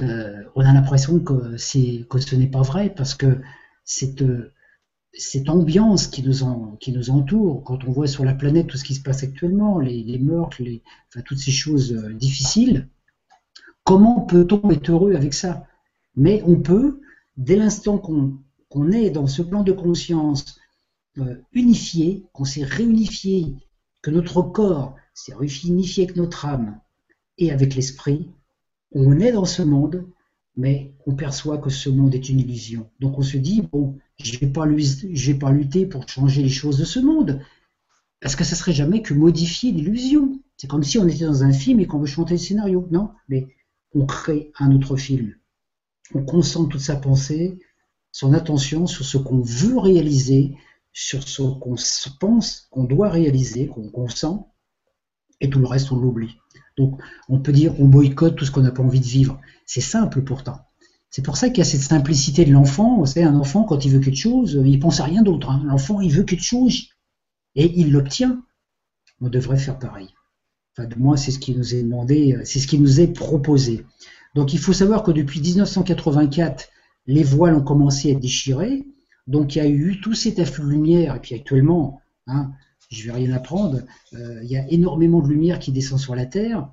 euh, 0.00 0.42
on 0.54 0.62
a 0.62 0.72
l'impression 0.72 1.20
que, 1.20 1.58
ce 1.58 2.34
n'est 2.34 2.46
pas 2.46 2.62
vrai 2.62 2.88
parce 2.88 3.14
que 3.14 3.42
cette, 3.84 4.24
ambiance 5.46 6.06
qui 6.06 6.22
nous, 6.22 6.42
entoure, 7.10 7.64
quand 7.64 7.84
on 7.84 7.92
voit 7.92 8.06
sur 8.06 8.24
la 8.24 8.32
planète 8.32 8.68
tout 8.68 8.78
ce 8.78 8.84
qui 8.84 8.94
se 8.94 9.02
passe 9.02 9.22
actuellement, 9.24 9.78
les, 9.78 10.18
meurtres, 10.18 10.62
toutes 11.26 11.38
ces 11.38 11.50
choses 11.50 11.92
euh, 11.92 12.14
difficiles, 12.14 12.88
comment 13.84 14.22
peut-on 14.22 14.70
être 14.70 14.90
heureux 14.90 15.14
avec 15.14 15.34
ça? 15.34 15.66
Mais 16.16 16.42
on 16.46 16.56
peut, 16.56 17.02
dès 17.36 17.56
l'instant 17.56 17.98
qu'on 17.98 18.90
est 18.90 19.10
dans 19.10 19.26
ce 19.26 19.42
plan 19.42 19.64
de 19.64 19.72
conscience 19.72 20.61
unifié, 21.52 22.24
qu'on 22.32 22.44
s'est 22.44 22.64
réunifié, 22.64 23.54
que 24.02 24.10
notre 24.10 24.42
corps 24.42 24.96
s'est 25.14 25.34
réunifié 25.34 26.04
avec 26.04 26.16
notre 26.16 26.46
âme 26.46 26.80
et 27.38 27.50
avec 27.50 27.74
l'esprit, 27.74 28.28
on 28.92 29.18
est 29.20 29.32
dans 29.32 29.44
ce 29.44 29.62
monde, 29.62 30.06
mais 30.56 30.92
on 31.06 31.14
perçoit 31.14 31.58
que 31.58 31.70
ce 31.70 31.88
monde 31.88 32.14
est 32.14 32.28
une 32.28 32.40
illusion. 32.40 32.90
Donc 33.00 33.18
on 33.18 33.22
se 33.22 33.36
dit, 33.36 33.62
bon, 33.62 33.98
je 34.22 34.34
ne 34.34 34.40
vais 34.40 35.34
pas 35.34 35.50
lutter 35.50 35.86
pour 35.86 36.08
changer 36.08 36.42
les 36.42 36.48
choses 36.48 36.78
de 36.78 36.84
ce 36.84 37.00
monde, 37.00 37.40
parce 38.20 38.36
que 38.36 38.44
ça 38.44 38.54
serait 38.54 38.72
jamais 38.72 39.02
que 39.02 39.14
modifier 39.14 39.72
l'illusion. 39.72 40.40
C'est 40.56 40.68
comme 40.68 40.84
si 40.84 40.98
on 40.98 41.08
était 41.08 41.24
dans 41.24 41.42
un 41.42 41.52
film 41.52 41.80
et 41.80 41.86
qu'on 41.86 41.98
veut 41.98 42.06
chanter 42.06 42.34
le 42.34 42.38
scénario. 42.38 42.86
Non, 42.90 43.10
mais 43.28 43.48
on 43.94 44.06
crée 44.06 44.52
un 44.58 44.70
autre 44.72 44.96
film. 44.96 45.34
On 46.14 46.22
concentre 46.22 46.68
toute 46.68 46.80
sa 46.80 46.96
pensée, 46.96 47.58
son 48.12 48.32
attention 48.32 48.86
sur 48.86 49.04
ce 49.04 49.18
qu'on 49.18 49.40
veut 49.40 49.78
réaliser, 49.78 50.54
sur 50.92 51.26
ce 51.26 51.42
qu'on 51.42 51.76
pense 52.20 52.68
qu'on 52.70 52.84
doit 52.84 53.08
réaliser, 53.08 53.68
qu'on 53.68 54.08
sent, 54.08 54.38
et 55.40 55.50
tout 55.50 55.58
le 55.58 55.66
reste 55.66 55.92
on 55.92 55.96
l'oublie. 55.96 56.36
Donc 56.76 57.00
on 57.28 57.40
peut 57.40 57.52
dire 57.52 57.74
qu'on 57.74 57.88
boycotte 57.88 58.36
tout 58.36 58.44
ce 58.44 58.50
qu'on 58.50 58.62
n'a 58.62 58.70
pas 58.70 58.82
envie 58.82 59.00
de 59.00 59.06
vivre. 59.06 59.40
C'est 59.66 59.80
simple 59.80 60.22
pourtant. 60.22 60.60
C'est 61.10 61.22
pour 61.22 61.36
ça 61.36 61.48
qu'il 61.48 61.58
y 61.58 61.60
a 61.62 61.64
cette 61.64 61.82
simplicité 61.82 62.44
de 62.44 62.52
l'enfant. 62.52 62.98
Vous 62.98 63.06
savez, 63.06 63.26
un 63.26 63.34
enfant, 63.34 63.64
quand 63.64 63.84
il 63.84 63.90
veut 63.90 64.00
quelque 64.00 64.16
chose, 64.16 64.60
il 64.64 64.78
pense 64.78 65.00
à 65.00 65.04
rien 65.04 65.22
d'autre. 65.22 65.50
Hein. 65.50 65.62
L'enfant, 65.66 66.00
il 66.00 66.10
veut 66.10 66.22
quelque 66.22 66.44
chose 66.44 66.88
et 67.54 67.70
il 67.78 67.92
l'obtient. 67.92 68.42
On 69.20 69.28
devrait 69.28 69.58
faire 69.58 69.78
pareil. 69.78 70.08
Enfin, 70.72 70.88
de 70.88 70.94
moi, 70.96 71.18
c'est 71.18 71.30
ce 71.30 71.38
qui 71.38 71.54
nous 71.54 71.74
est 71.74 71.82
demandé, 71.82 72.38
c'est 72.44 72.60
ce 72.60 72.66
qui 72.66 72.78
nous 72.78 73.00
est 73.00 73.08
proposé. 73.08 73.84
Donc 74.34 74.54
il 74.54 74.58
faut 74.58 74.72
savoir 74.72 75.02
que 75.02 75.10
depuis 75.10 75.40
1984, 75.40 76.70
les 77.06 77.22
voiles 77.22 77.54
ont 77.54 77.62
commencé 77.62 78.08
à 78.08 78.12
être 78.12 78.20
déchirées. 78.20 78.86
Donc 79.26 79.54
il 79.54 79.58
y 79.58 79.62
a 79.62 79.68
eu 79.68 80.00
tout 80.00 80.14
cet 80.14 80.38
afflux 80.38 80.64
de 80.64 80.70
lumière. 80.70 81.16
Et 81.16 81.20
puis 81.20 81.34
actuellement, 81.34 82.00
hein, 82.26 82.52
je 82.90 83.04
vais 83.04 83.12
rien 83.12 83.32
apprendre. 83.32 83.80
Euh, 84.14 84.40
il 84.42 84.50
y 84.50 84.56
a 84.56 84.68
énormément 84.70 85.20
de 85.20 85.28
lumière 85.28 85.58
qui 85.58 85.72
descend 85.72 85.98
sur 85.98 86.14
la 86.14 86.26
Terre. 86.26 86.68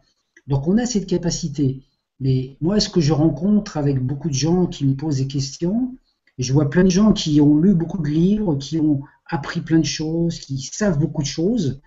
Donc 0.48 0.68
on 0.68 0.78
a 0.78 0.86
cette 0.86 1.08
capacité. 1.08 1.84
Mais 2.20 2.58
moi, 2.60 2.80
ce 2.80 2.90
que 2.90 3.02
je 3.02 3.14
rencontre 3.14 3.78
avec 3.78 4.00
beaucoup 4.00 4.30
de 4.30 4.34
gens 4.34 4.68
qui 4.68 4.86
me 4.86 4.96
posent 4.96 5.18
des 5.18 5.28
questions, 5.28 5.96
je 6.38 6.54
vois 6.54 6.70
plein 6.70 6.84
de 6.84 6.90
gens 6.90 7.14
qui 7.14 7.40
ont 7.40 7.58
lu 7.58 7.74
beaucoup 7.76 8.02
de 8.02 8.10
livres, 8.10 8.56
qui 8.56 8.80
ont 8.80 9.02
appris 9.26 9.62
plein 9.62 9.80
de 9.80 9.86
choses, 9.86 10.40
qui 10.40 10.60
savent 10.60 11.00
beaucoup 11.00 11.22
de 11.22 11.28
choses, 11.28 11.82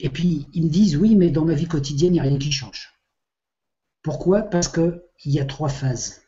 et 0.00 0.10
puis 0.10 0.48
ils 0.52 0.64
me 0.64 0.68
disent 0.68 0.96
oui, 0.96 1.14
mais 1.16 1.30
dans 1.30 1.44
ma 1.44 1.54
vie 1.54 1.66
quotidienne, 1.66 2.12
il 2.12 2.14
n'y 2.14 2.20
a 2.20 2.24
rien 2.24 2.38
qui 2.38 2.52
change. 2.52 2.92
Pourquoi? 4.02 4.42
Parce 4.42 4.68
qu'il 4.68 5.00
y 5.24 5.40
a 5.40 5.44
trois 5.44 5.68
phases. 5.68 6.22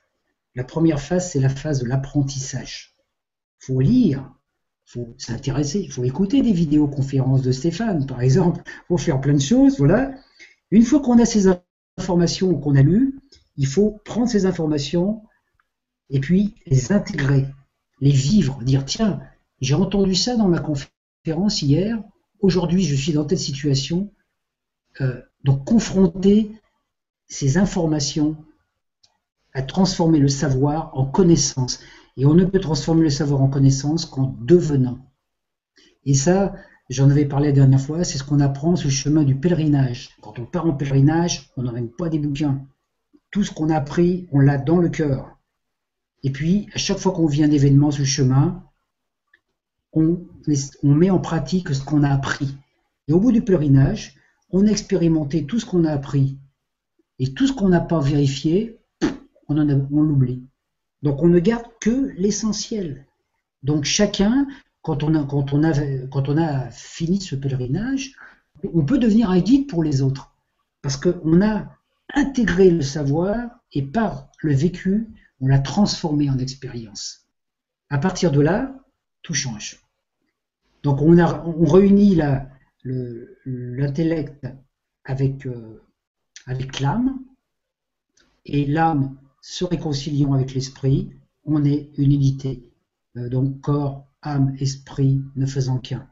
La 0.55 0.65
première 0.65 1.01
phase, 1.01 1.31
c'est 1.31 1.41
la 1.41 1.49
phase 1.49 1.81
de 1.81 1.87
l'apprentissage. 1.87 2.96
Faut 3.59 3.81
lire, 3.81 4.33
faut 4.85 5.15
s'intéresser, 5.19 5.81
il 5.81 5.91
faut 5.91 6.05
écouter 6.05 6.43
des 6.43 6.53
vidéoconférences 6.53 7.43
de 7.43 7.53
Stéphane, 7.53 8.07
par 8.07 8.21
exemple, 8.21 8.63
faut 8.89 8.99
faire 8.99 9.21
plein 9.21 9.35
de 9.35 9.41
choses, 9.41 9.79
voilà. 9.79 10.13
Une 10.71 10.85
fois 10.85 11.01
qu'on 11.01 11.19
a 11.19 11.25
ces 11.25 11.49
informations 11.99 12.59
qu'on 12.59 12.77
a 12.77 12.83
lues, 12.83 13.19
il 13.57 13.67
faut 13.67 14.01
prendre 14.05 14.29
ces 14.29 14.47
informations 14.47 15.23
et 16.11 16.21
puis 16.21 16.55
les 16.67 16.93
intégrer, 16.93 17.47
les 18.01 18.11
vivre, 18.11 18.63
dire 18.63 18.85
tiens, 18.85 19.21
j'ai 19.61 19.75
entendu 19.75 20.15
ça 20.15 20.37
dans 20.37 20.49
ma 20.49 20.61
conférence 20.61 21.63
hier, 21.63 22.03
aujourd'hui 22.41 22.85
je 22.85 22.95
suis 22.95 23.13
dans 23.13 23.25
telle 23.25 23.39
situation, 23.39 24.13
euh, 25.01 25.21
donc 25.45 25.65
confronter 25.65 26.53
ces 27.29 27.59
informations 27.59 28.37
à 29.53 29.63
transformer 29.63 30.19
le 30.19 30.29
savoir 30.29 30.97
en 30.97 31.07
connaissance. 31.07 31.81
Et 32.17 32.25
on 32.25 32.35
ne 32.35 32.45
peut 32.45 32.61
transformer 32.61 33.03
le 33.03 33.11
savoir 33.11 33.43
en 33.43 33.49
connaissance 33.49 34.07
qu'en 34.07 34.37
devenant. 34.41 34.99
Et 36.05 36.15
ça, 36.15 36.55
j'en 36.89 37.11
avais 37.11 37.27
parlé 37.27 37.49
la 37.49 37.53
dernière 37.53 37.81
fois, 37.81 38.05
c'est 38.05 38.19
ce 38.19 38.25
qu'on 38.25 38.41
apprend 38.41 38.77
sur 38.77 38.89
le 38.89 38.95
chemin 38.95 39.23
du 39.25 39.35
pèlerinage. 39.35 40.11
Quand 40.23 40.39
on 40.39 40.47
part 40.47 40.67
en 40.67 40.73
pèlerinage, 40.73 41.51
on 41.57 41.63
n'emmène 41.63 41.91
pas 41.91 42.09
des 42.09 42.19
bouquins. 42.19 42.65
Tout 43.31 43.45
ce 43.45 43.53
qu'on 43.53 43.71
a 43.71 43.77
appris, 43.77 44.29
on 44.33 44.39
l'a 44.39 44.57
dans 44.57 44.79
le 44.79 44.89
cœur. 44.89 45.37
Et 46.23 46.31
puis, 46.31 46.69
à 46.73 46.79
chaque 46.79 46.99
fois 46.99 47.13
qu'on 47.13 47.27
vit 47.27 47.45
un 47.45 47.51
événement 47.51 47.91
sur 47.91 48.03
le 48.03 48.09
chemin, 48.09 48.63
on, 49.93 50.27
met 50.83 51.11
en 51.11 51.19
pratique 51.19 51.75
ce 51.75 51.85
qu'on 51.85 52.03
a 52.03 52.09
appris. 52.11 52.57
Et 53.09 53.13
au 53.13 53.21
bout 53.21 53.33
du 53.33 53.43
pèlerinage, 53.43 54.17
on 54.51 54.67
a 54.67 54.71
expérimenté 54.71 55.45
tout 55.45 55.59
ce 55.59 55.67
qu'on 55.67 55.85
a 55.85 55.93
appris. 55.93 56.39
Et 57.19 57.33
tout 57.33 57.47
ce 57.47 57.53
qu'on 57.53 57.69
n'a 57.69 57.81
pas 57.81 58.01
vérifié, 58.01 58.79
on, 59.49 59.57
on 59.59 60.03
l'oublie. 60.03 60.45
Donc 61.07 61.23
on 61.23 61.29
ne 61.29 61.39
garde 61.39 61.69
que 61.81 62.13
l'essentiel. 62.17 63.07
Donc 63.63 63.85
chacun, 63.85 64.49
quand 64.83 65.05
on, 65.05 65.15
a, 65.15 66.71
fini 66.73 67.21
ce 67.21 67.37
pèlerinage, 67.37 68.17
on 68.75 68.85
peut 68.85 68.99
devenir 68.99 69.31
un 69.31 69.39
guide 69.39 69.69
pour 69.69 69.85
les 69.85 70.03
autres. 70.03 70.35
Parce 70.83 70.97
qu'on 70.97 71.43
a 71.43 71.69
intégré 72.13 72.71
le 72.71 72.83
savoir 72.83 73.37
et 73.73 73.83
par 73.83 74.33
le 74.41 74.53
vécu, 74.53 75.07
on 75.41 75.47
l'a 75.47 75.61
transformé 75.61 76.29
en 76.29 76.39
expérience. 76.39 77.29
À 77.89 77.99
partir 77.99 78.33
de 78.33 78.41
là, 78.41 78.75
tout 79.23 79.35
change. 79.35 79.81
Donc 80.83 81.01
on 81.03 81.67
réunit 81.67 82.21
l'intellect 83.45 84.45
avec, 85.05 85.47
euh, 85.47 85.85
avec 86.47 86.81
l'âme, 86.81 87.21
et 88.45 88.67
l'âme 88.67 89.17
se 89.49 89.65
réconciliant 89.65 90.33
avec 90.33 90.55
l'esprit, 90.55 91.09
on 91.45 91.65
est 91.65 91.93
une 91.99 92.11
unité. 92.11 92.69
Euh, 93.17 93.29
donc 93.29 93.61
corps, 93.61 94.09
âme, 94.21 94.57
esprit 94.59 95.23
ne 95.37 95.47
faisant 95.47 95.79
qu'un. 95.79 96.11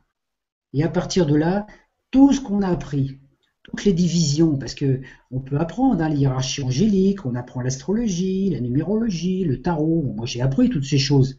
Et 0.72 0.84
à 0.84 0.88
partir 0.88 1.26
de 1.26 1.34
là, 1.34 1.66
tout 2.12 2.32
ce 2.32 2.40
qu'on 2.40 2.62
a 2.62 2.68
appris, 2.68 3.18
toutes 3.64 3.84
les 3.84 3.92
divisions, 3.92 4.56
parce 4.56 4.74
que 4.74 5.00
on 5.32 5.40
peut 5.40 5.58
apprendre 5.58 6.00
hein, 6.00 6.08
l'hierarchie 6.08 6.62
angélique, 6.62 7.26
on 7.26 7.34
apprend 7.34 7.60
l'astrologie, 7.60 8.50
la 8.50 8.60
numérologie, 8.60 9.44
le 9.44 9.60
tarot. 9.60 10.14
Moi, 10.14 10.26
j'ai 10.26 10.40
appris 10.40 10.70
toutes 10.70 10.84
ces 10.84 10.98
choses. 10.98 11.36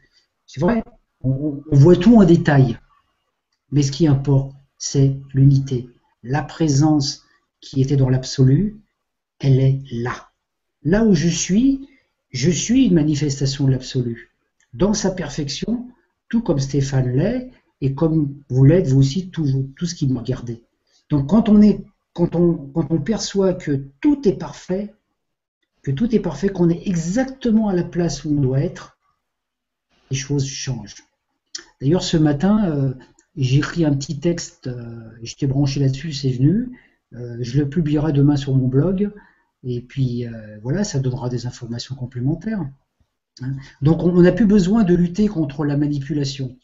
C'est 0.47 0.59
vrai, 0.59 0.83
on, 1.21 1.63
voit 1.71 1.95
tout 1.95 2.17
en 2.17 2.25
détail. 2.25 2.77
Mais 3.71 3.83
ce 3.83 3.93
qui 3.93 4.05
importe, 4.05 4.53
c'est 4.77 5.15
l'unité. 5.33 5.87
La 6.23 6.43
présence 6.43 7.23
qui 7.61 7.81
était 7.81 7.95
dans 7.95 8.09
l'absolu, 8.09 8.81
elle 9.39 9.61
est 9.61 9.81
là. 9.91 10.29
Là 10.85 11.03
où 11.03 11.13
je 11.13 11.27
suis, 11.27 11.89
je 12.31 12.49
suis 12.49 12.85
une 12.85 12.93
manifestation 12.93 13.65
de 13.65 13.71
l'absolu. 13.71 14.31
Dans 14.73 14.93
sa 14.93 15.11
perfection, 15.11 15.87
tout 16.29 16.41
comme 16.41 16.59
Stéphane 16.59 17.09
l'est, 17.09 17.51
et 17.81 17.93
comme 17.93 18.35
vous 18.49 18.63
l'êtes, 18.63 18.87
vous 18.87 18.99
aussi, 18.99 19.29
tout, 19.29 19.45
ce 19.45 19.95
qui 19.95 20.07
me 20.07 20.17
regardez. 20.17 20.63
Donc 21.09 21.27
quand 21.29 21.49
on 21.49 23.01
perçoit 23.01 23.53
que 23.53 23.83
tout 23.99 24.27
est 24.27 24.37
parfait, 24.37 24.93
que 25.83 25.91
tout 25.91 26.15
est 26.15 26.19
parfait, 26.19 26.49
qu'on 26.49 26.69
est 26.69 26.87
exactement 26.87 27.69
à 27.69 27.75
la 27.75 27.83
place 27.83 28.25
où 28.25 28.29
on 28.29 28.41
doit 28.41 28.61
être, 28.61 28.97
les 30.09 30.17
choses 30.17 30.45
changent. 30.45 31.03
D'ailleurs, 31.79 32.03
ce 32.03 32.17
matin, 32.17 32.69
euh, 32.69 32.93
j'ai 33.35 33.57
écrit 33.57 33.85
un 33.85 33.95
petit 33.95 34.19
texte, 34.19 34.67
euh, 34.67 35.11
j'étais 35.21 35.47
branché 35.47 35.79
là-dessus, 35.79 36.13
c'est 36.13 36.31
venu. 36.31 36.79
Euh, 37.13 37.37
je 37.41 37.59
le 37.59 37.69
publierai 37.69 38.13
demain 38.13 38.35
sur 38.35 38.55
mon 38.55 38.67
blog. 38.67 39.11
Et 39.65 39.81
puis 39.81 40.25
voilà, 40.61 40.83
ça 40.83 40.99
donnera 40.99 41.29
des 41.29 41.45
informations 41.45 41.95
complémentaires. 41.95 42.61
Hein. 43.41 43.55
Donc 43.81 44.03
on 44.03 44.21
n'a 44.21 44.31
plus 44.31 44.45
besoin 44.45 44.83
de 44.83 44.95
lutter 44.95 45.27
contre 45.27 45.65
la 45.65 45.75
manipulation. 45.75 46.57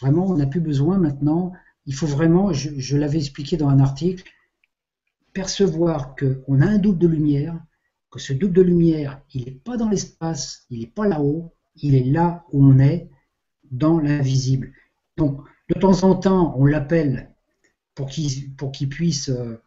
Vraiment, 0.00 0.26
on 0.26 0.36
n'a 0.36 0.46
plus 0.46 0.60
besoin 0.60 0.98
maintenant. 0.98 1.52
Il 1.86 1.94
faut 1.94 2.06
vraiment, 2.06 2.52
je, 2.52 2.96
l'avais 2.96 3.18
expliqué 3.18 3.56
dans 3.56 3.68
un 3.68 3.78
article, 3.78 4.24
percevoir 5.32 6.16
qu'on 6.16 6.60
a 6.60 6.66
un 6.66 6.78
double 6.78 6.98
de 6.98 7.06
lumière, 7.06 7.58
que 8.10 8.18
ce 8.18 8.32
double 8.32 8.54
de 8.54 8.62
lumière, 8.62 9.22
il 9.32 9.44
n'est 9.44 9.52
pas 9.52 9.76
dans 9.76 9.88
l'espace, 9.88 10.66
il 10.70 10.80
n'est 10.80 10.86
pas 10.86 11.06
là-haut, 11.06 11.54
il 11.76 11.94
est 11.94 12.04
là 12.04 12.44
où 12.52 12.64
on 12.64 12.78
est, 12.78 13.08
dans 13.70 13.98
l'invisible. 13.98 14.72
Donc, 15.16 15.40
de 15.68 15.78
temps 15.78 16.02
en 16.02 16.14
temps, 16.14 16.54
on 16.58 16.66
l'appelle 16.66 17.34
pour 17.94 18.08
qu'il 18.08 18.88
puisse 18.88 19.28
euh, 19.28 19.60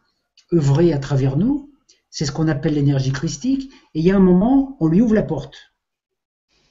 œuvrer 0.52 0.92
à 0.92 0.98
travers 0.98 1.36
nous. 1.36 1.65
C'est 2.10 2.24
ce 2.24 2.32
qu'on 2.32 2.48
appelle 2.48 2.74
l'énergie 2.74 3.12
christique. 3.12 3.72
Et 3.94 4.00
il 4.00 4.04
y 4.04 4.10
a 4.10 4.16
un 4.16 4.20
moment, 4.20 4.76
on 4.80 4.88
lui 4.88 5.00
ouvre 5.00 5.14
la 5.14 5.22
porte. 5.22 5.56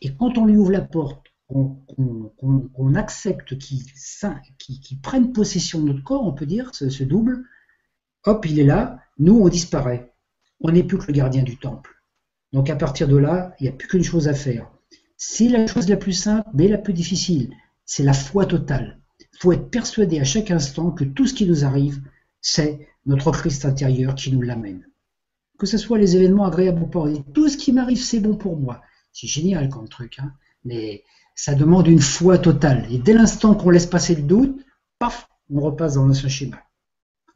Et 0.01 0.15
quand 0.15 0.37
on 0.37 0.45
lui 0.45 0.57
ouvre 0.57 0.71
la 0.71 0.81
porte, 0.81 1.25
qu'on 1.47 2.95
accepte 2.95 3.57
qu'il 3.57 5.01
prenne 5.01 5.31
possession 5.31 5.81
de 5.81 5.87
notre 5.87 6.03
corps, 6.03 6.25
on 6.25 6.33
peut 6.33 6.45
dire, 6.45 6.73
ce, 6.73 7.03
double, 7.03 7.43
hop, 8.25 8.45
il 8.45 8.59
est 8.59 8.65
là, 8.65 8.99
nous, 9.19 9.39
on 9.39 9.49
disparaît. 9.49 10.13
On 10.61 10.71
n'est 10.71 10.83
plus 10.83 10.97
que 10.97 11.07
le 11.07 11.13
gardien 11.13 11.43
du 11.43 11.57
temple. 11.57 11.91
Donc 12.51 12.69
à 12.69 12.75
partir 12.75 13.07
de 13.07 13.17
là, 13.17 13.53
il 13.59 13.63
n'y 13.63 13.69
a 13.69 13.73
plus 13.73 13.87
qu'une 13.87 14.03
chose 14.03 14.27
à 14.27 14.33
faire. 14.33 14.71
C'est 15.17 15.49
la 15.49 15.67
chose 15.67 15.89
la 15.89 15.97
plus 15.97 16.13
simple, 16.13 16.49
mais 16.53 16.67
la 16.67 16.77
plus 16.77 16.93
difficile. 16.93 17.53
C'est 17.85 18.03
la 18.03 18.13
foi 18.13 18.45
totale. 18.45 18.99
Il 19.19 19.39
faut 19.39 19.51
être 19.51 19.69
persuadé 19.69 20.19
à 20.19 20.23
chaque 20.23 20.51
instant 20.51 20.91
que 20.91 21.03
tout 21.03 21.27
ce 21.27 21.33
qui 21.33 21.45
nous 21.45 21.65
arrive, 21.65 22.01
c'est 22.41 22.87
notre 23.05 23.31
Christ 23.31 23.65
intérieur 23.65 24.15
qui 24.15 24.31
nous 24.31 24.41
l'amène. 24.41 24.87
Que 25.57 25.65
ce 25.65 25.77
soit 25.77 25.97
les 25.97 26.15
événements 26.15 26.45
agréables 26.45 26.81
ou 26.81 26.87
pas, 26.87 27.05
tout 27.33 27.47
ce 27.47 27.57
qui 27.57 27.71
m'arrive, 27.71 28.01
c'est 28.01 28.19
bon 28.19 28.35
pour 28.35 28.57
moi. 28.57 28.81
C'est 29.13 29.27
génial 29.27 29.69
comme 29.69 29.87
truc, 29.87 30.19
hein 30.19 30.33
mais 30.65 31.03
ça 31.35 31.53
demande 31.53 31.87
une 31.87 32.01
foi 32.01 32.37
totale. 32.37 32.85
Et 32.91 32.97
dès 32.97 33.13
l'instant 33.13 33.55
qu'on 33.55 33.69
laisse 33.69 33.85
passer 33.85 34.15
le 34.15 34.23
doute, 34.23 34.65
paf, 34.99 35.29
on 35.53 35.61
repasse 35.61 35.93
dans 35.93 36.05
l'ancien 36.05 36.29
schéma. 36.29 36.57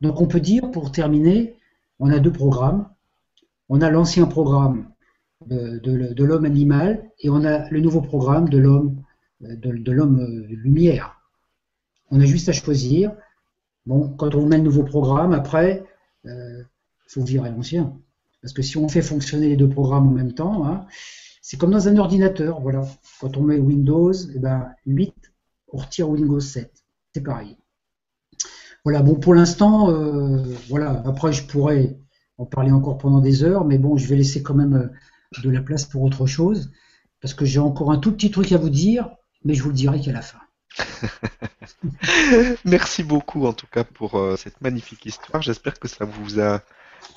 Donc 0.01 0.19
on 0.19 0.27
peut 0.27 0.39
dire, 0.39 0.71
pour 0.71 0.91
terminer, 0.91 1.55
on 1.99 2.11
a 2.11 2.19
deux 2.19 2.31
programmes. 2.31 2.89
On 3.69 3.81
a 3.81 3.89
l'ancien 3.89 4.25
programme 4.25 4.89
de, 5.45 6.23
l'homme 6.23 6.45
animal 6.45 7.09
et 7.19 7.29
on 7.29 7.45
a 7.45 7.69
le 7.69 7.79
nouveau 7.79 8.01
programme 8.01 8.49
de 8.49 8.57
l'homme 8.57 9.03
de, 9.41 9.91
l'homme 9.91 10.19
euh, 10.19 10.47
lumière. 10.49 11.21
On 12.11 12.19
a 12.19 12.25
juste 12.25 12.49
à 12.49 12.51
choisir. 12.51 13.13
Bon, 13.85 14.09
quand 14.09 14.35
on 14.35 14.45
met 14.45 14.57
le 14.57 14.63
nouveau 14.63 14.83
programme, 14.83 15.31
après, 15.31 15.85
il 16.25 16.29
euh, 16.29 16.63
faut 17.07 17.23
virer 17.23 17.49
l'ancien. 17.49 17.97
Parce 18.41 18.53
que 18.53 18.61
si 18.61 18.77
on 18.77 18.87
fait 18.87 19.01
fonctionner 19.01 19.49
les 19.49 19.57
deux 19.57 19.69
programmes 19.69 20.07
en 20.07 20.11
même 20.11 20.33
temps, 20.33 20.65
hein, 20.65 20.85
c'est 21.41 21.57
comme 21.57 21.71
dans 21.71 21.87
un 21.87 21.97
ordinateur, 21.97 22.61
voilà. 22.61 22.85
Quand 23.19 23.35
on 23.37 23.41
met 23.41 23.57
Windows, 23.57 24.13
eh 24.13 24.39
ben, 24.39 24.69
8, 24.85 25.13
on 25.73 25.77
retire 25.77 26.09
Windows 26.09 26.39
7. 26.39 26.71
C'est 27.13 27.21
pareil. 27.21 27.57
Voilà, 28.85 29.01
bon, 29.01 29.15
pour 29.15 29.33
l'instant, 29.33 29.89
euh, 29.89 30.43
voilà, 30.69 31.03
après 31.05 31.33
je 31.33 31.43
pourrais 31.43 31.97
en 32.37 32.45
parler 32.45 32.71
encore 32.71 32.97
pendant 32.97 33.19
des 33.19 33.43
heures, 33.43 33.65
mais 33.65 33.77
bon, 33.77 33.97
je 33.97 34.07
vais 34.07 34.15
laisser 34.15 34.41
quand 34.41 34.53
même 34.53 34.75
euh, 34.75 35.41
de 35.41 35.49
la 35.49 35.61
place 35.61 35.85
pour 35.85 36.03
autre 36.03 36.25
chose, 36.25 36.71
parce 37.21 37.33
que 37.33 37.45
j'ai 37.45 37.59
encore 37.59 37.91
un 37.91 37.97
tout 37.97 38.13
petit 38.13 38.31
truc 38.31 38.51
à 38.51 38.57
vous 38.57 38.69
dire, 38.69 39.09
mais 39.43 39.53
je 39.53 39.63
vous 39.63 39.69
le 39.69 39.75
dirai 39.75 39.99
qu'à 39.99 40.13
la 40.13 40.21
fin. 40.21 40.39
Merci 42.65 43.03
beaucoup 43.03 43.45
en 43.45 43.53
tout 43.53 43.67
cas 43.67 43.83
pour 43.83 44.15
euh, 44.15 44.37
cette 44.37 44.61
magnifique 44.61 45.05
histoire. 45.05 45.41
J'espère 45.41 45.79
que 45.79 45.87
ça 45.87 46.05
vous 46.05 46.39
a 46.39 46.61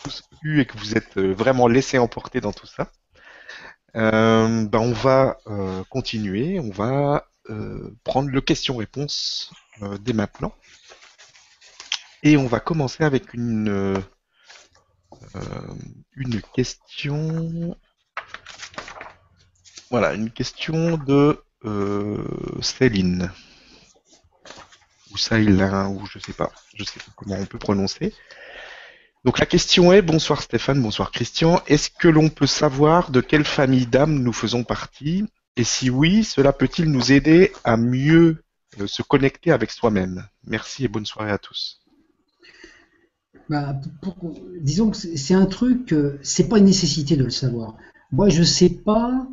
tous 0.02 0.22
plu 0.40 0.60
et 0.60 0.66
que 0.66 0.76
vous 0.78 0.96
êtes 0.96 1.18
vraiment 1.18 1.68
laissé 1.68 1.98
emporter 1.98 2.40
dans 2.40 2.52
tout 2.52 2.66
ça. 2.66 2.90
Euh, 3.94 4.64
ben 4.64 4.78
on 4.78 4.92
va 4.92 5.38
euh, 5.48 5.84
continuer, 5.90 6.58
on 6.58 6.70
va 6.70 7.28
euh, 7.50 7.94
prendre 8.04 8.30
le 8.30 8.40
question-réponse 8.40 9.52
dès 10.00 10.12
maintenant. 10.12 10.54
Et 12.22 12.36
on 12.36 12.46
va 12.46 12.60
commencer 12.60 13.02
avec 13.02 13.34
une, 13.34 14.00
une 16.14 16.40
question. 16.54 17.76
Voilà, 19.90 20.14
une 20.14 20.30
question 20.30 20.98
de 20.98 21.42
Céline. 22.60 23.32
Ou 25.10 25.16
Saïlin, 25.18 25.88
ou 25.88 26.06
je 26.06 26.18
sais 26.20 26.32
pas, 26.32 26.50
je 26.74 26.84
sais 26.84 27.00
pas 27.00 27.12
comment 27.16 27.36
on 27.36 27.44
peut 27.44 27.58
prononcer. 27.58 28.14
Donc 29.24 29.38
la 29.38 29.46
question 29.46 29.92
est, 29.92 30.02
bonsoir 30.02 30.42
Stéphane, 30.42 30.82
bonsoir 30.82 31.12
Christian, 31.12 31.62
est-ce 31.68 31.90
que 31.90 32.08
l'on 32.08 32.28
peut 32.28 32.48
savoir 32.48 33.12
de 33.12 33.20
quelle 33.20 33.44
famille 33.44 33.86
d'âmes 33.86 34.20
nous 34.20 34.32
faisons 34.32 34.64
partie? 34.64 35.24
Et 35.56 35.62
si 35.62 35.90
oui, 35.90 36.24
cela 36.24 36.52
peut-il 36.52 36.90
nous 36.90 37.12
aider 37.12 37.52
à 37.62 37.76
mieux 37.76 38.42
euh, 38.80 38.88
se 38.88 39.02
connecter 39.02 39.52
avec 39.52 39.70
soi-même? 39.70 40.26
Merci 40.44 40.84
et 40.84 40.88
bonne 40.88 41.06
soirée 41.06 41.30
à 41.30 41.38
tous. 41.38 41.80
Bah, 43.48 43.80
disons 44.60 44.90
que 44.90 44.96
c'est 44.96 45.34
un 45.34 45.46
truc, 45.46 45.94
c'est 46.22 46.48
pas 46.48 46.58
une 46.58 46.64
nécessité 46.64 47.16
de 47.16 47.22
le 47.22 47.30
savoir. 47.30 47.76
Moi, 48.10 48.28
je 48.28 48.42
sais 48.42 48.70
pas, 48.70 49.28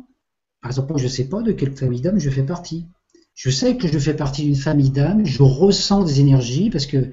par 0.62 0.70
exemple, 0.70 0.98
je 0.98 1.08
sais 1.08 1.28
pas 1.28 1.42
de 1.42 1.50
quelle 1.50 1.76
famille 1.76 2.00
d'âmes 2.00 2.20
je 2.20 2.30
fais 2.30 2.44
partie. 2.44 2.86
Je 3.34 3.50
sais 3.50 3.76
que 3.76 3.88
je 3.88 3.98
fais 3.98 4.14
partie 4.14 4.44
d'une 4.44 4.56
famille 4.56 4.90
d'âmes, 4.90 5.26
je 5.26 5.42
ressens 5.42 6.04
des 6.04 6.20
énergies 6.20 6.70
parce 6.70 6.86
que 6.86 7.10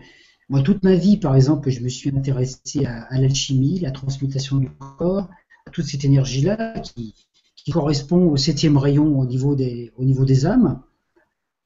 moi, 0.50 0.62
toute 0.62 0.84
ma 0.84 0.96
vie, 0.96 1.18
par 1.18 1.36
exemple, 1.36 1.70
je 1.70 1.82
me 1.82 1.90
suis 1.90 2.10
intéressé 2.10 2.86
à, 2.86 3.20
l'alchimie, 3.20 3.80
la 3.80 3.92
transmutation 3.92 4.58
du 4.58 4.70
corps, 4.70 5.30
à 5.66 5.72
toute 5.72 5.86
cette 5.86 6.06
énergie-là 6.06 6.80
qui, 6.80 7.14
correspond 7.70 8.30
au 8.30 8.38
septième 8.38 8.78
rayon 8.78 9.20
au 9.20 9.26
niveau 9.26 9.54
des, 9.54 9.92
au 9.98 10.06
niveau 10.06 10.24
des 10.24 10.46
âmes. 10.46 10.82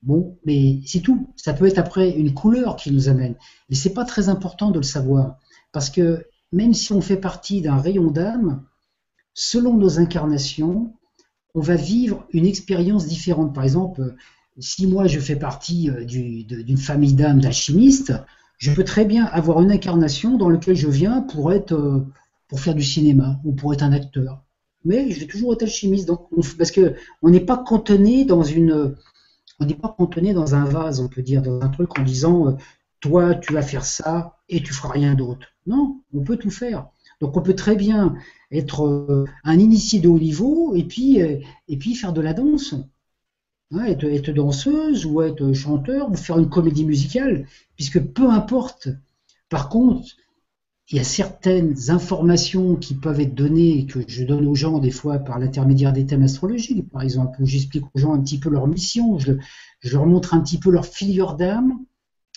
Bon, 0.01 0.39
mais 0.45 0.81
c'est 0.83 1.01
tout. 1.01 1.31
Ça 1.35 1.53
peut 1.53 1.67
être 1.67 1.77
après 1.77 2.09
une 2.09 2.33
couleur 2.33 2.75
qui 2.75 2.91
nous 2.91 3.07
amène. 3.07 3.35
Mais 3.69 3.75
c'est 3.75 3.93
pas 3.93 4.03
très 4.03 4.27
important 4.27 4.71
de 4.71 4.79
le 4.79 4.83
savoir. 4.83 5.37
Parce 5.71 5.91
que 5.91 6.25
même 6.51 6.73
si 6.73 6.91
on 6.91 7.01
fait 7.01 7.17
partie 7.17 7.61
d'un 7.61 7.77
rayon 7.77 8.09
d'âme, 8.09 8.65
selon 9.35 9.77
nos 9.77 9.99
incarnations, 9.99 10.91
on 11.53 11.61
va 11.61 11.75
vivre 11.75 12.25
une 12.31 12.47
expérience 12.47 13.05
différente. 13.05 13.53
Par 13.53 13.63
exemple, 13.63 14.15
si 14.57 14.87
moi 14.87 15.05
je 15.05 15.19
fais 15.19 15.35
partie 15.35 15.91
euh, 15.91 16.03
d'une 16.03 16.77
famille 16.77 17.13
d'âmes 17.13 17.41
d'alchimistes, 17.41 18.13
je 18.61 18.71
peux 18.71 18.83
très 18.83 19.05
bien 19.05 19.25
avoir 19.25 19.59
une 19.61 19.71
incarnation 19.71 20.37
dans 20.37 20.47
laquelle 20.47 20.75
je 20.75 20.87
viens 20.87 21.21
pour 21.21 21.51
être 21.51 21.73
euh, 21.73 22.05
pour 22.47 22.59
faire 22.59 22.75
du 22.75 22.83
cinéma 22.83 23.39
ou 23.43 23.53
pour 23.53 23.73
être 23.73 23.81
un 23.81 23.91
acteur. 23.91 24.43
Mais 24.85 25.09
je 25.09 25.19
vais 25.19 25.25
toujours 25.25 25.53
être 25.53 25.63
alchimiste, 25.63 26.07
donc 26.07 26.27
parce 26.57 26.69
que 26.69 26.93
on 27.23 27.31
n'est 27.31 27.39
pas 27.39 27.57
contenu 27.57 28.23
dans 28.23 28.43
une, 28.43 28.95
on 29.59 29.65
n'est 29.65 29.73
pas 29.73 29.95
dans 29.97 30.55
un 30.55 30.65
vase, 30.65 30.99
on 30.99 31.07
peut 31.07 31.23
dire, 31.23 31.41
dans 31.41 31.59
un 31.59 31.69
truc 31.69 31.97
en 31.97 32.03
disant, 32.03 32.49
euh, 32.49 32.51
toi 32.99 33.33
tu 33.33 33.51
vas 33.51 33.63
faire 33.63 33.83
ça 33.83 34.37
et 34.47 34.61
tu 34.61 34.73
feras 34.73 34.93
rien 34.93 35.15
d'autre. 35.15 35.47
Non, 35.65 35.99
on 36.13 36.21
peut 36.21 36.37
tout 36.37 36.51
faire. 36.51 36.87
Donc 37.19 37.37
on 37.37 37.41
peut 37.41 37.55
très 37.55 37.75
bien 37.75 38.13
être 38.51 38.85
euh, 38.85 39.25
un 39.43 39.57
initié 39.57 39.99
de 39.99 40.07
haut 40.07 40.19
niveau 40.19 40.75
et 40.75 40.83
puis 40.83 41.17
et 41.17 41.77
puis 41.79 41.95
faire 41.95 42.13
de 42.13 42.21
la 42.21 42.33
danse 42.33 42.75
être, 43.79 44.31
danseuse 44.31 45.05
ou 45.05 45.21
être 45.21 45.53
chanteur 45.53 46.11
ou 46.11 46.15
faire 46.15 46.37
une 46.37 46.49
comédie 46.49 46.85
musicale, 46.85 47.47
puisque 47.75 47.99
peu 47.99 48.29
importe. 48.29 48.89
Par 49.49 49.69
contre, 49.69 50.15
il 50.89 50.97
y 50.97 50.99
a 50.99 51.05
certaines 51.05 51.89
informations 51.89 52.75
qui 52.75 52.95
peuvent 52.95 53.21
être 53.21 53.33
données, 53.33 53.85
que 53.85 54.01
je 54.05 54.25
donne 54.25 54.45
aux 54.45 54.55
gens 54.55 54.79
des 54.79 54.91
fois 54.91 55.19
par 55.19 55.39
l'intermédiaire 55.39 55.93
des 55.93 56.05
thèmes 56.05 56.23
astrologiques, 56.23 56.89
par 56.89 57.01
exemple, 57.01 57.41
où 57.41 57.45
j'explique 57.45 57.85
aux 57.93 57.99
gens 57.99 58.13
un 58.13 58.21
petit 58.21 58.39
peu 58.39 58.49
leur 58.49 58.67
mission, 58.67 59.17
je, 59.17 59.33
leur 59.89 60.05
montre 60.05 60.33
un 60.33 60.41
petit 60.41 60.57
peu 60.57 60.69
leur 60.69 60.85
filière 60.85 61.35
d'âme, 61.35 61.79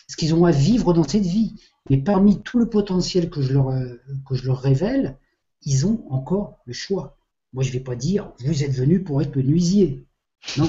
ce 0.06 0.16
qu'ils 0.16 0.34
ont 0.34 0.44
à 0.44 0.52
vivre 0.52 0.92
dans 0.94 1.06
cette 1.06 1.26
vie. 1.26 1.54
Mais 1.90 1.98
parmi 1.98 2.42
tout 2.42 2.58
le 2.58 2.68
potentiel 2.68 3.28
que 3.28 3.42
je 3.42 3.52
leur, 3.52 3.72
que 4.28 4.36
je 4.36 4.46
leur 4.46 4.60
révèle, 4.60 5.18
ils 5.62 5.86
ont 5.86 6.04
encore 6.10 6.60
le 6.64 6.72
choix. 6.72 7.16
Moi, 7.52 7.64
je 7.64 7.68
ne 7.70 7.74
vais 7.74 7.80
pas 7.80 7.96
dire, 7.96 8.32
vous 8.44 8.62
êtes 8.62 8.72
venu 8.72 9.02
pour 9.02 9.20
être 9.20 9.36
nuisier. 9.36 10.06
Non. 10.58 10.68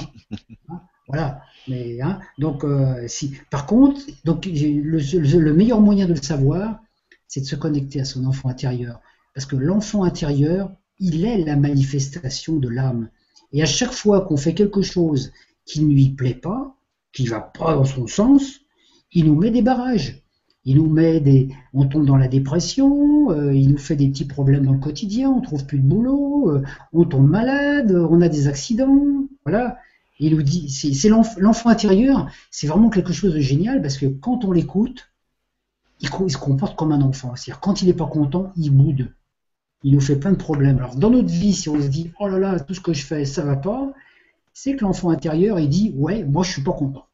Voilà. 1.08 1.40
Mais, 1.68 2.00
hein, 2.00 2.20
donc, 2.38 2.64
euh, 2.64 3.06
si, 3.06 3.34
par 3.50 3.66
contre, 3.66 4.00
donc, 4.24 4.46
le, 4.46 5.52
meilleur 5.52 5.80
moyen 5.80 6.06
de 6.06 6.14
le 6.14 6.22
savoir, 6.22 6.80
c'est 7.28 7.40
de 7.40 7.46
se 7.46 7.56
connecter 7.56 8.00
à 8.00 8.04
son 8.04 8.24
enfant 8.24 8.48
intérieur. 8.48 9.00
Parce 9.34 9.46
que 9.46 9.56
l'enfant 9.56 10.04
intérieur, 10.04 10.72
il 10.98 11.24
est 11.24 11.38
la 11.38 11.56
manifestation 11.56 12.56
de 12.56 12.68
l'âme. 12.68 13.08
Et 13.52 13.62
à 13.62 13.66
chaque 13.66 13.92
fois 13.92 14.22
qu'on 14.22 14.36
fait 14.36 14.54
quelque 14.54 14.82
chose 14.82 15.32
qui 15.64 15.82
ne 15.82 15.92
lui 15.92 16.10
plaît 16.10 16.34
pas, 16.34 16.76
qui 17.12 17.24
ne 17.24 17.30
va 17.30 17.40
pas 17.40 17.74
dans 17.74 17.84
son 17.84 18.06
sens, 18.06 18.60
il 19.12 19.26
nous 19.26 19.36
met 19.36 19.50
des 19.50 19.62
barrages. 19.62 20.22
Il 20.66 20.76
nous 20.76 20.90
met 20.90 21.20
des, 21.20 21.48
on 21.72 21.86
tombe 21.86 22.04
dans 22.04 22.16
la 22.16 22.26
dépression, 22.26 23.30
euh, 23.30 23.54
il 23.54 23.70
nous 23.70 23.78
fait 23.78 23.94
des 23.94 24.08
petits 24.08 24.24
problèmes 24.24 24.66
dans 24.66 24.72
le 24.72 24.80
quotidien, 24.80 25.30
on 25.30 25.40
trouve 25.40 25.64
plus 25.64 25.78
de 25.78 25.86
boulot, 25.86 26.50
euh, 26.50 26.62
on 26.92 27.04
tombe 27.04 27.28
malade, 27.28 27.92
on 27.92 28.20
a 28.20 28.28
des 28.28 28.48
accidents, 28.48 29.28
voilà. 29.44 29.78
Il 30.18 30.34
nous 30.34 30.42
dit, 30.42 30.70
c'est 30.70 31.08
l'enfant 31.08 31.68
intérieur, 31.68 32.30
c'est 32.50 32.66
vraiment 32.66 32.88
quelque 32.88 33.12
chose 33.12 33.34
de 33.34 33.40
génial 33.40 33.80
parce 33.80 33.98
que 33.98 34.06
quand 34.06 34.44
on 34.44 34.52
l'écoute, 34.52 35.12
il, 36.00 36.08
se 36.08 36.38
comporte 36.38 36.74
comme 36.74 36.90
un 36.90 37.02
enfant. 37.02 37.36
C'est-à-dire 37.36 37.60
quand 37.60 37.82
il 37.82 37.86
n'est 37.86 37.94
pas 37.94 38.06
content, 38.06 38.52
il 38.56 38.70
boude. 38.70 39.12
Il 39.82 39.92
nous 39.92 40.00
fait 40.00 40.16
plein 40.16 40.32
de 40.32 40.36
problèmes. 40.36 40.78
Alors 40.78 40.96
dans 40.96 41.10
notre 41.10 41.28
vie, 41.28 41.52
si 41.52 41.68
on 41.68 41.80
se 41.80 41.88
dit, 41.88 42.12
oh 42.18 42.28
là 42.28 42.38
là, 42.38 42.58
tout 42.58 42.74
ce 42.74 42.80
que 42.80 42.94
je 42.94 43.04
fais, 43.04 43.24
ça 43.26 43.44
va 43.44 43.56
pas, 43.56 43.92
c'est 44.54 44.74
que 44.74 44.84
l'enfant 44.84 45.10
intérieur, 45.10 45.60
il 45.60 45.68
dit, 45.68 45.92
ouais, 45.96 46.24
moi 46.24 46.42
je 46.42 46.52
suis 46.52 46.62
pas 46.62 46.72
content. 46.72 47.06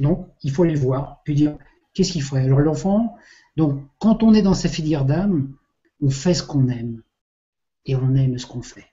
Donc 0.00 0.26
il 0.42 0.50
faut 0.50 0.64
aller 0.64 0.74
voir, 0.74 1.20
puis 1.24 1.34
dire, 1.34 1.56
qu'est-ce 1.94 2.12
qu'il 2.12 2.22
ferait 2.22 2.44
Alors 2.44 2.60
l'enfant, 2.60 3.16
donc 3.56 3.82
quand 3.98 4.22
on 4.22 4.34
est 4.34 4.42
dans 4.42 4.54
sa 4.54 4.68
filière 4.68 5.04
d'âme, 5.04 5.52
on 6.02 6.10
fait 6.10 6.34
ce 6.34 6.42
qu'on 6.42 6.68
aime 6.68 7.02
et 7.86 7.96
on 7.96 8.14
aime 8.14 8.38
ce 8.38 8.46
qu'on 8.46 8.62
fait. 8.62 8.86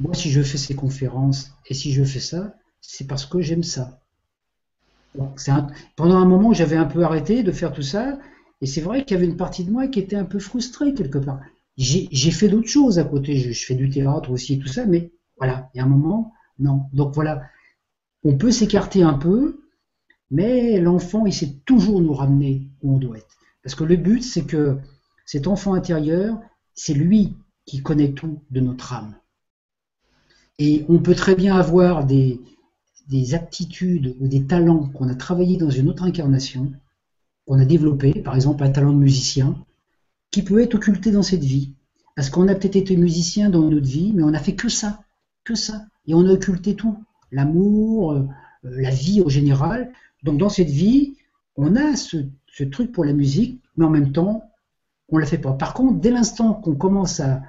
Moi, 0.00 0.14
si 0.14 0.30
je 0.30 0.42
fais 0.42 0.58
ces 0.58 0.74
conférences 0.74 1.52
et 1.66 1.74
si 1.74 1.92
je 1.92 2.04
fais 2.04 2.20
ça, 2.20 2.54
c'est 2.80 3.06
parce 3.06 3.24
que 3.24 3.40
j'aime 3.40 3.62
ça. 3.62 4.00
Pendant 5.96 6.16
un 6.16 6.26
moment, 6.26 6.52
j'avais 6.52 6.76
un 6.76 6.84
peu 6.84 7.02
arrêté 7.02 7.42
de 7.42 7.52
faire 7.52 7.72
tout 7.72 7.82
ça, 7.82 8.18
et 8.60 8.66
c'est 8.66 8.82
vrai 8.82 9.04
qu'il 9.04 9.14
y 9.14 9.18
avait 9.18 9.28
une 9.28 9.36
partie 9.38 9.64
de 9.64 9.70
moi 9.70 9.88
qui 9.88 9.98
était 9.98 10.16
un 10.16 10.24
peu 10.24 10.38
frustrée 10.38 10.92
quelque 10.92 11.18
part. 11.18 11.40
J'ai 11.78 12.30
fait 12.30 12.48
d'autres 12.48 12.68
choses 12.68 12.98
à 12.98 13.04
côté, 13.04 13.36
je, 13.36 13.52
je, 13.52 13.66
fais 13.66 13.74
du 13.74 13.88
théâtre 13.88 14.30
aussi 14.30 14.54
et 14.54 14.58
tout 14.58 14.68
ça, 14.68 14.86
mais 14.86 15.10
voilà, 15.38 15.70
il 15.74 15.78
y 15.78 15.80
a 15.80 15.84
un 15.84 15.88
moment, 15.88 16.32
non. 16.58 16.84
Donc 16.92 17.14
voilà, 17.14 17.42
on 18.24 18.36
peut 18.36 18.50
s'écarter 18.50 19.02
un 19.02 19.14
peu, 19.14 19.65
mais 20.30 20.80
l'enfant, 20.80 21.26
il 21.26 21.32
sait 21.32 21.54
toujours 21.64 22.00
nous 22.00 22.14
ramener 22.14 22.68
où 22.82 22.94
on 22.94 22.98
doit 22.98 23.18
être. 23.18 23.36
Parce 23.62 23.74
que 23.74 23.84
le 23.84 23.96
but, 23.96 24.22
c'est 24.22 24.44
que 24.44 24.78
cet 25.24 25.46
enfant 25.46 25.74
intérieur, 25.74 26.38
c'est 26.74 26.94
lui 26.94 27.34
qui 27.64 27.82
connaît 27.82 28.12
tout 28.12 28.40
de 28.50 28.60
notre 28.60 28.92
âme. 28.92 29.14
Et 30.58 30.84
on 30.88 30.98
peut 30.98 31.14
très 31.14 31.34
bien 31.34 31.56
avoir 31.56 32.06
des, 32.06 32.40
des 33.08 33.34
aptitudes 33.34 34.16
ou 34.20 34.28
des 34.28 34.46
talents 34.46 34.88
qu'on 34.88 35.08
a 35.08 35.14
travaillé 35.14 35.56
dans 35.56 35.70
une 35.70 35.88
autre 35.88 36.04
incarnation, 36.04 36.72
qu'on 37.46 37.58
a 37.58 37.64
développé, 37.64 38.22
par 38.22 38.34
exemple 38.34 38.64
un 38.64 38.70
talent 38.70 38.92
de 38.92 38.98
musicien, 38.98 39.64
qui 40.30 40.42
peut 40.42 40.60
être 40.60 40.74
occulté 40.74 41.10
dans 41.10 41.22
cette 41.22 41.44
vie. 41.44 41.72
Parce 42.14 42.30
qu'on 42.30 42.48
a 42.48 42.54
peut-être 42.54 42.76
été 42.76 42.96
musicien 42.96 43.50
dans 43.50 43.68
notre 43.68 43.86
vie, 43.86 44.12
mais 44.14 44.22
on 44.22 44.30
n'a 44.30 44.38
fait 44.38 44.54
que 44.54 44.68
ça, 44.68 45.02
que 45.44 45.54
ça. 45.54 45.86
Et 46.06 46.14
on 46.14 46.26
a 46.26 46.32
occulté 46.32 46.74
tout. 46.74 46.96
L'amour, 47.30 48.12
euh, 48.12 48.26
la 48.62 48.90
vie 48.90 49.20
au 49.20 49.28
général. 49.28 49.92
Donc 50.26 50.38
dans 50.38 50.48
cette 50.48 50.68
vie, 50.68 51.14
on 51.56 51.76
a 51.76 51.96
ce, 51.96 52.16
truc 52.70 52.90
pour 52.90 53.04
la 53.04 53.12
musique, 53.12 53.62
mais 53.76 53.84
en 53.84 53.90
même 53.90 54.12
temps, 54.12 54.42
on 55.08 55.16
ne 55.16 55.20
la 55.20 55.26
fait 55.26 55.38
pas. 55.38 55.52
Par 55.52 55.72
contre, 55.72 56.00
dès 56.00 56.10
l'instant 56.10 56.52
qu'on 56.52 56.74
commence 56.74 57.20
à, 57.20 57.42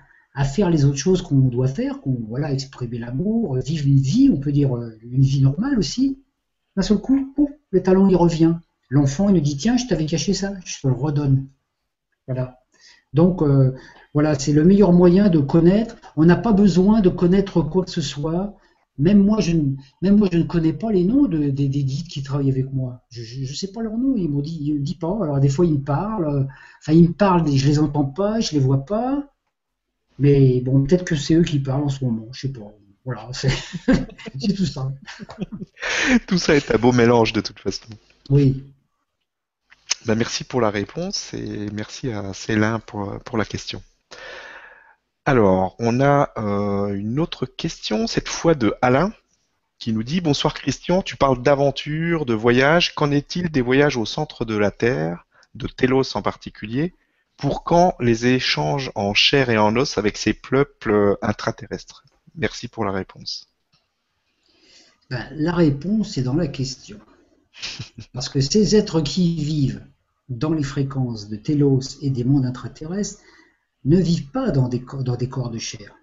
faire 0.53 0.69
les 0.69 0.85
autres 0.85 0.99
choses 0.99 1.23
qu'on 1.23 1.39
doit 1.39 1.67
faire, 1.67 1.99
qu'on 1.99 2.19
voilà, 2.29 2.53
exprimer 2.53 2.99
l'amour, 2.99 3.55
vivre 3.55 3.87
une 3.87 3.99
vie, 3.99 4.29
on 4.31 4.39
peut 4.39 4.51
dire 4.51 4.77
euh, 4.77 4.95
une 5.01 5.23
vie 5.23 5.41
normale 5.41 5.79
aussi, 5.79 6.21
d'un 6.75 6.83
seul 6.83 6.99
coup, 6.99 7.33
le 7.71 7.81
talent 7.81 8.07
il 8.07 8.15
revient. 8.15 8.53
L'enfant 8.91 9.29
il 9.29 9.33
nous 9.33 9.41
dit 9.41 9.57
tiens, 9.57 9.77
je 9.77 9.87
t'avais 9.87 10.05
caché 10.05 10.33
ça, 10.33 10.53
je 10.63 10.79
te 10.79 10.87
le 10.87 10.93
redonne. 10.93 11.47
Voilà. 12.27 12.59
Donc 13.13 13.41
euh, 13.41 13.73
voilà, 14.13 14.37
c'est 14.37 14.53
le 14.53 14.63
meilleur 14.63 14.93
moyen 14.93 15.29
de 15.29 15.39
connaître. 15.39 15.95
On 16.15 16.25
n'a 16.25 16.35
pas 16.35 16.53
besoin 16.53 17.01
de 17.01 17.09
connaître 17.09 17.63
quoi 17.63 17.83
que 17.83 17.89
ce 17.89 18.01
soit. 18.01 18.55
Même 18.99 19.23
moi, 19.23 19.39
je 19.41 19.51
ne, 19.51 19.75
même 20.01 20.17
moi, 20.17 20.27
je 20.31 20.39
ne 20.39 20.43
connais 20.43 20.73
pas 20.73 20.91
les 20.91 21.03
noms 21.03 21.27
de, 21.27 21.49
des, 21.49 21.69
guides 21.69 22.07
qui 22.07 22.23
travaillent 22.23 22.49
avec 22.49 22.73
moi. 22.73 23.03
Je 23.11 23.41
ne 23.41 23.45
sais 23.45 23.71
pas 23.71 23.81
leurs 23.81 23.97
noms. 23.97 24.15
Ils 24.17 24.29
m'ont 24.29 24.41
dit, 24.41 24.57
ils 24.59 24.73
me 24.75 24.79
disent 24.79 24.95
pas. 24.95 25.19
Alors 25.21 25.39
des 25.39 25.49
fois, 25.49 25.65
ils 25.65 25.73
me 25.73 25.83
parlent. 25.83 26.47
Enfin, 26.81 26.93
ils 26.93 27.09
me 27.09 27.13
parlent. 27.13 27.47
Je 27.47 27.67
les 27.67 27.79
entends 27.79 28.05
pas. 28.05 28.39
Je 28.39 28.53
les 28.53 28.59
vois 28.59 28.85
pas. 28.85 29.31
Mais 30.19 30.61
bon, 30.61 30.83
peut-être 30.83 31.05
que 31.05 31.15
c'est 31.15 31.35
eux 31.35 31.43
qui 31.43 31.59
parlent 31.59 31.83
en 31.83 31.89
ce 31.89 32.03
moment. 32.03 32.27
Je 32.31 32.41
sais 32.41 32.51
pas. 32.53 32.73
Voilà, 33.05 33.29
c'est 33.31 33.49
tout 34.57 34.65
ça. 34.65 34.91
tout 36.27 36.37
ça 36.37 36.55
est 36.55 36.71
un 36.71 36.77
beau 36.77 36.91
mélange 36.91 37.33
de 37.33 37.41
toute 37.41 37.59
façon. 37.59 37.87
Oui. 38.29 38.63
Ben, 40.05 40.15
merci 40.15 40.43
pour 40.43 40.59
la 40.59 40.69
réponse 40.69 41.33
et 41.33 41.69
merci 41.71 42.11
à 42.11 42.33
Célin 42.33 42.79
pour, 42.79 43.19
pour 43.19 43.37
la 43.37 43.45
question. 43.45 43.81
Alors, 45.27 45.75
on 45.77 45.99
a 45.99 46.31
euh, 46.37 46.93
une 46.93 47.19
autre 47.19 47.45
question, 47.45 48.07
cette 48.07 48.29
fois 48.29 48.55
de 48.55 48.73
Alain, 48.81 49.11
qui 49.77 49.91
nous 49.91 50.03
dit 50.03 50.21
Bonsoir 50.21 50.53
Christian, 50.53 51.01
tu 51.01 51.17
parles 51.17 51.41
d'aventure, 51.43 52.25
de 52.25 52.33
voyage. 52.33 52.95
Qu'en 52.95 53.11
est-il 53.11 53.51
des 53.51 53.61
voyages 53.61 53.97
au 53.97 54.05
centre 54.05 54.45
de 54.45 54.55
la 54.55 54.71
Terre, 54.71 55.27
de 55.53 55.67
Télos 55.67 56.15
en 56.15 56.21
particulier? 56.21 56.93
Pour 57.35 57.65
quand 57.65 57.93
les 57.99 58.27
échanges 58.27 58.89
en 58.95 59.13
chair 59.13 59.49
et 59.49 59.57
en 59.57 59.75
os 59.75 59.97
avec 59.97 60.15
ces 60.15 60.31
peuples 60.31 61.17
intraterrestres? 61.21 62.05
Merci 62.35 62.69
pour 62.69 62.85
la 62.85 62.93
réponse. 62.93 63.49
Ben, 65.09 65.27
la 65.31 65.51
réponse 65.51 66.17
est 66.17 66.23
dans 66.23 66.35
la 66.35 66.47
question. 66.47 66.99
Parce 68.13 68.29
que 68.29 68.39
ces 68.39 68.77
êtres 68.77 69.01
qui 69.01 69.35
vivent 69.43 69.83
dans 70.29 70.53
les 70.53 70.63
fréquences 70.63 71.27
de 71.27 71.35
Télos 71.35 71.99
et 72.01 72.11
des 72.11 72.23
mondes 72.23 72.45
intraterrestres 72.45 73.19
ne 73.87 73.97
vivent 73.97 74.29
pas 74.31 74.51
dans 74.51 74.67
des, 74.67 74.81
corps, 74.81 75.49
de 75.49 75.57
chair. 75.57 75.95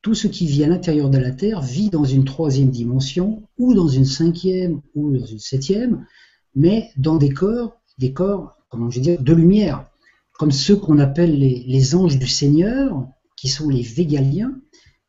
Tout 0.00 0.14
ce 0.14 0.26
qui 0.26 0.46
vit 0.46 0.64
à 0.64 0.68
l'intérieur 0.68 1.10
de 1.10 1.18
la 1.18 1.30
Terre 1.30 1.60
vit 1.60 1.90
dans 1.90 2.04
une 2.04 2.24
troisième 2.24 2.70
dimension, 2.70 3.42
ou 3.58 3.74
dans 3.74 3.88
une 3.88 4.06
cinquième, 4.06 4.80
ou 4.94 5.12
dans 5.12 5.26
une 5.26 5.38
septième, 5.38 6.06
mais 6.54 6.90
dans 6.96 7.16
des 7.16 7.28
corps, 7.28 7.78
des 7.98 8.14
corps, 8.14 8.56
comment 8.70 8.90
je 8.90 9.00
dire, 9.00 9.22
de 9.22 9.32
lumière, 9.34 9.86
comme 10.32 10.50
ceux 10.50 10.76
qu'on 10.76 10.98
appelle 10.98 11.38
les, 11.38 11.94
anges 11.94 12.18
du 12.18 12.26
Seigneur, 12.26 13.06
qui 13.36 13.48
sont 13.48 13.68
les 13.68 13.82
Végaliens, 13.82 14.58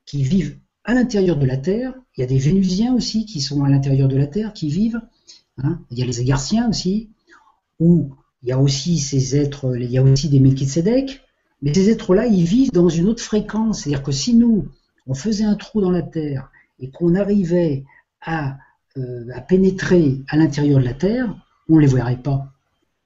qui 0.05 0.23
vivent 0.23 0.59
à 0.83 0.93
l'intérieur 0.93 1.37
de 1.37 1.45
la 1.45 1.57
Terre. 1.57 1.93
Il 2.17 2.21
y 2.21 2.23
a 2.23 2.27
des 2.27 2.37
Vénusiens 2.37 2.93
aussi 2.93 3.25
qui 3.25 3.39
sont 3.39 3.63
à 3.63 3.69
l'intérieur 3.69 4.09
de 4.09 4.17
la 4.17 4.27
Terre, 4.27 4.51
qui 4.51 4.69
vivent. 4.69 5.01
Hein. 5.57 5.79
Il 5.91 5.99
y 5.99 6.03
a 6.03 6.05
les 6.05 6.19
Agarciens 6.19 6.69
aussi, 6.69 7.09
ou 7.79 8.13
il 8.43 8.49
y 8.49 8.51
a 8.51 8.59
aussi 8.59 8.99
ces 8.99 9.37
êtres, 9.37 9.77
il 9.77 9.89
y 9.89 9.97
a 9.97 10.03
aussi 10.03 10.27
des 10.27 10.41
Melchizedek, 10.41 11.21
mais 11.61 11.73
ces 11.73 11.89
êtres-là, 11.89 12.27
ils 12.27 12.43
vivent 12.43 12.71
dans 12.71 12.89
une 12.89 13.07
autre 13.07 13.23
fréquence. 13.23 13.81
C'est-à-dire 13.81 14.03
que 14.03 14.11
si 14.11 14.35
nous, 14.35 14.67
on 15.07 15.13
faisait 15.13 15.43
un 15.43 15.55
trou 15.55 15.81
dans 15.81 15.91
la 15.91 16.03
Terre 16.03 16.51
et 16.79 16.91
qu'on 16.91 17.15
arrivait 17.15 17.83
à, 18.21 18.57
euh, 18.97 19.25
pénétrer 19.47 20.23
à 20.27 20.37
l'intérieur 20.37 20.79
de 20.79 20.85
la 20.85 20.93
Terre, 20.93 21.35
on 21.69 21.75
ne 21.75 21.81
les 21.81 21.87
verrait 21.87 22.21
pas. 22.21 22.53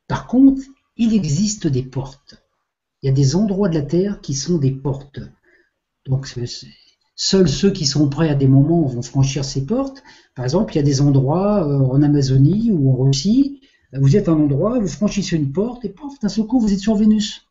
Par 0.07 0.27
contre, 0.27 0.61
il 0.97 1.13
existe 1.13 1.67
des 1.67 1.83
portes. 1.83 2.43
Il 3.01 3.07
y 3.07 3.09
a 3.09 3.13
des 3.13 3.35
endroits 3.35 3.69
de 3.69 3.75
la 3.75 3.85
Terre 3.85 4.19
qui 4.21 4.33
sont 4.33 4.57
des 4.57 4.71
portes. 4.71 5.19
Donc, 6.05 6.27
seuls 7.15 7.49
ceux 7.49 7.71
qui 7.71 7.85
sont 7.85 8.09
prêts 8.09 8.29
à 8.29 8.35
des 8.35 8.47
moments 8.47 8.85
vont 8.85 9.01
franchir 9.01 9.45
ces 9.45 9.65
portes. 9.65 10.03
Par 10.35 10.43
exemple, 10.43 10.73
il 10.73 10.77
y 10.77 10.79
a 10.79 10.83
des 10.83 11.01
endroits 11.01 11.65
euh, 11.65 11.79
en 11.79 12.01
Amazonie 12.01 12.71
ou 12.71 12.91
en 12.91 13.05
Russie. 13.05 13.61
Vous 13.93 14.15
êtes 14.15 14.27
à 14.27 14.31
un 14.31 14.39
endroit, 14.39 14.79
vous 14.79 14.87
franchissez 14.87 15.35
une 15.35 15.51
porte 15.51 15.83
et 15.83 15.89
pof, 15.89 16.17
d'un 16.21 16.29
seul 16.29 16.45
coup, 16.45 16.59
vous 16.59 16.71
êtes 16.71 16.79
sur 16.79 16.95
Vénus 16.95 17.45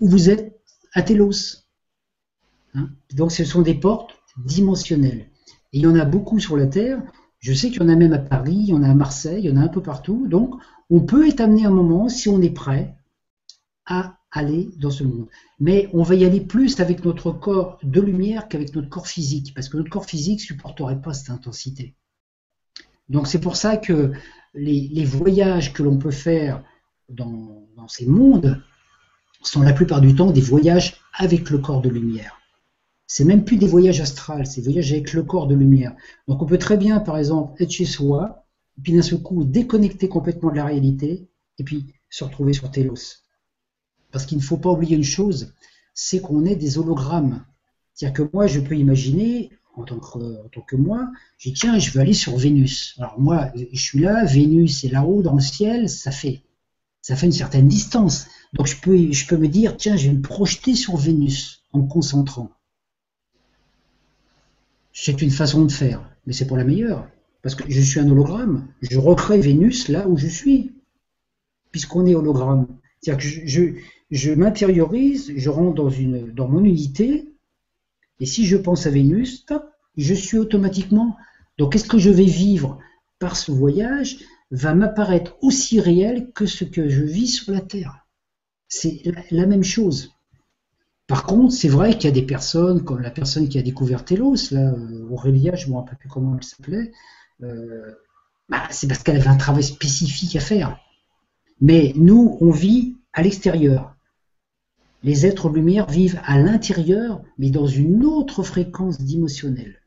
où 0.00 0.08
vous 0.08 0.30
êtes 0.30 0.60
à 0.94 1.02
Télos. 1.02 1.64
Hein? 2.74 2.90
Donc 3.14 3.32
ce 3.32 3.44
sont 3.44 3.62
des 3.62 3.74
portes 3.74 4.16
dimensionnelles. 4.44 5.30
Et 5.72 5.78
il 5.78 5.82
y 5.82 5.86
en 5.86 5.96
a 5.96 6.04
beaucoup 6.04 6.40
sur 6.40 6.56
la 6.56 6.66
Terre. 6.66 7.02
Je 7.40 7.52
sais 7.52 7.70
qu'il 7.70 7.82
y 7.82 7.84
en 7.84 7.88
a 7.88 7.96
même 7.96 8.12
à 8.12 8.18
Paris, 8.18 8.56
il 8.56 8.68
y 8.68 8.74
en 8.74 8.82
a 8.82 8.90
à 8.90 8.94
Marseille, 8.94 9.42
il 9.44 9.50
y 9.50 9.52
en 9.52 9.56
a 9.56 9.64
un 9.64 9.68
peu 9.68 9.82
partout. 9.82 10.26
Donc 10.28 10.54
on 10.90 11.00
peut 11.00 11.28
être 11.28 11.40
amené 11.40 11.66
un 11.66 11.70
moment, 11.70 12.08
si 12.08 12.28
on 12.28 12.40
est 12.40 12.50
prêt, 12.50 12.96
à 13.86 14.18
aller 14.30 14.70
dans 14.78 14.90
ce 14.90 15.04
monde. 15.04 15.28
Mais 15.58 15.88
on 15.92 16.02
va 16.02 16.14
y 16.14 16.24
aller 16.24 16.40
plus 16.40 16.80
avec 16.80 17.04
notre 17.04 17.32
corps 17.32 17.78
de 17.82 18.00
lumière 18.00 18.48
qu'avec 18.48 18.74
notre 18.74 18.88
corps 18.88 19.06
physique, 19.06 19.54
parce 19.54 19.68
que 19.68 19.76
notre 19.76 19.90
corps 19.90 20.04
physique 20.04 20.40
ne 20.40 20.44
supporterait 20.44 21.00
pas 21.00 21.14
cette 21.14 21.30
intensité. 21.30 21.94
Donc 23.08 23.26
c'est 23.26 23.40
pour 23.40 23.56
ça 23.56 23.76
que 23.76 24.12
les, 24.54 25.04
voyages 25.04 25.72
que 25.72 25.82
l'on 25.82 25.98
peut 25.98 26.10
faire 26.10 26.62
dans, 27.08 27.66
ces 27.88 28.06
mondes 28.06 28.62
sont 29.42 29.62
la 29.62 29.72
plupart 29.72 30.00
du 30.00 30.14
temps 30.14 30.30
des 30.30 30.40
voyages 30.40 30.96
avec 31.14 31.50
le 31.50 31.58
corps 31.58 31.80
de 31.80 31.88
lumière. 31.88 32.40
C'est 33.06 33.24
même 33.24 33.44
plus 33.44 33.56
des 33.56 33.66
voyages 33.66 34.00
astrales, 34.00 34.46
c'est 34.46 34.60
des 34.60 34.68
voyages 34.68 34.92
avec 34.92 35.12
le 35.12 35.22
corps 35.22 35.46
de 35.46 35.54
lumière. 35.54 35.94
Donc 36.26 36.42
on 36.42 36.46
peut 36.46 36.58
très 36.58 36.76
bien, 36.76 37.00
par 37.00 37.16
exemple, 37.16 37.62
être 37.62 37.70
chez 37.70 37.86
soi, 37.86 38.44
puis 38.82 38.92
d'un 38.92 39.02
seul 39.02 39.22
coup 39.22 39.44
déconnecter 39.44 40.08
complètement 40.08 40.50
de 40.50 40.56
la 40.56 40.66
réalité, 40.66 41.28
et 41.58 41.64
puis 41.64 41.86
se 42.10 42.24
retrouver 42.24 42.52
sur 42.52 42.70
Télos. 42.70 43.22
Parce 44.12 44.26
qu'il 44.26 44.38
ne 44.38 44.42
faut 44.42 44.56
pas 44.56 44.70
oublier 44.70 44.96
une 44.96 45.04
chose, 45.04 45.54
c'est 45.94 46.20
qu'on 46.20 46.44
est 46.44 46.56
des 46.56 46.78
hologrammes. 46.78 47.44
C'est-à-dire 47.94 48.24
que 48.26 48.30
moi, 48.32 48.46
je 48.46 48.60
peux 48.60 48.76
imaginer, 48.76 49.50
en 49.74 49.84
tant 49.84 49.98
que, 49.98 50.44
en 50.44 50.48
tant 50.48 50.60
que 50.60 50.76
moi, 50.76 51.08
je 51.38 51.50
dis, 51.50 51.54
tiens, 51.54 51.78
je 51.78 51.90
veux 51.90 52.00
aller 52.00 52.12
sur 52.12 52.36
Vénus. 52.36 52.94
Alors 52.98 53.18
moi, 53.18 53.50
je 53.54 53.80
suis 53.80 54.00
là, 54.00 54.24
Vénus 54.24 54.84
est 54.84 54.88
là-haut 54.88 55.22
dans 55.22 55.34
le 55.34 55.40
ciel, 55.40 55.88
ça 55.88 56.10
fait, 56.10 56.42
ça 57.02 57.16
fait 57.16 57.26
une 57.26 57.32
certaine 57.32 57.68
distance. 57.68 58.26
Donc 58.54 58.66
je 58.66 58.80
peux, 58.80 59.12
je 59.12 59.26
peux 59.26 59.36
me 59.36 59.48
dire, 59.48 59.76
tiens, 59.76 59.96
je 59.96 60.08
vais 60.08 60.14
me 60.14 60.22
projeter 60.22 60.74
sur 60.74 60.96
Vénus 60.96 61.62
en 61.72 61.80
me 61.80 61.88
concentrant. 61.88 62.50
C'est 64.92 65.22
une 65.22 65.30
façon 65.30 65.64
de 65.64 65.72
faire, 65.72 66.02
mais 66.26 66.32
c'est 66.32 66.46
pour 66.46 66.56
la 66.56 66.64
meilleure. 66.64 67.08
Parce 67.42 67.54
que 67.54 67.70
je 67.70 67.80
suis 67.80 68.00
un 68.00 68.10
hologramme. 68.10 68.66
Je 68.82 68.98
recrée 68.98 69.40
Vénus 69.40 69.88
là 69.88 70.08
où 70.08 70.16
je 70.16 70.26
suis. 70.26 70.72
puisqu'on 71.70 72.06
est 72.06 72.14
hologramme. 72.14 72.66
C'est-à-dire 73.00 73.22
que 73.22 73.78
je, 74.10 74.30
m'intériorise, 74.32 75.32
je 75.36 75.50
rentre 75.50 75.74
dans 76.32 76.48
mon 76.48 76.64
unité, 76.64 77.28
et 78.20 78.26
si 78.26 78.46
je 78.46 78.56
pense 78.56 78.86
à 78.86 78.90
Vénus, 78.90 79.46
je 79.96 80.14
suis 80.14 80.38
automatiquement. 80.38 81.16
Donc, 81.58 81.76
est-ce 81.76 81.86
que 81.86 81.98
je 81.98 82.10
vais 82.10 82.24
vivre 82.24 82.78
par 83.18 83.36
ce 83.36 83.52
voyage 83.52 84.18
va 84.50 84.74
m'apparaître 84.74 85.36
aussi 85.42 85.80
réel 85.80 86.30
que 86.32 86.46
ce 86.46 86.64
que 86.64 86.88
je 86.88 87.02
vis 87.02 87.28
sur 87.28 87.52
la 87.52 87.60
Terre. 87.60 87.97
C'est 88.68 89.02
la 89.30 89.46
même 89.46 89.64
chose. 89.64 90.14
Par 91.06 91.24
contre, 91.24 91.54
c'est 91.54 91.68
vrai 91.68 91.94
qu'il 91.94 92.04
y 92.04 92.08
a 92.08 92.14
des 92.14 92.26
personnes, 92.26 92.84
comme 92.84 93.00
la 93.00 93.10
personne 93.10 93.48
qui 93.48 93.58
a 93.58 93.62
découvert 93.62 94.04
Telos, 94.04 94.50
là, 94.50 94.72
euh, 94.72 95.08
Aurélia, 95.10 95.56
je 95.56 95.66
ne 95.66 95.72
me 95.72 95.76
rappelle 95.78 95.96
plus 95.96 96.10
comment 96.10 96.36
elle 96.36 96.44
s'appelait, 96.44 96.92
euh, 97.42 97.94
bah, 98.50 98.62
c'est 98.70 98.86
parce 98.86 99.02
qu'elle 99.02 99.16
avait 99.16 99.28
un 99.28 99.36
travail 99.36 99.62
spécifique 99.62 100.36
à 100.36 100.40
faire. 100.40 100.78
Mais 101.62 101.94
nous, 101.96 102.36
on 102.42 102.50
vit 102.50 102.96
à 103.14 103.22
l'extérieur. 103.22 103.96
Les 105.02 105.24
êtres 105.24 105.48
lumière 105.48 105.88
vivent 105.88 106.20
à 106.24 106.38
l'intérieur, 106.38 107.22
mais 107.38 107.50
dans 107.50 107.66
une 107.66 108.04
autre 108.04 108.42
fréquence 108.42 109.00
d'émotionnel. 109.00 109.80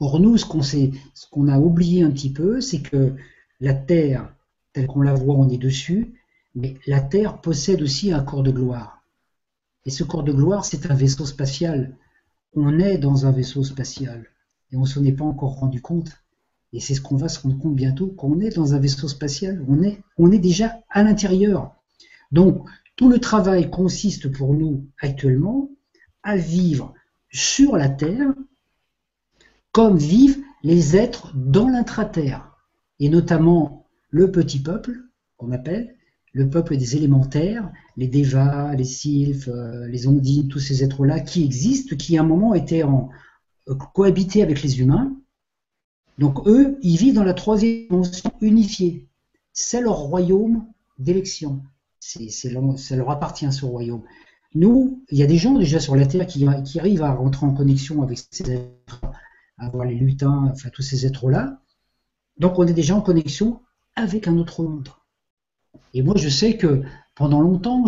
Or, 0.00 0.18
nous, 0.18 0.36
ce 0.36 0.46
qu'on 0.46 1.48
a 1.48 1.58
oublié 1.58 2.02
un 2.02 2.10
petit 2.10 2.32
peu, 2.32 2.60
c'est 2.60 2.80
que 2.80 3.14
la 3.60 3.74
Terre, 3.74 4.32
telle 4.72 4.86
qu'on 4.86 5.02
la 5.02 5.14
voit, 5.14 5.36
on 5.36 5.48
est 5.48 5.58
dessus, 5.58 6.17
mais 6.58 6.74
la 6.88 7.00
Terre 7.00 7.40
possède 7.40 7.82
aussi 7.82 8.12
un 8.12 8.22
corps 8.22 8.42
de 8.42 8.50
gloire. 8.50 9.04
Et 9.84 9.90
ce 9.90 10.02
corps 10.02 10.24
de 10.24 10.32
gloire, 10.32 10.64
c'est 10.64 10.90
un 10.90 10.94
vaisseau 10.94 11.24
spatial. 11.24 11.96
On 12.52 12.80
est 12.80 12.98
dans 12.98 13.26
un 13.26 13.30
vaisseau 13.30 13.62
spatial. 13.62 14.26
Et 14.72 14.76
on 14.76 14.80
ne 14.80 14.86
s'en 14.86 15.04
est 15.04 15.12
pas 15.12 15.24
encore 15.24 15.60
rendu 15.60 15.80
compte. 15.80 16.10
Et 16.72 16.80
c'est 16.80 16.94
ce 16.94 17.00
qu'on 17.00 17.16
va 17.16 17.28
se 17.28 17.40
rendre 17.40 17.58
compte 17.58 17.76
bientôt, 17.76 18.08
qu'on 18.08 18.40
est 18.40 18.56
dans 18.56 18.74
un 18.74 18.80
vaisseau 18.80 19.06
spatial. 19.06 19.64
On 19.68 19.82
est, 19.84 20.00
on 20.16 20.32
est 20.32 20.40
déjà 20.40 20.80
à 20.90 21.04
l'intérieur. 21.04 21.76
Donc, 22.32 22.68
tout 22.96 23.08
le 23.08 23.20
travail 23.20 23.70
consiste 23.70 24.28
pour 24.28 24.52
nous 24.52 24.84
actuellement 25.00 25.70
à 26.24 26.36
vivre 26.36 26.92
sur 27.30 27.76
la 27.76 27.88
Terre 27.88 28.34
comme 29.70 29.96
vivent 29.96 30.42
les 30.64 30.96
êtres 30.96 31.32
dans 31.36 31.68
l'intra-terre 31.68 32.56
et 32.98 33.08
notamment 33.08 33.86
le 34.10 34.32
petit 34.32 34.58
peuple, 34.58 35.04
qu'on 35.36 35.52
appelle, 35.52 35.94
le 36.38 36.48
peuple 36.48 36.76
des 36.76 36.94
élémentaires, 36.94 37.68
les 37.96 38.06
Devas, 38.06 38.72
les 38.76 38.84
Sylphes, 38.84 39.48
euh, 39.48 39.88
les 39.88 40.06
Ondines, 40.06 40.46
tous 40.46 40.60
ces 40.60 40.84
êtres-là 40.84 41.18
qui 41.18 41.44
existent, 41.44 41.96
qui 41.96 42.16
à 42.16 42.20
un 42.22 42.24
moment 42.24 42.54
étaient 42.54 42.84
en 42.84 43.08
euh, 43.68 43.74
cohabité 43.74 44.40
avec 44.44 44.62
les 44.62 44.78
humains. 44.78 45.16
Donc 46.16 46.46
eux, 46.46 46.78
ils 46.80 46.96
vivent 46.96 47.14
dans 47.14 47.24
la 47.24 47.34
troisième 47.34 47.88
dimension 47.88 48.30
unifiée. 48.40 49.08
C'est 49.52 49.80
leur 49.80 49.98
royaume 49.98 50.64
d'élection. 51.00 51.60
ça 51.98 52.96
leur 52.96 53.10
appartient 53.10 53.52
ce 53.52 53.64
royaume. 53.64 54.04
Nous, 54.54 55.02
il 55.10 55.18
y 55.18 55.24
a 55.24 55.26
des 55.26 55.38
gens 55.38 55.58
déjà 55.58 55.80
sur 55.80 55.96
la 55.96 56.06
Terre 56.06 56.28
qui, 56.28 56.46
qui 56.64 56.78
arrivent 56.78 57.02
à 57.02 57.14
rentrer 57.14 57.46
en 57.46 57.52
connexion 57.52 58.00
avec 58.02 58.20
ces 58.30 58.48
êtres, 58.48 59.00
à 59.58 59.68
voir 59.70 59.86
les 59.86 59.96
lutins, 59.96 60.50
enfin 60.52 60.68
tous 60.72 60.82
ces 60.82 61.04
êtres-là. 61.04 61.60
Donc 62.38 62.60
on 62.60 62.66
est 62.68 62.72
déjà 62.72 62.94
en 62.94 63.00
connexion 63.00 63.60
avec 63.96 64.28
un 64.28 64.36
autre 64.38 64.62
monde. 64.62 64.88
Et 65.94 66.02
moi 66.02 66.14
je 66.16 66.28
sais 66.28 66.56
que 66.56 66.82
pendant 67.14 67.40
longtemps, 67.40 67.84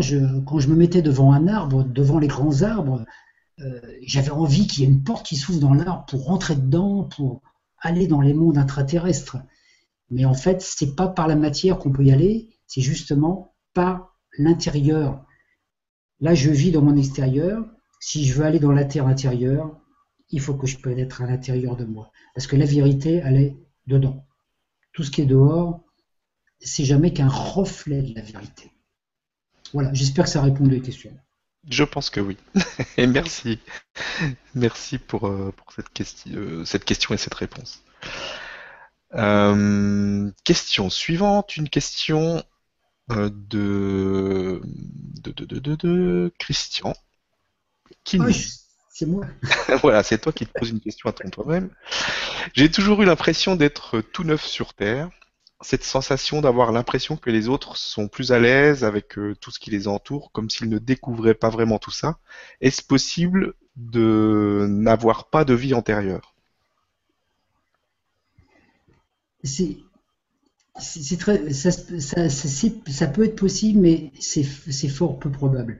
quand 0.47 0.59
je 0.59 0.69
me 0.69 0.75
mettais 0.75 1.03
devant 1.03 1.33
un 1.33 1.47
arbre, 1.47 1.85
devant 1.85 2.19
les 2.19 2.27
grands 2.27 2.63
arbres, 2.63 3.05
euh, 3.61 3.81
j'avais 4.03 4.31
envie 4.31 4.67
qu'il 4.67 4.83
y 4.83 4.87
ait 4.87 4.91
une 4.91 5.03
porte 5.03 5.27
qui 5.27 5.37
s'ouvre 5.37 5.61
dans 5.61 5.75
l'arbre 5.75 6.07
pour 6.07 6.25
rentrer 6.25 6.57
dedans, 6.57 7.05
pour 7.05 7.43
aller 7.79 8.07
dans 8.07 8.21
les 8.21 8.35
mondes 8.35 8.59
intraterrestres. 8.59 9.37
Mais 10.11 10.25
en 10.25 10.35
fait, 10.35 10.63
c'est 10.63 10.97
pas 10.97 11.09
par 11.09 11.29
la 11.29 11.37
matière 11.37 11.79
qu'on 11.79 11.93
peut 11.93 12.05
y 12.05 12.11
aller, 12.11 12.49
c'est 12.67 12.81
justement 12.81 13.55
par 13.75 14.17
l'intérieur. 14.39 15.25
Là, 16.21 16.35
je 16.35 16.51
vis 16.51 16.73
dans 16.73 16.83
mon 16.83 16.97
extérieur. 16.97 17.65
Si 18.01 18.25
je 18.25 18.35
veux 18.35 18.45
aller 18.45 18.59
dans 18.59 18.73
la 18.73 18.85
terre 18.85 19.07
intérieure, 19.07 19.79
il 20.31 20.41
faut 20.41 20.55
que 20.55 20.67
je 20.67 20.79
puisse 20.79 20.99
être 20.99 21.23
à 21.23 21.27
l'intérieur 21.27 21.77
de 21.77 21.85
moi. 21.85 22.11
Parce 22.35 22.47
que 22.47 22.57
la 22.57 22.67
vérité, 22.67 23.21
elle 23.25 23.37
est 23.37 23.57
dedans 23.87 24.25
tout 24.93 25.03
ce 25.03 25.11
qui 25.11 25.23
est 25.23 25.27
dehors, 25.27 25.85
c'est 26.61 26.85
jamais 26.85 27.13
qu'un 27.13 27.29
reflet 27.29 28.03
de 28.03 28.15
la 28.15 28.23
vérité. 28.23 28.71
Voilà, 29.73 29.93
j'espère 29.95 30.25
que 30.25 30.31
ça 30.31 30.43
répond 30.43 30.67
à 30.67 30.73
la 30.73 30.81
question. 30.81 31.17
Je 31.69 31.85
pense 31.85 32.11
que 32.11 32.21
oui. 32.21 32.37
et 32.97 33.07
merci. 33.07 33.59
Merci 34.55 34.99
pour, 34.99 35.29
euh, 35.29 35.55
cette, 35.75 35.91
question, 35.91 36.33
euh, 36.35 36.65
cette 36.65 36.85
question 36.85 37.15
et 37.15 37.19
cette 37.19 37.35
réponse. 37.35 37.83
Euh, 39.15 40.31
question 40.45 40.91
suivante, 40.91 41.57
une 41.57 41.69
question 41.69 42.43
de, 43.09 44.63
de, 45.25 46.33
Christian 46.39 46.95
qui 48.05 48.19
ah, 48.21 48.29
c'est 48.89 49.07
moi. 49.07 49.27
voilà, 49.83 50.05
c'est 50.05 50.19
toi 50.19 50.33
qui 50.33 50.47
te 50.47 50.53
poses 50.57 50.71
une 50.71 50.81
question 50.81 51.11
à 51.11 51.13
toi-même. 51.13 51.71
J'ai 52.55 52.71
toujours 52.71 53.03
eu 53.03 53.05
l'impression 53.05 53.57
d'être 53.57 54.01
tout 54.01 54.23
neuf 54.23 54.45
sur 54.45 54.75
Terre. 54.75 55.11
Cette 55.63 55.85
sensation 55.85 56.41
d'avoir 56.41 56.73
l'impression 56.73 57.17
que 57.17 57.31
les 57.31 57.49
autres 57.49 57.77
sont 57.77 58.09
plus 58.09 58.33
à 58.33 58.39
l'aise 58.39 58.83
avec 58.83 59.19
euh, 59.19 59.35
tout 59.41 59.51
ce 59.51 59.59
qui 59.59 59.71
les 59.71 59.89
entoure, 59.89 60.33
comme 60.33 60.49
s'ils 60.49 60.71
ne 60.71 60.79
découvraient 60.79 61.35
pas 61.35 61.51
vraiment 61.51 61.79
tout 61.79 61.91
ça. 61.91 62.19
Est-ce 62.61 62.83
possible 62.83 63.55
de 63.77 64.67
n'avoir 64.69 65.29
pas 65.29 65.45
de 65.45 65.55
vie 65.55 65.75
antérieure? 65.75 66.35
C'est 69.43 69.79
très, 71.19 71.53
ça, 71.53 71.71
ça, 71.71 73.07
peut 73.07 73.25
être 73.25 73.37
possible, 73.37 73.81
mais 73.81 74.13
c'est 74.19 74.89
fort 74.89 75.19
peu 75.19 75.31
probable 75.31 75.79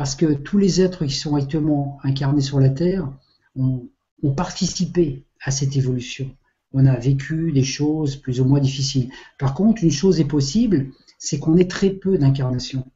parce 0.00 0.14
que 0.14 0.32
tous 0.32 0.56
les 0.56 0.80
êtres 0.80 1.04
qui 1.04 1.14
sont 1.14 1.34
actuellement 1.34 1.98
incarnés 2.04 2.40
sur 2.40 2.58
la 2.58 2.70
Terre 2.70 3.12
ont, 3.54 3.86
participé 4.34 5.26
à 5.44 5.50
cette 5.50 5.76
évolution. 5.76 6.34
On 6.72 6.86
a 6.86 6.96
vécu 6.96 7.52
des 7.52 7.64
choses 7.64 8.16
plus 8.16 8.40
ou 8.40 8.44
moins 8.44 8.60
difficiles. 8.60 9.10
Par 9.38 9.54
contre, 9.54 9.82
une 9.82 9.90
chose 9.90 10.20
est 10.20 10.24
possible, 10.24 10.90
c'est 11.18 11.38
qu'on 11.38 11.56
ait 11.56 11.66
très 11.66 11.90
peu 11.90 12.16
d'incarnations. 12.16 12.86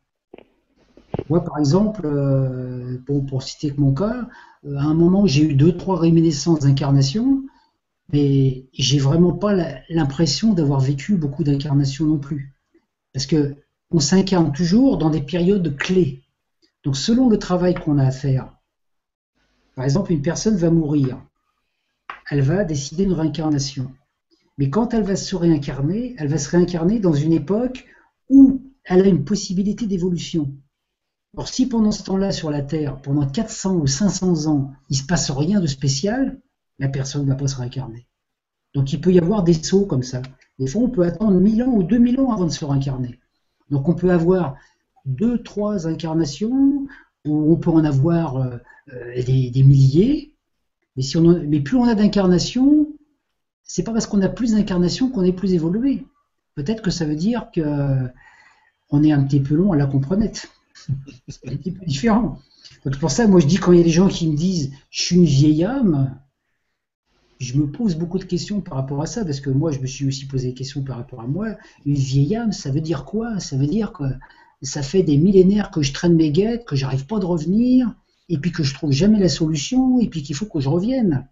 Moi, 1.28 1.42
par 1.44 1.58
exemple, 1.58 2.02
euh, 2.04 2.98
pour, 3.06 3.42
citer 3.42 3.72
mon 3.76 3.94
cas, 3.94 4.28
euh, 4.66 4.76
à 4.76 4.82
un 4.82 4.94
moment, 4.94 5.26
j'ai 5.26 5.42
eu 5.42 5.54
deux, 5.54 5.76
trois 5.76 5.98
réminiscences 5.98 6.60
d'incarnations, 6.60 7.42
mais 8.12 8.66
j'ai 8.72 8.98
vraiment 8.98 9.32
pas 9.32 9.54
l'impression 9.88 10.52
d'avoir 10.52 10.80
vécu 10.80 11.16
beaucoup 11.16 11.44
d'incarnations 11.44 12.06
non 12.06 12.18
plus. 12.18 12.52
Parce 13.12 13.26
que 13.26 13.56
on 13.90 14.00
s'incarne 14.00 14.52
toujours 14.52 14.98
dans 14.98 15.10
des 15.10 15.22
périodes 15.22 15.76
clés. 15.76 16.22
Donc 16.82 16.96
selon 16.96 17.28
le 17.28 17.38
travail 17.38 17.74
qu'on 17.74 17.98
a 17.98 18.06
à 18.06 18.10
faire, 18.10 18.52
par 19.74 19.84
exemple, 19.84 20.12
une 20.12 20.22
personne 20.22 20.56
va 20.56 20.70
mourir, 20.70 21.20
elle 22.30 22.42
va 22.42 22.64
décider 22.64 23.04
une 23.04 23.12
réincarnation. 23.12 23.92
Mais 24.58 24.70
quand 24.70 24.94
elle 24.94 25.02
va 25.02 25.16
se 25.16 25.34
réincarner, 25.34 26.14
elle 26.18 26.28
va 26.28 26.38
se 26.38 26.50
réincarner 26.50 27.00
dans 27.00 27.12
une 27.12 27.32
époque 27.32 27.86
où 28.28 28.62
elle 28.84 29.02
a 29.02 29.06
une 29.06 29.24
possibilité 29.24 29.86
d'évolution. 29.86 30.52
Or, 31.36 31.48
si 31.48 31.66
pendant 31.66 31.90
ce 31.90 32.04
temps-là, 32.04 32.30
sur 32.30 32.50
la 32.50 32.62
Terre, 32.62 33.00
pendant 33.00 33.26
400 33.26 33.76
ou 33.76 33.86
500 33.86 34.46
ans, 34.46 34.72
il 34.88 34.94
ne 34.94 35.02
se 35.02 35.06
passe 35.06 35.30
rien 35.30 35.60
de 35.60 35.66
spécial, 35.66 36.40
la 36.78 36.88
personne 36.88 37.24
ne 37.24 37.28
va 37.28 37.34
pas 37.34 37.48
se 37.48 37.56
réincarner. 37.56 38.06
Donc, 38.74 38.92
il 38.92 39.00
peut 39.00 39.12
y 39.12 39.18
avoir 39.18 39.42
des 39.42 39.54
sauts 39.54 39.86
comme 39.86 40.02
ça. 40.02 40.22
Des 40.58 40.66
fois, 40.66 40.82
on 40.82 40.90
peut 40.90 41.04
attendre 41.04 41.38
1000 41.40 41.62
ans 41.64 41.72
ou 41.72 41.82
2000 41.82 42.20
ans 42.20 42.32
avant 42.32 42.44
de 42.44 42.52
se 42.52 42.64
réincarner. 42.64 43.18
Donc, 43.70 43.88
on 43.88 43.94
peut 43.94 44.10
avoir 44.10 44.56
deux, 45.04 45.42
trois 45.42 45.88
incarnations, 45.88 46.86
où 47.26 47.52
on 47.52 47.56
peut 47.56 47.70
en 47.70 47.84
avoir 47.84 48.36
euh, 48.36 48.56
euh, 48.92 49.22
des, 49.22 49.62
milliers, 49.62 50.33
mais, 50.96 51.16
on 51.16 51.42
mais 51.46 51.60
plus 51.60 51.76
on 51.76 51.84
a 51.84 51.94
d'incarnations, 51.94 52.88
c'est 53.62 53.82
pas 53.82 53.92
parce 53.92 54.06
qu'on 54.06 54.22
a 54.22 54.28
plus 54.28 54.52
d'incarnations 54.52 55.10
qu'on 55.10 55.24
est 55.24 55.32
plus 55.32 55.54
évolué. 55.54 56.06
Peut-être 56.54 56.82
que 56.82 56.90
ça 56.90 57.04
veut 57.04 57.16
dire 57.16 57.48
que 57.52 58.08
on 58.90 59.02
est 59.02 59.12
un 59.12 59.24
petit 59.24 59.40
peu 59.40 59.54
long 59.54 59.72
à 59.72 59.76
la 59.76 59.86
comprenette. 59.86 60.50
c'est 61.28 61.48
un 61.48 61.56
petit 61.56 61.72
peu 61.72 61.84
différent. 61.84 62.38
Donc 62.84 62.98
pour 62.98 63.10
ça, 63.10 63.26
moi 63.26 63.40
je 63.40 63.46
dis 63.46 63.56
quand 63.56 63.72
il 63.72 63.78
y 63.78 63.80
a 63.80 63.84
des 63.84 63.90
gens 63.90 64.08
qui 64.08 64.28
me 64.28 64.36
disent 64.36 64.72
je 64.90 65.02
suis 65.02 65.16
une 65.16 65.24
vieille 65.24 65.64
âme, 65.64 66.16
je 67.40 67.56
me 67.58 67.66
pose 67.66 67.96
beaucoup 67.96 68.18
de 68.18 68.24
questions 68.24 68.60
par 68.60 68.76
rapport 68.76 69.02
à 69.02 69.06
ça, 69.06 69.24
parce 69.24 69.40
que 69.40 69.50
moi 69.50 69.72
je 69.72 69.80
me 69.80 69.86
suis 69.86 70.06
aussi 70.06 70.26
posé 70.26 70.48
des 70.48 70.54
questions 70.54 70.82
par 70.82 70.96
rapport 70.96 71.20
à 71.20 71.26
moi. 71.26 71.56
Une 71.84 71.94
vieille 71.94 72.36
âme, 72.36 72.52
ça 72.52 72.70
veut 72.70 72.80
dire 72.80 73.04
quoi? 73.04 73.40
Ça 73.40 73.56
veut 73.56 73.66
dire 73.66 73.92
que 73.92 74.04
ça 74.62 74.82
fait 74.82 75.02
des 75.02 75.18
millénaires 75.18 75.70
que 75.70 75.82
je 75.82 75.92
traîne 75.92 76.14
mes 76.14 76.30
guettes, 76.30 76.64
que 76.64 76.76
j'arrive 76.76 77.06
pas 77.06 77.18
de 77.18 77.26
revenir, 77.26 77.94
et 78.28 78.38
puis 78.38 78.52
que 78.52 78.62
je 78.62 78.74
trouve 78.74 78.92
jamais 78.92 79.18
la 79.18 79.28
solution, 79.28 80.00
et 80.00 80.08
puis 80.08 80.22
qu'il 80.22 80.34
faut 80.34 80.46
que 80.46 80.60
je 80.60 80.68
revienne. 80.68 81.28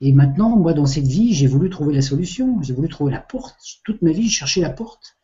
Et 0.00 0.12
maintenant, 0.12 0.56
moi, 0.56 0.74
dans 0.74 0.86
cette 0.86 1.06
vie, 1.06 1.32
j'ai 1.32 1.46
voulu 1.46 1.70
trouver 1.70 1.94
la 1.94 2.02
solution, 2.02 2.60
j'ai 2.62 2.74
voulu 2.74 2.88
trouver 2.88 3.12
la 3.12 3.20
porte. 3.20 3.56
Toute 3.84 4.02
ma 4.02 4.12
vie, 4.12 4.28
je 4.28 4.38
cherchais 4.38 4.60
la 4.60 4.70
porte. 4.70 5.16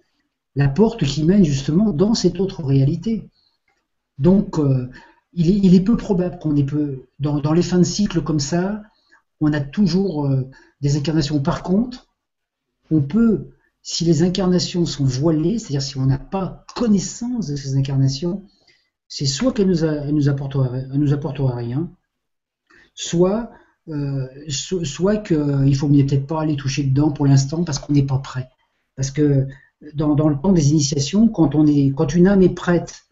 La 0.55 0.69
porte 0.69 1.05
qui 1.05 1.25
mène 1.25 1.45
justement 1.45 1.93
dans 1.93 2.15
cette 2.15 2.41
autre 2.41 2.63
réalité. 2.63 3.29
Donc, 4.19 4.59
euh, 4.59 4.91
il, 5.33 5.75
est, 5.75 5.81
peu 5.81 5.97
probable 5.97 6.39
qu'on 6.39 6.57
ait 6.57 6.65
peu. 6.65 7.07
Dans, 7.19 7.53
les 7.53 7.63
fins 7.63 7.79
de 7.79 7.85
cycle 7.85 8.23
comme 8.23 8.41
ça, 8.41 8.83
on 9.41 9.53
a 9.53 9.61
toujours 9.61 10.27
euh, 10.27 10.49
des 10.81 10.97
incarnations. 10.97 11.41
Par 11.41 11.63
contre, 11.63 12.09
on 12.91 13.01
peut 13.01 13.49
si 13.83 14.05
les 14.05 14.23
incarnations 14.23 14.87
sont 14.87 15.05
voilées, 15.05 15.59
c'est-à-dire 15.59 15.83
si 15.83 15.99
on 15.99 16.07
n'a 16.07 16.19
pas 16.19 16.65
connaissance 16.77 17.49
de 17.49 17.57
ces 17.57 17.77
incarnations, 17.77 18.45
c'est 19.15 19.27
soit 19.27 19.53
qu'elles 19.53 19.67
nous, 19.67 20.13
nous, 20.13 20.29
apportera 20.31 21.55
rien, 21.55 21.91
soit, 22.95 23.51
euh, 23.89 24.27
qu'il 24.47 25.77
faut 25.77 25.89
peut-être 25.89 26.27
pas 26.27 26.41
aller 26.41 26.57
toucher 26.57 26.85
dedans 26.85 27.11
pour 27.11 27.27
l'instant 27.27 27.63
parce 27.63 27.79
qu'on 27.79 27.93
n'est 27.93 28.07
pas 28.07 28.21
prêt. 28.21 28.49
Parce 28.97 29.11
que 29.11 29.47
dans, 29.93 30.15
le 30.15 30.41
temps 30.41 30.53
des 30.53 30.71
initiations, 30.71 31.29
quand, 31.29 31.53
une 31.53 32.27
âme 32.27 32.41
est 32.41 32.55
prête 32.55 33.03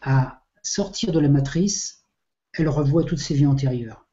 à 0.00 0.42
sortir 0.62 1.10
de 1.10 1.18
la 1.18 1.28
matrice, 1.28 2.04
elle 2.52 2.68
revoit 2.68 3.02
toutes 3.02 3.18
ses 3.18 3.34
vies 3.34 3.46
antérieures. 3.46 4.06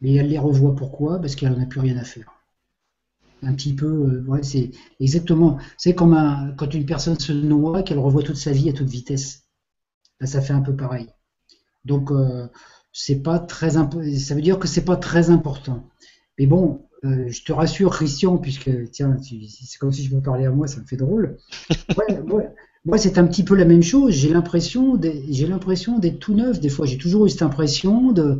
Mais 0.00 0.14
elle 0.14 0.28
les 0.28 0.40
revoit 0.40 0.74
pourquoi? 0.74 1.20
Parce 1.20 1.36
qu'elle 1.36 1.52
n'en 1.52 1.62
a 1.62 1.66
plus 1.66 1.80
rien 1.80 1.96
à 1.98 2.04
faire 2.04 2.32
un 3.44 3.54
petit 3.54 3.74
peu, 3.74 4.24
euh, 4.28 4.42
c'est 4.42 4.70
exactement, 5.00 5.58
c'est 5.76 5.96
comme 5.96 6.54
quand 6.56 6.74
une 6.74 6.86
personne 6.86 7.18
se 7.18 7.32
noie, 7.32 7.82
qu'elle 7.82 7.98
revoit 7.98 8.22
toute 8.22 8.36
sa 8.36 8.52
vie 8.52 8.68
à 8.68 8.72
toute 8.72 8.88
vitesse. 8.88 9.41
Ça 10.26 10.40
fait 10.40 10.52
un 10.52 10.60
peu 10.60 10.74
pareil. 10.74 11.08
Donc, 11.84 12.10
euh, 12.10 12.46
c'est 12.92 13.22
pas 13.22 13.38
très, 13.38 13.70
ça 13.70 14.34
veut 14.34 14.42
dire 14.42 14.58
que 14.58 14.68
c'est 14.68 14.84
pas 14.84 14.96
très 14.96 15.30
important. 15.30 15.88
Mais 16.38 16.46
bon, 16.46 16.86
euh, 17.04 17.28
je 17.28 17.42
te 17.42 17.52
rassure, 17.52 17.90
Christian, 17.90 18.38
puisque 18.38 18.70
tiens, 18.90 19.16
c'est 19.20 19.78
comme 19.78 19.92
si 19.92 20.04
je 20.04 20.14
me 20.14 20.20
parlais 20.20 20.46
à 20.46 20.50
moi, 20.50 20.66
ça 20.66 20.80
me 20.80 20.86
fait 20.86 20.96
drôle. 20.96 21.38
moi, 22.84 22.98
c'est 22.98 23.18
un 23.18 23.26
petit 23.26 23.44
peu 23.44 23.56
la 23.56 23.64
même 23.64 23.82
chose. 23.82 24.12
J'ai 24.14 24.30
l'impression, 24.30 25.00
j'ai 25.28 25.46
l'impression 25.46 25.98
d'être 25.98 26.18
tout 26.18 26.34
neuf. 26.34 26.60
Des 26.60 26.68
fois, 26.68 26.86
j'ai 26.86 26.98
toujours 26.98 27.26
eu 27.26 27.30
cette 27.30 27.42
impression 27.42 28.12
de 28.12 28.38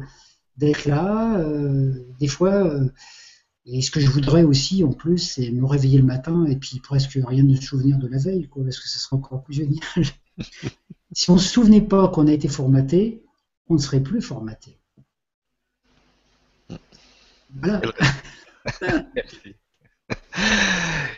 d'être 0.59 0.85
là. 0.85 1.43
des 2.21 2.29
fois 2.29 2.79
et 3.65 3.81
ce 3.81 3.91
que 3.91 4.01
je 4.01 4.11
voudrais 4.11 4.43
aussi, 4.43 4.83
en 4.83 4.93
plus, 4.93 5.19
c'est 5.19 5.51
me 5.51 5.67
réveiller 5.67 5.99
le 5.99 6.05
matin 6.05 6.47
et 6.47 6.57
puis 6.57 6.81
presque 6.81 7.19
rien 7.25 7.45
de 7.45 7.55
souvenir 7.57 7.99
de 7.99 8.09
la 8.09 8.19
veille, 8.19 8.49
quoi, 8.49 8.65
parce 8.65 8.81
que 8.81 8.89
ce 8.89 8.99
serait 8.99 9.17
encore 9.17 9.45
plus 9.45 9.55
génial. 9.55 9.83
si 11.13 11.31
on 11.31 11.35
ne 11.35 11.41
se 11.41 11.49
souvenait 11.49 11.83
pas 11.83 12.09
qu'on 12.09 12.27
a 12.27 12.33
été 12.33 12.49
formaté, 12.49 13.23
on 13.69 13.75
ne 13.75 13.79
serait 13.79 14.03
plus 14.03 14.23
formaté. 14.23 14.79
Voilà. 17.55 17.83
merci. 19.15 19.55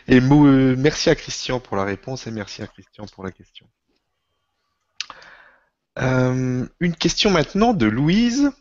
Euh, 0.09 0.75
merci 0.77 1.09
à 1.09 1.15
Christian 1.15 1.59
pour 1.59 1.77
la 1.77 1.83
réponse 1.83 2.27
et 2.27 2.31
merci 2.31 2.61
à 2.61 2.67
Christian 2.67 3.05
pour 3.07 3.23
la 3.23 3.31
question. 3.31 3.67
Euh, 5.99 6.67
une 6.79 6.95
question 6.95 7.31
maintenant 7.31 7.73
de 7.73 7.85
Louise, 7.85 8.51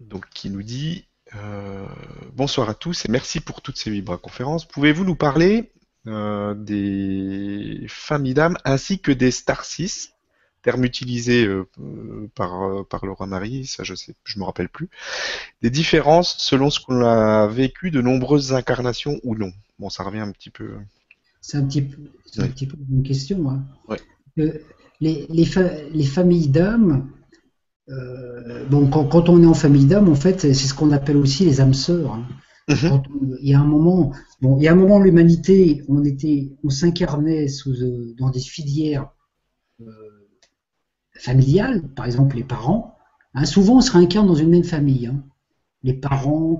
donc 0.00 0.28
qui 0.30 0.50
nous 0.50 0.62
dit 0.62 1.06
euh, 1.36 1.86
bonsoir 2.32 2.68
à 2.68 2.74
tous 2.74 3.04
et 3.04 3.08
merci 3.08 3.40
pour 3.40 3.62
toutes 3.62 3.78
ces 3.78 3.90
vibra-conférences. 3.90 4.66
Pouvez-vous 4.66 5.04
nous 5.04 5.14
parler 5.14 5.72
euh, 6.06 6.54
des 6.54 7.84
familles 7.88 8.34
d'âmes 8.34 8.56
ainsi 8.64 9.00
que 9.00 9.12
des 9.12 9.30
star 9.30 9.64
6 9.64 10.12
terme 10.62 10.84
utilisé 10.84 11.46
euh, 11.46 11.66
par, 12.34 12.86
par 12.86 13.06
Laura 13.06 13.26
Marie, 13.26 13.66
ça 13.66 13.82
je 13.82 13.94
sais, 13.94 14.14
je 14.24 14.38
me 14.38 14.44
rappelle 14.44 14.68
plus, 14.68 14.90
des 15.62 15.70
différences 15.70 16.36
selon 16.38 16.68
ce 16.68 16.80
qu'on 16.80 17.00
a 17.02 17.46
vécu 17.46 17.90
de 17.90 18.02
nombreuses 18.02 18.52
incarnations 18.52 19.18
ou 19.22 19.34
non. 19.34 19.52
Bon, 19.78 19.88
ça 19.88 20.02
revient 20.02 20.20
un 20.20 20.30
petit 20.32 20.50
peu. 20.50 20.72
C'est 21.40 21.56
un 21.56 21.64
petit 21.64 21.82
peu, 21.82 21.96
un 22.38 22.48
petit 22.48 22.66
peu 22.66 22.76
une 22.90 23.02
question. 23.02 23.48
Hein. 23.48 23.64
les, 24.36 24.62
les, 25.00 25.26
les, 25.30 26.04
familles 26.04 26.48
d'âmes, 26.48 27.10
euh, 27.88 28.64
bon, 28.66 28.88
quand, 28.88 29.28
on 29.28 29.42
est 29.42 29.46
en 29.46 29.54
famille 29.54 29.86
d'âmes, 29.86 30.08
en 30.08 30.14
fait, 30.14 30.40
c'est 30.40 30.54
ce 30.54 30.74
qu'on 30.74 30.92
appelle 30.92 31.16
aussi 31.16 31.44
les 31.44 31.60
âmes 31.60 31.74
sœurs. 31.74 32.12
Hein. 32.12 32.26
Mhm. 32.70 33.02
il 33.40 33.48
y 33.48 33.54
a 33.54 33.60
un 33.60 33.66
moment, 33.66 34.12
bon, 34.40 34.56
il 34.58 34.62
y 34.62 34.68
a 34.68 34.72
un 34.72 34.76
moment, 34.76 34.98
l'humanité, 35.00 35.82
on 35.88 36.04
était, 36.04 36.52
on 36.64 36.70
s'incarnait 36.70 37.46
euh, 37.66 38.14
dans 38.18 38.30
des 38.30 38.40
filières 38.40 39.10
euh, 39.80 40.28
familiales, 41.14 41.82
par 41.94 42.06
exemple 42.06 42.36
les 42.36 42.44
parents. 42.44 42.96
Hein. 43.34 43.44
souvent, 43.44 43.78
on 43.78 43.80
se 43.80 43.92
réincarne 43.92 44.26
dans 44.26 44.34
une 44.34 44.50
même 44.50 44.64
famille. 44.64 45.06
Hein. 45.06 45.22
Les 45.82 45.94
parents, 45.94 46.58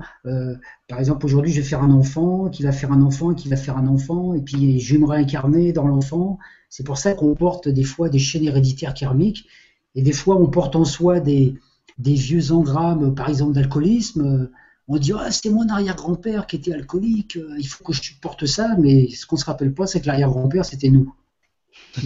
par 0.89 0.99
exemple, 0.99 1.27
aujourd'hui, 1.27 1.53
je 1.53 1.61
vais 1.61 1.67
faire 1.67 1.83
un 1.83 1.91
enfant, 1.91 2.49
qui 2.49 2.63
va 2.63 2.73
faire 2.73 2.91
un 2.91 3.03
enfant, 3.03 3.35
qui 3.35 3.51
va 3.51 3.57
faire 3.57 3.77
un 3.77 3.87
enfant, 3.87 4.33
et 4.33 4.41
puis 4.41 4.81
je 4.81 4.95
vais 4.95 4.99
me 4.99 5.05
réincarner 5.05 5.75
dans 5.75 5.87
l'enfant. 5.87 6.39
C'est 6.71 6.87
pour 6.87 6.97
ça 6.97 7.13
qu'on 7.13 7.35
porte 7.35 7.69
des 7.69 7.85
fois 7.85 8.09
des 8.09 8.19
chaînes 8.19 8.45
héréditaires 8.45 8.95
karmiques 8.95 9.47
et 9.95 10.03
des 10.03 10.13
fois, 10.13 10.37
on 10.37 10.49
porte 10.49 10.77
en 10.77 10.85
soi 10.85 11.21
des, 11.21 11.55
vieux 11.99 12.53
engrammes, 12.53 13.15
par 13.15 13.29
exemple 13.29 13.53
d'alcoolisme. 13.53 14.51
On 14.93 14.99
dit 14.99 15.13
ah, 15.17 15.31
c'était 15.31 15.51
mon 15.51 15.69
arrière-grand-père 15.69 16.49
qui 16.49 16.57
était 16.57 16.73
alcoolique, 16.73 17.39
il 17.57 17.67
faut 17.69 17.85
que 17.85 17.93
je 17.93 18.13
porte 18.21 18.45
ça, 18.47 18.75
mais 18.77 19.09
ce 19.11 19.25
qu'on 19.25 19.37
ne 19.37 19.41
se 19.41 19.45
rappelle 19.45 19.73
pas, 19.73 19.87
c'est 19.87 20.01
que 20.01 20.09
l'arrière-grand-père, 20.09 20.65
c'était 20.65 20.91
nous. 20.91 21.15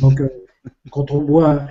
Donc, 0.03 0.21
euh, 0.21 0.29
quand 0.91 1.11
on 1.11 1.25
voit 1.25 1.67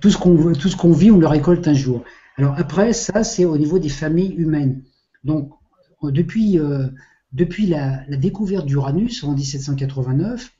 tout 0.00 0.10
ce 0.10 0.16
qu'on 0.18 0.92
vit, 0.92 1.12
on 1.12 1.18
le 1.18 1.26
récolte 1.28 1.68
un 1.68 1.72
jour. 1.72 2.02
Alors 2.36 2.56
après, 2.58 2.92
ça, 2.92 3.22
c'est 3.22 3.44
au 3.44 3.56
niveau 3.56 3.78
des 3.78 3.88
familles 3.88 4.34
humaines. 4.36 4.82
Donc, 5.22 5.52
depuis, 6.02 6.58
euh, 6.58 6.88
depuis 7.32 7.68
la, 7.68 8.04
découverte 8.16 8.66
d'Uranus 8.66 9.22
en 9.22 9.34
1789, 9.34 10.52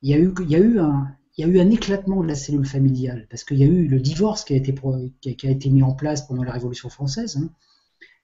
il 0.00 0.10
y 0.10 0.14
a 0.14 0.18
eu, 0.18 0.32
il 0.40 0.50
y 0.50 0.56
a 0.56 0.58
eu 0.58 0.78
un, 0.78 1.08
il 1.36 1.46
y 1.46 1.50
a 1.50 1.52
eu 1.52 1.60
un 1.60 1.68
éclatement 1.68 2.22
de 2.22 2.28
la 2.28 2.34
cellule 2.34 2.64
familiale, 2.64 3.26
parce 3.28 3.44
qu'il 3.44 3.58
y 3.58 3.64
a 3.64 3.66
eu 3.66 3.88
le 3.88 4.00
divorce 4.00 4.42
qui 4.42 4.54
a 4.54 4.56
été, 4.56 4.74
qui 5.20 5.46
a 5.46 5.50
été 5.50 5.68
mis 5.68 5.82
en 5.82 5.92
place 5.92 6.26
pendant 6.26 6.44
la 6.44 6.52
Révolution 6.52 6.88
française. 6.88 7.36
Hein. 7.36 7.50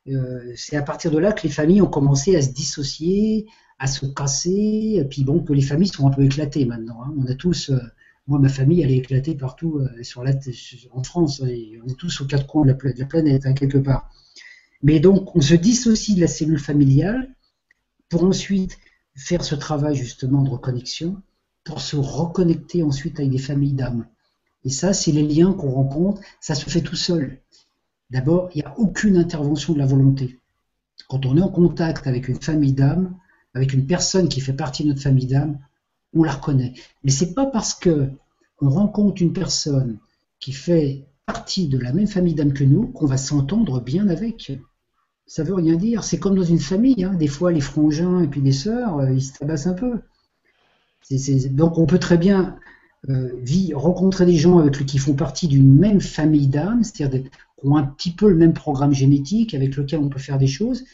Euh, 0.09 0.53
c'est 0.57 0.77
à 0.77 0.83
partir 0.83 1.11
de 1.11 1.19
là 1.19 1.33
que 1.33 1.43
les 1.43 1.53
familles 1.53 1.83
ont 1.83 1.87
commencé 1.87 2.37
à 2.37 2.43
se 2.43 2.51
dissocier, 2.51 3.47
à 3.79 3.87
se 3.87 4.07
casser, 4.07 4.97
et 4.97 5.05
puis 5.05 5.25
bon, 5.25 5.43
que 5.43 5.53
les 5.53 5.63
familles 5.63 5.89
sont 5.89 6.07
un 6.07 6.11
peu 6.11 6.25
éclatées 6.25 6.65
maintenant. 6.65 7.03
Hein. 7.03 7.15
On 7.19 7.27
a 7.27 7.35
tous, 7.35 7.71
euh, 7.71 7.79
moi 8.27 8.39
ma 8.39 8.49
famille 8.49 8.83
elle 8.83 8.91
est 8.91 8.97
éclatée 8.99 9.35
partout 9.35 9.79
euh, 9.79 10.03
sur 10.03 10.25
la, 10.25 10.33
en 10.93 11.03
France, 11.03 11.43
on 11.43 11.47
est 11.47 11.99
tous 11.99 12.21
aux 12.21 12.27
quatre 12.27 12.47
coins 12.47 12.65
de 12.65 12.71
la, 12.71 13.07
planète, 13.07 13.47
hein, 13.47 13.53
quelque 13.53 13.79
part. 13.79 14.11
Mais 14.83 15.01
donc 15.01 15.37
on 15.37 15.41
se 15.41 15.55
dissocie 15.55 16.17
de 16.17 16.23
la 16.23 16.29
cellule 16.29 16.59
familiale 16.59 17.35
pour 18.09 18.25
ensuite 18.25 18.79
faire 19.15 19.45
ce 19.45 19.55
travail 19.55 19.97
justement 19.97 20.43
de 20.43 20.51
reconnexion 20.51 21.23
pour 21.65 21.81
se 21.81 21.97
reconnecter 21.97 22.83
ensuite 22.83 23.19
avec 23.21 23.31
des 23.31 23.39
familles 23.39 23.75
d'âmes. 23.75 24.07
Et 24.65 24.71
ça, 24.71 24.93
c'est 24.93 25.13
les 25.13 25.23
liens 25.23 25.53
qu'on 25.53 25.71
rencontre, 25.71 26.21
ça 26.41 26.55
se 26.55 26.69
fait 26.69 26.81
tout 26.81 26.97
seul. 26.97 27.39
D'abord, 28.11 28.51
il 28.55 28.59
n'y 28.59 28.65
a 28.65 28.79
aucune 28.79 29.17
intervention 29.17 29.73
de 29.73 29.79
la 29.79 29.87
volonté. 29.87 30.39
Quand 31.09 31.27
on 31.27 31.37
est 31.37 31.43
en 31.43 31.49
contact 31.49 32.07
avec 32.07 32.29
une 32.29 32.41
famille 32.41 32.73
d'âmes, 32.73 33.17
avec 33.55 33.73
une 33.73 33.87
personne 33.87 34.29
qui 34.29 34.41
fait 34.41 34.53
partie 34.53 34.85
de 34.85 34.89
notre 34.89 35.03
famille 35.03 35.27
d'âmes, 35.27 35.59
on 36.15 36.23
la 36.23 36.33
reconnaît. 36.33 36.75
Mais 37.05 37.11
c'est 37.11 37.35
pas 37.35 37.47
parce 37.47 37.75
que 37.75 38.11
on 38.61 38.69
rencontre 38.69 39.23
une 39.23 39.33
personne 39.33 39.99
qui 40.39 40.53
fait 40.53 41.07
partie 41.27 41.69
de 41.69 41.79
la 41.79 41.93
même 41.93 42.07
famille 42.07 42.35
d'âmes 42.35 42.53
que 42.53 42.65
nous 42.65 42.89
qu'on 42.89 43.07
va 43.07 43.17
s'entendre 43.17 43.81
bien 43.81 44.09
avec. 44.09 44.53
Ça 45.27 45.45
veut 45.45 45.55
rien 45.55 45.77
dire. 45.77 46.05
C'est 46.05 46.19
comme 46.19 46.35
dans 46.35 46.45
une 46.45 46.59
famille. 46.59 47.05
Hein. 47.05 47.15
Des 47.15 47.29
fois, 47.29 47.53
les 47.53 47.61
frangins 47.61 48.23
et 48.23 48.27
puis 48.27 48.41
les 48.41 48.53
sœurs, 48.53 48.99
euh, 48.99 49.13
ils 49.13 49.23
se 49.23 49.39
tabassent 49.39 49.67
un 49.67 49.75
peu 49.75 50.01
donc 51.51 51.79
on 51.79 51.87
peut 51.87 51.99
très 51.99 52.19
bien 52.19 52.57
euh, 53.09 53.33
rencontrer 53.75 54.27
des 54.27 54.37
gens 54.37 54.59
avec, 54.59 54.85
qui 54.87 54.99
font 54.99 55.15
partie 55.15 55.49
d'une 55.49 55.77
même 55.77 56.01
famille 56.01 56.47
d'âmes, 56.47 56.85
c'est-à-dire 56.85 57.31
ont 57.63 57.77
un 57.77 57.85
petit 57.85 58.13
peu 58.13 58.29
le 58.29 58.37
même 58.37 58.55
programme 58.55 58.93
génétique 58.93 59.55
avec 59.55 59.77
lequel 59.77 60.01
on 60.01 60.09
peut 60.09 60.19
faire 60.19 60.39
des 60.39 60.47
choses, 60.47 60.85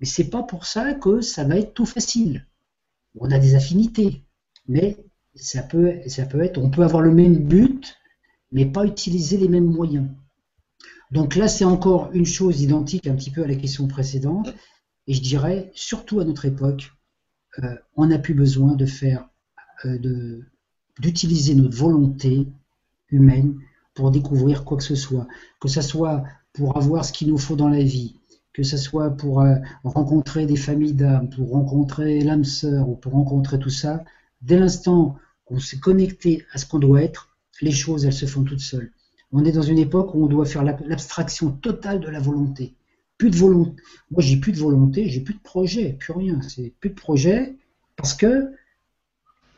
mais 0.00 0.06
c'est 0.06 0.30
pas 0.30 0.42
pour 0.42 0.66
ça 0.66 0.94
que 0.94 1.20
ça 1.20 1.44
va 1.44 1.56
être 1.56 1.74
tout 1.74 1.86
facile. 1.86 2.46
On 3.18 3.30
a 3.30 3.38
des 3.38 3.54
affinités, 3.54 4.24
mais 4.66 4.96
ça 5.34 5.62
peut, 5.62 5.86
être, 5.86 6.58
on 6.58 6.70
peut 6.70 6.82
avoir 6.82 7.02
le 7.02 7.12
même 7.12 7.36
but, 7.36 7.96
mais 8.52 8.66
pas 8.66 8.84
utiliser 8.84 9.36
les 9.36 9.48
mêmes 9.48 9.66
moyens. 9.66 10.08
Donc 11.10 11.36
là, 11.36 11.48
c'est 11.48 11.64
encore 11.64 12.10
une 12.12 12.26
chose 12.26 12.62
identique 12.62 13.06
un 13.06 13.14
petit 13.14 13.30
peu 13.30 13.44
à 13.44 13.46
la 13.46 13.56
question 13.56 13.86
précédente, 13.86 14.52
et 15.06 15.14
je 15.14 15.22
dirais, 15.22 15.70
surtout 15.74 16.20
à 16.20 16.24
notre 16.24 16.44
époque, 16.44 16.92
euh, 17.62 17.76
on 17.96 18.06
n'a 18.06 18.18
plus 18.18 18.34
besoin 18.34 18.74
de 18.74 18.86
faire 18.86 19.28
euh, 19.84 20.40
d'utiliser 20.98 21.54
notre 21.54 21.76
volonté 21.76 22.48
humaine 23.10 23.60
pour 23.94 24.10
découvrir 24.10 24.64
quoi 24.64 24.76
que 24.76 24.82
ce 24.82 24.96
soit, 24.96 25.26
que 25.60 25.68
ce 25.68 25.80
soit 25.80 26.24
pour 26.52 26.76
avoir 26.76 27.04
ce 27.04 27.12
qu'il 27.12 27.28
nous 27.28 27.38
faut 27.38 27.56
dans 27.56 27.68
la 27.68 27.82
vie, 27.82 28.16
que 28.52 28.62
ce 28.62 28.76
soit 28.76 29.10
pour 29.10 29.40
euh, 29.40 29.56
rencontrer 29.84 30.46
des 30.46 30.56
familles 30.56 30.94
d'âmes, 30.94 31.28
pour 31.30 31.50
rencontrer 31.50 32.20
l'âme 32.20 32.44
sœur 32.44 32.88
ou 32.88 32.96
pour 32.96 33.12
rencontrer 33.12 33.58
tout 33.58 33.70
ça, 33.70 34.04
dès 34.42 34.58
l'instant 34.58 35.16
qu'on 35.44 35.58
s'est 35.58 35.78
connecté 35.78 36.44
à 36.52 36.58
ce 36.58 36.66
qu'on 36.66 36.78
doit 36.78 37.02
être, 37.02 37.36
les 37.60 37.72
choses, 37.72 38.04
elles 38.04 38.12
se 38.12 38.26
font 38.26 38.42
toutes 38.42 38.60
seules. 38.60 38.92
On 39.32 39.44
est 39.44 39.52
dans 39.52 39.62
une 39.62 39.78
époque 39.78 40.14
où 40.14 40.24
on 40.24 40.28
doit 40.28 40.46
faire 40.46 40.62
l'abstraction 40.62 41.50
totale 41.50 42.00
de 42.00 42.08
la 42.08 42.20
volonté. 42.20 42.74
Plus 43.18 43.30
de 43.30 43.36
volonté. 43.36 43.82
Moi, 44.10 44.22
j'ai 44.22 44.36
plus 44.36 44.52
de 44.52 44.58
volonté, 44.58 45.08
j'ai 45.08 45.20
plus 45.20 45.34
de 45.34 45.40
projet, 45.40 45.92
plus 45.92 46.12
rien. 46.12 46.40
C'est 46.42 46.72
plus 46.80 46.90
de 46.90 46.94
projet 46.94 47.56
parce 47.96 48.14
que 48.14 48.52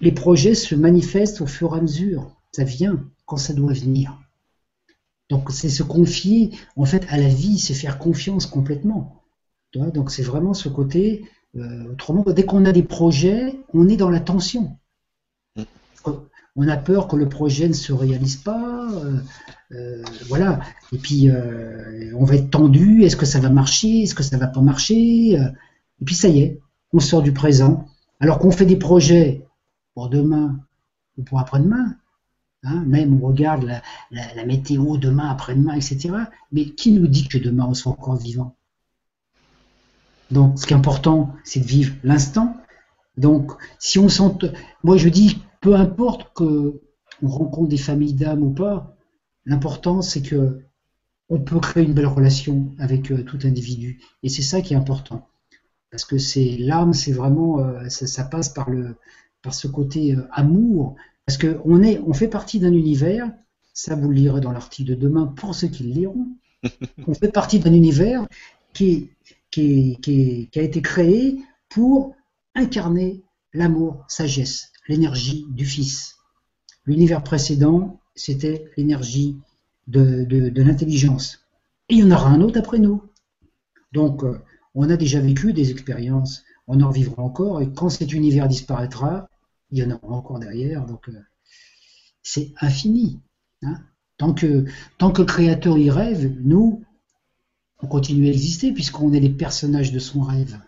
les 0.01 0.13
projets 0.13 0.55
se 0.55 0.75
manifestent 0.75 1.41
au 1.41 1.47
fur 1.47 1.75
et 1.75 1.79
à 1.79 1.83
mesure. 1.83 2.37
Ça 2.53 2.65
vient 2.65 3.05
quand 3.27 3.37
ça 3.37 3.53
doit 3.55 3.73
venir. 3.73 4.19
Donc 5.29 5.51
c'est 5.51 5.69
se 5.69 5.83
confier 5.83 6.51
en 6.77 6.85
fait 6.85 7.05
à 7.09 7.17
la 7.17 7.29
vie, 7.29 7.59
c'est 7.59 7.75
faire 7.75 7.99
confiance 7.99 8.47
complètement. 8.47 9.23
Donc 9.75 10.11
c'est 10.11 10.23
vraiment 10.23 10.55
ce 10.55 10.69
côté 10.69 11.25
Euh, 11.57 11.93
autrement, 11.93 12.23
dès 12.23 12.45
qu'on 12.45 12.65
a 12.65 12.73
des 12.73 12.83
projets, 12.83 13.59
on 13.73 13.89
est 13.89 13.97
dans 13.97 14.11
la 14.11 14.21
tension. 14.21 14.77
On 16.55 16.69
a 16.69 16.77
peur 16.77 17.09
que 17.09 17.17
le 17.17 17.29
projet 17.29 17.69
ne 17.69 17.75
se 17.75 17.93
réalise 17.93 18.37
pas. 18.37 18.89
Euh, 19.73 20.03
voilà. 20.29 20.61
Et 20.93 20.99
puis, 20.99 21.29
on 22.15 22.25
va 22.25 22.35
être 22.37 22.51
tendu. 22.51 23.05
Est-ce 23.05 23.17
que 23.17 23.27
ça 23.27 23.41
va 23.41 23.51
marcher 23.51 24.03
Est-ce 24.03 24.15
que 24.15 24.23
ça 24.23 24.39
va 24.39 24.47
pas 24.47 24.61
marcher 24.61 25.33
Et 25.33 26.05
puis, 26.05 26.15
ça 26.15 26.29
y 26.29 26.41
est, 26.41 26.61
on 26.93 27.01
sort 27.01 27.23
du 27.23 27.33
présent. 27.33 27.87
Alors 28.21 28.39
qu'on 28.39 28.51
fait 28.51 28.67
des 28.67 28.77
projets 28.77 29.47
pour 29.95 30.09
demain 30.09 30.61
ou 31.19 31.23
pour 31.23 31.41
après-demain, 31.41 31.97
Hein, 32.63 32.83
même 32.87 33.23
on 33.23 33.27
regarde 33.27 33.65
la, 34.11 34.45
météo 34.45 34.97
demain, 34.97 35.29
après-demain, 35.29 35.75
etc. 35.75 36.11
Mais 36.53 36.71
qui 36.71 36.93
nous 36.93 37.07
dit 37.07 37.29
que 37.29 37.39
demain 37.39 37.67
on 37.69 37.75
sera 37.75 37.91
encore 37.91 38.17
vivant? 38.17 38.57
Donc, 40.31 40.59
ce 40.59 40.67
qui 40.67 40.73
est 40.73 40.77
important, 40.77 41.33
c'est 41.45 41.61
de 41.61 41.67
vivre 41.67 41.95
l'instant. 42.03 42.57
Donc, 43.17 43.53
si 43.79 43.99
on 43.99 44.09
sent, 44.09 44.33
moi 44.83 44.97
je 44.97 45.09
dis, 45.09 45.39
peu 45.61 45.77
importe 45.77 46.33
que 46.35 46.81
on 47.23 47.29
rencontre 47.29 47.69
des 47.69 47.77
familles 47.77 48.15
d'âmes 48.15 48.43
ou 48.43 48.51
pas, 48.51 48.97
l'important 49.45 50.03
c'est 50.03 50.23
que 50.23 50.67
on 51.29 51.41
peut 51.41 51.59
créer 51.61 51.85
une 51.85 51.95
belle 51.95 52.07
relation 52.07 52.75
avec 52.79 53.11
euh, 53.11 53.25
tout 53.25 53.39
individu. 53.45 54.01
Et 54.23 54.29
c'est 54.29 54.43
ça 54.43 54.61
qui 54.61 54.75
est 54.75 54.77
important. 54.77 55.29
Parce 55.91 56.05
que 56.05 56.19
c'est 56.19 56.57
l'âme, 56.59 56.93
c'est 56.93 57.13
vraiment, 57.13 57.61
euh, 57.61 57.89
ça, 57.89 58.25
passe 58.25 58.49
par 58.49 58.71
le, 58.71 58.97
par 59.43 59.55
ce 59.55 59.67
côté 59.67 60.15
euh, 60.15 60.27
amour, 60.33 60.95
parce 61.27 61.39
qu'on 61.39 61.83
on 61.83 62.13
fait 62.13 62.29
partie 62.29 62.61
d'un 62.61 62.73
univers, 62.73 63.33
ça 63.75 63.97
vous 63.97 64.09
le 64.09 64.15
lirez 64.15 64.41
dans 64.41 64.53
l'article 64.53 64.91
de 64.91 64.95
demain 64.95 65.27
pour 65.27 65.55
ceux 65.55 65.67
qui 65.69 65.83
le 65.83 65.91
liront, 65.91 66.29
on 67.07 67.15
fait 67.15 67.33
partie 67.33 67.59
d'un 67.59 67.73
univers 67.73 68.27
qui, 68.73 69.11
qui, 69.51 69.99
qui, 70.01 70.49
a 70.55 70.63
été 70.63 70.81
créé 70.83 71.43
pour 71.69 72.15
incarner 72.55 73.25
l'amour, 73.53 74.05
sagesse, 74.09 74.71
l'énergie 74.89 75.47
du 75.51 75.65
Fils. 75.65 76.17
L'univers 76.85 77.25
précédent, 77.25 78.01
c'était 78.15 78.71
l'énergie 78.77 79.37
de, 79.89 80.25
de, 80.25 80.63
l'intelligence. 80.63 81.47
Et 81.89 81.95
il 81.95 82.01
y 82.01 82.05
en 82.05 82.13
aura 82.13 82.31
un 82.31 82.41
autre 82.41 82.59
après 82.59 82.79
nous. 82.79 83.03
Donc, 83.93 84.23
euh, 84.23 84.39
on 84.75 84.89
a 84.91 84.97
déjà 84.97 85.21
vécu 85.21 85.53
des 85.53 85.71
expériences, 85.71 86.45
on 86.69 86.81
en 86.83 86.91
vivra 86.91 87.23
encore, 87.23 87.61
et 87.61 87.73
quand 87.73 87.89
cet 87.89 88.13
univers 88.13 88.47
disparaîtra, 88.47 89.29
il 89.71 89.79
y 89.79 89.85
en 89.85 89.91
aura 89.91 90.17
encore 90.17 90.39
derrière, 90.39 90.85
donc 90.87 91.09
euh, 91.09 91.21
c'est 92.23 92.53
infini. 92.61 93.21
Hein. 93.63 93.81
Tant, 94.19 94.33
que, 94.33 94.65
tant 94.99 95.11
que 95.11 95.23
le 95.23 95.27
créateur 95.27 95.77
y 95.77 95.91
rêve, 95.91 96.35
nous, 96.41 96.85
on 97.81 97.87
continue 97.87 98.27
à 98.27 98.31
exister 98.31 98.73
puisqu'on 98.73 99.13
est 99.13 99.21
les 99.21 99.31
personnages 99.31 99.93
de 99.93 99.99
son 99.99 100.21
rêve. 100.21 100.59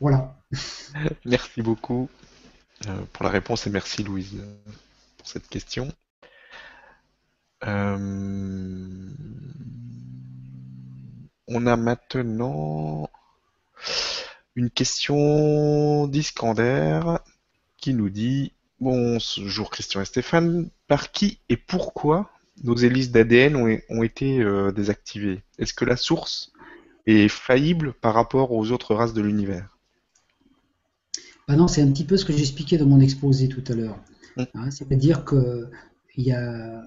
Voilà. 0.00 0.36
Merci 1.24 1.62
beaucoup 1.62 2.08
euh, 2.86 3.02
pour 3.12 3.24
la 3.24 3.30
réponse 3.30 3.66
et 3.66 3.70
merci 3.70 4.02
Louise 4.02 4.42
pour 5.16 5.26
cette 5.26 5.48
question. 5.48 5.92
Euh, 7.64 9.08
on 11.48 11.66
a 11.66 11.76
maintenant 11.76 13.08
une 14.56 14.70
question 14.70 16.06
d'Iskander 16.06 17.00
qui 17.76 17.94
nous 17.94 18.10
dit 18.10 18.52
Bonjour 18.80 19.70
Christian 19.70 20.00
et 20.00 20.04
Stéphane, 20.04 20.68
par 20.88 21.10
qui 21.12 21.38
et 21.48 21.56
pourquoi 21.56 22.30
nos 22.62 22.76
hélices 22.76 23.10
d'ADN 23.10 23.56
ont, 23.56 24.02
été 24.02 24.40
euh, 24.40 24.72
désactivées? 24.72 25.42
Est-ce 25.58 25.74
que 25.74 25.84
la 25.84 25.96
source 25.96 26.52
est 27.06 27.28
faillible 27.28 27.94
par 27.94 28.14
rapport 28.14 28.52
aux 28.52 28.70
autres 28.70 28.94
races 28.94 29.14
de 29.14 29.22
l'univers? 29.22 29.78
Bah 31.48 31.56
Non, 31.56 31.68
c'est 31.68 31.82
un 31.82 31.90
petit 31.90 32.04
peu 32.04 32.16
ce 32.16 32.24
que 32.24 32.32
j'expliquais 32.32 32.78
dans 32.78 32.86
mon 32.86 33.00
exposé 33.00 33.48
tout 33.48 33.64
à 33.68 33.74
l'heure. 33.74 33.98
Hum. 34.36 34.46
Hein, 34.54 34.70
c'est-à-dire 34.70 35.24
que 35.24 35.68
y 36.16 36.32
a 36.32 36.82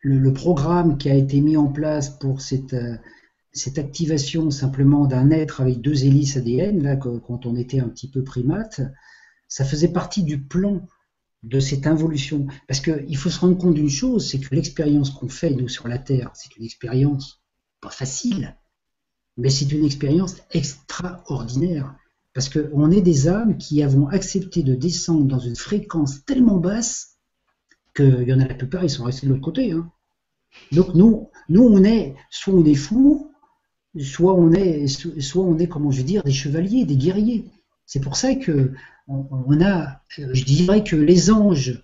le, 0.00 0.32
programme 0.32 0.98
qui 0.98 1.10
a 1.10 1.14
été 1.14 1.40
mis 1.40 1.56
en 1.56 1.66
place 1.66 2.10
pour 2.10 2.40
cette, 2.40 2.74
euh, 2.74 2.96
cette 3.52 3.78
activation 3.78 4.50
simplement 4.50 5.06
d'un 5.06 5.30
être 5.30 5.60
avec 5.60 5.80
deux 5.80 6.04
hélices 6.04 6.36
ADN, 6.36 6.82
là, 6.82 6.96
quand 6.96 7.46
on 7.46 7.56
était 7.56 7.80
un 7.80 7.88
petit 7.88 8.10
peu 8.10 8.22
primate, 8.22 8.80
ça 9.48 9.64
faisait 9.64 9.92
partie 9.92 10.22
du 10.22 10.40
plan 10.40 10.86
de 11.42 11.60
cette 11.60 11.86
involution. 11.86 12.46
Parce 12.66 12.80
qu'il 12.80 13.16
faut 13.16 13.30
se 13.30 13.40
rendre 13.40 13.58
compte 13.58 13.74
d'une 13.74 13.90
chose, 13.90 14.28
c'est 14.28 14.38
que 14.38 14.54
l'expérience 14.54 15.10
qu'on 15.10 15.28
fait, 15.28 15.50
nous, 15.50 15.68
sur 15.68 15.88
la 15.88 15.98
Terre, 15.98 16.30
c'est 16.34 16.56
une 16.56 16.64
expérience 16.64 17.42
pas 17.80 17.90
facile, 17.90 18.56
mais 19.36 19.50
c'est 19.50 19.70
une 19.72 19.84
expérience 19.84 20.36
extraordinaire. 20.50 21.94
Parce 22.34 22.48
qu'on 22.48 22.90
est 22.90 23.00
des 23.00 23.28
âmes 23.28 23.56
qui 23.56 23.82
avons 23.82 24.08
accepté 24.08 24.62
de 24.62 24.74
descendre 24.74 25.24
dans 25.24 25.38
une 25.38 25.56
fréquence 25.56 26.24
tellement 26.24 26.58
basse 26.58 27.18
qu'il 27.94 28.24
y 28.28 28.32
en 28.32 28.40
a 28.40 28.46
la 28.46 28.54
plupart, 28.54 28.84
ils 28.84 28.90
sont 28.90 29.04
restés 29.04 29.26
de 29.26 29.32
l'autre 29.32 29.44
côté. 29.44 29.72
Hein. 29.72 29.90
Donc 30.72 30.94
nous, 30.94 31.30
nous, 31.48 31.62
on 31.62 31.82
est, 31.84 32.14
soit 32.30 32.54
on 32.54 32.64
est 32.64 32.74
fous, 32.74 33.27
soit 34.02 34.34
on 34.34 34.52
est, 34.52 34.86
soit 34.86 35.44
on 35.44 35.58
est, 35.58 35.66
comment 35.66 35.90
je 35.90 35.98
veux 35.98 36.04
dire, 36.04 36.22
des 36.22 36.32
chevaliers, 36.32 36.84
des 36.84 36.96
guerriers. 36.96 37.44
C'est 37.86 38.00
pour 38.00 38.16
ça 38.16 38.34
que 38.34 38.72
on, 39.08 39.60
a, 39.62 40.02
je 40.08 40.44
dirais 40.44 40.84
que 40.84 40.96
les 40.96 41.30
anges, 41.30 41.82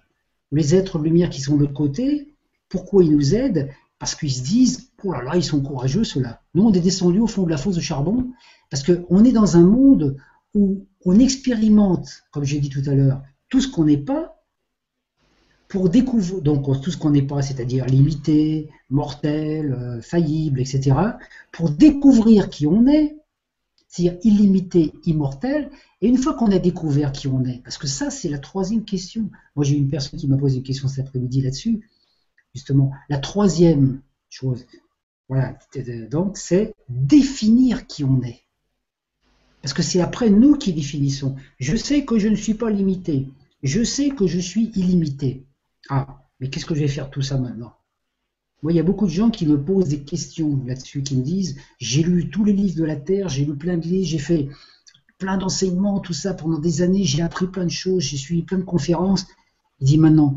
les 0.53 0.75
êtres 0.75 0.99
de 0.99 1.05
lumière 1.05 1.31
qui 1.31 1.41
sont 1.41 1.57
de 1.57 1.61
l'autre 1.61 1.73
côté, 1.73 2.35
pourquoi 2.69 3.03
ils 3.05 3.13
nous 3.13 3.35
aident? 3.35 3.71
Parce 3.99 4.15
qu'ils 4.15 4.33
se 4.33 4.43
disent, 4.43 4.91
oh 5.03 5.13
là 5.13 5.23
là, 5.23 5.37
ils 5.37 5.45
sont 5.45 5.63
courageux 5.63 6.05
ceux-là. 6.05 6.43
Nous, 6.55 6.65
on 6.65 6.73
est 6.73 6.81
descendus 6.81 7.21
au 7.21 7.27
fond 7.27 7.45
de 7.45 7.51
la 7.51 7.57
fosse 7.57 7.77
de 7.77 7.81
charbon 7.81 8.31
parce 8.71 8.83
qu'on 8.83 9.25
est 9.25 9.33
dans 9.33 9.57
un 9.57 9.65
monde 9.65 10.17
où 10.53 10.87
on 11.05 11.19
expérimente, 11.19 12.25
comme 12.31 12.45
j'ai 12.45 12.59
dit 12.59 12.69
tout 12.69 12.83
à 12.87 12.95
l'heure, 12.95 13.23
tout 13.49 13.61
ce 13.61 13.69
qu'on 13.69 13.85
n'est 13.85 13.97
pas 13.97 14.34
pour 15.69 15.89
découvrir, 15.89 16.43
donc 16.43 16.81
tout 16.83 16.91
ce 16.91 16.97
qu'on 16.97 17.11
n'est 17.11 17.23
pas, 17.23 17.43
c'est-à-dire 17.43 17.87
limité, 17.87 18.69
mortel, 18.91 19.73
euh, 19.73 20.01
faillible, 20.01 20.61
etc., 20.61 20.97
pour 21.53 21.71
découvrir 21.71 22.51
qui 22.51 22.67
on 22.67 22.87
est, 22.87 23.17
c'est-à-dire 23.89 24.19
illimité, 24.25 24.93
immortel, 25.05 25.71
et 26.01 26.09
une 26.09 26.19
fois 26.19 26.35
qu'on 26.35 26.51
a 26.51 26.59
découvert 26.59 27.13
qui 27.13 27.29
on 27.29 27.45
est, 27.45 27.63
parce 27.63 27.79
que 27.79 27.87
ça 27.87 28.11
c'est 28.11 28.29
la 28.29 28.39
troisième 28.39 28.85
question, 28.85 29.31
moi 29.57 29.65
j'ai 29.65 29.77
une 29.77 29.89
personne 29.89 30.19
qui 30.19 30.29
m'a 30.29 30.37
posé 30.37 30.59
une 30.59 30.63
question 30.63 30.89
cet 30.89 31.07
après-midi 31.07 31.43
là-dessus, 31.43 31.89
justement, 32.55 32.93
la 33.09 33.19
troisième 33.19 34.01
chose, 34.29 34.67
voilà, 35.29 35.59
donc 36.11 36.37
c'est 36.37 36.75
définir 36.89 37.87
qui 37.87 38.05
on 38.05 38.23
est. 38.23 38.43
Parce 39.63 39.73
que 39.73 39.83
c'est 39.83 40.03
après 40.03 40.29
nous 40.29 40.59
qui 40.59 40.75
définissons. 40.75 41.37
Je 41.59 41.75
sais 41.75 42.05
que 42.05 42.19
je 42.19 42.29
ne 42.29 42.37
suis 42.37 42.53
pas 42.53 42.69
limité. 42.69 43.31
Je 43.63 43.83
sais 43.83 44.11
que 44.11 44.27
je 44.27 44.39
suis 44.39 44.71
illimité. 44.75 45.47
Ah, 45.91 46.25
mais 46.41 46.51
qu'est-ce 46.51 46.67
que 46.67 46.75
je 46.75 46.81
vais 46.81 46.89
faire 46.89 47.11
tout 47.11 47.23
ça 47.23 47.39
maintenant? 47.39 47.75
Moi, 48.63 48.73
il 48.73 48.77
y 48.77 48.81
a 48.81 48.85
beaucoup 48.85 49.07
de 49.07 49.11
gens 49.11 49.31
qui 49.31 49.47
me 49.47 49.63
posent 49.63 49.89
des 49.89 50.05
questions 50.05 50.63
là-dessus, 50.65 51.03
qui 51.03 51.17
me 51.17 51.23
disent 51.23 51.57
j'ai 51.79 52.03
lu 52.03 52.31
tous 52.31 52.45
les 52.45 52.55
livres 52.55 52.77
de 52.77 52.85
la 52.85 52.97
Terre, 52.97 53.29
j'ai 53.29 53.45
lu 53.45 53.55
plein 53.55 53.77
de 53.77 53.87
livres, 53.87 54.09
j'ai 54.09 54.19
fait 54.19 54.49
plein 55.19 55.37
d'enseignements, 55.37 56.01
tout 56.01 56.15
ça 56.15 56.35
pendant 56.35 56.59
des 56.59 56.83
années, 56.83 57.05
j'ai 57.05 57.23
appris 57.23 57.47
plein 57.47 57.65
de 57.65 57.71
choses, 57.71 58.03
j'ai 58.03 58.17
suivi 58.17 58.43
plein 58.43 58.59
de 58.59 58.65
conférences. 58.65 59.27
Il 59.81 59.87
dit 59.87 59.99
maintenant, 59.99 60.37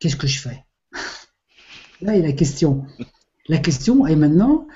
qu'est-ce 0.00 0.16
que 0.16 0.26
je 0.26 0.40
fais? 0.40 0.64
Là 2.00 2.16
est 2.16 2.22
la 2.22 2.32
question. 2.32 2.84
La 3.48 3.58
question 3.58 4.06
est 4.06 4.16
maintenant, 4.16 4.66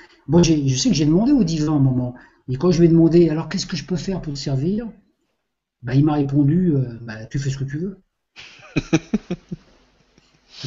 je 0.41 0.75
sais 0.75 0.89
que 0.89 0.95
j'ai 0.95 1.05
demandé 1.05 1.31
au 1.31 1.43
divin 1.43 1.73
un 1.73 1.79
moment, 1.79 2.15
et 2.47 2.55
quand 2.55 2.71
je 2.71 2.79
lui 2.79 2.85
ai 2.85 2.89
demandé 2.89 3.29
alors 3.29 3.49
qu'est-ce 3.49 3.67
que 3.67 3.77
je 3.77 3.85
peux 3.85 3.97
faire 3.97 4.21
pour 4.21 4.33
te 4.33 4.39
servir, 4.39 4.89
bah, 5.81 5.93
il 5.95 6.05
m'a 6.05 6.13
répondu 6.13 6.73
euh, 6.73 6.97
bah, 7.01 7.25
tu 7.25 7.37
fais 7.37 7.49
ce 7.49 7.57
que 7.57 7.65
tu 7.65 7.77
veux. 7.79 8.01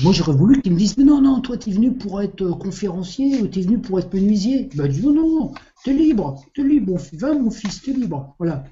Moi, 0.02 0.12
j'aurais 0.12 0.36
voulu 0.36 0.60
qu'ils 0.60 0.74
me 0.74 0.78
disent, 0.78 0.98
non, 0.98 1.22
non, 1.22 1.40
toi, 1.40 1.56
tu 1.56 1.70
es 1.70 1.72
venu 1.72 1.92
pour 1.92 2.20
être 2.20 2.42
euh, 2.42 2.52
conférencier 2.52 3.40
ou 3.40 3.48
tu 3.48 3.60
es 3.60 3.62
venu 3.62 3.78
pour 3.78 3.98
être 3.98 4.12
menuisier. 4.12 4.68
Je 4.74 4.82
dis, 4.82 5.00
non, 5.00 5.14
non, 5.14 5.54
tu 5.84 5.90
es 5.90 5.94
libre, 5.94 6.44
tu 6.52 6.60
es 6.60 6.64
libre, 6.64 6.98
va, 7.14 7.34
mon 7.34 7.50
fils, 7.50 7.80
tu 7.80 7.90
es 7.90 7.94
libre. 7.94 8.34
Voilà. 8.38 8.64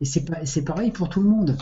Et 0.00 0.06
c'est 0.06 0.64
pareil 0.64 0.90
pour 0.90 1.10
tout 1.10 1.20
le 1.20 1.28
monde. 1.28 1.58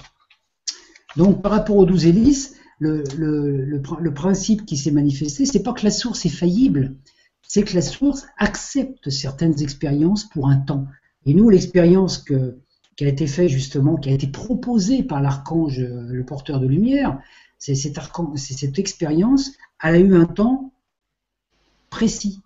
Donc, 1.16 1.42
par 1.42 1.50
rapport 1.50 1.76
aux 1.76 1.84
douze 1.84 2.06
hélices, 2.06 2.54
le, 2.78 3.02
le, 3.16 3.64
le, 3.64 4.14
principe 4.14 4.64
qui 4.64 4.76
s'est 4.76 4.92
manifesté, 4.92 5.46
c'est 5.46 5.64
pas 5.64 5.72
que 5.72 5.82
la 5.82 5.90
source 5.90 6.24
est 6.24 6.28
faillible, 6.28 6.94
c'est 7.42 7.64
que 7.64 7.74
la 7.74 7.82
source 7.82 8.26
accepte 8.36 9.10
certaines 9.10 9.60
expériences 9.60 10.28
pour 10.28 10.48
un 10.48 10.58
temps. 10.58 10.86
Et 11.26 11.34
nous, 11.34 11.50
l'expérience 11.50 12.24
qui 12.96 13.04
a 13.04 13.08
été 13.08 13.26
faite 13.26 13.48
justement, 13.48 13.96
qui 13.96 14.10
a 14.10 14.12
été 14.12 14.28
proposée 14.28 15.02
par 15.02 15.20
l'archange, 15.20 15.80
le 15.80 16.24
porteur 16.24 16.60
de 16.60 16.68
lumière, 16.68 17.18
cette, 17.58 18.78
expérience, 18.78 19.52
elle 19.82 19.94
a 19.94 19.98
eu 19.98 20.14
un 20.14 20.26
temps 20.26 20.72
précis. 21.90 22.40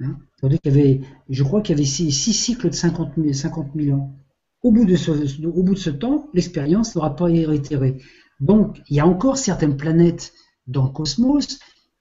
Hein. 0.00 0.16
avait, 0.64 1.02
je 1.28 1.42
crois 1.42 1.60
qu'il 1.60 1.76
y 1.76 1.78
avait 1.78 1.88
six, 1.88 2.10
cycles 2.12 2.70
de 2.70 2.74
50 2.74 3.12
000, 3.16 3.98
ans. 3.98 4.14
Au 4.62 4.72
bout 4.72 4.84
de 4.84 4.96
ce, 4.96 5.10
au 5.46 5.62
bout 5.62 5.74
de 5.74 5.78
ce 5.78 5.90
temps, 5.90 6.28
l'expérience 6.34 6.94
n'aura 6.94 7.16
pas 7.16 7.26
réitéré. 7.26 7.98
Donc, 8.40 8.80
il 8.88 8.96
y 8.96 9.00
a 9.00 9.06
encore 9.06 9.36
certaines 9.36 9.76
planètes 9.76 10.32
dans 10.66 10.84
le 10.84 10.90
cosmos 10.90 11.58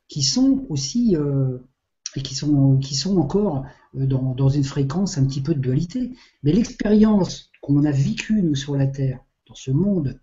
qui 0.07 0.23
sont 0.23 0.65
aussi, 0.69 1.15
euh, 1.15 1.57
et 2.15 2.21
qui 2.21 2.35
sont, 2.35 2.77
qui 2.77 2.95
sont 2.95 3.17
encore 3.17 3.65
euh, 3.95 4.05
dans, 4.05 4.33
dans 4.33 4.49
une 4.49 4.63
fréquence 4.63 5.17
un 5.17 5.25
petit 5.25 5.41
peu 5.41 5.53
de 5.53 5.59
dualité. 5.59 6.11
Mais 6.43 6.53
l'expérience 6.53 7.51
qu'on 7.61 7.83
a 7.83 7.91
vécue, 7.91 8.41
nous, 8.41 8.55
sur 8.55 8.75
la 8.75 8.87
Terre, 8.87 9.19
dans 9.47 9.55
ce 9.55 9.71
monde 9.71 10.05
de 10.05 10.19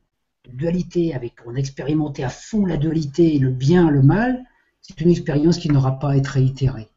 dualité, 0.52 1.14
avec 1.14 1.34
on 1.46 1.54
a 1.54 1.58
expérimenté 1.58 2.24
à 2.24 2.28
fond 2.28 2.66
la 2.66 2.76
dualité, 2.76 3.38
le 3.38 3.50
bien, 3.50 3.90
le 3.90 4.02
mal, 4.02 4.44
c'est 4.80 5.00
une 5.00 5.10
expérience 5.10 5.58
qui 5.58 5.68
n'aura 5.68 5.98
pas 5.98 6.12
à 6.12 6.16
être 6.16 6.28
réitérée. 6.28 6.88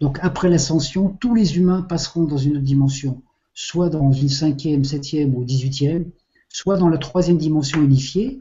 Donc 0.00 0.18
après 0.22 0.48
l'ascension, 0.48 1.08
tous 1.20 1.34
les 1.34 1.56
humains 1.56 1.82
passeront 1.82 2.24
dans 2.24 2.36
une 2.36 2.56
autre 2.56 2.64
dimension, 2.64 3.22
soit 3.54 3.88
dans 3.88 4.12
une 4.12 4.28
cinquième, 4.28 4.84
septième 4.84 5.34
ou 5.34 5.44
dix-huitième, 5.44 6.10
soit 6.48 6.76
dans 6.76 6.88
la 6.88 6.98
troisième 6.98 7.38
dimension 7.38 7.82
unifiée, 7.82 8.40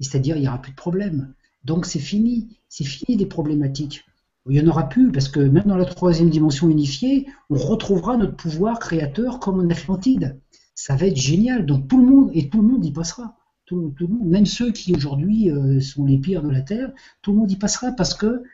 c'est-à-dire 0.00 0.36
il 0.36 0.42
n'y 0.42 0.48
aura 0.48 0.60
plus 0.60 0.72
de 0.72 0.76
problème. 0.76 1.34
Donc 1.64 1.84
c'est 1.84 1.98
fini, 1.98 2.48
c'est 2.68 2.84
fini 2.84 3.16
des 3.16 3.26
problématiques. 3.26 4.04
Il 4.48 4.52
n'y 4.52 4.60
en 4.60 4.70
aura 4.70 4.88
plus, 4.88 5.10
parce 5.10 5.28
que 5.28 5.40
même 5.40 5.64
dans 5.66 5.76
la 5.76 5.84
troisième 5.84 6.30
dimension 6.30 6.68
unifiée, 6.68 7.26
on 7.50 7.56
retrouvera 7.56 8.16
notre 8.16 8.36
pouvoir 8.36 8.78
créateur 8.78 9.40
comme 9.40 9.58
en 9.58 9.68
Atlantide. 9.68 10.38
Ça 10.74 10.94
va 10.94 11.06
être 11.06 11.16
génial. 11.16 11.66
Donc 11.66 11.88
tout 11.88 11.98
le 11.98 12.06
monde, 12.06 12.30
et 12.32 12.48
tout 12.48 12.62
le 12.62 12.68
monde 12.68 12.84
y 12.84 12.92
passera. 12.92 13.36
Tout, 13.66 13.92
le 13.98 14.06
monde, 14.06 14.28
même 14.28 14.46
ceux 14.46 14.70
qui 14.70 14.94
aujourd'hui 14.94 15.50
euh, 15.50 15.80
sont 15.80 16.04
les 16.04 16.18
pires 16.18 16.42
de 16.42 16.50
la 16.50 16.62
Terre, 16.62 16.92
tout 17.20 17.32
le 17.32 17.38
monde 17.38 17.50
y 17.50 17.56
passera 17.56 17.90
parce 17.92 18.14
que 18.14 18.44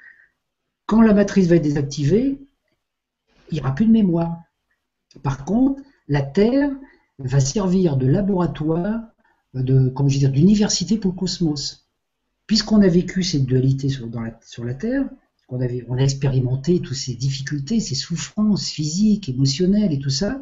quand 0.87 1.03
la 1.03 1.13
matrice 1.13 1.49
va 1.49 1.57
être 1.57 1.63
désactivée, 1.63 2.39
il 3.51 3.55
n'y 3.55 3.61
aura 3.61 3.75
plus 3.75 3.87
de 3.87 3.93
mémoire. 3.93 4.43
Par 5.23 5.45
contre, 5.45 5.83
la 6.09 6.23
Terre 6.23 6.71
va 7.19 7.41
servir 7.41 7.97
de 7.97 8.07
laboratoire, 8.07 9.03
de, 9.55 9.91
comment 9.91 10.09
d'université 10.09 10.97
pour 10.97 11.13
le 11.13 11.19
cosmos. 11.19 11.87
Puisqu'on 12.47 12.81
a 12.81 12.89
vécu 12.89 13.23
cette 13.23 13.45
dualité 13.45 13.89
sur, 13.91 14.09
la, 14.09 14.39
sur 14.45 14.65
la 14.65 14.75
Terre, 14.75 15.09
on, 15.49 15.61
avait, 15.61 15.85
on 15.89 15.99
a 15.99 16.03
expérimenté 16.03 16.81
toutes 16.81 16.97
ces 16.97 17.15
difficultés, 17.15 17.81
ces 17.81 17.95
souffrances 17.95 18.69
physiques, 18.69 19.29
émotionnelles 19.29 19.93
et 19.93 19.99
tout 19.99 20.11
ça, 20.11 20.41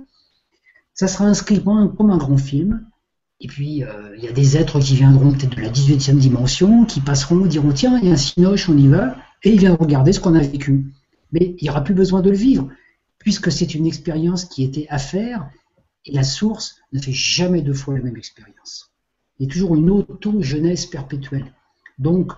ça 0.95 1.09
sera 1.09 1.27
inscrit 1.27 1.63
comme 1.63 2.11
un 2.11 2.19
grand 2.19 2.37
film. 2.37 2.87
Et 3.41 3.47
puis, 3.47 3.83
euh, 3.83 4.15
il 4.17 4.23
y 4.23 4.29
a 4.29 4.33
des 4.33 4.59
êtres 4.59 4.81
qui 4.81 4.95
viendront 4.95 5.33
peut-être 5.33 5.57
de 5.57 5.63
la 5.63 5.71
18e 5.71 6.19
dimension, 6.19 6.85
qui 6.85 7.01
passeront, 7.01 7.47
diront 7.47 7.73
tiens, 7.73 7.99
il 7.99 8.09
y 8.09 8.11
a 8.11 8.15
un 8.15 8.19
cinoche, 8.19 8.69
on 8.69 8.77
y 8.77 8.87
va, 8.87 9.17
et 9.43 9.51
ils 9.51 9.59
viendront 9.59 9.85
regarder 9.85 10.13
ce 10.13 10.21
qu'on 10.21 10.35
a 10.35 10.41
vécu. 10.41 10.93
Mais 11.33 11.55
il 11.59 11.63
n'y 11.63 11.71
aura 11.71 11.83
plus 11.83 11.95
besoin 11.95 12.21
de 12.21 12.31
le 12.31 12.37
vivre, 12.37 12.69
puisque 13.19 13.51
c'est 13.51 13.75
une 13.75 13.87
expérience 13.87 14.45
qui 14.45 14.63
était 14.63 14.87
à 14.91 14.99
faire, 14.99 15.49
et 16.05 16.13
la 16.13 16.23
source 16.23 16.77
ne 16.93 17.01
fait 17.01 17.13
jamais 17.13 17.63
deux 17.63 17.73
fois 17.73 17.95
la 17.95 18.03
même 18.03 18.17
expérience. 18.17 18.91
Il 19.39 19.47
y 19.47 19.49
a 19.49 19.53
toujours 19.53 19.75
une 19.75 19.89
auto-jeunesse 19.89 20.85
perpétuelle. 20.87 21.55
Donc, 21.99 22.33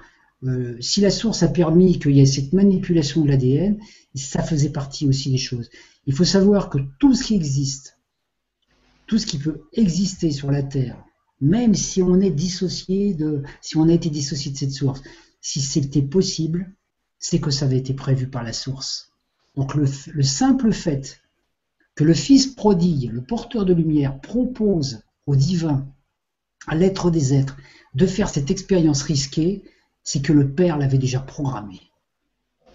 euh, 0.44 0.76
si 0.80 1.00
la 1.00 1.10
source 1.10 1.42
a 1.42 1.48
permis 1.48 1.98
qu'il 1.98 2.12
y 2.12 2.20
ait 2.20 2.26
cette 2.26 2.52
manipulation 2.52 3.22
de 3.22 3.28
l'ADN, 3.28 3.78
ça 4.14 4.42
faisait 4.42 4.70
partie 4.70 5.08
aussi 5.08 5.30
des 5.30 5.38
choses. 5.38 5.68
Il 6.06 6.14
faut 6.14 6.24
savoir 6.24 6.70
que 6.70 6.78
tout 7.00 7.14
ce 7.14 7.24
qui 7.24 7.34
existe, 7.34 7.98
tout 9.06 9.18
ce 9.18 9.26
qui 9.26 9.38
peut 9.38 9.62
exister 9.72 10.30
sur 10.30 10.50
la 10.50 10.62
Terre, 10.62 11.02
même 11.40 11.74
si 11.74 12.02
on 12.02 12.20
est 12.20 12.30
dissocié 12.30 13.14
de, 13.14 13.42
si 13.60 13.76
on 13.76 13.88
a 13.88 13.92
été 13.92 14.10
dissocié 14.10 14.52
de 14.52 14.56
cette 14.56 14.72
source, 14.72 15.02
si 15.40 15.60
c'était 15.60 16.02
possible, 16.02 16.72
c'est 17.18 17.40
que 17.40 17.50
ça 17.50 17.66
avait 17.66 17.78
été 17.78 17.94
prévu 17.94 18.28
par 18.28 18.42
la 18.42 18.52
source. 18.52 19.12
Donc 19.56 19.74
le, 19.74 19.86
le 20.12 20.22
simple 20.22 20.72
fait 20.72 21.20
que 21.94 22.04
le 22.04 22.14
Fils 22.14 22.46
prodigue, 22.46 23.10
le 23.12 23.22
porteur 23.22 23.64
de 23.64 23.74
lumière, 23.74 24.20
propose 24.20 25.02
au 25.26 25.36
divin, 25.36 25.86
à 26.66 26.74
l'être 26.74 27.10
des 27.10 27.34
êtres, 27.34 27.56
de 27.94 28.06
faire 28.06 28.28
cette 28.28 28.50
expérience 28.50 29.02
risquée, 29.02 29.62
c'est 30.02 30.22
que 30.22 30.32
le 30.32 30.50
Père 30.50 30.78
l'avait 30.78 30.98
déjà 30.98 31.20
programmé. 31.20 31.80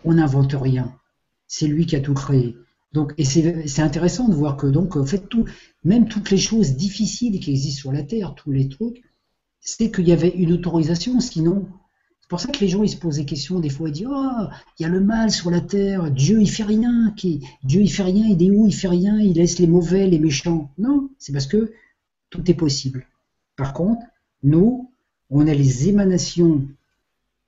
On 0.06 0.14
n'invente 0.14 0.54
rien. 0.54 0.96
C'est 1.48 1.68
lui 1.68 1.86
qui 1.86 1.96
a 1.96 2.02
tout 2.02 2.14
créé. 2.14 2.56
Donc, 2.94 3.14
et 3.18 3.26
c'est 3.26 3.82
intéressant 3.82 4.30
de 4.30 4.34
voir 4.34 4.58
que 4.58 4.68
donc, 4.68 4.96
en 4.96 5.06
fait, 5.06 5.28
tout, 5.30 5.46
même 5.84 6.08
toutes 6.08 6.32
les 6.32 6.38
choses 6.38 6.76
difficiles 6.76 7.40
qui 7.40 7.52
existent 7.52 7.82
sur 7.82 7.92
la 7.92 8.04
Terre, 8.04 8.34
tous 8.36 8.52
les 8.52 8.70
trucs, 8.70 9.04
c'est 9.60 9.92
qu'il 9.92 10.08
y 10.08 10.14
avait 10.14 10.30
une 10.30 10.54
autorisation, 10.54 11.20
sinon. 11.20 11.68
C'est 12.22 12.30
pour 12.30 12.40
ça 12.40 12.52
que 12.52 12.60
les 12.60 12.68
gens 12.68 12.84
ils 12.84 12.90
se 12.90 12.98
posent 12.98 13.18
des 13.18 13.26
questions, 13.26 13.60
des 13.60 13.70
fois 13.70 13.90
ils 13.90 13.94
disent 13.94 14.08
Oh, 14.10 14.48
il 14.78 14.84
y 14.84 14.86
a 14.86 14.90
le 14.90 15.00
mal 15.00 15.32
sur 15.32 15.50
la 15.50 15.62
terre, 15.62 16.12
Dieu 16.12 16.42
il 16.42 16.50
fait 16.50 16.64
rien, 16.64 17.14
qui, 17.16 17.46
Dieu 17.64 17.82
il 17.82 17.90
fait 17.90 18.04
rien, 18.04 18.28
il 18.28 18.44
est 18.44 18.52
où, 18.52 18.68
il 18.68 18.74
fait 18.74 18.90
rien, 18.90 19.20
il 19.20 19.34
laisse 19.34 19.60
les 19.60 19.68
mauvais, 19.68 20.08
les 20.08 20.20
méchants. 20.20 20.70
Non, 20.78 21.10
c'est 21.20 21.32
parce 21.32 21.48
que 21.48 21.72
tout 22.30 22.50
est 22.52 22.54
possible. 22.54 23.08
Par 23.56 23.74
contre, 23.74 24.02
nous, 24.44 24.92
on 25.30 25.48
a 25.48 25.54
les 25.54 25.88
émanations 25.88 26.68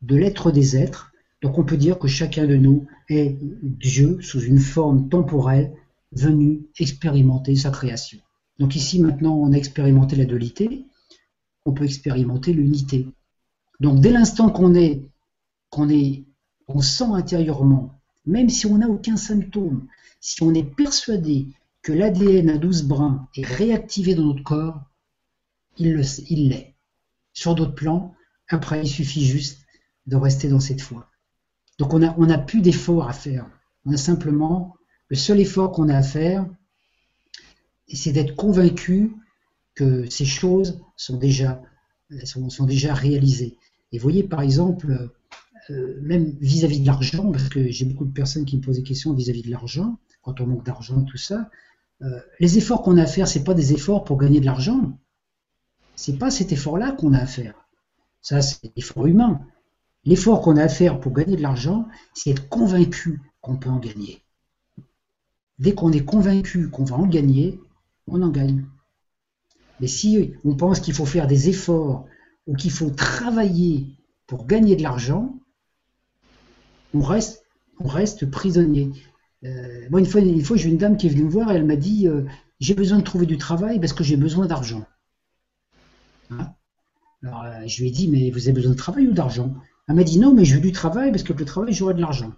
de 0.02 0.16
l'être 0.16 0.52
des 0.52 0.78
êtres. 0.78 1.09
Donc 1.42 1.58
on 1.58 1.64
peut 1.64 1.78
dire 1.78 2.00
que 2.00 2.08
chacun 2.08 2.46
de 2.46 2.56
nous 2.56 2.86
est 3.08 3.38
Dieu 3.62 4.22
sous 4.22 4.42
une 4.42 4.60
forme 4.60 5.08
temporelle 5.10 5.74
venu 6.12 6.68
expérimenter 6.78 7.56
sa 7.56 7.72
création. 7.72 8.20
Donc 8.60 8.76
ici 8.76 9.02
maintenant 9.02 9.36
on 9.36 9.54
a 9.54 9.56
expérimenté 9.56 10.16
la 10.16 10.26
dualité, 10.26 10.86
on 11.66 11.74
peut 11.74 11.86
expérimenter 11.86 12.52
l'unité. 12.52 13.08
Donc 13.80 14.02
dès 14.02 14.12
l'instant 14.12 14.50
qu'on 14.50 14.76
est, 14.76 15.02
qu'on 15.70 15.90
est, 15.90 16.26
on 16.68 16.82
sent 16.82 17.12
intérieurement, 17.14 18.00
même 18.26 18.50
si 18.50 18.66
on 18.66 18.78
n'a 18.78 18.90
aucun 18.90 19.16
symptôme, 19.16 19.88
si 20.20 20.44
on 20.44 20.54
est 20.54 20.64
persuadé 20.76 21.48
que 21.82 21.94
l'ADN 21.94 22.50
à 22.50 22.58
12 22.58 22.84
brins 22.84 23.28
est 23.36 23.46
réactivé 23.46 24.14
dans 24.14 24.26
notre 24.26 24.44
corps, 24.44 24.82
il 25.78 25.96
l'est. 26.50 26.76
Sur 27.32 27.56
d'autres 27.56 27.76
plans, 27.76 28.14
après 28.50 28.82
il 28.82 28.90
suffit 28.90 29.26
juste 29.26 29.66
de 30.08 30.18
rester 30.18 30.50
dans 30.50 30.60
cette 30.60 30.82
foi. 30.82 31.10
Donc 31.80 31.94
on 31.94 32.00
n'a 32.00 32.14
a 32.14 32.38
plus 32.38 32.62
d'efforts 32.62 33.08
à 33.08 33.14
faire. 33.14 33.50
On 33.86 33.94
a 33.94 33.98
simplement, 33.98 34.76
le 35.08 35.16
seul 35.16 35.40
effort 35.40 35.72
qu'on 35.72 35.90
a 35.90 35.96
à 35.96 36.04
faire, 36.04 36.46
c'est 37.92 38.12
d'être 38.12 38.36
convaincu 38.36 39.16
que 39.74 40.08
ces 40.10 40.26
choses 40.26 40.82
sont 40.98 41.16
déjà, 41.16 41.62
réalisées. 42.94 43.58
Et 43.92 43.98
vous 43.98 44.04
voyez, 44.04 44.24
par 44.24 44.42
exemple, 44.42 45.10
euh, 45.70 46.00
même 46.02 46.36
vis-à-vis 46.42 46.82
de 46.82 46.86
l'argent, 46.86 47.32
parce 47.32 47.48
que 47.50 47.72
j'ai 47.72 47.86
beaucoup 47.86 48.06
de 48.06 48.14
personnes 48.14 48.46
qui 48.46 48.58
me 48.58 48.62
posent 48.62 48.76
des 48.76 48.84
questions 48.84 49.14
vis-à-vis 49.14 49.42
de 49.42 49.50
l'argent, 49.50 49.98
quand 50.22 50.42
on 50.42 50.48
manque 50.48 50.66
d'argent, 50.66 51.02
tout 51.04 51.18
ça, 51.18 51.50
euh, 52.02 52.20
les 52.40 52.58
efforts 52.58 52.84
qu'on 52.84 52.98
a 52.98 53.04
à 53.04 53.08
faire, 53.08 53.28
c'est 53.28 53.44
pas 53.44 53.54
des 53.54 53.74
efforts 53.74 54.04
pour 54.04 54.18
gagner 54.18 54.42
de 54.42 54.46
l'argent. 54.46 54.98
C'est 55.96 56.18
pas 56.18 56.30
cet 56.30 56.52
effort-là 56.52 56.92
qu'on 56.92 57.14
a 57.14 57.20
à 57.20 57.26
faire. 57.26 57.56
Ça, 58.22 58.42
c'est 58.42 58.72
l'effort 58.76 59.08
humain. 59.08 59.42
L'effort 60.06 60.42
qu'on 60.42 60.58
a 60.58 60.64
à 60.64 60.70
faire 60.70 61.00
pour 61.00 61.14
gagner 61.14 61.36
de 61.36 61.42
l'argent, 61.42 61.88
c'est 62.14 62.32
être 62.32 62.48
convaincu 62.50 63.22
qu'on 63.42 63.58
peut 63.58 63.70
en 63.70 63.80
gagner. 63.80 64.22
Dès 65.60 65.74
qu'on 65.74 65.92
est 65.92 66.06
convaincu 66.06 66.70
qu'on 66.70 66.86
va 66.86 66.96
en 66.96 67.06
gagner, 67.06 67.60
on 68.08 68.22
en 68.22 68.30
gagne. 68.30 68.66
Mais 69.80 69.88
si 69.88 70.34
on 70.44 70.56
pense 70.56 70.80
qu'il 70.80 70.94
faut 70.94 71.06
faire 71.06 71.28
des 71.28 71.50
efforts 71.50 72.06
ou 72.48 72.56
qu'il 72.56 72.72
faut 72.72 72.90
travailler 72.90 73.88
pour 74.28 74.46
gagner 74.46 74.76
de 74.76 74.84
l'argent, 74.84 75.38
on 76.94 77.02
reste, 77.02 77.44
on 77.80 77.88
reste 77.88 78.30
prisonnier. 78.30 78.92
Euh, 79.46 79.88
moi, 79.90 80.00
une 80.00 80.06
fois, 80.06 80.22
une 80.22 80.44
fois 80.44 80.58
j'ai 80.58 80.70
une 80.70 80.78
dame 80.78 80.98
qui 80.98 81.08
est 81.08 81.10
venue 81.10 81.24
me 81.24 81.30
voir 81.30 81.52
et 81.52 81.56
elle 81.56 81.66
m'a 81.66 81.76
dit 81.76 82.08
euh, 82.08 82.24
J'ai 82.60 82.74
besoin 82.74 82.98
de 82.98 83.04
trouver 83.04 83.26
du 83.26 83.38
travail 83.38 83.80
parce 83.80 83.94
que 83.94 84.04
j'ai 84.04 84.18
besoin 84.18 84.48
d'argent. 84.48 84.86
Hein? 86.30 86.54
Alors, 87.24 87.44
euh, 87.44 87.68
je 87.68 87.82
lui 87.82 87.90
ai 87.90 87.92
dit 87.92 88.10
Mais 88.10 88.32
vous 88.32 88.48
avez 88.48 88.54
besoin 88.54 88.72
de 88.72 88.78
travail 88.78 89.08
ou 89.08 89.14
d'argent? 89.14 89.54
Elle 89.90 89.96
m'a 89.96 90.04
dit 90.04 90.20
Non, 90.20 90.34
mais 90.34 90.46
je 90.46 90.56
veux 90.56 90.62
du 90.62 90.72
travail 90.72 91.12
parce 91.12 91.24
que 91.24 91.34
le 91.34 91.46
travail, 91.46 91.74
j'aurai 91.74 91.96
de 91.96 92.02
l'argent. 92.02 92.32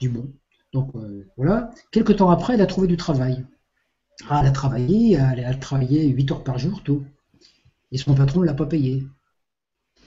Du 0.00 0.08
bon. 0.08 0.32
Donc, 0.72 0.92
voilà. 1.36 1.70
Quelques 1.92 2.16
temps 2.16 2.30
après, 2.30 2.54
elle 2.54 2.62
a 2.62 2.66
trouvé 2.66 2.88
du 2.88 2.96
travail. 2.96 3.46
Ah, 4.28 4.40
elle 4.40 4.48
a 4.48 4.50
travaillé, 4.50 5.12
elle 5.12 5.44
a 5.44 5.54
travaillé 5.54 6.08
8 6.08 6.32
heures 6.32 6.44
par 6.44 6.58
jour, 6.58 6.82
tout. 6.82 7.04
Et 7.92 7.98
son 7.98 8.14
patron 8.14 8.40
ne 8.40 8.46
l'a 8.46 8.54
pas 8.54 8.66
payé. 8.66 9.06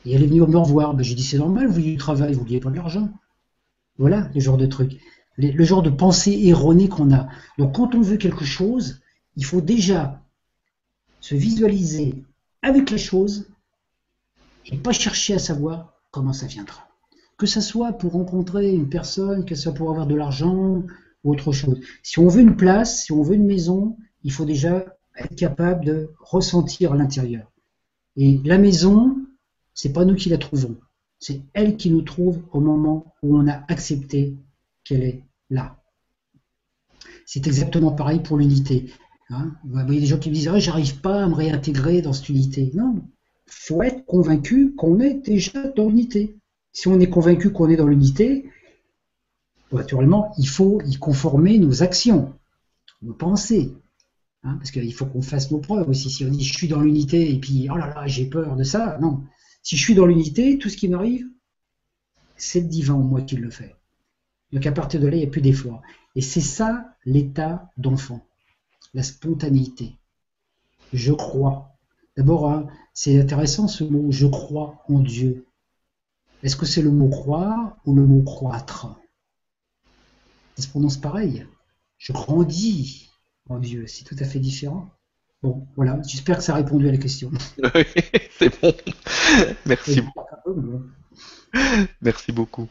Et 0.05 0.13
elle 0.13 0.23
est 0.23 0.27
venue 0.27 0.41
me 0.41 0.57
revoir. 0.57 0.95
Ben, 0.95 1.03
j'ai 1.03 1.15
dit, 1.15 1.23
c'est 1.23 1.37
normal, 1.37 1.67
vous 1.67 1.73
vouliez 1.73 1.91
du 1.91 1.97
travail, 1.97 2.33
vous 2.33 2.41
vouliez 2.41 2.59
pas 2.59 2.71
de 2.71 2.75
l'argent. 2.75 3.09
Voilà 3.97 4.29
le 4.33 4.41
genre 4.41 4.57
de 4.57 4.65
truc. 4.65 4.99
Le, 5.37 5.63
genre 5.63 5.83
de 5.83 5.89
pensée 5.89 6.39
erronée 6.45 6.89
qu'on 6.89 7.13
a. 7.13 7.27
Donc 7.57 7.75
quand 7.75 7.95
on 7.95 8.01
veut 8.01 8.17
quelque 8.17 8.45
chose, 8.45 9.01
il 9.35 9.45
faut 9.45 9.61
déjà 9.61 10.21
se 11.19 11.35
visualiser 11.35 12.23
avec 12.61 12.89
les 12.89 12.97
choses 12.97 13.47
et 14.65 14.77
pas 14.77 14.91
chercher 14.91 15.35
à 15.35 15.39
savoir 15.39 15.90
comment 16.11 16.33
ça 16.33 16.45
viendra. 16.45 16.87
Que 17.37 17.47
ce 17.47 17.61
soit 17.61 17.93
pour 17.93 18.13
rencontrer 18.13 18.71
une 18.71 18.89
personne, 18.89 19.45
que 19.45 19.55
ce 19.55 19.63
soit 19.63 19.73
pour 19.73 19.89
avoir 19.89 20.05
de 20.05 20.15
l'argent 20.15 20.83
ou 21.23 21.31
autre 21.31 21.51
chose. 21.51 21.79
Si 22.03 22.19
on 22.19 22.27
veut 22.27 22.41
une 22.41 22.55
place, 22.55 23.03
si 23.03 23.11
on 23.11 23.23
veut 23.23 23.35
une 23.35 23.47
maison, 23.47 23.97
il 24.23 24.31
faut 24.31 24.45
déjà 24.45 24.85
être 25.17 25.35
capable 25.35 25.85
de 25.85 26.11
ressentir 26.19 26.93
l'intérieur. 26.93 27.51
Et 28.17 28.39
la 28.43 28.57
maison, 28.57 29.17
c'est 29.73 29.93
pas 29.93 30.05
nous 30.05 30.15
qui 30.15 30.29
la 30.29 30.37
trouvons. 30.37 30.77
C'est 31.19 31.41
elle 31.53 31.77
qui 31.77 31.89
nous 31.89 32.01
trouve 32.01 32.41
au 32.51 32.59
moment 32.59 33.13
où 33.23 33.37
on 33.37 33.47
a 33.47 33.63
accepté 33.67 34.35
qu'elle 34.83 35.03
est 35.03 35.23
là. 35.49 35.77
C'est 37.25 37.47
exactement 37.47 37.91
pareil 37.91 38.19
pour 38.19 38.37
l'unité. 38.37 38.91
Hein. 39.29 39.53
Vous 39.63 39.79
voyez 39.85 40.01
des 40.01 40.07
gens 40.07 40.19
qui 40.19 40.29
me 40.29 40.35
disent 40.35 40.49
ah, 40.49 40.59
j'arrive 40.59 40.99
pas 40.99 41.23
à 41.23 41.27
me 41.27 41.33
réintégrer 41.33 42.01
dans 42.01 42.13
cette 42.13 42.29
unité. 42.29 42.71
Non, 42.73 43.01
faut 43.53 43.83
être 43.83 44.05
convaincu 44.05 44.73
qu'on 44.75 44.99
est 44.99 45.15
déjà 45.15 45.67
dans 45.69 45.87
l'unité. 45.87 46.37
Si 46.73 46.87
on 46.87 46.99
est 46.99 47.09
convaincu 47.09 47.51
qu'on 47.51 47.69
est 47.69 47.75
dans 47.75 47.87
l'unité, 47.87 48.49
naturellement, 49.71 50.33
il 50.37 50.47
faut 50.47 50.81
y 50.85 50.95
conformer 50.95 51.57
nos 51.59 51.83
actions, 51.83 52.33
nos 53.01 53.13
pensées. 53.13 53.73
Hein, 54.43 54.55
parce 54.57 54.71
qu'il 54.71 54.93
faut 54.93 55.05
qu'on 55.05 55.21
fasse 55.21 55.51
nos 55.51 55.59
preuves 55.59 55.89
aussi. 55.89 56.09
Si 56.09 56.25
on 56.25 56.29
dit 56.29 56.43
je 56.43 56.53
suis 56.53 56.67
dans 56.67 56.81
l'unité 56.81 57.31
et 57.31 57.39
puis 57.39 57.67
oh 57.69 57.77
là 57.77 57.87
là, 57.93 58.07
j'ai 58.07 58.25
peur 58.25 58.55
de 58.55 58.63
ça, 58.63 58.97
non. 58.99 59.23
Si 59.61 59.77
je 59.77 59.81
suis 59.83 59.93
dans 59.93 60.05
l'unité, 60.05 60.57
tout 60.57 60.69
ce 60.69 60.77
qui 60.77 60.87
m'arrive, 60.87 61.27
c'est 62.37 62.61
le 62.61 62.67
divin 62.67 62.95
en 62.95 63.03
moi 63.03 63.21
qui 63.21 63.35
le 63.35 63.51
fait. 63.51 63.75
Donc 64.51 64.65
à 64.65 64.71
partir 64.71 64.99
de 64.99 65.07
là, 65.07 65.15
il 65.15 65.19
n'y 65.19 65.27
a 65.27 65.29
plus 65.29 65.41
d'effort. 65.41 65.81
Et 66.15 66.21
c'est 66.21 66.41
ça 66.41 66.95
l'état 67.05 67.69
d'enfant, 67.77 68.25
la 68.93 69.03
spontanéité. 69.03 69.97
Je 70.93 71.13
crois. 71.13 71.70
D'abord, 72.17 72.49
hein, 72.49 72.67
c'est 72.93 73.19
intéressant 73.19 73.67
ce 73.67 73.83
mot 73.83 74.11
je 74.11 74.27
crois 74.27 74.83
en 74.87 74.99
Dieu. 74.99 75.45
Est-ce 76.43 76.55
que 76.55 76.65
c'est 76.65 76.81
le 76.81 76.91
mot 76.91 77.09
croire 77.09 77.77
ou 77.85 77.95
le 77.95 78.05
mot 78.05 78.23
croître? 78.23 78.87
Ça 80.55 80.63
se 80.63 80.67
prononce 80.67 80.97
pareil. 80.97 81.45
Je 81.97 82.13
grandis 82.13 83.09
en 83.49 83.59
Dieu, 83.59 83.85
c'est 83.87 84.03
tout 84.03 84.15
à 84.19 84.25
fait 84.25 84.39
différent. 84.39 84.89
Bon, 85.43 85.67
voilà, 85.75 85.99
j'espère 86.05 86.37
que 86.37 86.43
ça 86.43 86.53
a 86.53 86.57
répondu 86.57 86.87
à 86.87 86.91
la 86.91 86.97
question. 86.97 87.31
Oui, 87.75 87.85
c'est 88.37 88.61
bon. 88.61 88.73
Merci 89.65 90.01
beaucoup. 90.01 90.81
Merci 92.01 92.31
beaucoup. 92.31 92.67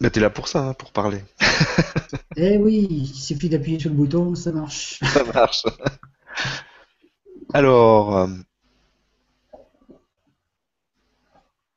Mais 0.00 0.10
t'es 0.10 0.20
là 0.20 0.30
pour 0.30 0.48
ça, 0.48 0.68
hein, 0.68 0.74
pour 0.74 0.92
parler. 0.92 1.22
eh 2.36 2.58
oui, 2.58 2.86
il 2.90 3.06
suffit 3.06 3.48
d'appuyer 3.48 3.78
sur 3.78 3.90
le 3.90 3.96
bouton, 3.96 4.34
ça 4.34 4.52
marche. 4.52 4.98
Ça 5.02 5.24
marche. 5.24 5.62
Alors, 7.54 8.16
euh, 8.16 8.26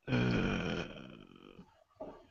euh, 0.10 0.84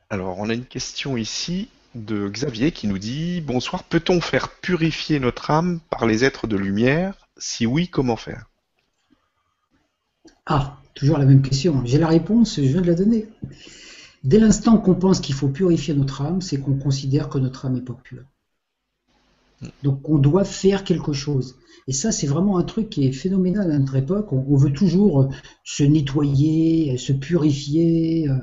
alors, 0.09 0.37
on 0.39 0.49
a 0.49 0.53
une 0.53 0.65
question 0.65 1.17
ici 1.17 1.69
de 1.95 2.27
Xavier 2.27 2.71
qui 2.71 2.87
nous 2.87 2.97
dit 2.97 3.41
Bonsoir, 3.41 3.83
peut-on 3.83 4.21
faire 4.21 4.49
purifier 4.49 5.19
notre 5.19 5.51
âme 5.51 5.79
par 5.89 6.05
les 6.05 6.25
êtres 6.25 6.47
de 6.47 6.57
lumière? 6.57 7.27
Si 7.37 7.65
oui, 7.65 7.87
comment 7.87 8.17
faire? 8.17 8.49
Ah, 10.45 10.77
toujours 10.93 11.17
la 11.17 11.25
même 11.25 11.41
question. 11.41 11.81
J'ai 11.85 11.97
la 11.97 12.07
réponse, 12.07 12.57
je 12.57 12.61
viens 12.61 12.81
de 12.81 12.87
la 12.87 12.95
donner. 12.95 13.27
Dès 14.23 14.39
l'instant 14.39 14.77
qu'on 14.77 14.95
pense 14.95 15.21
qu'il 15.21 15.35
faut 15.35 15.47
purifier 15.47 15.93
notre 15.93 16.21
âme, 16.21 16.41
c'est 16.41 16.59
qu'on 16.59 16.77
considère 16.77 17.29
que 17.29 17.37
notre 17.37 17.65
âme 17.65 17.75
n'est 17.75 17.81
pas 17.81 17.93
pure. 17.93 18.23
Donc 19.83 20.07
on 20.09 20.17
doit 20.17 20.45
faire 20.45 20.83
quelque 20.83 21.13
chose. 21.13 21.55
Et 21.89 21.91
ça, 21.91 22.11
c'est 22.11 22.27
vraiment 22.27 22.59
un 22.59 22.63
truc 22.63 22.91
qui 22.91 23.07
est 23.07 23.11
phénoménal 23.11 23.71
à 23.71 23.79
notre 23.79 23.95
époque. 23.95 24.31
On, 24.31 24.55
veut 24.55 24.71
toujours 24.71 25.27
se 25.63 25.81
nettoyer, 25.81 26.95
se 26.99 27.13
purifier, 27.13 28.29
euh, 28.29 28.35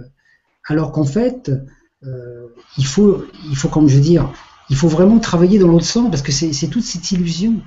alors 0.67 0.91
qu'en 0.91 1.05
fait, 1.05 1.53
euh, 2.03 2.49
il 2.77 2.85
faut, 2.85 3.25
il 3.49 3.55
faut, 3.55 3.71
je 3.87 3.95
veux 3.95 4.03
dire, 4.03 4.33
il 4.69 4.75
faut 4.75 4.89
vraiment 4.89 5.21
travailler 5.21 5.61
dans 5.61 5.69
l'autre 5.69 5.85
sens 5.85 6.11
parce 6.11 6.23
que 6.23 6.33
c'est 6.33 6.67
toute 6.67 6.83
cette 6.83 7.09
illusion. 7.13 7.61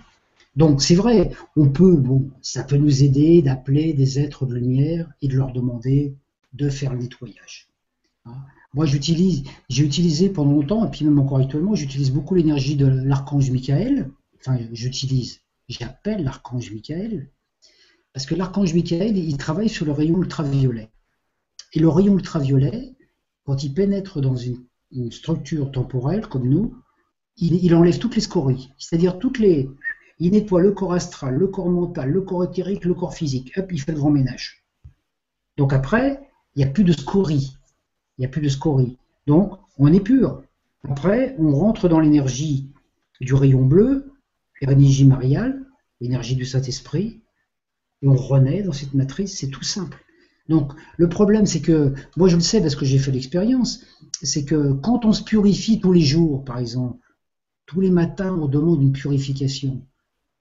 Donc 0.58 0.82
c'est 0.82 0.96
vrai, 0.96 1.32
on 1.56 1.70
peut, 1.70 1.96
bon, 1.96 2.30
ça 2.42 2.66
peut 2.66 2.76
nous 2.76 3.02
aider 3.02 3.42
d'appeler 3.42 3.94
des 3.94 4.20
êtres 4.20 4.46
de 4.46 4.56
lumière 4.56 5.10
et 5.22 5.30
de 5.30 5.38
leur 5.38 5.54
demander 5.54 6.14
de 6.52 6.68
faire 6.68 6.92
le 6.92 7.00
nettoyage. 7.00 7.70
Hein. 8.26 8.34
Moi, 8.74 8.86
j'utilise, 8.86 9.44
j'ai 9.70 9.86
utilisé 9.86 10.28
pendant 10.28 10.52
longtemps, 10.52 10.86
et 10.86 10.92
puis 10.92 11.06
même 11.06 11.20
encore 11.20 11.38
actuellement, 11.38 11.74
j'utilise 11.74 12.12
beaucoup 12.12 12.36
l'énergie 12.36 12.76
de 12.76 12.86
l'archange 12.86 13.50
Michael. 13.50 14.12
Enfin, 14.42 14.60
j'utilise, 14.74 15.40
j'appelle 15.70 16.24
l'archange 16.24 16.72
Michael, 16.72 17.32
parce 18.14 18.26
que 18.26 18.36
l'archange 18.36 18.74
Michael, 18.74 19.18
il 19.18 19.38
travaille 19.38 19.70
sur 19.70 19.86
le 19.86 19.92
rayon 19.92 20.22
ultraviolet. 20.22 20.92
Et 21.74 21.80
le 21.80 21.90
rayon 21.90 22.16
ultraviolet, 22.16 22.96
quand 23.46 23.64
il 23.64 23.74
pénètre 23.74 24.22
dans 24.22 24.36
une, 24.36 24.66
structure 25.12 25.72
temporelle 25.72 26.28
comme 26.28 26.50
nous, 26.50 26.76
il, 27.38 27.76
enlève 27.76 28.00
toutes 28.00 28.16
les 28.16 28.22
scories, 28.22 28.72
c'est-à-dire 28.80 29.20
toutes 29.20 29.38
les. 29.38 29.70
Il 30.18 30.32
nettoie 30.32 30.62
le 30.62 30.72
corps 30.72 30.94
astral, 30.94 31.36
le 31.36 31.48
corps 31.48 31.70
mental, 31.70 32.10
le 32.10 32.22
corps 32.22 32.44
éthérique, 32.44 32.86
le 32.86 32.96
corps 32.96 33.14
physique. 33.14 33.56
Hop, 33.56 33.72
il 33.72 33.80
fait 33.80 33.92
le 33.92 34.00
grand 34.00 34.10
ménage. 34.10 34.66
Donc 35.58 35.72
après, 35.74 36.28
il 36.56 36.64
n'y 36.64 36.70
a 36.70 36.74
plus 36.74 36.84
de 36.84 36.92
scories. 36.92 37.56
Il 38.18 38.22
n'y 38.22 38.26
a 38.26 38.30
plus 38.30 38.42
de 38.42 38.50
scories. 38.50 38.98
Donc, 39.28 39.54
on 39.78 39.94
est 39.94 40.00
pur. 40.00 40.42
Après, 40.90 41.36
on 41.38 41.54
rentre 41.54 41.88
dans 41.88 42.00
l'énergie 42.00 42.72
du 43.22 43.34
rayon 43.34 43.64
bleu, 43.64 44.12
l'énergie 44.62 45.06
mariale, 45.06 45.66
l'énergie 46.02 46.36
du 46.36 46.46
Saint-Esprit, 46.46 47.22
et 48.02 48.08
on 48.08 48.16
renaît 48.16 48.64
dans 48.64 48.74
cette 48.74 48.94
matrice, 48.94 49.38
c'est 49.38 49.50
tout 49.50 49.64
simple. 49.64 50.04
Donc 50.48 50.74
le 50.98 51.10
problème, 51.10 51.46
c'est 51.46 51.62
que, 51.62 51.94
moi 52.18 52.28
je 52.28 52.36
le 52.36 52.42
sais 52.42 52.62
parce 52.62 52.76
que 52.76 52.86
j'ai 52.86 52.98
fait 52.98 53.12
l'expérience, 53.12 53.86
c'est 54.22 54.46
que 54.46 54.74
quand 54.74 55.06
on 55.06 55.14
se 55.14 55.24
purifie 55.24 55.80
tous 55.80 55.94
les 55.94 56.02
jours, 56.02 56.44
par 56.44 56.58
exemple, 56.58 56.98
tous 57.66 57.82
les 57.82 57.92
matins 57.92 58.34
on 58.34 58.48
demande 58.48 58.82
une 58.82 58.94
purification, 58.94 59.86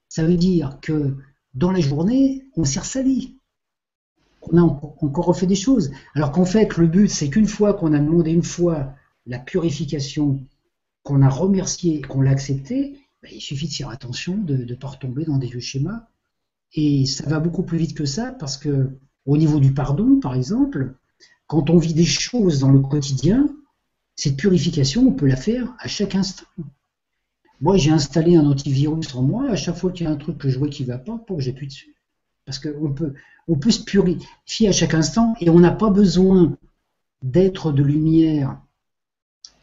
ça 0.07 0.23
veut 0.23 0.37
dire 0.37 0.79
que 0.81 1.15
dans 1.53 1.71
la 1.71 1.79
journée, 1.79 2.45
on 2.55 2.63
s'est 2.63 2.79
ressali. 2.79 3.37
On 4.41 4.57
a 4.57 4.61
encore 4.61 5.25
refait 5.25 5.45
des 5.45 5.55
choses. 5.55 5.91
Alors 6.15 6.31
qu'en 6.31 6.45
fait, 6.45 6.77
le 6.77 6.87
but, 6.87 7.09
c'est 7.09 7.29
qu'une 7.29 7.47
fois 7.47 7.73
qu'on 7.73 7.93
a 7.93 7.99
demandé 7.99 8.31
une 8.31 8.43
fois 8.43 8.93
la 9.25 9.37
purification, 9.37 10.41
qu'on 11.03 11.21
a 11.21 11.29
remercié, 11.29 12.01
qu'on 12.01 12.21
l'a 12.21 12.31
accepté, 12.31 12.99
ben, 13.21 13.31
il 13.33 13.41
suffit 13.41 13.67
de 13.67 13.73
faire 13.73 13.89
attention 13.89 14.37
de 14.37 14.55
ne 14.55 14.75
pas 14.75 14.87
retomber 14.87 15.25
dans 15.25 15.37
des 15.37 15.47
vieux 15.47 15.59
schémas. 15.59 16.07
Et 16.73 17.05
ça 17.05 17.27
va 17.27 17.39
beaucoup 17.39 17.63
plus 17.63 17.77
vite 17.77 17.95
que 17.95 18.05
ça 18.05 18.31
parce 18.31 18.57
que 18.57 18.89
au 19.25 19.37
niveau 19.37 19.59
du 19.59 19.73
pardon, 19.73 20.19
par 20.19 20.35
exemple, 20.35 20.93
quand 21.47 21.69
on 21.69 21.77
vit 21.77 21.93
des 21.93 22.05
choses 22.05 22.59
dans 22.59 22.71
le 22.71 22.79
quotidien, 22.79 23.49
cette 24.15 24.37
purification, 24.37 25.07
on 25.07 25.13
peut 25.13 25.27
la 25.27 25.35
faire 25.35 25.73
à 25.79 25.87
chaque 25.87 26.15
instant. 26.15 26.45
Moi, 27.61 27.77
j'ai 27.77 27.91
installé 27.91 28.35
un 28.35 28.45
antivirus 28.45 29.13
en 29.15 29.23
moi, 29.23 29.49
à 29.49 29.55
chaque 29.55 29.75
fois 29.75 29.91
qu'il 29.91 30.05
y 30.05 30.09
a 30.09 30.11
un 30.11 30.17
truc 30.17 30.37
que 30.37 30.49
je 30.49 30.57
vois 30.57 30.69
qui 30.69 30.83
ne 30.83 30.87
va 30.87 30.97
pas, 30.97 31.17
pour 31.17 31.37
que 31.37 31.43
j'appuie 31.43 31.67
dessus. 31.67 31.95
Parce 32.45 32.59
qu'on 32.59 32.93
peut, 32.93 33.13
on 33.47 33.55
peut 33.55 33.71
se 33.71 33.83
purifier 33.83 34.69
à 34.69 34.71
chaque 34.71 34.93
instant 34.93 35.35
et 35.41 35.49
on 35.49 35.59
n'a 35.59 35.71
pas 35.71 35.89
besoin 35.89 36.55
d'être 37.21 37.71
de 37.71 37.83
lumière 37.83 38.61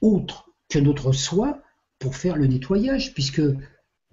autre 0.02 0.50
que 0.68 0.78
notre 0.78 1.12
soi 1.12 1.62
pour 1.98 2.16
faire 2.16 2.36
le 2.36 2.46
nettoyage, 2.46 3.14
puisque 3.14 3.42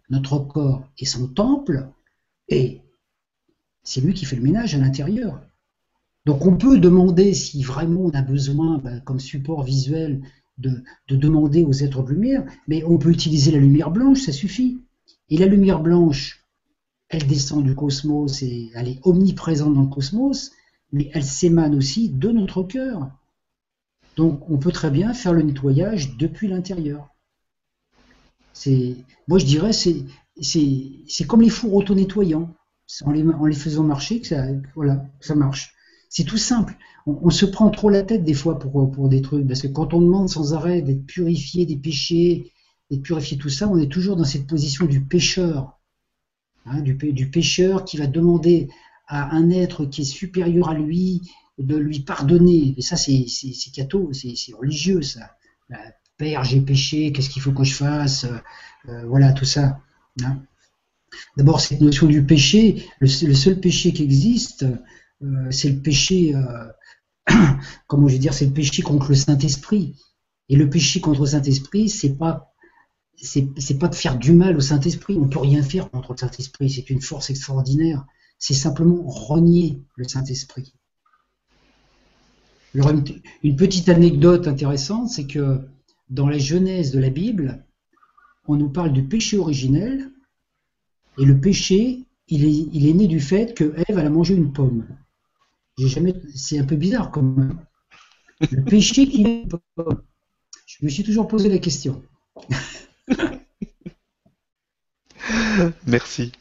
notre 0.10 0.40
corps 0.40 0.90
est 0.98 1.06
son 1.06 1.28
temple 1.28 1.90
et 2.50 2.82
c'est 3.84 4.02
lui 4.02 4.14
qui 4.14 4.26
fait 4.26 4.36
le 4.36 4.42
ménage 4.42 4.76
à 4.76 4.78
l'intérieur. 4.78 5.42
Donc 6.26 6.46
on 6.46 6.58
peut 6.58 6.80
demander 6.80 7.34
si 7.34 7.64
vraiment 7.64 8.02
on 8.02 8.12
a 8.12 8.22
besoin, 8.22 8.78
ben, 8.78 9.02
comme 9.02 9.20
support 9.20 9.64
visuel, 9.64 10.22
de, 10.58 10.84
demander 11.10 11.64
aux 11.64 11.74
êtres 11.74 12.04
de 12.04 12.12
lumière, 12.12 12.46
mais 12.68 12.84
on 12.86 12.98
peut 12.98 13.12
utiliser 13.12 13.52
la 13.52 13.60
lumière 13.60 13.92
blanche, 13.92 14.22
ça 14.22 14.32
suffit. 14.32 14.80
Et 15.30 15.38
la 15.38 15.48
lumière 15.48 15.82
blanche, 15.82 16.46
elle 17.10 17.28
descend 17.28 17.64
du 17.64 17.76
cosmos 17.76 18.42
et 18.42 18.72
elle 18.76 18.88
est 18.88 19.00
omniprésente 19.04 19.74
dans 19.74 19.82
le 19.82 19.88
cosmos, 19.88 20.52
mais 20.92 21.10
elle 21.14 21.24
s'émane 21.24 21.76
aussi 21.76 22.10
de 22.10 22.30
notre 22.30 22.64
cœur. 22.64 23.10
Donc 24.16 24.50
on 24.50 24.58
peut 24.58 24.72
très 24.72 24.92
bien 24.92 25.14
faire 25.14 25.34
le 25.34 25.42
nettoyage 25.42 26.18
depuis 26.18 26.48
l'intérieur. 26.48 27.13
Moi 29.28 29.40
je 29.40 29.46
dirais, 29.46 29.74
c'est, 29.74 30.04
c'est 30.42 31.28
comme 31.28 31.42
les 31.42 31.50
fours 31.50 31.74
auto-nettoyants 31.74 32.54
en 33.06 33.12
les, 33.12 33.54
faisant 33.54 33.84
marcher, 33.84 34.22
que 34.22 34.28
ça, 34.28 34.46
voilà, 34.76 35.06
ça 35.20 35.36
marche. 35.36 35.74
C'est 36.10 36.26
tout 36.26 36.38
simple. 36.38 36.76
On, 37.06 37.32
se 37.32 37.46
prend 37.46 37.70
trop 37.70 37.90
la 37.90 38.04
tête 38.04 38.24
des 38.24 38.34
fois 38.34 38.60
pour, 38.60 38.92
pour 38.92 39.10
des 39.10 39.22
trucs, 39.22 39.48
parce 39.48 39.62
que 39.62 39.68
quand 39.68 39.94
on 39.94 40.02
demande 40.02 40.30
sans 40.30 40.54
arrêt 40.54 40.82
d'être 40.82 41.06
purifié 41.06 41.66
des 41.66 41.76
péchés, 41.76 42.52
d'être 42.90 43.02
purifié 43.02 43.38
tout 43.38 43.50
ça, 43.50 43.68
on 43.68 43.78
est 43.78 43.92
toujours 43.92 44.16
dans 44.16 44.24
cette 44.24 44.48
position 44.48 44.86
du 44.86 45.02
pécheur, 45.02 45.80
hein, 46.66 46.82
du, 46.82 46.94
du 46.94 47.30
pécheur 47.30 47.84
qui 47.84 47.98
va 47.98 48.08
demander 48.08 48.70
à 49.08 49.36
un 49.36 49.50
être 49.50 49.86
qui 49.86 50.02
est 50.02 50.06
supérieur 50.06 50.70
à 50.70 50.76
lui 50.76 51.22
de 51.58 51.76
lui 51.76 52.00
pardonner. 52.02 52.74
Et 52.78 52.82
ça, 52.82 52.96
c'est 52.96 53.26
catho, 53.74 54.12
c'est 54.14 54.54
religieux, 54.54 55.02
ça. 55.02 55.32
Bah, 55.70 55.78
Père, 56.18 56.44
j'ai 56.44 56.62
péché, 56.62 57.12
qu'est-ce 57.12 57.30
qu'il 57.30 57.42
faut 57.42 57.52
que 57.52 57.64
je 57.64 57.74
fasse 57.74 58.26
euh, 58.88 59.06
Voilà, 59.06 59.34
tout 59.34 59.46
ça. 59.46 59.80
Hein. 60.24 60.42
D'abord, 61.38 61.60
cette 61.60 61.82
notion 61.82 62.08
du 62.08 62.24
péché, 62.24 62.88
le, 63.00 63.08
seul 63.08 63.60
péché 63.60 63.94
qui 63.94 64.04
existe, 64.04 64.66
euh, 65.24 65.52
c'est 65.52 65.70
le 65.70 65.80
péché, 65.80 66.36
euh, 66.36 66.68
comment 67.88 68.08
je 68.08 68.14
vais 68.14 68.20
dire, 68.20 68.34
c'est 68.34 68.46
le 68.46 68.54
péché 68.54 68.82
contre 68.82 69.10
le 69.10 69.16
Saint-Esprit. 69.16 69.96
Et 70.50 70.56
le 70.56 70.70
péché 70.70 71.00
contre 71.00 71.22
le 71.22 71.28
Saint-Esprit, 71.28 71.90
c'est 71.90 72.16
pas 72.16 72.50
c'est 73.16 73.80
pas 73.80 73.88
de 73.88 73.96
faire 73.96 74.18
du 74.18 74.34
mal 74.34 74.58
au 74.58 74.60
Saint-Esprit. 74.60 75.18
On 75.18 75.30
peut 75.30 75.40
rien 75.40 75.64
faire 75.64 75.90
contre 75.90 76.12
le 76.12 76.18
Saint-Esprit. 76.18 76.70
C'est 76.70 76.90
une 76.90 77.02
force 77.02 77.30
extraordinaire. 77.30 78.06
C'est 78.38 78.54
simplement 78.54 79.02
renier 79.08 79.82
le 79.96 80.04
Saint-Esprit. 80.04 80.74
Une 82.76 83.56
petite 83.56 83.88
anecdote 83.88 84.48
intéressante, 84.48 85.10
c'est 85.10 85.26
que 85.26 85.62
dans 86.10 86.28
la 86.28 86.38
Genèse 86.38 86.92
de 86.92 87.00
la 87.00 87.10
Bible, 87.10 87.66
on 88.48 88.56
nous 88.56 88.70
parle 88.70 88.94
du 88.94 89.04
péché 89.04 89.38
originel 89.38 90.12
et 91.18 91.26
le 91.26 91.40
péché, 91.40 92.04
il 92.28 92.88
est, 92.88 92.94
né 92.94 93.08
du 93.08 93.20
fait 93.20 93.54
que 93.54 93.74
Ève 93.88 93.98
a 93.98 94.10
mangé 94.10 94.34
une 94.34 94.54
pomme. 94.54 94.88
C'est 96.36 96.60
un 96.60 96.66
peu 96.66 96.76
bizarre 96.76 97.12
comme 97.12 97.60
le 98.52 98.64
péché 98.64 99.08
qui 99.08 99.24
est 99.24 99.48
Je 100.66 100.86
me 100.86 100.90
suis 100.90 101.04
toujours 101.04 101.28
posé 101.28 101.50
la 101.50 101.60
question. 101.60 102.04
merci 105.88 106.32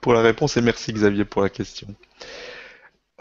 pour 0.00 0.12
la 0.12 0.22
réponse 0.22 0.56
et 0.56 0.62
merci 0.62 0.92
Xavier 0.92 1.24
pour 1.24 1.42
la 1.42 1.48
question. 1.48 1.94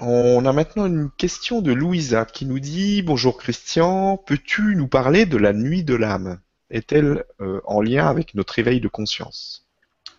On 0.03 0.45
a 0.47 0.51
maintenant 0.51 0.87
une 0.87 1.11
question 1.11 1.61
de 1.61 1.71
Louisa 1.71 2.25
qui 2.25 2.47
nous 2.47 2.59
dit 2.59 3.03
Bonjour 3.03 3.37
Christian, 3.37 4.17
peux-tu 4.17 4.75
nous 4.75 4.87
parler 4.87 5.27
de 5.27 5.37
la 5.37 5.53
nuit 5.53 5.83
de 5.83 5.93
l'âme? 5.93 6.39
Est-elle 6.71 7.23
euh, 7.39 7.61
en 7.65 7.81
lien 7.81 8.07
avec 8.07 8.33
notre 8.33 8.57
éveil 8.57 8.81
de 8.81 8.87
conscience? 8.87 9.67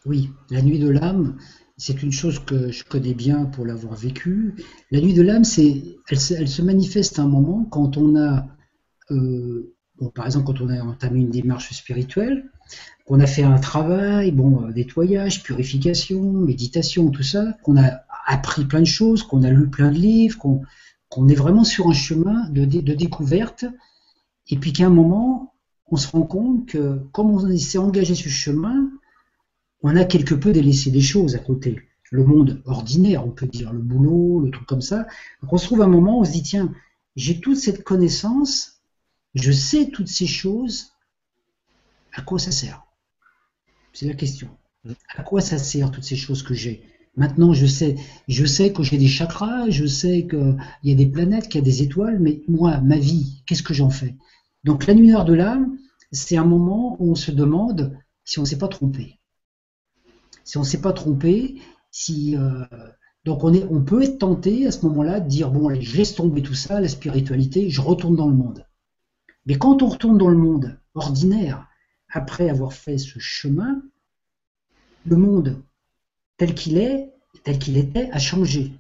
Oui, 0.07 0.31
la 0.51 0.63
nuit 0.63 0.79
de 0.79 0.89
l'âme, 0.89 1.37
c'est 1.77 2.01
une 2.05 2.13
chose 2.13 2.39
que 2.39 2.71
je 2.71 2.85
connais 2.85 3.13
bien 3.13 3.47
pour 3.47 3.67
l'avoir 3.67 3.97
vécue. 3.97 4.55
La 4.93 5.01
nuit 5.01 5.15
de 5.15 5.23
l'âme, 5.23 5.43
c'est, 5.43 5.83
elle, 6.09 6.21
se 6.21 6.63
manifeste 6.63 7.19
à 7.19 7.23
un 7.23 7.29
moment 7.29 7.65
quand 7.65 7.97
on 7.97 8.15
a, 8.15 8.47
euh, 9.11 9.75
par 10.15 10.27
exemple, 10.27 10.47
quand 10.47 10.61
on 10.61 10.69
a 10.69 10.81
entamé 10.81 11.19
une 11.19 11.31
démarche 11.31 11.73
spirituelle, 11.73 12.45
qu'on 13.05 13.19
a 13.19 13.27
fait 13.27 13.43
un 13.43 13.59
travail, 13.59 14.31
bon, 14.31 14.61
nettoyage, 14.69 15.43
purification, 15.43 16.23
méditation, 16.23 17.11
tout 17.11 17.25
ça, 17.25 17.57
qu'on 17.65 17.77
a 17.77 18.03
appris 18.33 18.65
plein 18.65 18.81
de 18.81 18.87
choses, 18.87 19.23
qu'on 19.23 19.43
a 19.43 19.51
lu 19.51 19.69
plein 19.69 19.91
de 19.91 19.99
livres, 19.99 20.39
qu'on 20.39 21.29
est 21.29 21.35
vraiment 21.35 21.65
sur 21.65 21.89
un 21.89 21.93
chemin 21.93 22.49
de, 22.49 22.65
découverte, 22.65 23.67
et 24.49 24.57
puis 24.57 24.73
qu'à 24.73 24.87
un 24.87 24.91
moment, 24.91 25.55
on 25.91 25.97
se 25.97 26.09
rend 26.09 26.23
compte 26.23 26.67
que 26.67 26.99
comme 27.13 27.31
on 27.31 27.57
s'est 27.59 27.79
engagé 27.79 28.15
sur 28.15 28.31
ce 28.31 28.35
chemin, 28.35 28.91
on 29.83 29.95
a 29.97 30.05
quelque 30.05 30.35
peu 30.35 30.53
délaissé 30.53 30.91
des 30.91 31.03
choses 31.03 31.35
à 31.35 31.39
côté. 31.39 31.83
Le 32.11 32.25
monde 32.25 32.63
ordinaire, 32.65 33.27
on 33.27 33.31
peut 33.31 33.47
dire, 33.47 33.73
le 33.73 33.81
boulot, 33.81 34.41
le 34.41 34.51
truc 34.51 34.67
comme 34.67 34.83
ça. 34.83 35.07
On 35.51 35.59
se 35.59 35.67
trouve 35.67 35.83
un 35.83 35.87
moment, 35.87 36.21
on 36.21 36.25
se 36.25 36.33
dit, 36.33 36.43
tiens, 36.43 36.73
j'ai 37.17 37.41
toute 37.41 37.57
cette 37.57 37.85
connaissance, 37.85 38.83
je 39.35 39.53
sais 39.53 39.91
toutes 39.91 40.09
ces 40.09 40.27
choses, 40.27 40.93
à 42.15 42.23
quoi 42.23 42.39
ça 42.39 42.51
sert? 42.51 42.83
C'est 43.93 44.07
la 44.07 44.15
question. 44.15 44.49
À 45.15 45.23
quoi 45.23 45.43
ça 45.43 45.59
sert 45.59 45.91
toutes 45.91 46.05
ces 46.05 46.17
choses 46.17 46.43
que 46.43 46.55
j'ai? 46.55 46.83
Maintenant, 47.17 47.53
je 47.53 47.67
sais, 47.67 47.97
je 48.27 48.47
sais 48.47 48.73
que 48.73 48.83
j'ai 48.83 48.97
des 48.97 49.07
chakras, 49.07 49.69
je 49.69 49.85
sais 49.85 50.27
qu'il 50.27 50.57
y 50.85 50.93
a 50.93 50.95
des 50.95 51.07
planètes, 51.07 51.49
qu'il 51.49 51.61
y 51.61 51.63
a 51.63 51.65
des 51.65 51.83
étoiles, 51.83 52.19
mais 52.19 52.43
moi, 52.49 52.81
ma 52.81 52.97
vie, 52.97 53.43
qu'est-ce 53.47 53.63
que 53.63 53.75
j'en 53.75 53.91
fais? 53.91 54.17
Donc, 54.65 54.87
la 54.87 54.95
nuit 54.95 55.11
noire 55.11 55.27
de 55.27 55.35
l'âme, 55.35 55.77
c'est 56.11 56.37
un 56.37 56.45
moment 56.45 56.97
où 57.01 57.11
on 57.11 57.15
se 57.15 57.31
demande 57.31 57.99
si 58.25 58.39
on 58.39 58.43
ne 58.43 58.47
s'est 58.47 58.59
pas 58.59 58.69
trompé. 58.69 59.19
Si 60.45 60.57
on 60.57 60.61
ne 60.61 60.67
s'est 60.67 60.81
pas 60.81 60.93
trompé, 60.93 61.61
si 61.91 62.37
euh, 62.37 62.65
donc 63.25 63.45
on, 63.45 63.53
est, 63.53 63.65
on 63.71 63.83
peut 63.83 64.03
être 64.03 64.19
tenté 64.19 64.67
à 64.67 64.73
ce 64.73 64.85
moment-là 64.87 65.21
de 65.21 65.29
dire 65.29 65.51
bon 65.51 65.73
je 65.81 65.97
laisse 65.97 66.15
tomber 66.15 66.43
tout 66.43 66.55
ça, 66.55 66.81
la 66.81 66.89
spiritualité, 66.89 67.71
je 67.71 67.81
retourne 67.81 68.17
dans 68.17 68.29
le 68.29 68.35
monde. 68.35 68.67
Mais 69.47 69.57
quand 69.57 69.83
on 69.83 69.89
retourne 69.89 70.19
dans 70.19 70.29
le 70.29 70.37
monde 70.37 70.79
ordinaire, 70.95 71.69
après 72.09 72.49
avoir 72.49 72.73
fait 72.73 72.99
ce 72.99 73.19
chemin, 73.19 73.83
le 75.07 75.17
monde 75.17 75.63
tel 76.43 76.57
qu'il 76.57 76.77
est, 76.77 77.13
tel 77.45 77.57
qu'il 77.57 77.77
était, 77.77 78.11
a 78.11 78.19
changé. 78.19 78.73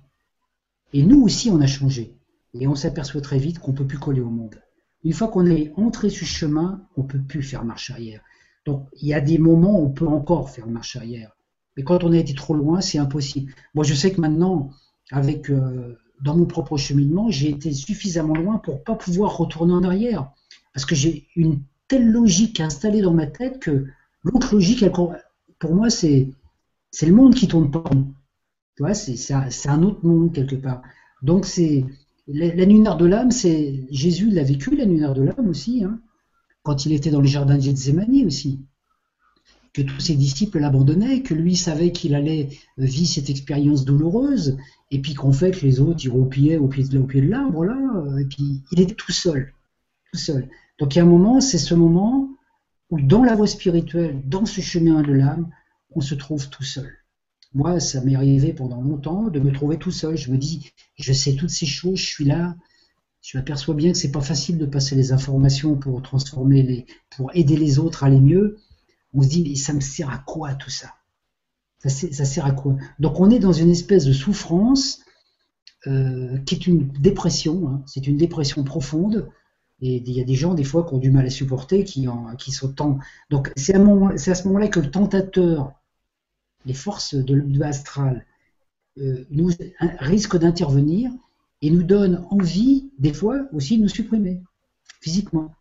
Et 0.93 1.05
nous 1.05 1.22
aussi, 1.22 1.48
on 1.48 1.60
a 1.60 1.68
changé. 1.68 2.12
Et 2.55 2.66
on 2.66 2.74
s'aperçoit 2.74 3.20
très 3.20 3.39
vite 3.39 3.60
qu'on 3.60 3.70
ne 3.70 3.76
peut 3.76 3.86
plus 3.86 4.01
coller 4.01 4.20
au 4.20 4.30
monde. 4.30 4.60
Une 5.05 5.12
fois 5.12 5.28
qu'on 5.28 5.47
est 5.47 5.72
entré 5.76 6.10
sur 6.10 6.26
ce 6.26 6.32
chemin, 6.32 6.82
on 6.97 7.05
ne 7.05 7.06
peut 7.06 7.20
plus 7.20 7.40
faire 7.40 7.64
marche 7.64 7.90
arrière. 7.90 8.20
Donc, 8.66 8.89
il 9.01 9.06
y 9.06 9.14
a 9.14 9.20
des 9.20 9.39
moments 9.39 9.78
où 9.78 9.84
on 9.84 9.90
peut 9.90 10.09
encore 10.09 10.51
faire 10.51 10.66
marche 10.66 10.97
arrière. 10.97 11.36
Mais 11.76 11.84
quand 11.84 12.02
on 12.02 12.10
a 12.10 12.18
été 12.18 12.34
trop 12.34 12.55
loin, 12.55 12.80
c'est 12.80 12.98
impossible. 12.98 13.52
Moi, 13.74 13.84
je 13.84 13.94
sais 13.94 14.10
que 14.10 14.20
maintenant, 14.20 14.70
avec 15.12 15.48
euh, 15.48 15.97
dans 16.20 16.36
mon 16.36 16.47
propre 16.47 16.76
cheminement, 16.76 17.30
j'ai 17.30 17.51
été 17.51 17.72
suffisamment 17.72 18.34
loin 18.34 18.59
pour 18.59 18.82
pas 18.82 18.97
pouvoir 18.97 19.36
retourner 19.36 19.72
en 19.72 19.84
arrière. 19.84 20.32
Parce 20.74 20.84
que 20.84 20.97
j'ai 20.97 21.28
une 21.36 21.62
telle 21.86 22.10
logique 22.10 22.59
installée 22.59 23.02
dans 23.02 23.14
ma 23.14 23.28
tête 23.28 23.60
que 23.60 23.86
l'autre 24.24 24.52
logique, 24.56 24.84
pour 25.60 25.74
moi, 25.76 25.90
c'est 25.90 26.26
c'est 26.93 27.06
le 27.06 27.14
monde 27.14 27.35
qui 27.35 27.48
tourne 27.48 27.70
pas 27.70 27.82
Tu 28.77 28.82
vois, 28.82 28.94
c'est 28.94 29.69
un 29.69 29.82
autre 29.82 30.05
monde 30.05 30.32
quelque 30.32 30.55
part. 30.55 30.82
Donc 31.23 31.47
c'est 31.47 31.85
la, 32.28 32.66
nuit 32.66 32.82
de 32.82 33.06
l'âme, 33.06 33.31
c'est 33.31 33.86
Jésus 33.90 34.31
l'a 34.31 34.44
vécu 34.44 34.77
la 34.77 34.86
nuit 34.86 35.01
de 35.01 35.23
l'âme 35.23 35.48
aussi, 35.48 35.82
hein, 35.82 35.98
quand 36.62 36.86
il 36.86 36.93
était 36.93 37.10
dans 37.10 37.20
les 37.20 37.28
jardins 37.28 37.56
de 37.56 37.62
Gethsemane 37.62 38.27
aussi. 38.27 38.60
Que 39.73 39.81
tous 39.81 40.01
ses 40.01 40.16
disciples 40.16 40.59
l'abandonnaient, 40.59 41.23
que 41.23 41.32
lui 41.32 41.56
savait 41.56 41.93
qu'il 41.93 42.14
allait 42.14 42.51
vivre 42.77 43.09
cette 43.09 43.31
expérience 43.31 43.86
douloureuse, 43.86 44.59
et 44.90 45.01
puis 45.01 45.14
qu'en 45.14 45.32
fait 45.32 45.62
les 45.62 45.81
autres 45.81 46.06
roupaillaient 46.10 46.59
au 46.59 46.69
pied 46.69 46.85
de, 46.85 46.98
au 46.98 47.05
pied 47.05 47.23
de 47.23 47.28
l'arbre 47.28 47.64
là, 47.64 47.78
et 48.20 48.27
puis 48.27 48.60
il 48.70 48.81
était 48.81 48.94
tout 48.94 49.12
seul, 49.12 49.55
tout 50.12 50.19
seul. 50.19 50.48
Donc 50.78 50.94
il 50.94 50.98
y 50.98 51.01
a 51.01 51.05
un 51.05 51.09
moment, 51.09 51.40
c'est 51.40 51.59
ce 51.59 51.74
moment 51.74 52.28
où 52.90 53.01
dans 53.01 53.24
la 53.24 53.35
voie 53.35 53.47
spirituelle, 53.47 54.20
dans 54.27 54.44
ce 54.44 54.60
chemin 54.60 55.01
de 55.01 55.12
l'âme, 55.12 55.48
on 55.94 56.01
se 56.01 56.14
trouve 56.14 56.48
tout 56.48 56.64
seul. 56.64 56.90
Moi, 57.55 57.81
ça 57.81 58.01
m'est 58.01 58.14
arrivé 58.14 58.52
pendant 58.52 58.81
longtemps 58.81 59.24
de 59.24 59.39
me 59.39 59.52
trouver 59.52 59.78
tout 59.78 59.90
seul. 59.90 60.16
Je 60.16 60.31
me 60.31 60.39
dis, 60.39 60.70
je 60.97 61.12
sais 61.12 61.35
toutes 61.35 61.51
ces 61.51 61.66
choses, 61.66 61.98
je 61.98 62.06
suis 62.06 62.24
là. 62.24 62.56
Je 63.20 63.39
m'aperçois 63.39 63.74
bien 63.74 63.93
que 63.93 63.98
c'est 63.98 64.10
pas 64.10 64.23
facile 64.23 64.59
de 64.59 64.66
passer 64.66 64.97
les 64.97 65.12
informations 65.12 65.77
pour 65.77 66.02
transformer 66.02 66.62
les, 66.62 66.86
pour 67.16 67.31
aider 67.35 67.56
les 67.56 67.78
autres 67.78 68.02
à 68.02 68.06
aller 68.06 68.20
mieux. 68.20 68.59
On 69.12 69.23
se 69.23 69.28
dit, 69.28 69.44
mais 69.47 69.55
ça 69.55 69.73
me 69.73 69.81
sert 69.81 70.10
à 70.10 70.19
quoi 70.19 70.55
tout 70.55 70.70
ça? 70.70 70.94
Ça, 71.85 72.24
sert 72.24 72.47
à 72.47 72.52
quoi? 72.52 72.77
Donc 73.01 73.19
on 73.19 73.28
est 73.31 73.40
dans 73.40 73.52
une 73.52 73.70
espèce 73.70 74.05
de 74.05 74.12
souffrance 74.12 75.01
euh, 75.89 76.39
qui 76.47 76.55
est 76.55 76.66
une 76.66 76.89
dépression. 76.93 77.69
Hein. 77.69 77.82
C'est 77.86 78.06
une 78.06 78.16
dépression 78.16 78.64
profonde. 78.64 79.28
Et 79.81 79.97
il 79.97 80.12
y 80.12 80.20
a 80.20 80.24
des 80.24 80.36
gens, 80.36 80.55
des 80.55 80.62
fois, 80.62 80.86
qui 80.86 80.94
ont 80.94 80.98
du 80.98 81.10
mal 81.10 81.27
à 81.27 81.31
supporter, 81.31 81.82
qui, 81.82 82.06
sont 82.52 82.73
tant. 82.73 82.98
Donc, 83.31 83.52
c'est 83.56 83.74
à, 83.74 84.35
ce 84.35 84.47
moment-là 84.47 84.69
que 84.69 84.78
le 84.78 84.93
tentateur 84.93 85.73
les 86.64 86.74
forces 86.74 87.14
de, 87.14 87.34
l'astral 87.59 88.26
euh, 88.98 89.24
nous 89.30 89.51
risquent 89.98 90.39
d'intervenir 90.39 91.10
et 91.60 91.70
nous 91.70 91.82
donnent 91.82 92.24
envie, 92.30 92.90
des 92.98 93.12
fois, 93.12 93.47
aussi 93.52 93.78
de 93.78 93.82
nous 93.82 93.89
supprimer, 93.89 94.43
physiquement. 95.01 95.55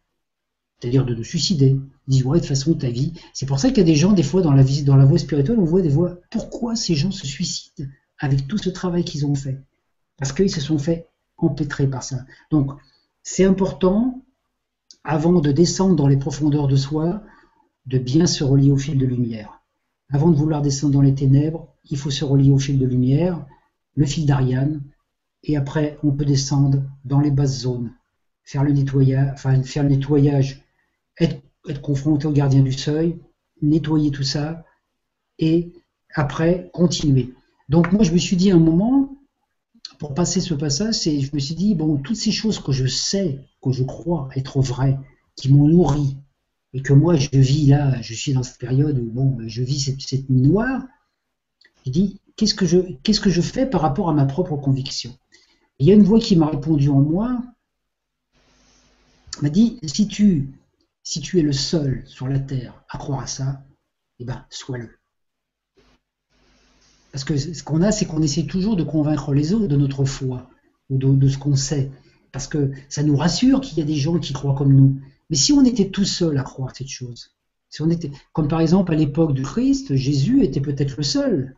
C'est-à-dire 0.79 1.05
de 1.05 1.13
nous 1.13 1.23
suicider. 1.23 1.77
Ils 2.07 2.11
disent, 2.11 2.25
ouais, 2.25 2.39
de 2.39 2.41
toute 2.41 2.49
façon, 2.49 2.73
ta 2.73 2.89
vie. 2.89 3.13
C'est 3.33 3.45
pour 3.45 3.59
ça 3.59 3.69
qu'il 3.69 3.77
y 3.77 3.81
a 3.81 3.85
des 3.85 3.95
gens, 3.95 4.13
des 4.13 4.23
fois, 4.23 4.41
dans 4.41 4.53
la, 4.53 4.63
vie, 4.63 4.83
dans 4.83 4.95
la 4.95 5.05
voie 5.05 5.19
spirituelle, 5.19 5.59
on 5.59 5.65
voit 5.65 5.83
des 5.83 5.89
voix. 5.89 6.17
Pourquoi 6.31 6.75
ces 6.75 6.95
gens 6.95 7.11
se 7.11 7.27
suicident 7.27 7.87
avec 8.17 8.47
tout 8.47 8.57
ce 8.57 8.69
travail 8.69 9.03
qu'ils 9.03 9.25
ont 9.25 9.35
fait? 9.35 9.61
Parce 10.17 10.33
qu'ils 10.33 10.51
se 10.51 10.61
sont 10.61 10.79
fait 10.79 11.07
empêtrer 11.37 11.87
par 11.87 12.03
ça. 12.03 12.25
Donc, 12.49 12.71
c'est 13.21 13.45
important, 13.45 14.23
avant 15.03 15.39
de 15.39 15.51
descendre 15.51 15.95
dans 15.95 16.07
les 16.07 16.17
profondeurs 16.17 16.67
de 16.67 16.75
soi, 16.75 17.21
de 17.85 17.97
bien 17.97 18.25
se 18.25 18.43
relier 18.43 18.71
au 18.71 18.77
fil 18.77 18.97
de 18.97 19.05
lumière. 19.05 19.60
Avant 20.11 20.29
de 20.29 20.35
vouloir 20.35 20.61
descendre 20.61 20.93
dans 20.93 21.01
les 21.01 21.15
ténèbres, 21.15 21.67
il 21.89 21.97
faut 21.97 22.11
se 22.11 22.25
relier 22.25 22.51
au 22.51 22.59
fil 22.59 22.77
de 22.77 22.85
lumière, 22.85 23.45
le 23.95 24.05
fil 24.05 24.25
d'Ariane, 24.25 24.81
et 25.43 25.55
après 25.55 25.97
on 26.03 26.11
peut 26.11 26.25
descendre 26.25 26.83
dans 27.05 27.19
les 27.19 27.31
basses 27.31 27.61
zones, 27.61 27.93
faire 28.43 28.63
le 28.63 28.73
nettoyage, 28.73 29.39
faire 29.63 29.83
le 29.83 29.89
nettoyage, 29.89 30.63
être, 31.19 31.41
confronté 31.81 32.27
au 32.27 32.31
gardien 32.31 32.61
du 32.61 32.73
seuil, 32.73 33.19
nettoyer 33.61 34.11
tout 34.11 34.23
ça, 34.23 34.65
et 35.39 35.71
après 36.13 36.69
continuer. 36.73 37.33
Donc 37.69 37.91
moi 37.91 38.03
je 38.03 38.11
me 38.11 38.17
suis 38.17 38.35
dit 38.35 38.51
un 38.51 38.59
moment, 38.59 39.15
pour 39.99 40.13
passer 40.13 40.41
ce 40.41 40.53
passage, 40.53 41.03
je 41.03 41.29
me 41.33 41.39
suis 41.39 41.55
dit, 41.55 41.75
bon, 41.75 41.97
toutes 41.97 42.15
ces 42.15 42.31
choses 42.31 42.59
que 42.59 42.71
je 42.71 42.87
sais, 42.87 43.45
que 43.61 43.71
je 43.71 43.83
crois 43.83 44.29
être 44.35 44.59
vraies, 44.59 44.97
qui 45.35 45.53
m'ont 45.53 45.67
nourri, 45.67 46.17
et 46.73 46.81
que 46.81 46.93
moi 46.93 47.15
je 47.15 47.29
vis 47.33 47.67
là, 47.67 48.01
je 48.01 48.13
suis 48.13 48.33
dans 48.33 48.43
cette 48.43 48.57
période 48.57 48.97
où 48.97 49.09
bon, 49.11 49.37
je 49.47 49.61
vis 49.61 49.95
cette, 49.99 50.29
nuit 50.29 50.41
noire, 50.41 50.83
je 51.85 51.91
dis 51.91 52.21
qu'est-ce 52.35 52.53
que 52.53 53.29
je 53.29 53.41
fais 53.41 53.65
par 53.65 53.81
rapport 53.81 54.09
à 54.09 54.13
ma 54.13 54.25
propre 54.25 54.55
conviction? 54.57 55.17
Il 55.79 55.87
y 55.87 55.91
a 55.91 55.95
une 55.95 56.03
voix 56.03 56.19
qui 56.19 56.35
m'a 56.35 56.47
répondu 56.47 56.89
en 56.89 57.01
moi, 57.01 57.41
m'a 59.41 59.49
dit 59.49 59.79
si 59.83 60.07
tu 60.07 60.53
es 61.39 61.41
le 61.41 61.53
seul 61.53 62.03
sur 62.05 62.27
la 62.27 62.39
terre 62.39 62.83
à 62.89 62.97
croire 62.97 63.21
à 63.21 63.27
ça, 63.27 63.63
eh 64.19 64.25
ben 64.25 64.45
sois-le. 64.49 64.89
Parce 67.11 67.23
que 67.23 67.35
ce 67.35 67.63
qu'on 67.63 67.81
a, 67.81 67.91
c'est 67.91 68.05
qu'on 68.05 68.21
essaie 68.21 68.45
toujours 68.45 68.75
de 68.75 68.83
convaincre 68.83 69.33
les 69.33 69.53
autres 69.53 69.67
de 69.67 69.75
notre 69.75 70.05
foi 70.05 70.49
ou 70.89 70.97
de 70.97 71.27
ce 71.27 71.37
qu'on 71.37 71.55
sait. 71.55 71.91
Parce 72.31 72.47
que 72.47 72.71
ça 72.87 73.03
nous 73.03 73.17
rassure 73.17 73.59
qu'il 73.59 73.77
y 73.77 73.81
a 73.81 73.85
des 73.85 73.95
gens 73.95 74.17
qui 74.19 74.33
croient 74.33 74.55
comme 74.55 74.73
nous. 74.73 75.01
Mais 75.31 75.37
si 75.37 75.53
on 75.53 75.63
était 75.63 75.89
tout 75.89 76.05
seul 76.05 76.37
à 76.37 76.43
croire 76.43 76.75
cette 76.75 76.89
chose, 76.89 77.31
si 77.69 77.81
on 77.81 77.89
était, 77.89 78.11
comme 78.33 78.49
par 78.49 78.59
exemple 78.59 78.91
à 78.91 78.97
l'époque 78.97 79.33
du 79.33 79.43
Christ, 79.43 79.95
Jésus 79.95 80.43
était 80.43 80.59
peut-être 80.59 80.97
le 80.97 81.03
seul 81.03 81.55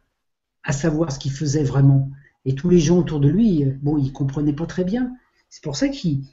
à 0.63 0.71
savoir 0.71 1.11
ce 1.11 1.17
qu'il 1.17 1.31
faisait 1.31 1.63
vraiment. 1.63 2.11
Et 2.45 2.53
tous 2.53 2.69
les 2.69 2.79
gens 2.79 2.99
autour 2.99 3.19
de 3.19 3.27
lui, 3.27 3.65
bon, 3.81 3.97
ils 3.97 4.13
comprenaient 4.13 4.53
pas 4.53 4.67
très 4.67 4.83
bien. 4.83 5.11
C'est 5.49 5.63
pour 5.63 5.75
ça 5.75 5.89
qu'il, 5.89 6.23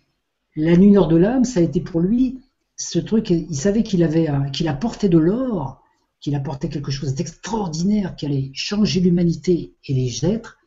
la 0.55 0.77
nuit 0.77 0.91
nord 0.91 1.09
de 1.09 1.17
l'âme, 1.17 1.45
ça 1.45 1.61
a 1.61 1.63
été 1.63 1.81
pour 1.81 2.01
lui 2.01 2.41
ce 2.77 2.99
truc. 2.99 3.31
Il 3.31 3.57
savait 3.57 3.83
qu'il 3.83 4.03
avait, 4.03 4.29
qu'il 4.53 4.69
apportait 4.69 5.09
de 5.09 5.19
l'or, 5.19 5.83
qu'il 6.21 6.35
apportait 6.35 6.69
quelque 6.69 6.91
chose 6.91 7.15
d'extraordinaire, 7.15 8.17
qui 8.17 8.27
allait 8.27 8.51
changer 8.53 9.01
l'humanité 9.01 9.75
et 9.87 9.95
les 9.95 10.27
êtres, 10.27 10.59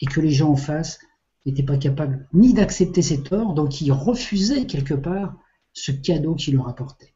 et 0.00 0.06
que 0.06 0.20
les 0.20 0.30
gens 0.30 0.50
en 0.50 0.56
face 0.56 1.00
n'étaient 1.46 1.64
pas 1.64 1.78
capables 1.78 2.28
ni 2.32 2.54
d'accepter 2.54 3.02
cet 3.02 3.32
or, 3.32 3.54
donc 3.54 3.80
ils 3.80 3.90
refusaient 3.90 4.66
quelque 4.66 4.94
part 4.94 5.36
ce 5.72 5.92
cadeau 5.92 6.34
qu'il 6.34 6.54
leur 6.54 6.68
apportait. 6.68 7.14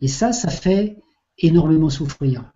Et 0.00 0.08
ça, 0.08 0.32
ça 0.32 0.48
fait 0.48 0.98
énormément 1.38 1.90
souffrir. 1.90 2.52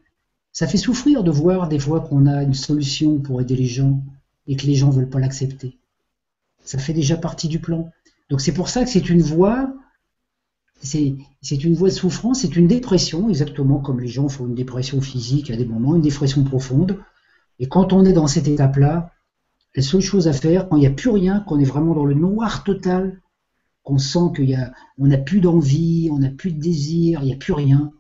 Ça 0.53 0.66
fait 0.66 0.78
souffrir 0.78 1.23
de 1.24 1.31
voir 1.31 1.69
des 1.69 1.78
fois 1.78 2.01
qu'on 2.01 2.27
a 2.27 2.43
une 2.43 2.55
solution 2.55 3.19
pour 3.19 3.41
aider 3.41 3.57
les 3.57 3.66
gens 3.66 4.03
et 4.47 4.57
que 4.57 4.66
les 4.66 4.74
gens 4.74 4.89
ne 4.89 4.95
veulent 4.95 5.09
pas 5.09 5.20
l'accepter. 5.20 5.78
Ça 6.65 6.78
fait 6.78 6.93
déjà 6.93 7.16
partie 7.16 7.49
du 7.49 7.61
plan. 7.61 7.91
Donc 8.28 8.41
c'est 8.41 8.53
pour 8.53 8.69
ça 8.69 8.85
que 8.85 8.91
c'est 8.91 9.09
une 9.09 9.23
voie, 9.23 9.73
c'est 10.82 11.16
une 11.51 11.74
voie 11.74 11.89
de 11.89 11.95
souffrance, 11.95 12.41
c'est 12.41 12.57
une 12.57 12.69
dépression, 12.69 13.28
exactement 13.28 13.78
comme 13.78 14.01
les 14.01 14.09
gens 14.09 14.28
font 14.28 14.47
une 14.47 14.55
dépression 14.55 15.01
physique 15.01 15.51
à 15.51 15.57
des 15.57 15.65
moments, 15.65 15.95
une 15.95 16.03
dépression 16.03 16.45
profonde. 16.45 16.99
Et 17.59 17.69
quand 17.69 17.93
on 17.93 18.05
est 18.05 18.12
dans 18.12 18.27
cette 18.27 18.49
étape-là, 18.49 19.12
la 19.74 19.82
seule 19.82 20.01
chose 20.01 20.27
à 20.27 20.32
faire, 20.32 20.69
quand 20.69 20.77
il 20.77 20.81
n'y 20.81 20.87
a 20.87 20.91
plus 20.91 21.11
rien, 21.11 21.41
qu'on 21.41 21.61
est 21.61 21.65
vraiment 21.65 21.95
dans 21.95 22.07
le 22.07 22.15
noir 22.15 22.65
total, 22.65 23.20
qu'on 23.82 23.98
sent 23.98 24.32
qu'on 24.36 25.07
n'a 25.07 25.19
plus 25.19 25.40
d'envie, 25.40 26.09
on 26.12 26.19
n'a 26.19 26.31
plus 26.31 26.52
de 26.52 26.61
désir, 26.61 27.20
il 27.23 27.27
n'y 27.27 27.32
a 27.32 27.36
plus 27.36 27.52
rien, 27.52 27.93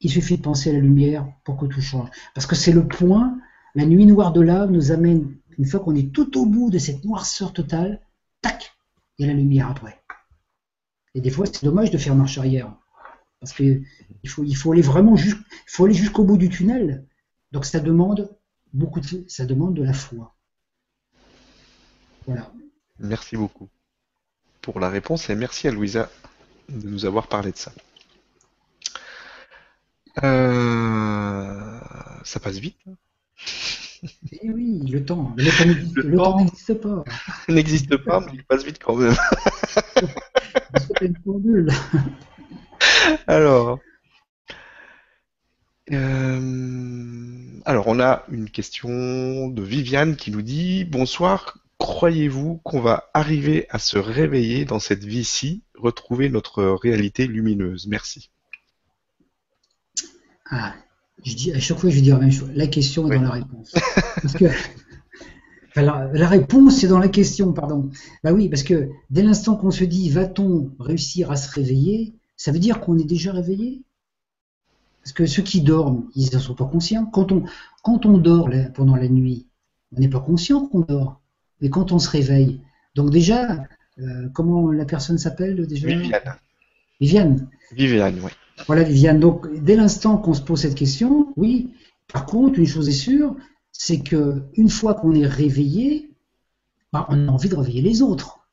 il 0.00 0.10
suffit 0.10 0.36
de 0.36 0.42
penser 0.42 0.70
à 0.70 0.72
la 0.72 0.80
lumière 0.80 1.26
pour 1.44 1.56
que 1.56 1.66
tout 1.66 1.80
change. 1.80 2.08
Parce 2.34 2.46
que 2.46 2.54
c'est 2.54 2.72
le 2.72 2.86
point, 2.86 3.38
la 3.74 3.86
nuit 3.86 4.06
noire 4.06 4.32
de 4.32 4.40
l'âme 4.40 4.72
nous 4.72 4.92
amène, 4.92 5.36
une 5.58 5.66
fois 5.66 5.80
qu'on 5.80 5.94
est 5.94 6.12
tout 6.12 6.38
au 6.38 6.46
bout 6.46 6.70
de 6.70 6.78
cette 6.78 7.04
noirceur 7.04 7.52
totale, 7.52 8.00
tac, 8.42 8.76
il 9.18 9.26
y 9.26 9.28
a 9.28 9.32
la 9.32 9.38
lumière 9.38 9.68
après. 9.68 10.02
Et 11.14 11.20
des 11.20 11.30
fois, 11.30 11.46
c'est 11.46 11.64
dommage 11.64 11.90
de 11.90 11.98
faire 11.98 12.14
marche 12.14 12.38
arrière. 12.38 12.74
Parce 13.40 13.52
qu'il 13.52 13.84
faut, 14.26 14.44
il 14.44 14.56
faut 14.56 14.72
aller 14.72 14.82
vraiment 14.82 15.14
faut 15.66 15.84
aller 15.84 15.94
jusqu'au 15.94 16.24
bout 16.24 16.36
du 16.36 16.48
tunnel. 16.48 17.06
Donc 17.52 17.64
ça 17.64 17.80
demande 17.80 18.36
beaucoup 18.72 19.00
de, 19.00 19.24
ça 19.28 19.46
demande 19.46 19.74
de 19.74 19.82
la 19.82 19.92
foi. 19.92 20.34
Voilà. 22.26 22.52
Merci 22.98 23.36
beaucoup 23.36 23.68
pour 24.66 24.80
la 24.80 24.88
réponse 24.88 25.30
et 25.30 25.36
merci 25.36 25.68
à 25.68 25.70
Louisa 25.70 26.10
de 26.68 26.88
nous 26.88 27.06
avoir 27.06 27.28
parlé 27.28 27.52
de 27.52 27.56
ça. 27.56 27.70
Euh, 30.24 31.78
ça 32.24 32.40
passe 32.40 32.58
vite. 32.58 32.76
Hein. 32.88 32.94
Eh 34.32 34.50
oui, 34.50 34.80
le 34.90 35.04
temps. 35.04 35.32
Le 35.36 36.16
temps 36.16 36.38
n'existe 36.38 36.74
pas. 36.80 37.04
N'existe 37.48 37.96
pas, 37.98 38.18
mais 38.18 38.32
il 38.34 38.44
passe 38.44 38.64
vite 38.64 38.80
quand 38.82 38.96
même. 38.96 39.14
alors, 43.28 43.78
euh, 45.92 47.60
alors, 47.64 47.86
on 47.86 48.00
a 48.00 48.24
une 48.32 48.50
question 48.50 49.46
de 49.46 49.62
Viviane 49.62 50.16
qui 50.16 50.32
nous 50.32 50.42
dit 50.42 50.84
Bonsoir, 50.84 51.58
croyez-vous 51.78 52.60
qu'on 52.64 52.80
va 52.80 53.04
arriver 53.14 53.66
à 53.70 53.78
se 53.78 53.98
réveiller 53.98 54.64
dans 54.64 54.78
cette 54.78 55.04
vie-ci, 55.04 55.62
retrouver 55.74 56.28
notre 56.28 56.62
réalité 56.64 57.26
lumineuse? 57.26 57.86
Merci. 57.86 58.30
Ah, 60.50 60.74
je 61.24 61.34
dis, 61.34 61.52
à 61.52 61.58
chaque 61.58 61.78
fois, 61.78 61.90
je 61.90 61.96
vais 61.96 62.02
dire 62.02 62.14
la 62.14 62.22
même 62.22 62.32
chose. 62.32 62.50
La 62.54 62.66
question 62.66 63.10
est 63.10 63.16
dans 63.16 63.22
la 63.22 63.30
réponse. 63.30 63.74
Parce 64.22 64.34
que, 64.34 64.46
la, 65.76 66.28
réponse 66.28 66.84
est 66.84 66.88
dans 66.88 66.98
la 66.98 67.08
question, 67.08 67.52
pardon. 67.52 67.90
Bah 68.22 68.32
oui, 68.32 68.48
parce 68.48 68.62
que 68.62 68.90
dès 69.10 69.22
l'instant 69.22 69.56
qu'on 69.56 69.70
se 69.70 69.84
dit 69.84 70.10
va-t-on 70.10 70.70
réussir 70.78 71.30
à 71.30 71.36
se 71.36 71.50
réveiller, 71.50 72.14
ça 72.36 72.52
veut 72.52 72.58
dire 72.58 72.80
qu'on 72.80 72.98
est 72.98 73.04
déjà 73.04 73.32
réveillé? 73.32 73.82
Parce 75.02 75.12
que 75.12 75.26
ceux 75.26 75.42
qui 75.42 75.60
dorment, 75.60 76.08
ils 76.14 76.32
ne 76.32 76.38
sont 76.38 76.54
pas 76.54 76.64
conscients. 76.64 77.06
Quand 77.06 77.32
on, 77.32 77.44
quand 77.82 78.06
on 78.06 78.18
dort 78.18 78.50
pendant 78.74 78.96
la 78.96 79.08
nuit, 79.08 79.46
on 79.96 80.00
n'est 80.00 80.08
pas 80.08 80.20
conscient 80.20 80.66
qu'on 80.66 80.80
dort. 80.80 81.20
Mais 81.60 81.70
quand 81.70 81.92
on 81.92 81.98
se 81.98 82.10
réveille, 82.10 82.60
donc 82.94 83.10
déjà, 83.10 83.64
euh, 83.98 84.28
comment 84.34 84.70
la 84.70 84.84
personne 84.84 85.18
s'appelle 85.18 85.66
déjà 85.66 85.86
Viviane. 85.86 86.36
Viviane. 87.00 87.48
Viviane, 87.72 88.20
oui. 88.22 88.30
Voilà, 88.66 88.82
Viviane. 88.82 89.20
Donc, 89.20 89.46
dès 89.62 89.76
l'instant 89.76 90.16
qu'on 90.16 90.34
se 90.34 90.40
pose 90.40 90.60
cette 90.60 90.74
question, 90.74 91.32
oui. 91.36 91.70
Par 92.12 92.24
contre, 92.26 92.58
une 92.58 92.66
chose 92.66 92.88
est 92.88 92.92
sûre, 92.92 93.36
c'est 93.72 94.00
que 94.00 94.42
une 94.54 94.70
fois 94.70 94.94
qu'on 94.94 95.14
est 95.14 95.26
réveillé, 95.26 96.10
bah, 96.92 97.06
on 97.10 97.28
a 97.28 97.30
envie 97.30 97.48
de 97.48 97.56
réveiller 97.56 97.82
les 97.82 98.00
autres. 98.02 98.46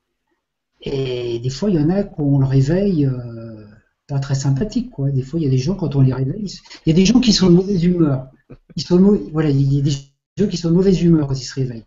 Et 0.81 1.39
des 1.39 1.49
fois, 1.49 1.69
il 1.69 1.75
y 1.75 1.79
en 1.79 1.89
a 1.89 2.03
qu'on 2.03 2.39
le 2.39 2.45
réveille 2.45 3.05
euh, 3.05 3.65
pas 4.07 4.19
très 4.19 4.35
sympathique, 4.35 4.91
quoi. 4.91 5.11
Des 5.11 5.21
fois, 5.21 5.39
il 5.39 5.43
y 5.43 5.47
a 5.47 5.49
des 5.49 5.57
gens 5.57 5.75
quand 5.75 5.95
on 5.95 6.01
les 6.01 6.13
réveille, 6.13 6.59
il 6.85 6.89
y 6.89 6.91
a 6.91 6.95
des 6.95 7.05
gens 7.05 7.21
qui 7.21 7.31
sont 7.31 7.49
de 7.49 7.55
mauvaise 7.55 7.83
humeur. 7.83 8.27
Ils 8.75 8.83
sont 8.83 8.99
voilà, 9.31 9.49
il 9.49 9.73
y 9.73 9.79
a 9.79 9.81
des 9.81 9.91
gens 9.91 10.49
qui 10.49 10.57
sont 10.57 10.69
de 10.69 10.75
mauvaise 10.75 11.01
humeur 11.01 11.27
quand 11.27 11.39
ils 11.39 11.45
se 11.45 11.53
réveillent. 11.53 11.85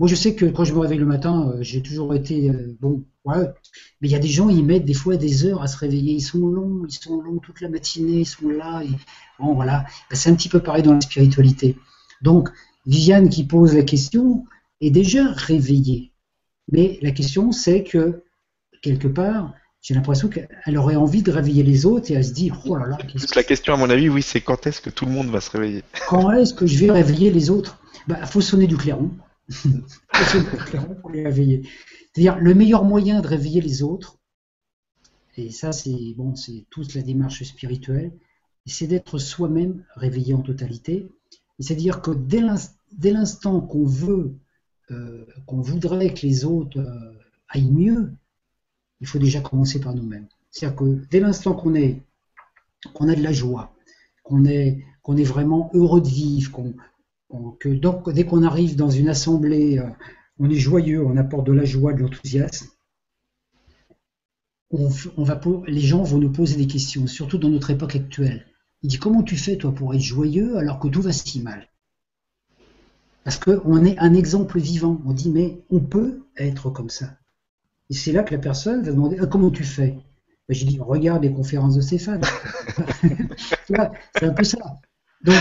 Moi, 0.00 0.08
je 0.08 0.14
sais 0.14 0.34
que 0.34 0.46
quand 0.46 0.64
je 0.64 0.72
me 0.72 0.78
réveille 0.78 0.98
le 0.98 1.04
matin, 1.04 1.52
euh, 1.52 1.58
j'ai 1.60 1.82
toujours 1.82 2.14
été 2.14 2.48
euh, 2.48 2.74
bon, 2.80 3.04
ouais. 3.26 3.44
Mais 4.00 4.08
il 4.08 4.10
y 4.10 4.14
a 4.14 4.18
des 4.18 4.28
gens, 4.28 4.48
ils 4.48 4.64
mettent 4.64 4.86
des 4.86 4.94
fois 4.94 5.16
des 5.16 5.44
heures 5.44 5.60
à 5.60 5.66
se 5.66 5.76
réveiller. 5.76 6.14
Ils 6.14 6.22
sont 6.22 6.46
longs, 6.46 6.86
ils 6.88 6.92
sont 6.92 7.20
longs 7.20 7.36
toute 7.36 7.60
la 7.60 7.68
matinée, 7.68 8.20
ils 8.20 8.26
sont 8.26 8.48
là. 8.48 8.82
Et, 8.82 8.88
bon, 9.38 9.54
voilà. 9.54 9.84
Ben, 10.08 10.16
c'est 10.16 10.30
un 10.30 10.34
petit 10.34 10.48
peu 10.48 10.60
pareil 10.60 10.82
dans 10.82 10.94
la 10.94 11.02
spiritualité. 11.02 11.76
Donc, 12.22 12.48
Viviane 12.86 13.28
qui 13.28 13.44
pose 13.44 13.74
la 13.74 13.82
question 13.82 14.46
est 14.80 14.90
déjà 14.90 15.30
réveillée. 15.32 16.12
Mais 16.72 16.98
la 17.02 17.10
question, 17.10 17.52
c'est 17.52 17.84
que 17.84 18.22
quelque 18.80 19.08
part, 19.08 19.52
j'ai 19.82 19.92
l'impression 19.92 20.28
qu'elle 20.28 20.78
aurait 20.78 20.96
envie 20.96 21.22
de 21.22 21.30
réveiller 21.30 21.62
les 21.62 21.84
autres 21.84 22.10
et 22.10 22.14
elle 22.14 22.24
se 22.24 22.32
dit 22.32 22.50
oh 22.64 22.74
là 22.74 22.86
là. 22.86 22.96
La 23.36 23.42
question, 23.42 23.74
à 23.74 23.76
mon 23.76 23.90
avis, 23.90 24.08
oui, 24.08 24.22
c'est 24.22 24.40
quand 24.40 24.66
est-ce 24.66 24.80
que 24.80 24.88
tout 24.88 25.04
le 25.04 25.12
monde 25.12 25.28
va 25.28 25.42
se 25.42 25.50
réveiller? 25.50 25.84
Quand 26.08 26.32
est-ce 26.32 26.54
que 26.54 26.66
je 26.66 26.78
vais 26.78 26.90
réveiller 26.90 27.30
les 27.30 27.50
autres? 27.50 27.78
Il 28.08 28.14
bah, 28.14 28.24
faut 28.24 28.40
sonner 28.40 28.66
du 28.66 28.78
clairon. 28.78 29.10
C'est-à-dire 32.14 32.38
le 32.38 32.54
meilleur 32.54 32.84
moyen 32.84 33.20
de 33.20 33.26
réveiller 33.26 33.60
les 33.60 33.82
autres, 33.82 34.18
et 35.36 35.50
ça 35.50 35.72
c'est 35.72 36.14
bon, 36.16 36.34
c'est 36.36 36.66
toute 36.70 36.94
la 36.94 37.02
démarche 37.02 37.42
spirituelle, 37.42 38.12
c'est 38.70 38.86
d'être 38.86 39.18
soi-même 39.18 39.84
réveillé 39.96 40.34
en 40.34 40.42
totalité. 40.42 41.08
C'est-à-dire 41.58 42.00
que 42.00 42.12
dès 42.12 43.10
l'instant 43.10 43.60
qu'on 43.60 43.84
veut, 43.84 44.34
euh, 44.90 45.26
qu'on 45.46 45.60
voudrait 45.60 46.14
que 46.14 46.26
les 46.26 46.44
autres 46.44 46.78
euh, 46.78 47.12
aillent 47.48 47.70
mieux, 47.70 48.12
il 49.00 49.06
faut 49.06 49.18
déjà 49.18 49.40
commencer 49.40 49.80
par 49.80 49.94
nous-mêmes. 49.94 50.26
C'est-à-dire 50.50 50.76
que 50.76 51.06
dès 51.10 51.20
l'instant 51.20 51.54
qu'on 51.54 51.74
est, 51.74 52.02
qu'on 52.94 53.08
a 53.08 53.14
de 53.14 53.22
la 53.22 53.32
joie, 53.32 53.74
qu'on 54.22 54.44
est, 54.44 54.84
qu'on 55.02 55.16
est 55.16 55.24
vraiment 55.24 55.70
heureux 55.74 56.00
de 56.00 56.08
vivre, 56.08 56.50
qu'on 56.52 56.74
donc, 57.32 58.10
dès 58.10 58.24
qu'on 58.24 58.42
arrive 58.42 58.76
dans 58.76 58.90
une 58.90 59.08
assemblée, 59.08 59.78
euh, 59.78 59.88
on 60.38 60.50
est 60.50 60.56
joyeux, 60.56 61.04
on 61.04 61.16
apporte 61.16 61.46
de 61.46 61.52
la 61.52 61.64
joie, 61.64 61.92
de 61.92 62.00
l'enthousiasme. 62.00 62.68
On, 64.72 64.88
va, 65.24 65.40
les 65.66 65.80
gens 65.80 66.04
vont 66.04 66.18
nous 66.18 66.30
poser 66.30 66.56
des 66.56 66.68
questions, 66.68 67.06
surtout 67.08 67.38
dans 67.38 67.48
notre 67.48 67.70
époque 67.70 67.96
actuelle. 67.96 68.46
Il 68.82 68.88
dit 68.88 68.98
comment 68.98 69.22
tu 69.22 69.36
fais 69.36 69.56
toi 69.56 69.74
pour 69.74 69.94
être 69.94 70.00
joyeux 70.00 70.56
alors 70.56 70.78
que 70.78 70.86
tout 70.86 71.02
va 71.02 71.12
si 71.12 71.42
mal? 71.42 71.68
Parce 73.24 73.36
qu'on 73.36 73.84
est 73.84 73.98
un 73.98 74.14
exemple 74.14 74.60
vivant. 74.60 75.02
On 75.04 75.12
dit 75.12 75.28
mais 75.28 75.60
on 75.70 75.80
peut 75.80 76.22
être 76.36 76.70
comme 76.70 76.88
ça. 76.88 77.16
Et 77.90 77.94
c'est 77.94 78.12
là 78.12 78.22
que 78.22 78.32
la 78.32 78.40
personne 78.40 78.82
va 78.82 78.92
demander 78.92 79.18
ah, 79.20 79.26
comment 79.26 79.50
tu 79.50 79.64
fais? 79.64 79.98
Ben, 80.48 80.54
J'ai 80.54 80.66
dit 80.66 80.78
regarde 80.78 81.24
les 81.24 81.32
conférences 81.32 81.74
de 81.74 81.80
Stéphane. 81.80 82.22
c'est 83.66 84.24
un 84.24 84.32
peu 84.32 84.44
ça. 84.44 84.58
Donc 85.24 85.36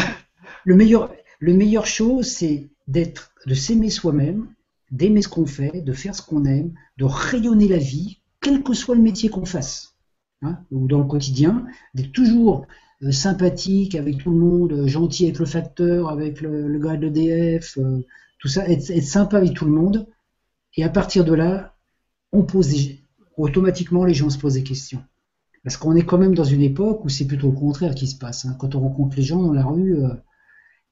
le 0.65 0.75
meilleur, 0.75 1.11
le 1.39 1.53
meilleur 1.53 1.85
chose, 1.85 2.27
c'est 2.27 2.69
d'être, 2.87 3.33
de 3.45 3.53
s'aimer 3.53 3.89
soi-même, 3.89 4.47
d'aimer 4.91 5.21
ce 5.21 5.29
qu'on 5.29 5.45
fait, 5.45 5.81
de 5.81 5.93
faire 5.93 6.15
ce 6.15 6.21
qu'on 6.21 6.45
aime, 6.45 6.73
de 6.97 7.05
rayonner 7.05 7.67
la 7.67 7.77
vie, 7.77 8.19
quel 8.41 8.63
que 8.63 8.73
soit 8.73 8.95
le 8.95 9.01
métier 9.01 9.29
qu'on 9.29 9.45
fasse, 9.45 9.95
hein, 10.41 10.59
ou 10.71 10.87
dans 10.87 10.99
le 10.99 11.05
quotidien, 11.05 11.65
d'être 11.93 12.11
toujours 12.11 12.67
euh, 13.03 13.11
sympathique 13.11 13.95
avec 13.95 14.17
tout 14.17 14.31
le 14.31 14.37
monde, 14.37 14.73
euh, 14.73 14.87
gentil 14.87 15.25
avec 15.25 15.39
le 15.39 15.45
facteur, 15.45 16.09
avec 16.09 16.41
le, 16.41 16.77
gars 16.79 16.97
de 16.97 17.07
l'EDF, 17.07 17.77
euh, 17.77 18.05
tout 18.39 18.47
ça, 18.47 18.67
être, 18.67 19.03
sympa 19.03 19.37
avec 19.37 19.53
tout 19.53 19.65
le 19.65 19.71
monde. 19.71 20.07
Et 20.75 20.83
à 20.83 20.89
partir 20.89 21.23
de 21.23 21.33
là, 21.33 21.75
on 22.31 22.43
pose 22.43 22.73
automatiquement 23.37 24.03
les 24.03 24.13
gens 24.13 24.29
se 24.29 24.37
posent 24.37 24.53
des 24.55 24.63
questions. 24.63 25.03
Parce 25.63 25.77
qu'on 25.77 25.95
est 25.95 26.05
quand 26.05 26.17
même 26.17 26.35
dans 26.35 26.43
une 26.43 26.61
époque 26.61 27.03
où 27.03 27.09
c'est 27.09 27.25
plutôt 27.25 27.47
le 27.47 27.57
contraire 27.57 27.95
qui 27.95 28.07
se 28.07 28.17
passe. 28.17 28.45
Hein. 28.45 28.55
Quand 28.59 28.75
on 28.75 28.81
rencontre 28.81 29.17
les 29.17 29.23
gens 29.23 29.41
dans 29.41 29.53
la 29.53 29.65
rue, 29.65 29.97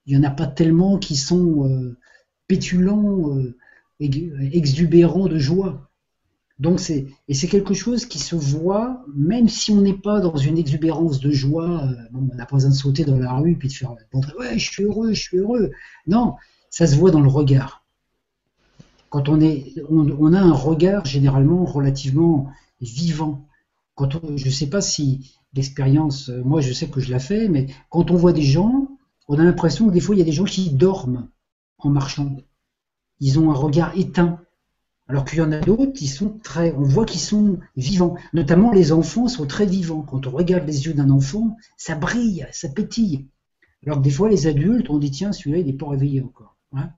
il 0.07 0.17
n'y 0.17 0.25
en 0.25 0.27
a 0.27 0.31
pas 0.31 0.47
tellement 0.47 0.97
qui 0.97 1.17
sont 1.17 1.69
euh, 1.69 1.97
pétulants, 2.47 3.37
euh, 3.37 3.55
exubérants 3.99 5.27
de 5.27 5.37
joie. 5.37 5.89
Donc 6.59 6.79
c'est 6.79 7.05
et 7.27 7.35
c'est 7.35 7.47
quelque 7.47 7.75
chose 7.75 8.07
qui 8.07 8.17
se 8.17 8.35
voit 8.35 9.05
même 9.15 9.47
si 9.47 9.71
on 9.71 9.81
n'est 9.81 9.93
pas 9.93 10.21
dans 10.21 10.37
une 10.37 10.57
exubérance 10.57 11.19
de 11.19 11.29
joie. 11.29 11.83
Euh, 11.83 11.93
on 12.15 12.35
n'a 12.35 12.45
pas 12.45 12.55
besoin 12.55 12.71
de 12.71 12.75
sauter 12.75 13.05
dans 13.05 13.19
la 13.19 13.33
rue 13.33 13.55
puis 13.55 13.67
de 13.67 13.73
faire 13.73 13.91
ouais 14.39 14.57
je 14.57 14.71
suis 14.71 14.83
heureux, 14.83 15.13
je 15.13 15.21
suis 15.21 15.37
heureux. 15.37 15.71
Non, 16.07 16.35
ça 16.69 16.87
se 16.87 16.95
voit 16.95 17.11
dans 17.11 17.21
le 17.21 17.29
regard. 17.29 17.83
Quand 19.09 19.29
on 19.29 19.39
est, 19.39 19.73
on, 19.89 20.33
a 20.33 20.39
un 20.39 20.51
regard 20.51 21.05
généralement 21.05 21.63
relativement 21.63 22.49
vivant. 22.81 23.47
Quand 23.95 24.09
je 24.35 24.45
ne 24.45 24.51
sais 24.51 24.67
pas 24.67 24.81
si 24.81 25.33
l'expérience, 25.53 26.29
moi 26.29 26.59
je 26.59 26.73
sais 26.73 26.87
que 26.87 26.99
je 26.99 27.09
la 27.09 27.19
fais, 27.19 27.47
mais 27.47 27.67
quand 27.89 28.11
on 28.11 28.15
voit 28.15 28.33
des 28.33 28.41
gens, 28.41 28.86
on 29.27 29.39
a 29.39 29.43
l'impression 29.43 29.87
que 29.87 29.93
des 29.93 29.99
fois, 29.99 30.15
il 30.15 30.19
y 30.19 30.21
a 30.21 30.25
des 30.25 30.31
gens 30.31 30.45
qui 30.45 30.69
dorment 30.71 31.29
en 31.79 31.89
marchant. 31.89 32.35
Ils 33.19 33.39
ont 33.39 33.51
un 33.51 33.55
regard 33.55 33.97
éteint. 33.97 34.39
Alors 35.09 35.23
qu'il 35.23 35.39
y 35.39 35.41
en 35.41 35.53
a 35.53 35.59
d'autres 35.59 35.93
qui 35.93 36.07
sont 36.07 36.37
très, 36.43 36.73
on 36.73 36.83
voit 36.83 37.05
qu'ils 37.05 37.21
sont 37.21 37.59
vivants. 37.77 38.15
Notamment 38.33 38.71
les 38.71 38.91
enfants 38.91 39.29
sont 39.29 39.47
très 39.47 39.65
vivants. 39.65 40.01
Quand 40.01 40.27
on 40.27 40.31
regarde 40.31 40.67
les 40.67 40.85
yeux 40.85 40.93
d'un 40.93 41.09
enfant, 41.09 41.55
ça 41.77 41.95
brille, 41.95 42.45
ça 42.51 42.67
pétille. 42.67 43.27
Alors 43.85 43.99
que 43.99 44.03
des 44.03 44.09
fois 44.09 44.27
les 44.27 44.47
adultes, 44.47 44.89
on 44.89 44.97
dit 44.97 45.11
tiens 45.11 45.31
celui-là 45.31 45.59
il 45.59 45.65
n'est 45.65 45.73
pas 45.73 45.87
réveillé 45.87 46.21
encore. 46.21 46.57
Hein. 46.73 46.89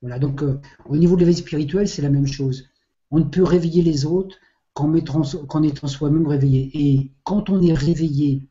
voilà. 0.00 0.18
Donc 0.18 0.42
euh, 0.42 0.58
au 0.86 0.96
niveau 0.96 1.16
de 1.16 1.20
l'éveil 1.20 1.36
spirituel, 1.36 1.86
c'est 1.86 2.00
la 2.00 2.08
même 2.08 2.26
chose. 2.26 2.70
On 3.10 3.18
ne 3.18 3.24
peut 3.24 3.42
réveiller 3.42 3.82
les 3.82 4.06
autres 4.06 4.38
qu'en 4.72 4.94
étant 4.94 5.22
soi-même 5.22 6.26
réveillé. 6.26 6.70
Et 6.72 7.10
quand 7.24 7.50
on 7.50 7.60
est 7.60 7.74
réveillé 7.74 8.48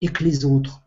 et 0.00 0.08
que 0.08 0.24
les 0.24 0.44
autres 0.44 0.82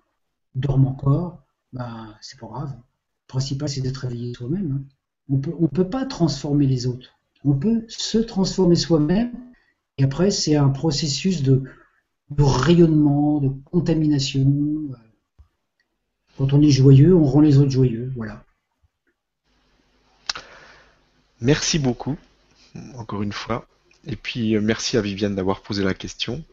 dorment 0.56 0.88
encore, 0.88 1.45
bah, 1.76 2.18
c'est 2.22 2.40
pas 2.40 2.48
grave. 2.48 2.72
Le 2.72 3.28
principal, 3.28 3.68
c'est 3.68 3.82
d'être 3.82 3.98
réveillé 3.98 4.34
soi-même. 4.34 4.72
Hein. 4.72 4.96
On 5.30 5.62
ne 5.62 5.68
peut 5.68 5.90
pas 5.90 6.06
transformer 6.06 6.68
les 6.68 6.88
autres. 6.88 7.10
On 7.44 7.54
peut 7.54 7.86
se 7.90 8.18
transformer 8.18 8.76
soi-même. 8.76 9.34
Et 9.98 10.04
après, 10.04 10.32
c'est 10.32 10.56
un 10.56 10.70
processus 10.70 11.44
de, 11.44 11.64
rayonnement, 12.38 13.40
de 13.42 13.50
contamination. 13.66 14.90
Quand 16.38 16.54
on 16.54 16.62
est 16.62 16.70
joyeux, 16.70 17.14
on 17.14 17.26
rend 17.26 17.42
les 17.42 17.58
autres 17.58 17.72
joyeux. 17.72 18.12
Voilà. 18.16 18.46
Merci 21.42 21.78
beaucoup, 21.78 22.18
encore 22.96 23.22
une 23.22 23.34
fois. 23.34 23.68
Et 24.06 24.16
puis, 24.16 24.56
euh, 24.56 24.62
merci 24.62 24.98
à 24.98 25.02
Viviane 25.02 25.36
d'avoir 25.36 25.62
posé 25.62 25.84
la 25.84 25.94
question. 25.94 26.44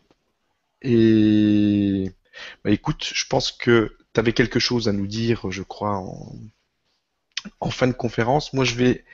Et 0.81 2.11
bah, 2.65 2.71
écoute, 2.71 3.09
je 3.15 3.25
pense 3.27 3.53
que 3.53 3.97
tu 4.15 4.21
avais 4.21 4.33
quelque 4.33 4.59
chose 4.59 4.89
à 4.89 4.93
nous 4.93 5.07
dire, 5.07 5.51
je 5.51 5.63
crois, 5.63 5.97
en, 7.61 7.71
fin 7.71 7.87
de 7.87 7.93
conférence. 7.93 8.53
Moi, 8.53 8.65
je 8.65 8.75
vais 8.75 9.05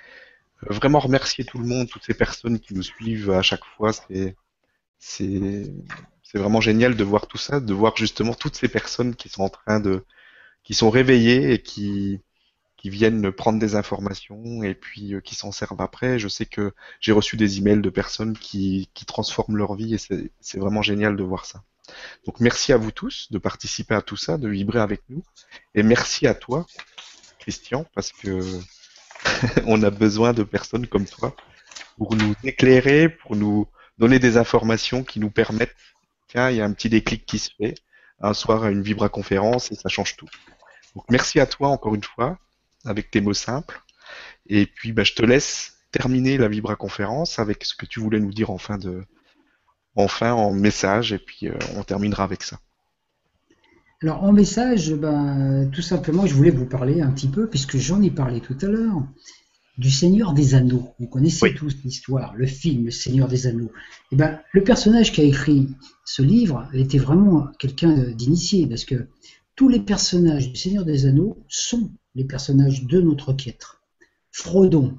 euh, 0.65 0.75
vraiment 0.75 0.99
remercier 1.01 1.45
tout 1.45 1.59
le 1.59 1.67
monde, 1.67 1.89
toutes 1.89 2.05
ces 2.05 2.15
personnes 2.15 2.59
qui 2.61 2.75
nous 2.75 2.83
suivent 2.83 3.31
à 3.31 3.43
chaque 3.43 3.65
fois. 3.77 3.93
C'est, 4.99 5.73
vraiment 6.35 6.61
génial 6.61 6.97
de 6.97 7.05
voir 7.05 7.27
tout 7.27 7.39
ça, 7.39 7.61
de 7.61 7.73
voir 7.75 7.97
justement 7.97 8.35
toutes 8.35 8.57
ces 8.57 8.69
personnes 8.69 9.15
qui 9.17 9.29
sont 9.29 9.43
en 9.43 9.49
train 9.49 9.81
de, 9.81 10.05
qui 10.65 10.75
sont 10.75 10.91
réveillées 10.91 11.53
et 11.53 11.63
qui, 11.63 12.21
viennent 12.85 13.31
prendre 13.33 13.59
des 13.59 13.75
informations 13.75 14.63
et 14.63 14.75
puis 14.75 15.15
euh, 15.15 15.21
qui 15.21 15.35
s'en 15.35 15.53
servent 15.53 15.81
après. 15.83 16.19
Je 16.19 16.29
sais 16.29 16.47
que 16.47 16.73
j'ai 17.01 17.13
reçu 17.13 17.37
des 17.37 17.59
emails 17.59 17.83
de 17.83 17.91
personnes 17.91 18.37
qui 18.37 18.89
transforment 19.07 19.57
leur 19.59 19.75
vie 19.75 19.95
et 19.95 19.99
c'est 19.99 20.59
vraiment 20.59 20.83
génial 20.83 21.17
de 21.17 21.23
voir 21.23 21.45
ça. 21.45 21.63
Donc 22.27 22.41
merci 22.41 22.73
à 22.73 22.77
vous 22.77 22.91
tous 22.91 23.29
de 23.31 23.39
participer 23.39 23.95
à 23.95 24.03
tout 24.03 24.17
ça, 24.17 24.39
de 24.39 24.49
vibrer 24.49 24.81
avec 24.81 25.03
nous. 25.09 25.23
Et 25.75 25.83
merci 25.83 26.27
à 26.27 26.35
toi, 26.35 26.67
Christian, 27.39 27.85
parce 27.95 28.13
que 28.13 28.41
on 29.67 29.83
a 29.83 29.91
besoin 29.91 30.33
de 30.33 30.43
personnes 30.43 30.87
comme 30.87 31.07
toi 31.07 31.35
pour 31.97 32.15
nous 32.15 32.35
éclairer, 32.45 33.09
pour 33.09 33.37
nous 33.37 33.67
donner 33.99 34.19
des 34.19 34.37
informations 34.37 35.03
qui 35.03 35.21
nous 35.21 35.31
permettent, 35.31 35.75
tiens, 36.29 36.51
il 36.51 36.57
y 36.57 36.61
a 36.61 36.65
un 36.65 36.73
petit 36.73 36.89
déclic 36.89 37.27
qui 37.27 37.39
se 37.39 37.51
fait 37.57 37.75
un 38.21 38.35
soir 38.35 38.65
à 38.65 38.71
une 38.71 38.83
Vibra 38.83 39.09
conférence 39.09 39.71
et 39.73 39.75
ça 39.75 39.89
change 39.89 40.17
tout. 40.17 40.29
Donc 40.95 41.05
merci 41.11 41.41
à 41.41 41.47
toi 41.47 41.69
encore 41.69 41.95
une 41.95 42.05
fois 42.05 42.39
avec 42.85 43.11
tes 43.11 43.21
mots 43.21 43.35
simples. 43.35 43.83
Et 44.47 44.67
puis 44.67 44.93
bah, 44.93 45.05
je 45.05 45.13
te 45.13 45.23
laisse 45.23 45.79
terminer 45.91 46.39
la 46.39 46.49
Vibra 46.49 46.77
conférence 46.77 47.39
avec 47.39 47.65
ce 47.65 47.75
que 47.75 47.87
tu 47.87 48.01
voulais 48.01 48.21
nous 48.21 48.33
dire 48.33 48.51
en 48.51 48.59
fin 48.59 48.79
de, 48.79 49.05
enfin 49.99 50.33
en 50.33 50.53
message 50.53 51.13
et 51.13 51.19
puis 51.19 51.49
euh, 51.49 51.59
on 51.77 51.83
terminera 51.83 52.25
avec 52.25 52.43
ça. 52.43 52.61
Alors 54.01 54.23
en 54.23 54.33
message, 54.33 54.95
ben, 54.95 55.69
tout 55.73 55.83
simplement, 55.83 56.25
je 56.25 56.33
voulais 56.33 56.51
vous 56.51 56.67
parler 56.67 57.01
un 57.03 57.11
petit 57.11 57.27
peu, 57.27 57.49
puisque 57.49 57.79
j'en 57.79 58.01
ai 58.01 58.11
parlé 58.11 58.41
tout 58.41 58.57
à 58.63 58.67
l'heure, 58.67 59.03
du 59.77 59.91
Seigneur 59.91 60.35
des 60.35 60.55
Anneaux. 60.55 60.95
Vous 61.01 61.09
connaissez 61.09 61.53
tous 61.55 61.77
l'histoire, 61.85 62.35
le 62.37 62.47
film 62.47 62.85
Le 62.85 62.91
Seigneur 62.93 63.27
des 63.27 63.49
Anneaux. 63.49 63.73
Et 64.11 64.13
eh 64.13 64.17
ben, 64.17 64.39
le 64.53 64.63
personnage 64.63 65.13
qui 65.13 65.21
a 65.21 65.25
écrit 65.25 65.69
ce 66.05 66.23
livre 66.23 66.69
était 66.73 66.99
vraiment 66.99 67.49
quelqu'un 67.59 68.11
d'initié, 68.11 68.69
parce 68.69 68.85
que 68.85 69.09
tous 69.57 69.69
les 69.69 69.81
personnages 69.81 70.53
du 70.53 70.57
Seigneur 70.57 70.85
des 70.85 71.07
Anneaux 71.07 71.45
sont 71.49 71.91
les 72.15 72.25
personnages 72.25 72.85
de 72.85 73.01
notre 73.01 73.33
quête. 73.33 73.67
Frodon, 74.31 74.97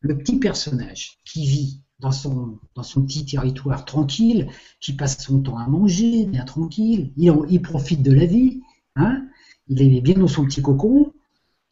le 0.00 0.18
petit 0.18 0.40
personnage 0.40 1.18
qui 1.24 1.46
vit 1.46 1.80
dans 2.00 2.12
son, 2.12 2.58
dans 2.74 2.82
son 2.82 3.02
petit 3.02 3.24
territoire 3.24 3.84
tranquille, 3.84 4.48
qui 4.80 4.94
passe 4.94 5.18
son 5.22 5.40
temps 5.40 5.58
à 5.58 5.66
manger, 5.66 6.26
bien 6.26 6.44
tranquille, 6.44 7.12
il, 7.16 7.62
profite 7.62 8.02
de 8.02 8.12
la 8.12 8.26
vie, 8.26 8.60
hein, 8.96 9.26
il 9.68 9.82
est 9.82 10.00
bien 10.00 10.14
dans 10.14 10.28
son 10.28 10.44
petit 10.44 10.62
cocon, 10.62 11.12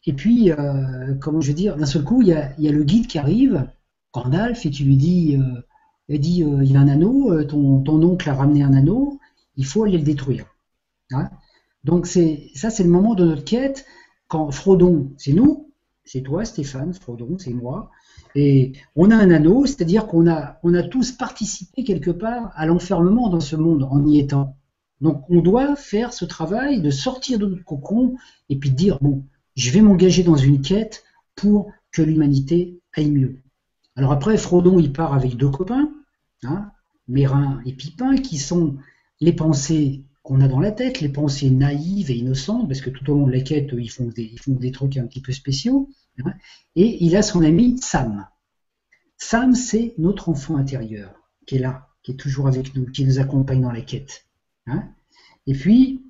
et 0.05 0.13
puis, 0.13 0.51
euh, 0.51 1.15
comment 1.19 1.41
je 1.41 1.49
veux 1.49 1.55
dire, 1.55 1.75
d'un 1.75 1.85
seul 1.85 2.03
coup, 2.03 2.21
il 2.21 2.29
y, 2.29 2.33
a, 2.33 2.53
le 2.57 2.83
guide 2.83 3.07
qui 3.07 3.17
arrive, 3.17 3.67
Gandalf, 4.13 4.65
et 4.65 4.71
tu 4.71 4.83
lui 4.83 4.97
dis, 4.97 5.35
euh, 5.35 5.61
il 6.07 6.19
dit, 6.19 6.43
euh, 6.43 6.63
il 6.63 6.77
a 6.77 6.79
un 6.79 6.87
anneau, 6.87 7.43
ton, 7.43 7.81
ton, 7.81 8.01
oncle 8.01 8.29
a 8.29 8.33
ramené 8.33 8.63
un 8.63 8.73
anneau, 8.73 9.19
il 9.55 9.65
faut 9.65 9.83
aller 9.83 9.97
le 9.97 10.03
détruire. 10.03 10.45
Hein. 11.11 11.29
Donc 11.83 12.07
c'est 12.07 12.49
ça, 12.55 12.69
c'est 12.69 12.83
le 12.83 12.89
moment 12.89 13.13
de 13.13 13.25
notre 13.25 13.43
quête, 13.43 13.85
quand 14.27 14.51
Frodon, 14.51 15.11
c'est 15.17 15.33
nous, 15.33 15.71
c'est 16.05 16.21
toi 16.21 16.45
Stéphane, 16.45 16.93
Frodon, 16.93 17.37
c'est 17.37 17.53
moi, 17.53 17.91
et 18.35 18.73
on 18.95 19.11
a 19.11 19.15
un 19.15 19.31
anneau, 19.31 19.65
c'est-à-dire 19.65 20.07
qu'on 20.07 20.27
a, 20.27 20.83
tous 20.89 21.11
participé 21.11 21.83
quelque 21.83 22.11
part 22.11 22.51
à 22.55 22.65
l'enfermement 22.65 23.29
dans 23.29 23.39
ce 23.39 23.55
monde 23.55 23.87
en 23.89 24.05
y 24.05 24.19
étant. 24.19 24.55
Donc 25.01 25.23
on 25.29 25.41
doit 25.41 25.75
faire 25.75 26.13
ce 26.13 26.25
travail 26.25 26.81
de 26.81 26.91
sortir 26.91 27.39
de 27.39 27.45
notre 27.45 27.63
cocon 27.63 28.15
et 28.49 28.57
puis 28.57 28.69
de 28.69 28.75
dire, 28.75 28.97
bon, 29.01 29.23
je 29.55 29.71
vais 29.71 29.81
m'engager 29.81 30.23
dans 30.23 30.35
une 30.35 30.61
quête 30.61 31.03
pour 31.35 31.71
que 31.91 32.01
l'humanité 32.01 32.79
aille 32.93 33.11
mieux. 33.11 33.37
Alors 33.95 34.11
après, 34.11 34.37
Frodon, 34.37 34.79
il 34.79 34.93
part 34.93 35.13
avec 35.13 35.35
deux 35.35 35.49
copains, 35.49 35.91
hein, 36.43 36.71
Mérin 37.07 37.61
et 37.65 37.73
Pipin, 37.73 38.17
qui 38.17 38.37
sont 38.37 38.77
les 39.19 39.33
pensées 39.33 40.03
qu'on 40.23 40.41
a 40.41 40.47
dans 40.47 40.59
la 40.59 40.71
tête, 40.71 41.01
les 41.01 41.09
pensées 41.09 41.49
naïves 41.49 42.11
et 42.11 42.15
innocentes, 42.15 42.67
parce 42.67 42.81
que 42.81 42.89
tout 42.89 43.09
au 43.09 43.15
long 43.15 43.27
de 43.27 43.31
la 43.31 43.41
quête, 43.41 43.71
ils 43.77 43.89
font 43.89 44.07
des, 44.07 44.29
ils 44.31 44.39
font 44.39 44.53
des 44.53 44.71
trucs 44.71 44.97
un 44.97 45.07
petit 45.07 45.21
peu 45.21 45.31
spéciaux. 45.31 45.89
Et 46.75 47.03
il 47.03 47.15
a 47.15 47.21
son 47.21 47.43
ami 47.43 47.77
Sam. 47.79 48.27
Sam, 49.17 49.53
c'est 49.53 49.93
notre 49.97 50.29
enfant 50.29 50.55
intérieur 50.57 51.13
qui 51.45 51.55
est 51.55 51.59
là, 51.59 51.89
qui 52.03 52.11
est 52.11 52.15
toujours 52.15 52.47
avec 52.47 52.75
nous, 52.75 52.85
qui 52.85 53.05
nous 53.05 53.19
accompagne 53.19 53.61
dans 53.61 53.71
la 53.71 53.81
quête. 53.81 54.25
Hein. 54.67 54.83
et 55.47 55.53
puis, 55.53 56.03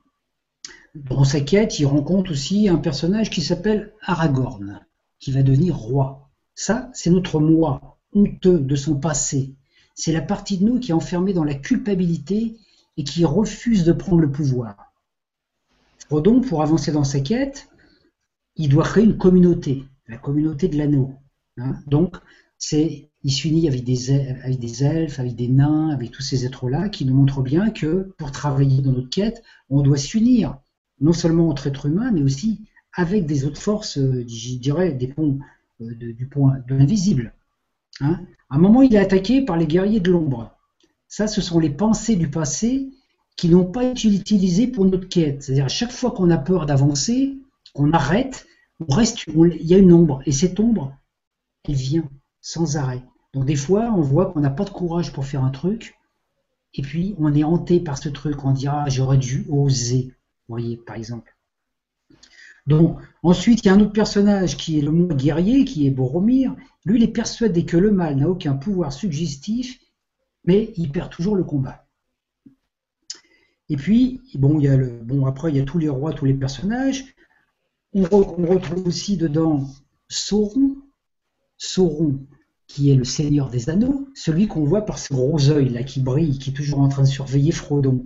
dans 0.96 1.24
sa 1.24 1.40
quête, 1.40 1.80
il 1.80 1.86
rencontre 1.86 2.32
aussi 2.32 2.68
un 2.68 2.78
personnage 2.78 3.30
qui 3.30 3.42
s'appelle 3.42 3.94
Aragorn, 4.02 4.86
qui 5.20 5.32
va 5.32 5.44
devenir 5.44 5.78
roi. 5.78 6.30
Ça, 6.56 6.90
c'est 6.94 7.10
notre 7.10 7.40
moi, 7.40 7.98
honteux 8.14 8.60
de 8.60 8.76
son 8.76 9.00
passé. 9.00 9.56
C'est 9.96 10.12
la 10.12 10.22
partie 10.22 10.58
de 10.58 10.66
nous 10.66 10.80
qui 10.80 10.92
est 10.92 10.96
enfermée 10.96 11.32
dans 11.32 11.44
la 11.44 11.54
culpabilité 11.54 12.58
et 12.98 13.04
qui 13.04 13.24
refuse 13.24 13.86
de 13.86 13.94
prendre 13.94 14.22
le 14.22 14.32
pouvoir. 14.32 14.94
Frodon, 16.00 16.42
pour 16.42 16.62
avancer 16.64 16.92
dans 16.92 17.04
sa 17.04 17.20
quête, 17.22 17.70
il 18.56 18.68
doit 18.68 18.84
créer 18.84 19.06
une 19.06 19.18
communauté 19.18 19.86
la 20.10 20.18
communauté 20.18 20.68
de 20.68 20.78
l'anneau. 20.78 21.14
Hein. 21.58 21.76
Donc, 21.88 22.18
c'est, 22.58 23.10
il 23.24 23.32
s'unit 23.32 23.68
avec 23.68 23.84
des, 23.84 24.12
avec 24.44 24.60
des 24.60 24.84
elfes, 24.84 25.20
avec 25.20 25.36
des 25.36 25.48
nains, 25.48 25.90
avec 25.90 26.12
tous 26.12 26.22
ces 26.22 26.46
êtres-là, 26.46 26.90
qui 26.90 27.06
nous 27.06 27.16
montrent 27.16 27.42
bien 27.42 27.70
que 27.70 28.14
pour 28.18 28.32
travailler 28.32 28.82
dans 28.82 28.92
notre 28.92 29.10
quête, 29.10 29.42
on 29.70 29.82
doit 29.82 29.98
s'unir, 29.98 30.58
non 31.00 31.14
seulement 31.14 31.48
entre 31.48 31.68
êtres 31.68 31.86
humains, 31.86 32.12
mais 32.12 32.22
aussi 32.22 32.62
avec 32.94 33.26
des 33.26 33.46
autres 33.46 33.62
forces, 33.62 33.98
euh, 33.98 34.26
je 34.28 34.56
dirais, 34.56 34.92
des 34.92 35.08
ponts 35.08 35.40
euh, 35.82 35.94
du 35.96 36.28
point 36.28 36.58
de 36.68 36.76
l'invisible. 36.76 37.34
Hein. 38.02 38.20
À 38.50 38.56
un 38.56 38.60
moment, 38.60 38.82
il 38.82 38.94
est 38.96 39.00
attaqué 39.00 39.46
par 39.46 39.58
les 39.58 39.68
guerriers 39.68 40.00
de 40.00 40.12
l'ombre. 40.12 40.52
Ça, 41.08 41.28
ce 41.28 41.40
sont 41.40 41.60
les 41.60 41.70
pensées 41.70 42.16
du 42.16 42.30
passé 42.30 42.90
qui 43.38 43.48
n'ont 43.48 43.66
pas 43.66 43.86
été 43.86 44.10
utilisées 44.10 44.68
pour 44.68 44.86
notre 44.86 45.08
quête. 45.08 45.44
C'est-à-dire, 45.44 45.66
à 45.66 45.70
chaque 45.70 45.92
fois 45.92 46.12
qu'on 46.12 46.30
a 46.30 46.38
peur 46.38 46.66
d'avancer, 46.66 47.38
qu'on 47.74 47.94
arrête, 47.94 48.46
il 48.80 49.68
y 49.68 49.74
a 49.74 49.78
une 49.78 49.94
ombre, 49.94 50.22
et 50.26 50.32
cette 50.32 50.60
ombre, 50.60 50.98
elle 51.66 51.76
vient 51.76 52.10
sans 52.42 52.78
arrêt. 52.78 53.04
Donc 53.34 53.46
des 53.46 53.56
fois, 53.56 53.92
on 53.92 54.02
voit 54.02 54.28
qu'on 54.28 54.40
n'a 54.40 54.50
pas 54.50 54.66
de 54.66 54.70
courage 54.70 55.12
pour 55.12 55.26
faire 55.26 55.44
un 55.44 55.52
truc, 55.52 55.96
et 56.74 56.82
puis 56.82 57.16
on 57.18 57.34
est 57.34 57.44
hanté 57.44 57.80
par 57.80 57.98
ce 57.98 58.10
truc, 58.10 58.44
on 58.46 58.52
dira 58.52 58.88
j'aurais 58.90 59.18
dû 59.18 59.46
oser, 59.50 60.14
vous 60.48 60.56
voyez, 60.56 60.78
par 60.78 60.96
exemple. 60.96 61.36
Donc 62.68 63.00
ensuite, 63.24 63.64
il 63.64 63.68
y 63.68 63.70
a 63.70 63.74
un 63.74 63.80
autre 63.80 63.94
personnage 63.94 64.56
qui 64.56 64.78
est 64.78 64.82
le 64.82 64.92
monde 64.92 65.18
guerrier, 65.18 65.66
qui 65.66 65.88
est 65.88 65.92
Boromir. 65.92 66.56
Lui, 66.86 67.00
il 67.00 67.04
est 67.04 67.08
persuadé 67.12 67.66
que 67.66 67.78
le 67.78 67.92
mal 67.92 68.16
n'a 68.16 68.30
aucun 68.30 68.54
pouvoir 68.54 68.94
suggestif, 68.94 69.80
mais 70.46 70.72
il 70.78 70.92
perd 70.92 71.10
toujours 71.10 71.36
le 71.36 71.44
combat. 71.44 71.88
Et 73.70 73.76
puis, 73.76 74.22
bon, 74.36 75.26
après, 75.26 75.52
il 75.52 75.58
y 75.58 75.60
a 75.60 75.66
tous 75.66 75.80
les 75.80 75.90
rois, 75.90 76.14
tous 76.14 76.26
les 76.26 76.34
personnages. 76.34 77.06
On, 77.92 78.04
retrouve 78.04 78.88
aussi 78.88 79.18
dedans 79.18 79.68
Sauron, 80.10 80.78
Sauron 81.58 82.20
qui 82.68 82.92
est 82.92 82.96
le 82.96 83.04
seigneur 83.04 83.50
des 83.50 83.72
anneaux, 83.72 84.08
celui 84.14 84.48
qu'on 84.48 84.64
voit 84.64 84.86
par 84.86 85.00
ce 85.00 85.12
gros 85.12 85.50
œil 85.50 85.70
là 85.70 85.82
qui 85.82 86.00
brille, 86.00 86.38
qui 86.38 86.52
est 86.52 86.54
toujours 86.54 86.82
en 86.82 86.88
train 86.88 87.02
de 87.02 87.08
surveiller 87.08 87.52
Frodon. 87.52 88.06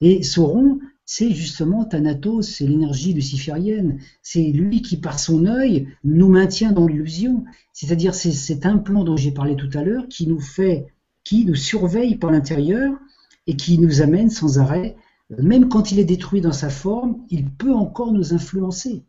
Et 0.00 0.22
Sauron, 0.22 0.78
c'est 1.04 1.32
justement 1.32 1.84
Thanatos, 1.84 2.48
c'est 2.48 2.68
l'énergie 2.68 3.14
luciférienne. 3.14 3.98
C'est 4.22 4.52
lui 4.52 4.80
qui, 4.80 4.96
par 4.96 5.18
son 5.18 5.46
œil, 5.46 5.88
nous 6.04 6.28
maintient 6.28 6.70
dans 6.70 6.86
l'illusion. 6.86 7.42
C'est-à-dire, 7.72 8.14
c'est 8.14 8.30
cet 8.30 8.64
implant 8.64 9.02
dont 9.02 9.16
j'ai 9.16 9.32
parlé 9.32 9.56
tout 9.56 9.70
à 9.74 9.82
l'heure 9.82 10.06
qui 10.08 10.28
nous 10.28 10.40
fait, 10.40 10.86
qui 11.24 11.44
nous 11.44 11.56
surveille 11.56 12.16
par 12.16 12.30
l'intérieur 12.30 12.96
et 13.48 13.56
qui 13.56 13.78
nous 13.78 14.02
amène 14.02 14.30
sans 14.30 14.60
arrêt. 14.60 14.96
Même 15.30 15.68
quand 15.68 15.90
il 15.90 15.98
est 15.98 16.04
détruit 16.04 16.40
dans 16.40 16.52
sa 16.52 16.70
forme, 16.70 17.24
il 17.28 17.50
peut 17.50 17.74
encore 17.74 18.12
nous 18.12 18.32
influencer. 18.32 19.02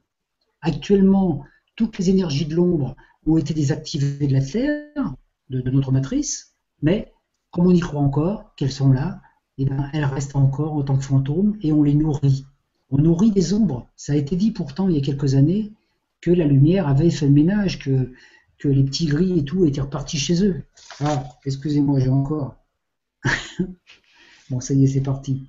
Actuellement, 0.62 1.44
toutes 1.76 1.98
les 1.98 2.10
énergies 2.10 2.46
de 2.46 2.56
l'ombre 2.56 2.96
ont 3.26 3.38
été 3.38 3.54
désactivées 3.54 4.28
de 4.28 4.34
la 4.34 4.42
Terre, 4.42 5.16
de, 5.50 5.62
notre 5.70 5.92
matrice, 5.92 6.56
mais 6.82 7.14
comme 7.52 7.68
on 7.68 7.72
y 7.72 7.80
croit 7.80 8.02
encore, 8.02 8.54
qu'elles 8.56 8.72
sont 8.72 8.92
là, 8.92 9.22
eh 9.58 9.66
ben, 9.66 9.90
elles 9.94 10.06
restent 10.06 10.36
encore 10.36 10.74
en 10.74 10.84
tant 10.84 10.98
que 10.98 11.04
fantômes 11.04 11.58
et 11.62 11.72
on 11.72 11.84
les 11.84 11.94
nourrit. 11.94 12.46
On 12.90 12.98
nourrit 12.98 13.32
des 13.32 13.54
ombres. 13.54 13.88
Ça 13.96 14.14
a 14.14 14.16
été 14.16 14.36
dit 14.36 14.52
pourtant 14.52 14.88
il 14.88 14.96
y 14.96 15.00
a 15.00 15.02
quelques 15.02 15.36
années 15.36 15.74
que 16.22 16.32
la 16.32 16.46
lumière 16.46 16.88
avait 16.88 17.10
fait 17.10 17.28
le 17.28 17.34
ménage, 17.34 17.80
que, 17.80 18.14
que 18.58 18.68
les 18.68 18.84
petits 18.84 19.08
gris 19.08 19.40
et 19.40 19.46
tout 19.46 19.66
étaient 19.66 19.82
repartis 19.82 20.18
chez 20.18 20.44
eux. 20.44 20.64
Ah, 21.00 21.24
excusez-moi, 21.46 22.00
j'ai 22.00 22.10
encore. 22.10 22.56
bon, 24.50 24.60
ça 24.60 24.74
y 24.74 24.84
est, 24.84 24.88
c'est 24.88 25.02
parti. 25.02 25.44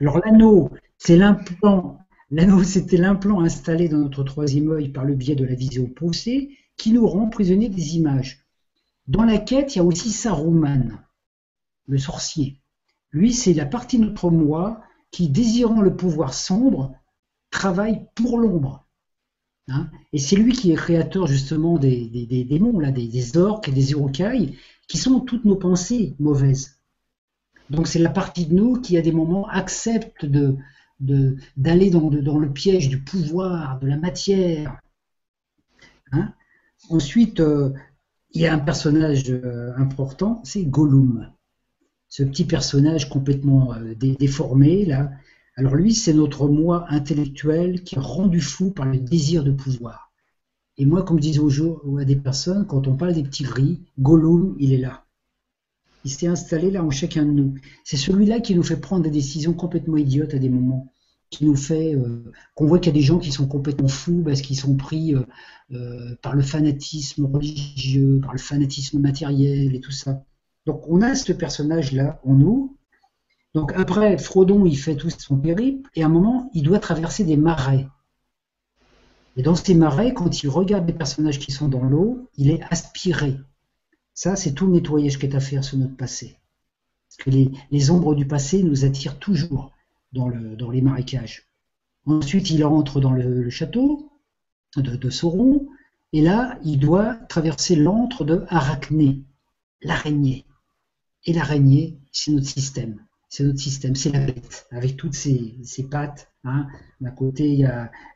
Alors 0.00 0.18
l'anneau, 0.18 0.70
c'est 0.98 1.16
l'implant. 1.16 1.98
L'anneau, 2.32 2.62
c'était 2.62 2.96
l'implant 2.96 3.40
installé 3.40 3.88
dans 3.88 3.98
notre 3.98 4.22
troisième 4.22 4.70
œil 4.70 4.90
par 4.90 5.04
le 5.04 5.14
biais 5.14 5.34
de 5.34 5.44
la 5.44 5.54
vision 5.54 5.86
poussée 5.86 6.56
qui 6.76 6.92
nous 6.92 7.06
rend 7.06 7.28
prisonniers 7.28 7.68
des 7.68 7.96
images. 7.96 8.44
Dans 9.08 9.24
la 9.24 9.38
quête, 9.38 9.74
il 9.74 9.78
y 9.78 9.80
a 9.80 9.84
aussi 9.84 10.10
Saruman, 10.10 11.00
le 11.86 11.98
sorcier. 11.98 12.60
Lui, 13.10 13.32
c'est 13.32 13.52
la 13.52 13.66
partie 13.66 13.98
de 13.98 14.04
notre 14.04 14.30
moi 14.30 14.80
qui, 15.10 15.28
désirant 15.28 15.80
le 15.80 15.96
pouvoir 15.96 16.32
sombre, 16.32 16.94
travaille 17.50 18.06
pour 18.14 18.38
l'ombre. 18.38 18.86
Hein. 19.72 19.88
et 20.12 20.18
c'est 20.18 20.34
lui 20.34 20.52
qui 20.52 20.72
est 20.72 20.76
créateur 20.76 21.28
justement 21.28 21.78
des, 21.78 22.08
démons, 22.48 22.80
là, 22.80 22.90
des, 22.90 23.36
orques 23.36 23.68
et 23.68 23.72
des 23.72 23.92
urukai, 23.92 24.56
qui 24.88 24.98
sont 24.98 25.20
toutes 25.20 25.44
nos 25.44 25.56
pensées 25.56 26.16
mauvaises. 26.18 26.80
Donc 27.68 27.86
c'est 27.86 28.00
la 28.00 28.10
partie 28.10 28.46
de 28.46 28.54
nous 28.54 28.80
qui, 28.80 28.96
à 28.96 29.02
des 29.02 29.12
moments, 29.12 29.48
accepte 29.48 30.24
de, 30.24 30.56
d'aller 31.00 31.90
dans, 31.90 32.08
le 32.10 32.52
piège 32.52 32.88
du 32.88 33.02
pouvoir, 33.02 33.78
de 33.80 33.86
la 33.86 33.96
matière. 33.96 34.80
Hein. 36.12 36.32
Ensuite, 36.88 37.40
euh, 37.40 37.70
il 38.32 38.42
y 38.42 38.46
a 38.46 38.54
un 38.54 38.58
personnage 38.58 39.24
euh, 39.30 39.72
important, 39.76 40.40
c'est 40.44 40.64
Gollum 40.64 41.30
ce 42.10 42.24
petit 42.24 42.44
personnage 42.44 43.08
complètement 43.08 43.72
euh, 43.74 43.94
déformé 43.94 44.84
là. 44.84 45.10
Alors 45.56 45.74
lui, 45.74 45.94
c'est 45.94 46.12
notre 46.12 46.48
moi 46.48 46.86
intellectuel 46.88 47.82
qui 47.82 47.94
est 47.94 48.00
rendu 48.00 48.40
fou 48.40 48.70
par 48.70 48.86
le 48.86 48.98
désir 48.98 49.44
de 49.44 49.52
pouvoir. 49.52 50.12
Et 50.76 50.86
moi, 50.86 51.02
comme 51.02 51.18
je 51.18 51.22
disais 51.22 51.38
au 51.38 51.50
jour, 51.50 51.82
à 52.00 52.04
des 52.04 52.16
personnes, 52.16 52.66
quand 52.66 52.88
on 52.88 52.96
parle 52.96 53.14
des 53.14 53.22
petits 53.22 53.44
gris, 53.44 53.80
Gollum, 53.98 54.56
il 54.58 54.72
est 54.72 54.78
là. 54.78 55.04
Il 56.04 56.10
s'est 56.10 56.26
installé 56.26 56.70
là 56.70 56.82
en 56.84 56.90
chacun 56.90 57.24
de 57.24 57.30
nous. 57.30 57.54
C'est 57.84 57.96
celui-là 57.96 58.40
qui 58.40 58.54
nous 58.54 58.62
fait 58.62 58.80
prendre 58.80 59.02
des 59.02 59.10
décisions 59.10 59.52
complètement 59.52 59.96
idiotes 59.96 60.34
à 60.34 60.38
des 60.38 60.48
moments, 60.48 60.92
qui 61.28 61.44
nous 61.44 61.56
fait 61.56 61.94
euh, 61.94 62.24
qu'on 62.54 62.66
voit 62.66 62.78
qu'il 62.78 62.92
y 62.92 62.96
a 62.96 62.98
des 62.98 63.04
gens 63.04 63.18
qui 63.18 63.32
sont 63.32 63.46
complètement 63.46 63.88
fous 63.88 64.22
parce 64.24 64.40
qu'ils 64.40 64.58
sont 64.58 64.76
pris 64.76 65.14
euh, 65.14 66.16
par 66.22 66.34
le 66.34 66.42
fanatisme 66.42 67.26
religieux, 67.26 68.20
par 68.22 68.32
le 68.32 68.38
fanatisme 68.38 68.98
matériel 68.98 69.74
et 69.74 69.80
tout 69.80 69.92
ça. 69.92 70.24
Donc 70.66 70.84
on 70.88 71.02
a 71.02 71.14
ce 71.14 71.32
personnage-là 71.32 72.20
en 72.24 72.34
nous. 72.34 72.76
Donc 73.54 73.72
après, 73.74 74.16
Frodon, 74.18 74.64
il 74.64 74.76
fait 74.76 74.94
tout 74.94 75.10
son 75.10 75.36
périple, 75.36 75.90
et 75.94 76.02
à 76.02 76.06
un 76.06 76.10
moment, 76.10 76.50
il 76.54 76.62
doit 76.62 76.78
traverser 76.78 77.24
des 77.24 77.36
marais. 77.36 77.88
Et 79.36 79.42
dans 79.42 79.56
ces 79.56 79.74
marais, 79.74 80.14
quand 80.14 80.42
il 80.42 80.48
regarde 80.48 80.86
les 80.86 80.92
personnages 80.92 81.38
qui 81.38 81.50
sont 81.50 81.68
dans 81.68 81.82
l'eau, 81.82 82.28
il 82.36 82.50
est 82.50 82.60
aspiré. 82.70 83.38
Ça, 84.22 84.36
c'est 84.36 84.52
tout 84.52 84.66
le 84.66 84.72
nettoyage 84.72 85.18
qui 85.18 85.24
est 85.24 85.34
à 85.34 85.40
faire 85.40 85.64
sur 85.64 85.78
notre 85.78 85.96
passé. 85.96 86.36
Parce 87.08 87.24
que 87.24 87.30
les, 87.70 87.90
ombres 87.90 88.14
du 88.14 88.26
passé 88.26 88.62
nous 88.62 88.84
attirent 88.84 89.18
toujours 89.18 89.72
dans, 90.12 90.28
les 90.28 90.82
marécages. 90.82 91.48
Ensuite, 92.04 92.50
il 92.50 92.62
rentre 92.62 93.00
dans 93.00 93.12
le, 93.12 93.48
château 93.48 94.12
de, 94.76 94.94
de, 94.94 95.08
Sauron, 95.08 95.66
et 96.12 96.20
là, 96.20 96.58
il 96.62 96.78
doit 96.78 97.14
traverser 97.30 97.76
l'antre 97.76 98.26
de 98.26 98.44
Arachné, 98.48 99.22
l'araignée. 99.80 100.44
Et 101.24 101.32
l'araignée, 101.32 101.98
c'est 102.12 102.32
notre 102.32 102.46
système. 102.46 103.02
C'est 103.30 103.44
notre 103.44 103.60
système, 103.60 103.96
c'est 103.96 104.12
la 104.12 104.26
bête, 104.26 104.68
avec 104.70 104.98
toutes 104.98 105.14
ses, 105.14 105.56
pattes. 105.90 106.29
Hein. 106.44 106.66
D'un 107.00 107.10
côté, 107.10 107.48
il 107.48 107.60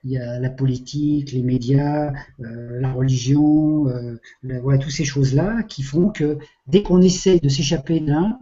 y, 0.04 0.18
a, 0.18 0.38
la 0.40 0.50
politique, 0.50 1.32
les 1.32 1.42
médias, 1.42 2.12
euh, 2.40 2.80
la 2.80 2.92
religion, 2.92 3.86
euh, 3.88 4.16
voilà, 4.42 4.78
toutes 4.78 4.92
ces 4.92 5.04
choses-là 5.04 5.62
qui 5.64 5.82
font 5.82 6.10
que 6.10 6.38
dès 6.66 6.82
qu'on 6.82 7.02
essaye 7.02 7.40
de 7.40 7.48
s'échapper 7.48 8.00
d'un, 8.00 8.38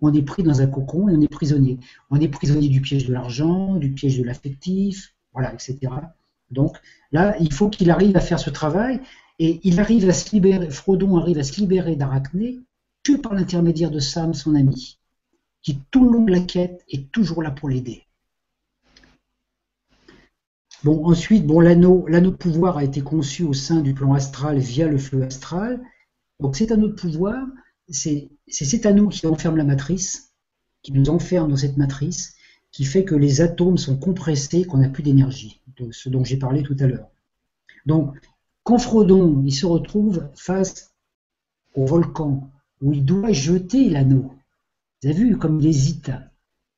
on 0.00 0.12
est 0.14 0.22
pris 0.22 0.42
dans 0.42 0.62
un 0.62 0.66
cocon 0.66 1.08
et 1.08 1.16
on 1.16 1.20
est 1.20 1.28
prisonnier. 1.28 1.78
On 2.10 2.18
est 2.18 2.28
prisonnier 2.28 2.68
du 2.68 2.80
piège 2.80 3.06
de 3.06 3.12
l'argent, 3.12 3.76
du 3.76 3.92
piège 3.92 4.18
de 4.18 4.24
l'affectif, 4.24 5.14
voilà, 5.34 5.52
etc. 5.52 5.78
Donc 6.50 6.76
là, 7.12 7.36
il 7.40 7.52
faut 7.52 7.68
qu'il 7.68 7.90
arrive 7.90 8.16
à 8.16 8.20
faire 8.20 8.40
ce 8.40 8.50
travail 8.50 9.00
et 9.38 9.60
il 9.64 9.80
arrive 9.80 10.08
à 10.08 10.12
se 10.12 10.34
libérer, 10.34 10.70
Frodon 10.70 11.16
arrive 11.16 11.38
à 11.38 11.44
se 11.44 11.60
libérer 11.60 11.96
d'Arachné 11.96 12.58
que 13.02 13.16
par 13.16 13.34
l'intermédiaire 13.34 13.90
de 13.90 14.00
Sam, 14.00 14.34
son 14.34 14.54
ami, 14.54 14.98
qui 15.62 15.78
tout 15.90 16.04
le 16.04 16.10
long 16.10 16.24
de 16.24 16.32
la 16.32 16.40
quête 16.40 16.84
est 16.88 17.10
toujours 17.10 17.42
là 17.42 17.50
pour 17.50 17.68
l'aider. 17.68 18.04
Bon, 20.82 21.04
ensuite, 21.04 21.46
bon, 21.46 21.60
l'anneau, 21.60 22.06
l'anneau 22.08 22.30
de 22.30 22.36
pouvoir 22.36 22.78
a 22.78 22.84
été 22.84 23.02
conçu 23.02 23.44
au 23.44 23.52
sein 23.52 23.80
du 23.80 23.92
plan 23.92 24.14
astral 24.14 24.58
via 24.58 24.88
le 24.88 24.96
feu 24.96 25.22
astral. 25.22 25.80
Donc 26.40 26.56
cet 26.56 26.72
anneau 26.72 26.88
de 26.88 26.94
pouvoir, 26.94 27.46
c'est, 27.88 28.30
cet 28.48 28.86
anneau 28.86 29.08
qui 29.08 29.26
enferme 29.26 29.56
la 29.56 29.64
matrice, 29.64 30.32
qui 30.82 30.92
nous 30.92 31.10
enferme 31.10 31.50
dans 31.50 31.56
cette 31.56 31.76
matrice, 31.76 32.34
qui 32.72 32.84
fait 32.84 33.04
que 33.04 33.14
les 33.14 33.42
atomes 33.42 33.76
sont 33.76 33.98
compressés, 33.98 34.64
qu'on 34.64 34.78
n'a 34.78 34.88
plus 34.88 35.02
d'énergie, 35.02 35.60
de 35.76 35.92
ce 35.92 36.08
dont 36.08 36.24
j'ai 36.24 36.38
parlé 36.38 36.62
tout 36.62 36.76
à 36.80 36.86
l'heure. 36.86 37.10
Donc, 37.84 38.16
quand 38.62 38.78
Frodon 38.78 39.42
il 39.44 39.52
se 39.52 39.66
retrouve 39.66 40.28
face 40.34 40.94
au 41.74 41.84
volcan 41.84 42.50
où 42.80 42.92
il 42.92 43.04
doit 43.04 43.32
jeter 43.32 43.90
l'anneau. 43.90 44.32
Vous 45.02 45.10
avez 45.10 45.18
vu 45.18 45.36
comme 45.36 45.60
il 45.60 45.66
hésite. 45.66 46.10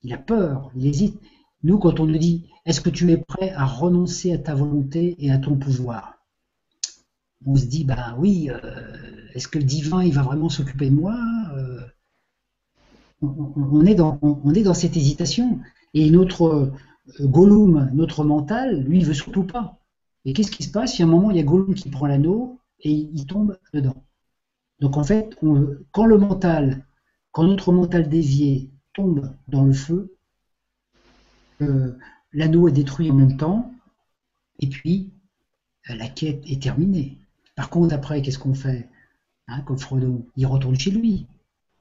Il 0.02 0.12
a 0.12 0.18
peur, 0.18 0.70
il 0.74 0.86
hésite. 0.86 1.20
Nous, 1.62 1.78
quand 1.78 2.00
on 2.00 2.06
nous 2.06 2.18
dit 2.18 2.48
Est-ce 2.64 2.80
que 2.80 2.90
tu 2.90 3.10
es 3.10 3.16
prêt 3.16 3.50
à 3.50 3.64
renoncer 3.64 4.32
à 4.32 4.38
ta 4.38 4.54
volonté 4.54 5.16
et 5.18 5.32
à 5.32 5.38
ton 5.38 5.56
pouvoir? 5.56 6.18
On 7.44 7.56
se 7.56 7.66
dit 7.66 7.84
Ben 7.84 8.14
oui, 8.18 8.50
euh, 8.50 8.60
est-ce 9.34 9.48
que 9.48 9.58
le 9.58 9.64
divin 9.64 10.02
il 10.02 10.14
va 10.14 10.22
vraiment 10.22 10.48
s'occuper 10.48 10.88
de 10.90 10.94
moi? 10.94 11.16
Euh, 11.56 11.80
on, 13.20 13.84
est 13.84 13.94
dans, 13.94 14.74
cette 14.74 14.96
hésitation. 14.96 15.60
Et 15.94 16.10
notre 16.10 16.72
euh, 17.20 17.26
Gollum, 17.26 17.90
notre 17.94 18.24
mental, 18.24 18.82
lui, 18.84 18.98
il 18.98 19.04
veut 19.04 19.14
surtout 19.14 19.44
pas. 19.44 19.78
Et 20.24 20.32
qu'est-ce 20.32 20.52
qui 20.52 20.62
se 20.62 20.70
passe? 20.70 20.98
Il 20.98 21.02
y 21.02 21.04
un 21.04 21.08
moment, 21.08 21.30
il 21.30 21.36
y 21.36 21.40
a 21.40 21.44
Gollum 21.44 21.74
qui 21.74 21.90
prend 21.90 22.06
l'anneau 22.06 22.60
et 22.80 22.92
il 22.92 23.26
tombe 23.26 23.58
dedans. 23.72 24.04
Donc 24.80 24.96
en 24.96 25.04
fait, 25.04 25.36
quand 25.92 26.06
le 26.06 26.18
mental, 26.18 26.86
quand 27.32 27.44
notre 27.44 27.72
mental 27.72 28.08
dévié 28.08 28.70
tombe 28.92 29.32
dans 29.48 29.64
le 29.64 29.72
feu, 29.72 30.16
l'anneau 32.32 32.68
est 32.68 32.72
détruit 32.72 33.10
en 33.10 33.14
même 33.14 33.36
temps, 33.36 33.72
et 34.60 34.68
puis 34.68 35.10
euh, 35.90 35.94
la 35.94 36.08
quête 36.08 36.42
est 36.46 36.62
terminée. 36.62 37.18
Par 37.56 37.70
contre, 37.70 37.94
après, 37.94 38.22
qu'est-ce 38.22 38.38
qu'on 38.38 38.54
fait 38.54 38.88
hein, 39.48 39.60
Comme 39.62 39.78
Frodo, 39.78 40.26
il 40.36 40.46
retourne 40.46 40.78
chez 40.78 40.90
lui, 40.90 41.26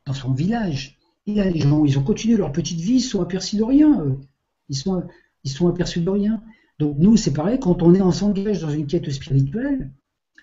dans 0.06 0.14
son 0.14 0.34
village. 0.34 0.98
Et 1.28 1.36
là, 1.36 1.49
les 1.49 1.60
gens, 1.60 1.86
ils 1.86 1.98
ont 1.98 2.03
continué 2.03 2.38
leur 2.38 2.52
petite 2.52 2.80
vie, 2.80 2.95
ils 2.95 3.02
sont 3.02 3.22
aperçus 3.22 3.57
de 3.57 3.64
rien. 3.64 4.18
Ils 4.69 4.76
sont, 4.76 5.03
ils 5.44 5.52
sont 5.52 5.68
aperçus 5.68 6.02
de 6.02 6.10
rien. 6.10 6.41
Donc 6.80 6.98
nous, 6.98 7.15
c'est 7.15 7.34
pareil, 7.34 7.60
quand 7.60 7.84
on 7.84 7.94
est 7.94 8.02
en 8.02 8.11
s'engage 8.11 8.61
dans 8.61 8.69
une 8.69 8.88
quête 8.88 9.10
spirituelle, 9.11 9.91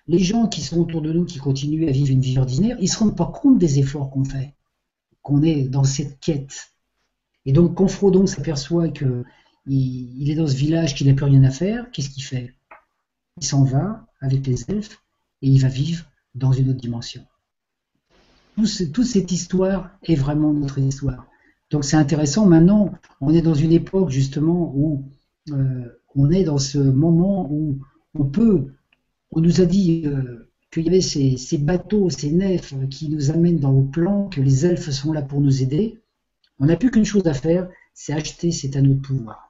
les 0.06 0.20
gens 0.20 0.47
qui 0.47 0.62
sont 0.62 0.80
autour 0.80 1.02
de 1.02 1.12
nous, 1.12 1.24
qui 1.24 1.39
continuent 1.39 1.89
à 1.89 1.93
vivre 1.93 2.10
une 2.10 2.20
vie 2.20 2.39
ordinaire, 2.39 2.76
ils 2.78 2.85
ne 2.85 2.89
se 2.89 2.98
rendent 2.98 3.16
pas 3.16 3.26
compte 3.26 3.59
des 3.59 3.78
efforts 3.78 4.10
qu'on 4.10 4.24
fait, 4.24 4.55
qu'on 5.22 5.43
est 5.43 5.68
dans 5.68 5.85
cette 5.85 6.18
quête. 6.20 6.72
Et 7.44 7.52
donc, 7.52 7.74
quand 7.74 7.89
Frodon 7.89 8.26
s'aperçoit 8.26 8.89
qu'il 8.89 9.24
il 9.69 10.31
est 10.31 10.35
dans 10.35 10.47
ce 10.47 10.57
village, 10.57 10.95
qu'il 10.95 11.07
n'a 11.07 11.15
plus 11.15 11.27
rien 11.27 11.45
à 11.45 11.51
faire, 11.51 11.90
qu'est-ce 11.90 12.11
qu'il 12.11 12.23
fait? 12.23 12.55
Il 13.40 13.45
s'en 13.45 13.65
va 13.65 14.07
avec 14.20 14.47
les 14.47 14.69
elfes 14.69 15.03
et 15.43 15.49
il 15.49 15.61
va 15.61 15.69
vivre 15.69 16.05
dans 16.35 16.53
une 16.53 16.70
autre 16.70 16.81
dimension. 16.81 17.24
toute 18.57 19.05
cette 19.05 19.32
histoire 19.32 19.90
est 20.03 20.15
vraiment 20.15 20.53
notre 20.53 20.78
histoire. 20.78 21.27
Donc 21.70 21.85
c'est 21.85 21.97
intéressant. 21.97 22.47
Maintenant, 22.47 22.93
on 23.20 23.35
est 23.35 23.43
dans 23.43 23.55
une 23.55 23.73
époque 23.73 24.11
justement 24.11 24.73
où 24.74 25.05
euh, 25.51 26.01
on 26.15 26.31
est 26.31 26.45
dans 26.45 26.59
ce 26.59 26.78
moment 26.78 27.47
où 27.51 27.78
on 28.15 28.24
peut 28.24 28.73
on 29.31 29.40
nous 29.40 29.61
a 29.61 29.66
dit 29.66 30.03
euh, 30.07 30.51
qu'il 30.70 30.85
y 30.85 30.89
avait 30.89 31.01
ces, 31.01 31.59
bateaux, 31.59 32.11
ces 32.11 32.32
nefs 32.32 32.74
qui 32.89 33.09
nous 33.09 33.31
amènent 33.31 33.59
dans 33.59 33.73
le 33.73 33.86
plan, 33.86 34.28
que 34.28 34.40
les 34.40 34.66
elfes 34.66 34.90
sont 34.90 35.12
là 35.12 35.23
pour 35.23 35.40
nous 35.40 35.62
aider. 35.62 36.01
On 36.59 36.66
n'a 36.66 36.77
plus 36.77 36.90
qu'une 36.90 37.05
chose 37.05 37.27
à 37.27 37.35
faire, 37.35 37.69
c'est 37.95 38.12
acheter 38.12 38.53
cet 38.53 38.77
anneau 38.77 38.95
de 38.95 39.01
pouvoir. 39.01 39.47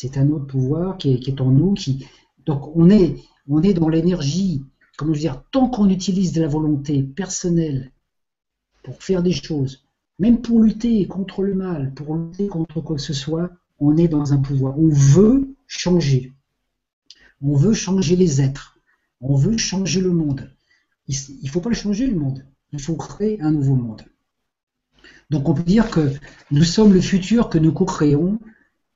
C'est 0.00 0.16
un 0.16 0.30
autre 0.30 0.46
pouvoir 0.46 0.96
qui 0.96 1.10
est, 1.10 1.40
en 1.40 1.50
nous. 1.50 1.74
Qui... 1.74 2.06
Donc 2.46 2.70
on 2.76 2.88
est, 2.88 3.16
dans 3.74 3.88
l'énergie, 3.88 4.64
comment 4.96 5.10
dire, 5.10 5.42
tant 5.50 5.68
qu'on 5.68 5.88
utilise 5.88 6.32
de 6.32 6.40
la 6.40 6.46
volonté 6.46 7.02
personnelle 7.02 7.90
pour 8.84 9.02
faire 9.02 9.24
des 9.24 9.32
choses, 9.32 9.82
même 10.20 10.40
pour 10.40 10.62
lutter 10.62 11.04
contre 11.08 11.42
le 11.42 11.54
mal, 11.54 11.92
pour 11.94 12.14
lutter 12.14 12.46
contre 12.46 12.80
quoi 12.80 12.94
que 12.94 13.02
ce 13.02 13.12
soit, 13.12 13.50
on 13.80 13.96
est 13.96 14.06
dans 14.06 14.32
un 14.32 14.36
pouvoir. 14.36 14.78
On 14.78 14.88
veut 14.88 15.56
changer. 15.66 16.32
On 17.42 17.56
veut 17.56 17.74
changer 17.74 18.14
les 18.14 18.40
êtres. 18.40 18.78
On 19.20 19.34
veut 19.34 19.56
changer 19.56 20.00
le 20.00 20.12
monde. 20.12 20.48
Il 21.08 21.16
ne 21.42 21.48
faut 21.48 21.60
pas 21.60 21.70
le 21.70 21.74
changer, 21.74 22.06
le 22.06 22.16
monde. 22.16 22.46
Il 22.70 22.80
faut 22.80 22.94
créer 22.94 23.40
un 23.40 23.50
nouveau 23.50 23.74
monde. 23.74 24.02
Donc 25.30 25.48
on 25.48 25.54
peut 25.54 25.64
dire 25.64 25.90
que 25.90 26.12
nous 26.52 26.62
sommes 26.62 26.92
le 26.92 27.00
futur 27.00 27.48
que 27.48 27.58
nous 27.58 27.72
co-créons, 27.72 28.38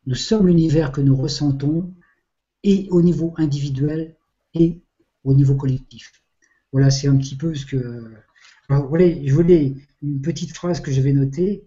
nous 0.06 0.14
sommes 0.14 0.46
l'univers 0.46 0.92
que 0.92 1.00
nous 1.00 1.16
ressentons, 1.16 1.92
et 2.64 2.88
au 2.90 3.02
niveau 3.02 3.34
individuel 3.36 4.16
et 4.54 4.80
au 5.24 5.34
niveau 5.34 5.54
collectif. 5.54 6.12
Voilà, 6.72 6.90
c'est 6.90 7.08
un 7.08 7.16
petit 7.16 7.36
peu 7.36 7.54
ce 7.54 7.66
que... 7.66 8.12
voilà, 8.68 9.24
je 9.24 9.34
voulais 9.34 9.74
une 10.02 10.20
petite 10.20 10.54
phrase 10.54 10.80
que 10.80 10.90
j'avais 10.90 11.12
notée. 11.12 11.64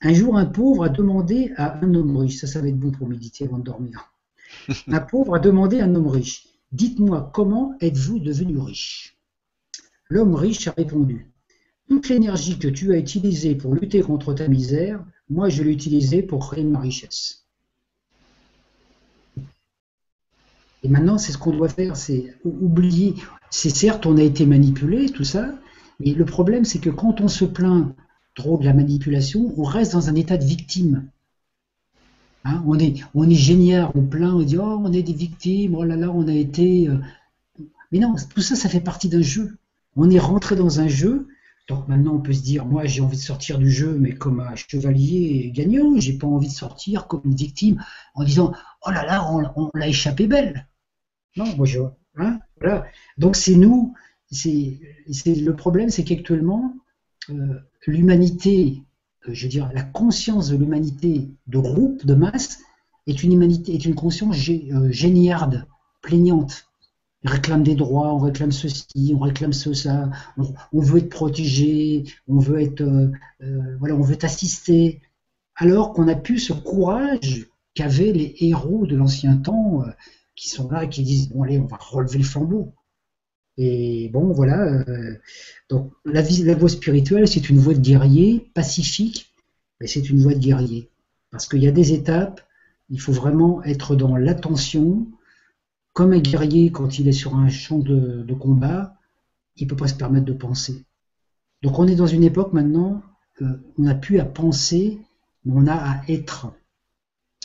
Un 0.00 0.12
jour, 0.12 0.36
un 0.36 0.46
pauvre 0.46 0.84
a 0.84 0.88
demandé 0.88 1.52
à 1.56 1.78
un 1.84 1.94
homme 1.94 2.16
riche, 2.16 2.38
ça, 2.38 2.46
ça 2.46 2.60
va 2.60 2.68
être 2.68 2.78
bon 2.78 2.90
pour 2.90 3.08
méditer 3.08 3.44
avant 3.44 3.58
de 3.58 3.64
dormir. 3.64 4.12
Un 4.88 5.00
pauvre 5.00 5.34
a 5.34 5.38
demandé 5.38 5.80
à 5.80 5.84
un 5.84 5.94
homme 5.94 6.06
riche, 6.06 6.46
dites-moi 6.70 7.30
comment 7.34 7.76
êtes-vous 7.80 8.20
devenu 8.20 8.58
riche? 8.58 9.18
L'homme 10.08 10.34
riche 10.34 10.68
a 10.68 10.72
répondu, 10.72 11.32
toute 11.88 12.08
l'énergie 12.08 12.58
que 12.58 12.68
tu 12.68 12.92
as 12.92 12.98
utilisée 12.98 13.54
pour 13.54 13.74
lutter 13.74 14.02
contre 14.02 14.34
ta 14.34 14.46
misère, 14.46 15.04
moi 15.28 15.48
je 15.48 15.62
l'ai 15.62 15.72
utilisée 15.72 16.22
pour 16.22 16.48
créer 16.48 16.64
ma 16.64 16.78
richesse. 16.78 17.45
Et 20.86 20.88
maintenant, 20.88 21.18
c'est 21.18 21.32
ce 21.32 21.38
qu'on 21.38 21.50
doit 21.50 21.68
faire, 21.68 21.96
c'est 21.96 22.32
oublier. 22.44 23.16
C'est 23.50 23.74
certes, 23.74 24.06
on 24.06 24.16
a 24.18 24.22
été 24.22 24.46
manipulé, 24.46 25.08
tout 25.08 25.24
ça, 25.24 25.52
mais 25.98 26.14
le 26.14 26.24
problème, 26.24 26.64
c'est 26.64 26.78
que 26.78 26.90
quand 26.90 27.20
on 27.20 27.26
se 27.26 27.44
plaint 27.44 27.92
trop 28.36 28.56
de 28.56 28.64
la 28.64 28.72
manipulation, 28.72 29.52
on 29.56 29.64
reste 29.64 29.94
dans 29.94 30.08
un 30.10 30.14
état 30.14 30.36
de 30.36 30.44
victime. 30.44 31.10
Hein, 32.44 32.62
on, 32.68 32.78
est, 32.78 33.02
on 33.14 33.28
est 33.28 33.34
génial, 33.34 33.90
on 33.96 34.02
plaint, 34.02 34.32
on 34.32 34.42
dit 34.42 34.58
oh, 34.58 34.80
on 34.80 34.92
est 34.92 35.02
des 35.02 35.12
victimes, 35.12 35.74
oh 35.74 35.82
là 35.82 35.96
là, 35.96 36.08
on 36.08 36.28
a 36.28 36.32
été. 36.32 36.88
Euh. 36.88 36.98
Mais 37.90 37.98
non, 37.98 38.14
tout 38.32 38.40
ça, 38.40 38.54
ça 38.54 38.68
fait 38.68 38.78
partie 38.78 39.08
d'un 39.08 39.22
jeu. 39.22 39.58
On 39.96 40.08
est 40.08 40.20
rentré 40.20 40.54
dans 40.54 40.78
un 40.78 40.86
jeu, 40.86 41.26
donc 41.68 41.88
maintenant 41.88 42.14
on 42.14 42.20
peut 42.20 42.32
se 42.32 42.42
dire 42.42 42.64
moi 42.64 42.84
j'ai 42.84 43.00
envie 43.00 43.16
de 43.16 43.22
sortir 43.22 43.58
du 43.58 43.72
jeu, 43.72 43.96
mais 43.98 44.14
comme 44.14 44.38
un 44.38 44.54
chevalier 44.54 45.50
gagnant, 45.52 45.98
j'ai 45.98 46.16
pas 46.16 46.28
envie 46.28 46.46
de 46.46 46.52
sortir 46.52 47.08
comme 47.08 47.22
une 47.24 47.34
victime 47.34 47.82
en 48.14 48.22
disant 48.22 48.52
oh 48.86 48.90
là 48.90 49.04
là, 49.04 49.28
on, 49.32 49.70
l'a 49.74 49.88
échappé 49.88 50.26
belle. 50.26 50.68
Non, 51.36 51.56
moi 51.56 51.66
je. 51.66 51.80
Hein, 52.16 52.40
voilà. 52.60 52.86
Donc 53.18 53.36
c'est 53.36 53.56
nous, 53.56 53.94
c'est 54.30 54.80
le 55.26 55.54
problème, 55.54 55.90
c'est 55.90 56.04
qu'actuellement, 56.04 56.74
euh, 57.30 57.60
l'humanité 57.86 58.82
euh, 59.28 59.34
je 59.34 59.44
veux 59.44 59.48
dire, 59.48 59.70
la 59.74 59.82
conscience 59.82 60.50
de 60.50 60.56
l'humanité 60.56 61.30
de 61.46 61.58
groupe, 61.58 62.04
de 62.04 62.14
masse, 62.14 62.60
est 63.06 63.22
une 63.22 63.32
humanité, 63.32 63.74
est 63.74 63.84
une 63.84 63.94
conscience 63.94 64.36
euh, 64.48 64.90
géniarde, 64.90 65.66
plaignante. 66.02 66.66
On 67.24 67.30
réclame 67.30 67.62
des 67.62 67.74
droits, 67.74 68.14
on 68.14 68.18
réclame 68.18 68.52
ceci, 68.52 69.12
on 69.14 69.18
réclame 69.18 69.52
ça, 69.52 70.10
on, 70.36 70.80
veut 70.80 70.98
être 70.98 71.08
protégé, 71.08 72.04
on 72.28 72.38
veut 72.38 72.60
être, 72.60 72.84
voilà, 73.80 73.96
on 73.96 74.02
veut 74.02 74.18
assisté, 74.22 75.00
alors 75.56 75.92
qu'on 75.92 76.06
a 76.06 76.14
pu 76.14 76.38
ce 76.38 76.52
courage 76.52 77.48
qu'avaient 77.74 78.12
les 78.12 78.36
héros 78.40 78.86
de 78.86 78.94
l'ancien 78.94 79.38
temps, 79.38 79.82
qui 80.36 80.48
sont 80.48 80.70
là 80.70 80.84
et 80.84 80.88
qui 80.88 81.02
disent 81.02 81.30
bon 81.30 81.42
allez, 81.42 81.58
on 81.58 81.66
va 81.66 81.78
relever 81.78 82.18
le 82.18 82.24
flambeau. 82.24 82.74
Et 83.58 84.10
bon, 84.12 84.32
voilà. 84.32 84.62
Euh, 84.64 85.14
donc, 85.68 85.92
la, 86.04 86.22
voie 86.54 86.68
spirituelle, 86.68 87.26
c'est 87.26 87.48
une 87.48 87.58
voie 87.58 87.74
de 87.74 87.80
guerrier, 87.80 88.50
pacifique, 88.54 89.34
mais 89.80 89.86
c'est 89.86 90.08
une 90.10 90.20
voie 90.20 90.34
de 90.34 90.38
guerrier. 90.38 90.90
Parce 91.30 91.48
qu'il 91.48 91.62
y 91.62 91.68
a 91.68 91.72
des 91.72 91.92
étapes, 91.92 92.42
il 92.90 93.00
faut 93.00 93.12
vraiment 93.12 93.62
être 93.64 93.96
dans 93.96 94.16
l'attention. 94.16 95.06
Comme 95.92 96.12
un 96.12 96.20
guerrier, 96.20 96.70
quand 96.70 96.98
il 96.98 97.08
est 97.08 97.12
sur 97.12 97.34
un 97.36 97.48
champ 97.48 97.78
de, 97.78 98.34
combat, 98.34 98.94
il 99.56 99.64
ne 99.64 99.70
peut 99.70 99.76
pas 99.76 99.88
se 99.88 99.94
permettre 99.94 100.26
de 100.26 100.34
penser. 100.34 100.84
Donc, 101.62 101.78
on 101.78 101.88
est 101.88 101.96
dans 101.96 102.06
une 102.06 102.24
époque 102.24 102.52
maintenant, 102.52 103.02
euh, 103.40 103.56
on 103.78 103.82
n'a 103.82 103.94
plus 103.94 104.20
à 104.20 104.26
penser, 104.26 104.98
mais 105.44 105.52
on 105.56 105.66
a 105.66 105.74
à 105.74 106.02
être. 106.08 106.52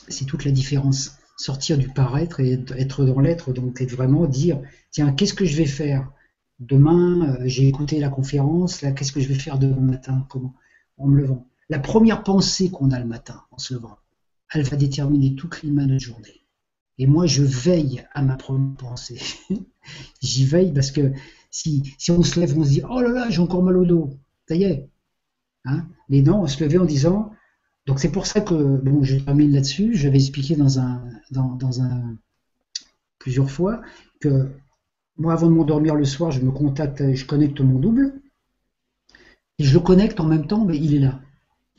C'est 0.09 0.25
toute 0.25 0.43
la 0.43 0.51
différence 0.51 1.20
sortir 1.41 1.77
du 1.77 1.89
paraître 1.89 2.39
et 2.39 2.63
être 2.77 3.03
dans 3.03 3.19
l'être, 3.19 3.51
donc 3.51 3.81
vraiment 3.81 4.25
dire, 4.25 4.61
tiens, 4.91 5.11
qu'est-ce 5.11 5.33
que 5.33 5.45
je 5.45 5.57
vais 5.57 5.65
faire 5.65 6.11
Demain, 6.59 7.37
euh, 7.39 7.41
j'ai 7.45 7.67
écouté 7.67 7.99
la 7.99 8.09
conférence, 8.09 8.83
là, 8.83 8.91
qu'est-ce 8.91 9.11
que 9.11 9.19
je 9.19 9.27
vais 9.27 9.33
faire 9.33 9.57
demain 9.57 9.81
matin 9.81 10.27
comment 10.29 10.53
En 10.97 11.07
me 11.07 11.19
levant. 11.19 11.47
La 11.69 11.79
première 11.79 12.21
pensée 12.21 12.69
qu'on 12.69 12.91
a 12.91 12.99
le 12.99 13.07
matin 13.07 13.41
en 13.49 13.57
se 13.57 13.73
levant, 13.73 13.97
elle 14.53 14.61
va 14.61 14.77
déterminer 14.77 15.33
tout 15.33 15.49
climat 15.49 15.85
de 15.85 15.97
journée. 15.97 16.45
Et 16.99 17.07
moi, 17.07 17.25
je 17.25 17.41
veille 17.41 18.05
à 18.13 18.21
ma 18.21 18.35
première 18.35 18.75
pensée. 18.75 19.19
J'y 20.21 20.45
veille 20.45 20.71
parce 20.71 20.91
que 20.91 21.11
si, 21.49 21.95
si 21.97 22.11
on 22.11 22.21
se 22.21 22.39
lève, 22.39 22.55
on 22.55 22.63
se 22.63 22.69
dit, 22.69 22.83
oh 22.87 23.01
là 23.01 23.09
là, 23.09 23.29
j'ai 23.31 23.39
encore 23.39 23.63
mal 23.63 23.77
au 23.77 23.85
dos. 23.85 24.11
Ça 24.47 24.55
y 24.55 24.63
est. 24.63 24.87
Hein 25.65 25.87
Mais 26.09 26.21
non, 26.21 26.41
on 26.41 26.47
se 26.47 26.63
levait 26.63 26.77
en 26.77 26.85
disant, 26.85 27.31
donc 27.91 27.99
c'est 27.99 28.09
pour 28.09 28.25
ça 28.25 28.39
que, 28.39 28.53
bon, 28.53 29.03
je 29.03 29.17
termine 29.17 29.51
là-dessus, 29.51 29.95
j'avais 29.95 30.15
expliqué 30.15 30.55
dans 30.55 31.57
plusieurs 33.19 33.51
fois 33.51 33.81
que 34.21 34.47
moi, 35.17 35.33
avant 35.33 35.47
de 35.47 35.51
m'endormir 35.51 35.95
le 35.95 36.05
soir, 36.05 36.31
je 36.31 36.39
me 36.39 36.51
contacte, 36.51 37.13
je 37.13 37.25
connecte 37.25 37.59
mon 37.59 37.79
double, 37.79 38.13
et 39.59 39.65
je 39.65 39.73
le 39.73 39.81
connecte 39.81 40.21
en 40.21 40.23
même 40.23 40.47
temps, 40.47 40.63
mais 40.63 40.77
il 40.77 40.95
est 40.95 40.99
là. 40.99 41.19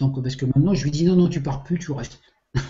Donc, 0.01 0.23
parce 0.23 0.37
que 0.37 0.45
maintenant, 0.45 0.75
je 0.75 0.85
lui 0.85 0.91
dis 0.91 1.07
non, 1.07 1.17
non, 1.17 1.29
tu 1.29 1.41
pars 1.41 1.63
plus, 1.63 1.79
tu 1.79 1.93
restes. 1.93 2.21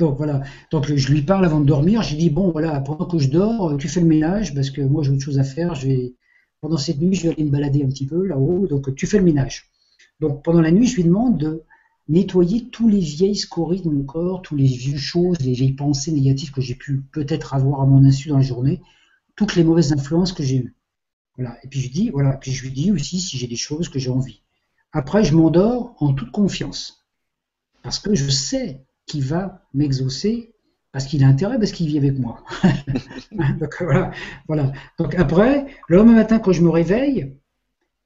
Donc 0.00 0.16
voilà. 0.16 0.42
Donc 0.70 0.90
je 0.90 1.12
lui 1.12 1.20
parle 1.20 1.44
avant 1.44 1.60
de 1.60 1.66
dormir. 1.66 2.00
Je 2.00 2.12
lui 2.12 2.16
dis 2.16 2.30
bon 2.30 2.50
voilà, 2.50 2.80
pendant 2.80 3.04
que 3.04 3.18
je 3.18 3.28
dors, 3.28 3.76
tu 3.76 3.88
fais 3.88 4.00
le 4.00 4.06
ménage 4.06 4.54
parce 4.54 4.70
que 4.70 4.80
moi 4.80 5.02
j'ai 5.02 5.10
autre 5.10 5.22
chose 5.22 5.38
à 5.38 5.44
faire. 5.44 5.74
Je 5.74 5.88
vais 5.88 6.14
pendant 6.62 6.78
cette 6.78 6.98
nuit, 6.98 7.14
je 7.14 7.24
vais 7.24 7.34
aller 7.34 7.44
me 7.44 7.50
balader 7.50 7.84
un 7.84 7.88
petit 7.88 8.06
peu 8.06 8.26
là-haut. 8.26 8.66
Donc 8.66 8.94
tu 8.94 9.06
fais 9.06 9.18
le 9.18 9.24
ménage. 9.24 9.70
Donc 10.20 10.42
pendant 10.42 10.62
la 10.62 10.70
nuit, 10.70 10.86
je 10.86 10.96
lui 10.96 11.04
demande 11.04 11.36
de 11.36 11.62
nettoyer 12.08 12.68
tous 12.68 12.88
les 12.88 13.00
vieilles 13.00 13.36
scories 13.36 13.82
de 13.82 13.88
mon 13.88 14.04
corps, 14.04 14.42
toutes 14.42 14.58
les 14.58 14.66
vieux 14.66 14.98
choses, 14.98 15.38
les 15.40 15.52
vieilles 15.52 15.72
pensées 15.72 16.12
négatives 16.12 16.52
que 16.52 16.60
j'ai 16.60 16.74
pu 16.74 17.00
peut-être 17.12 17.54
avoir 17.54 17.80
à 17.80 17.86
mon 17.86 18.04
insu 18.04 18.28
dans 18.28 18.36
la 18.36 18.42
journée, 18.42 18.80
toutes 19.36 19.56
les 19.56 19.64
mauvaises 19.64 19.92
influences 19.92 20.32
que 20.32 20.42
j'ai 20.42 20.56
eues. 20.56 20.74
Voilà. 21.36 21.56
Et 21.64 21.68
puis 21.68 21.80
je 21.80 21.90
dis, 21.90 22.10
voilà. 22.10 22.34
Puis 22.34 22.52
je 22.52 22.64
lui 22.64 22.72
dis 22.72 22.92
aussi 22.92 23.20
si 23.20 23.38
j'ai 23.38 23.46
des 23.46 23.56
choses 23.56 23.88
que 23.88 23.98
j'ai 23.98 24.10
envie. 24.10 24.42
Après, 24.92 25.24
je 25.24 25.34
m'endors 25.34 25.96
en 25.98 26.12
toute 26.12 26.30
confiance. 26.30 27.04
Parce 27.82 27.98
que 27.98 28.14
je 28.14 28.30
sais 28.30 28.84
qu'il 29.06 29.22
va 29.22 29.62
m'exaucer, 29.74 30.54
parce 30.92 31.06
qu'il 31.06 31.24
a 31.24 31.26
intérêt, 31.26 31.58
parce 31.58 31.72
qu'il 31.72 31.88
vit 31.88 31.98
avec 31.98 32.18
moi. 32.18 32.44
Donc 33.58 33.82
voilà, 33.82 34.12
voilà. 34.46 34.72
Donc 34.98 35.14
après, 35.16 35.66
le 35.88 35.96
lendemain 35.96 36.14
matin, 36.14 36.38
quand 36.38 36.52
je 36.52 36.62
me 36.62 36.70
réveille, 36.70 37.34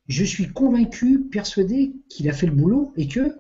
je 0.07 0.25
suis 0.25 0.49
convaincu, 0.49 1.20
persuadé 1.31 1.93
qu'il 2.09 2.29
a 2.31 2.33
fait 2.33 2.47
le 2.47 2.53
boulot 2.53 2.95
et 2.97 3.07
que 3.07 3.39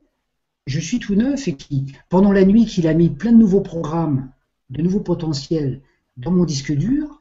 je 0.68 0.80
suis 0.80 0.98
tout 0.98 1.14
neuf 1.14 1.48
et 1.48 1.56
qui, 1.56 1.94
pendant 2.08 2.32
la 2.32 2.44
nuit, 2.44 2.66
qu'il 2.66 2.86
a 2.86 2.94
mis 2.94 3.08
plein 3.08 3.32
de 3.32 3.38
nouveaux 3.38 3.60
programmes, 3.60 4.30
de 4.70 4.82
nouveaux 4.82 5.00
potentiels 5.00 5.80
dans 6.16 6.30
mon 6.30 6.44
disque 6.44 6.72
dur, 6.72 7.20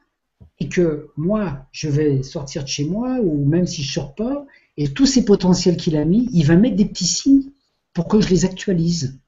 et 0.60 0.68
que 0.68 1.08
moi, 1.16 1.66
je 1.72 1.88
vais 1.88 2.22
sortir 2.22 2.64
de 2.64 2.68
chez 2.68 2.84
moi, 2.84 3.18
ou 3.20 3.44
même 3.44 3.66
si 3.66 3.82
je 3.82 3.92
sors 3.92 4.14
pas, 4.14 4.44
et 4.76 4.92
tous 4.92 5.06
ces 5.06 5.24
potentiels 5.24 5.76
qu'il 5.76 5.96
a 5.96 6.04
mis, 6.04 6.28
il 6.32 6.44
va 6.44 6.56
mettre 6.56 6.76
des 6.76 6.84
petits 6.84 7.06
signes 7.06 7.50
pour 7.94 8.06
que 8.06 8.20
je 8.20 8.28
les 8.28 8.44
actualise. 8.44 9.18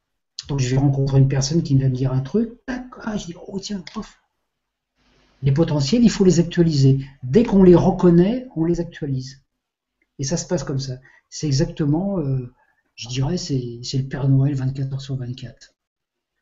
Donc 0.49 0.61
je 0.61 0.69
vais 0.69 0.77
rencontrer 0.77 1.19
une 1.19 1.29
personne 1.29 1.63
qui 1.63 1.77
va 1.77 1.89
me 1.89 1.95
dire 1.95 2.13
un 2.13 2.21
truc, 2.21 2.51
ah, 2.69 3.17
je 3.17 3.27
dis, 3.27 3.35
oh 3.49 3.59
tiens, 3.59 3.83
Les 5.43 5.53
potentiels, 5.53 6.05
il 6.05 6.11
faut 6.11 6.25
les 6.25 6.41
actualiser. 6.41 7.01
Dès 7.23 7.45
qu'on 7.45 7.63
les 7.63 7.75
reconnaît, 7.75 8.47
on 8.55 8.65
les 8.65 8.81
actualise. 8.81 9.41
Et 10.19 10.25
ça 10.25 10.37
se 10.37 10.47
passe 10.47 10.65
comme 10.65 10.79
ça. 10.79 10.95
C'est 11.31 11.47
exactement 11.47 12.19
euh, 12.19 12.53
je 13.01 13.09
dirais, 13.09 13.39
c'est 13.39 13.81
le 13.95 14.09
Père 14.09 14.29
Noël 14.29 14.55
24 14.55 14.93
heures 14.93 15.01
sur 15.01 15.17
24. 15.17 15.75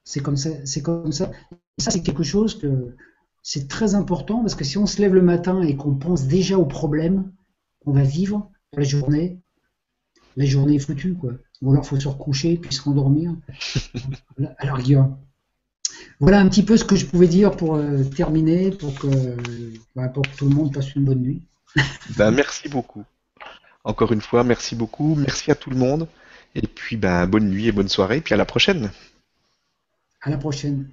C'est 0.02 0.20
comme 0.20 0.36
ça. 0.36 0.50
C'est 0.64 0.82
comme 0.82 1.12
ça. 1.12 1.30
c'est 1.78 2.02
quelque 2.02 2.24
chose 2.24 2.58
que 2.58 2.96
c'est 3.44 3.68
très 3.68 3.94
important 3.94 4.40
parce 4.40 4.56
que 4.56 4.64
si 4.64 4.76
on 4.76 4.86
se 4.86 5.00
lève 5.00 5.14
le 5.14 5.22
matin 5.22 5.62
et 5.62 5.76
qu'on 5.76 5.94
pense 5.94 6.26
déjà 6.26 6.58
aux 6.58 6.66
problèmes 6.66 7.30
qu'on 7.84 7.92
va 7.92 8.02
vivre 8.02 8.50
la 8.76 8.82
journée, 8.82 9.38
la 10.36 10.46
journée 10.46 10.74
est 10.74 10.80
foutue, 10.80 11.14
quoi. 11.14 11.30
Ou 11.62 11.70
alors 11.70 11.86
faut 11.86 11.98
se 11.98 12.08
recoucher 12.08 12.56
puis 12.56 12.74
se 12.74 12.82
rendormir. 12.82 13.36
Alors, 14.58 14.78
Guillaume. 14.78 15.16
Voilà 16.18 16.40
un 16.40 16.48
petit 16.48 16.64
peu 16.64 16.76
ce 16.76 16.84
que 16.84 16.96
je 16.96 17.06
pouvais 17.06 17.28
dire 17.28 17.56
pour 17.56 17.76
euh, 17.76 18.02
terminer, 18.02 18.72
pour 18.72 18.92
que, 18.98 19.36
bah, 19.94 20.08
pour 20.08 20.24
que 20.24 20.36
tout 20.36 20.48
le 20.48 20.54
monde 20.56 20.74
passe 20.74 20.96
une 20.96 21.04
bonne 21.04 21.22
nuit. 21.22 21.42
ben, 22.16 22.32
merci 22.32 22.68
beaucoup. 22.68 23.04
Encore 23.84 24.10
une 24.12 24.20
fois, 24.20 24.42
merci 24.42 24.74
beaucoup. 24.74 25.14
Merci 25.14 25.52
à 25.52 25.54
tout 25.54 25.70
le 25.70 25.76
monde. 25.76 26.08
Et 26.60 26.66
puis, 26.66 26.96
ben, 26.96 27.26
bonne 27.26 27.48
nuit 27.48 27.68
et 27.68 27.72
bonne 27.72 27.88
soirée, 27.88 28.20
puis 28.20 28.34
à 28.34 28.36
la 28.36 28.44
prochaine. 28.44 28.90
À 30.20 30.30
la 30.30 30.38
prochaine. 30.38 30.88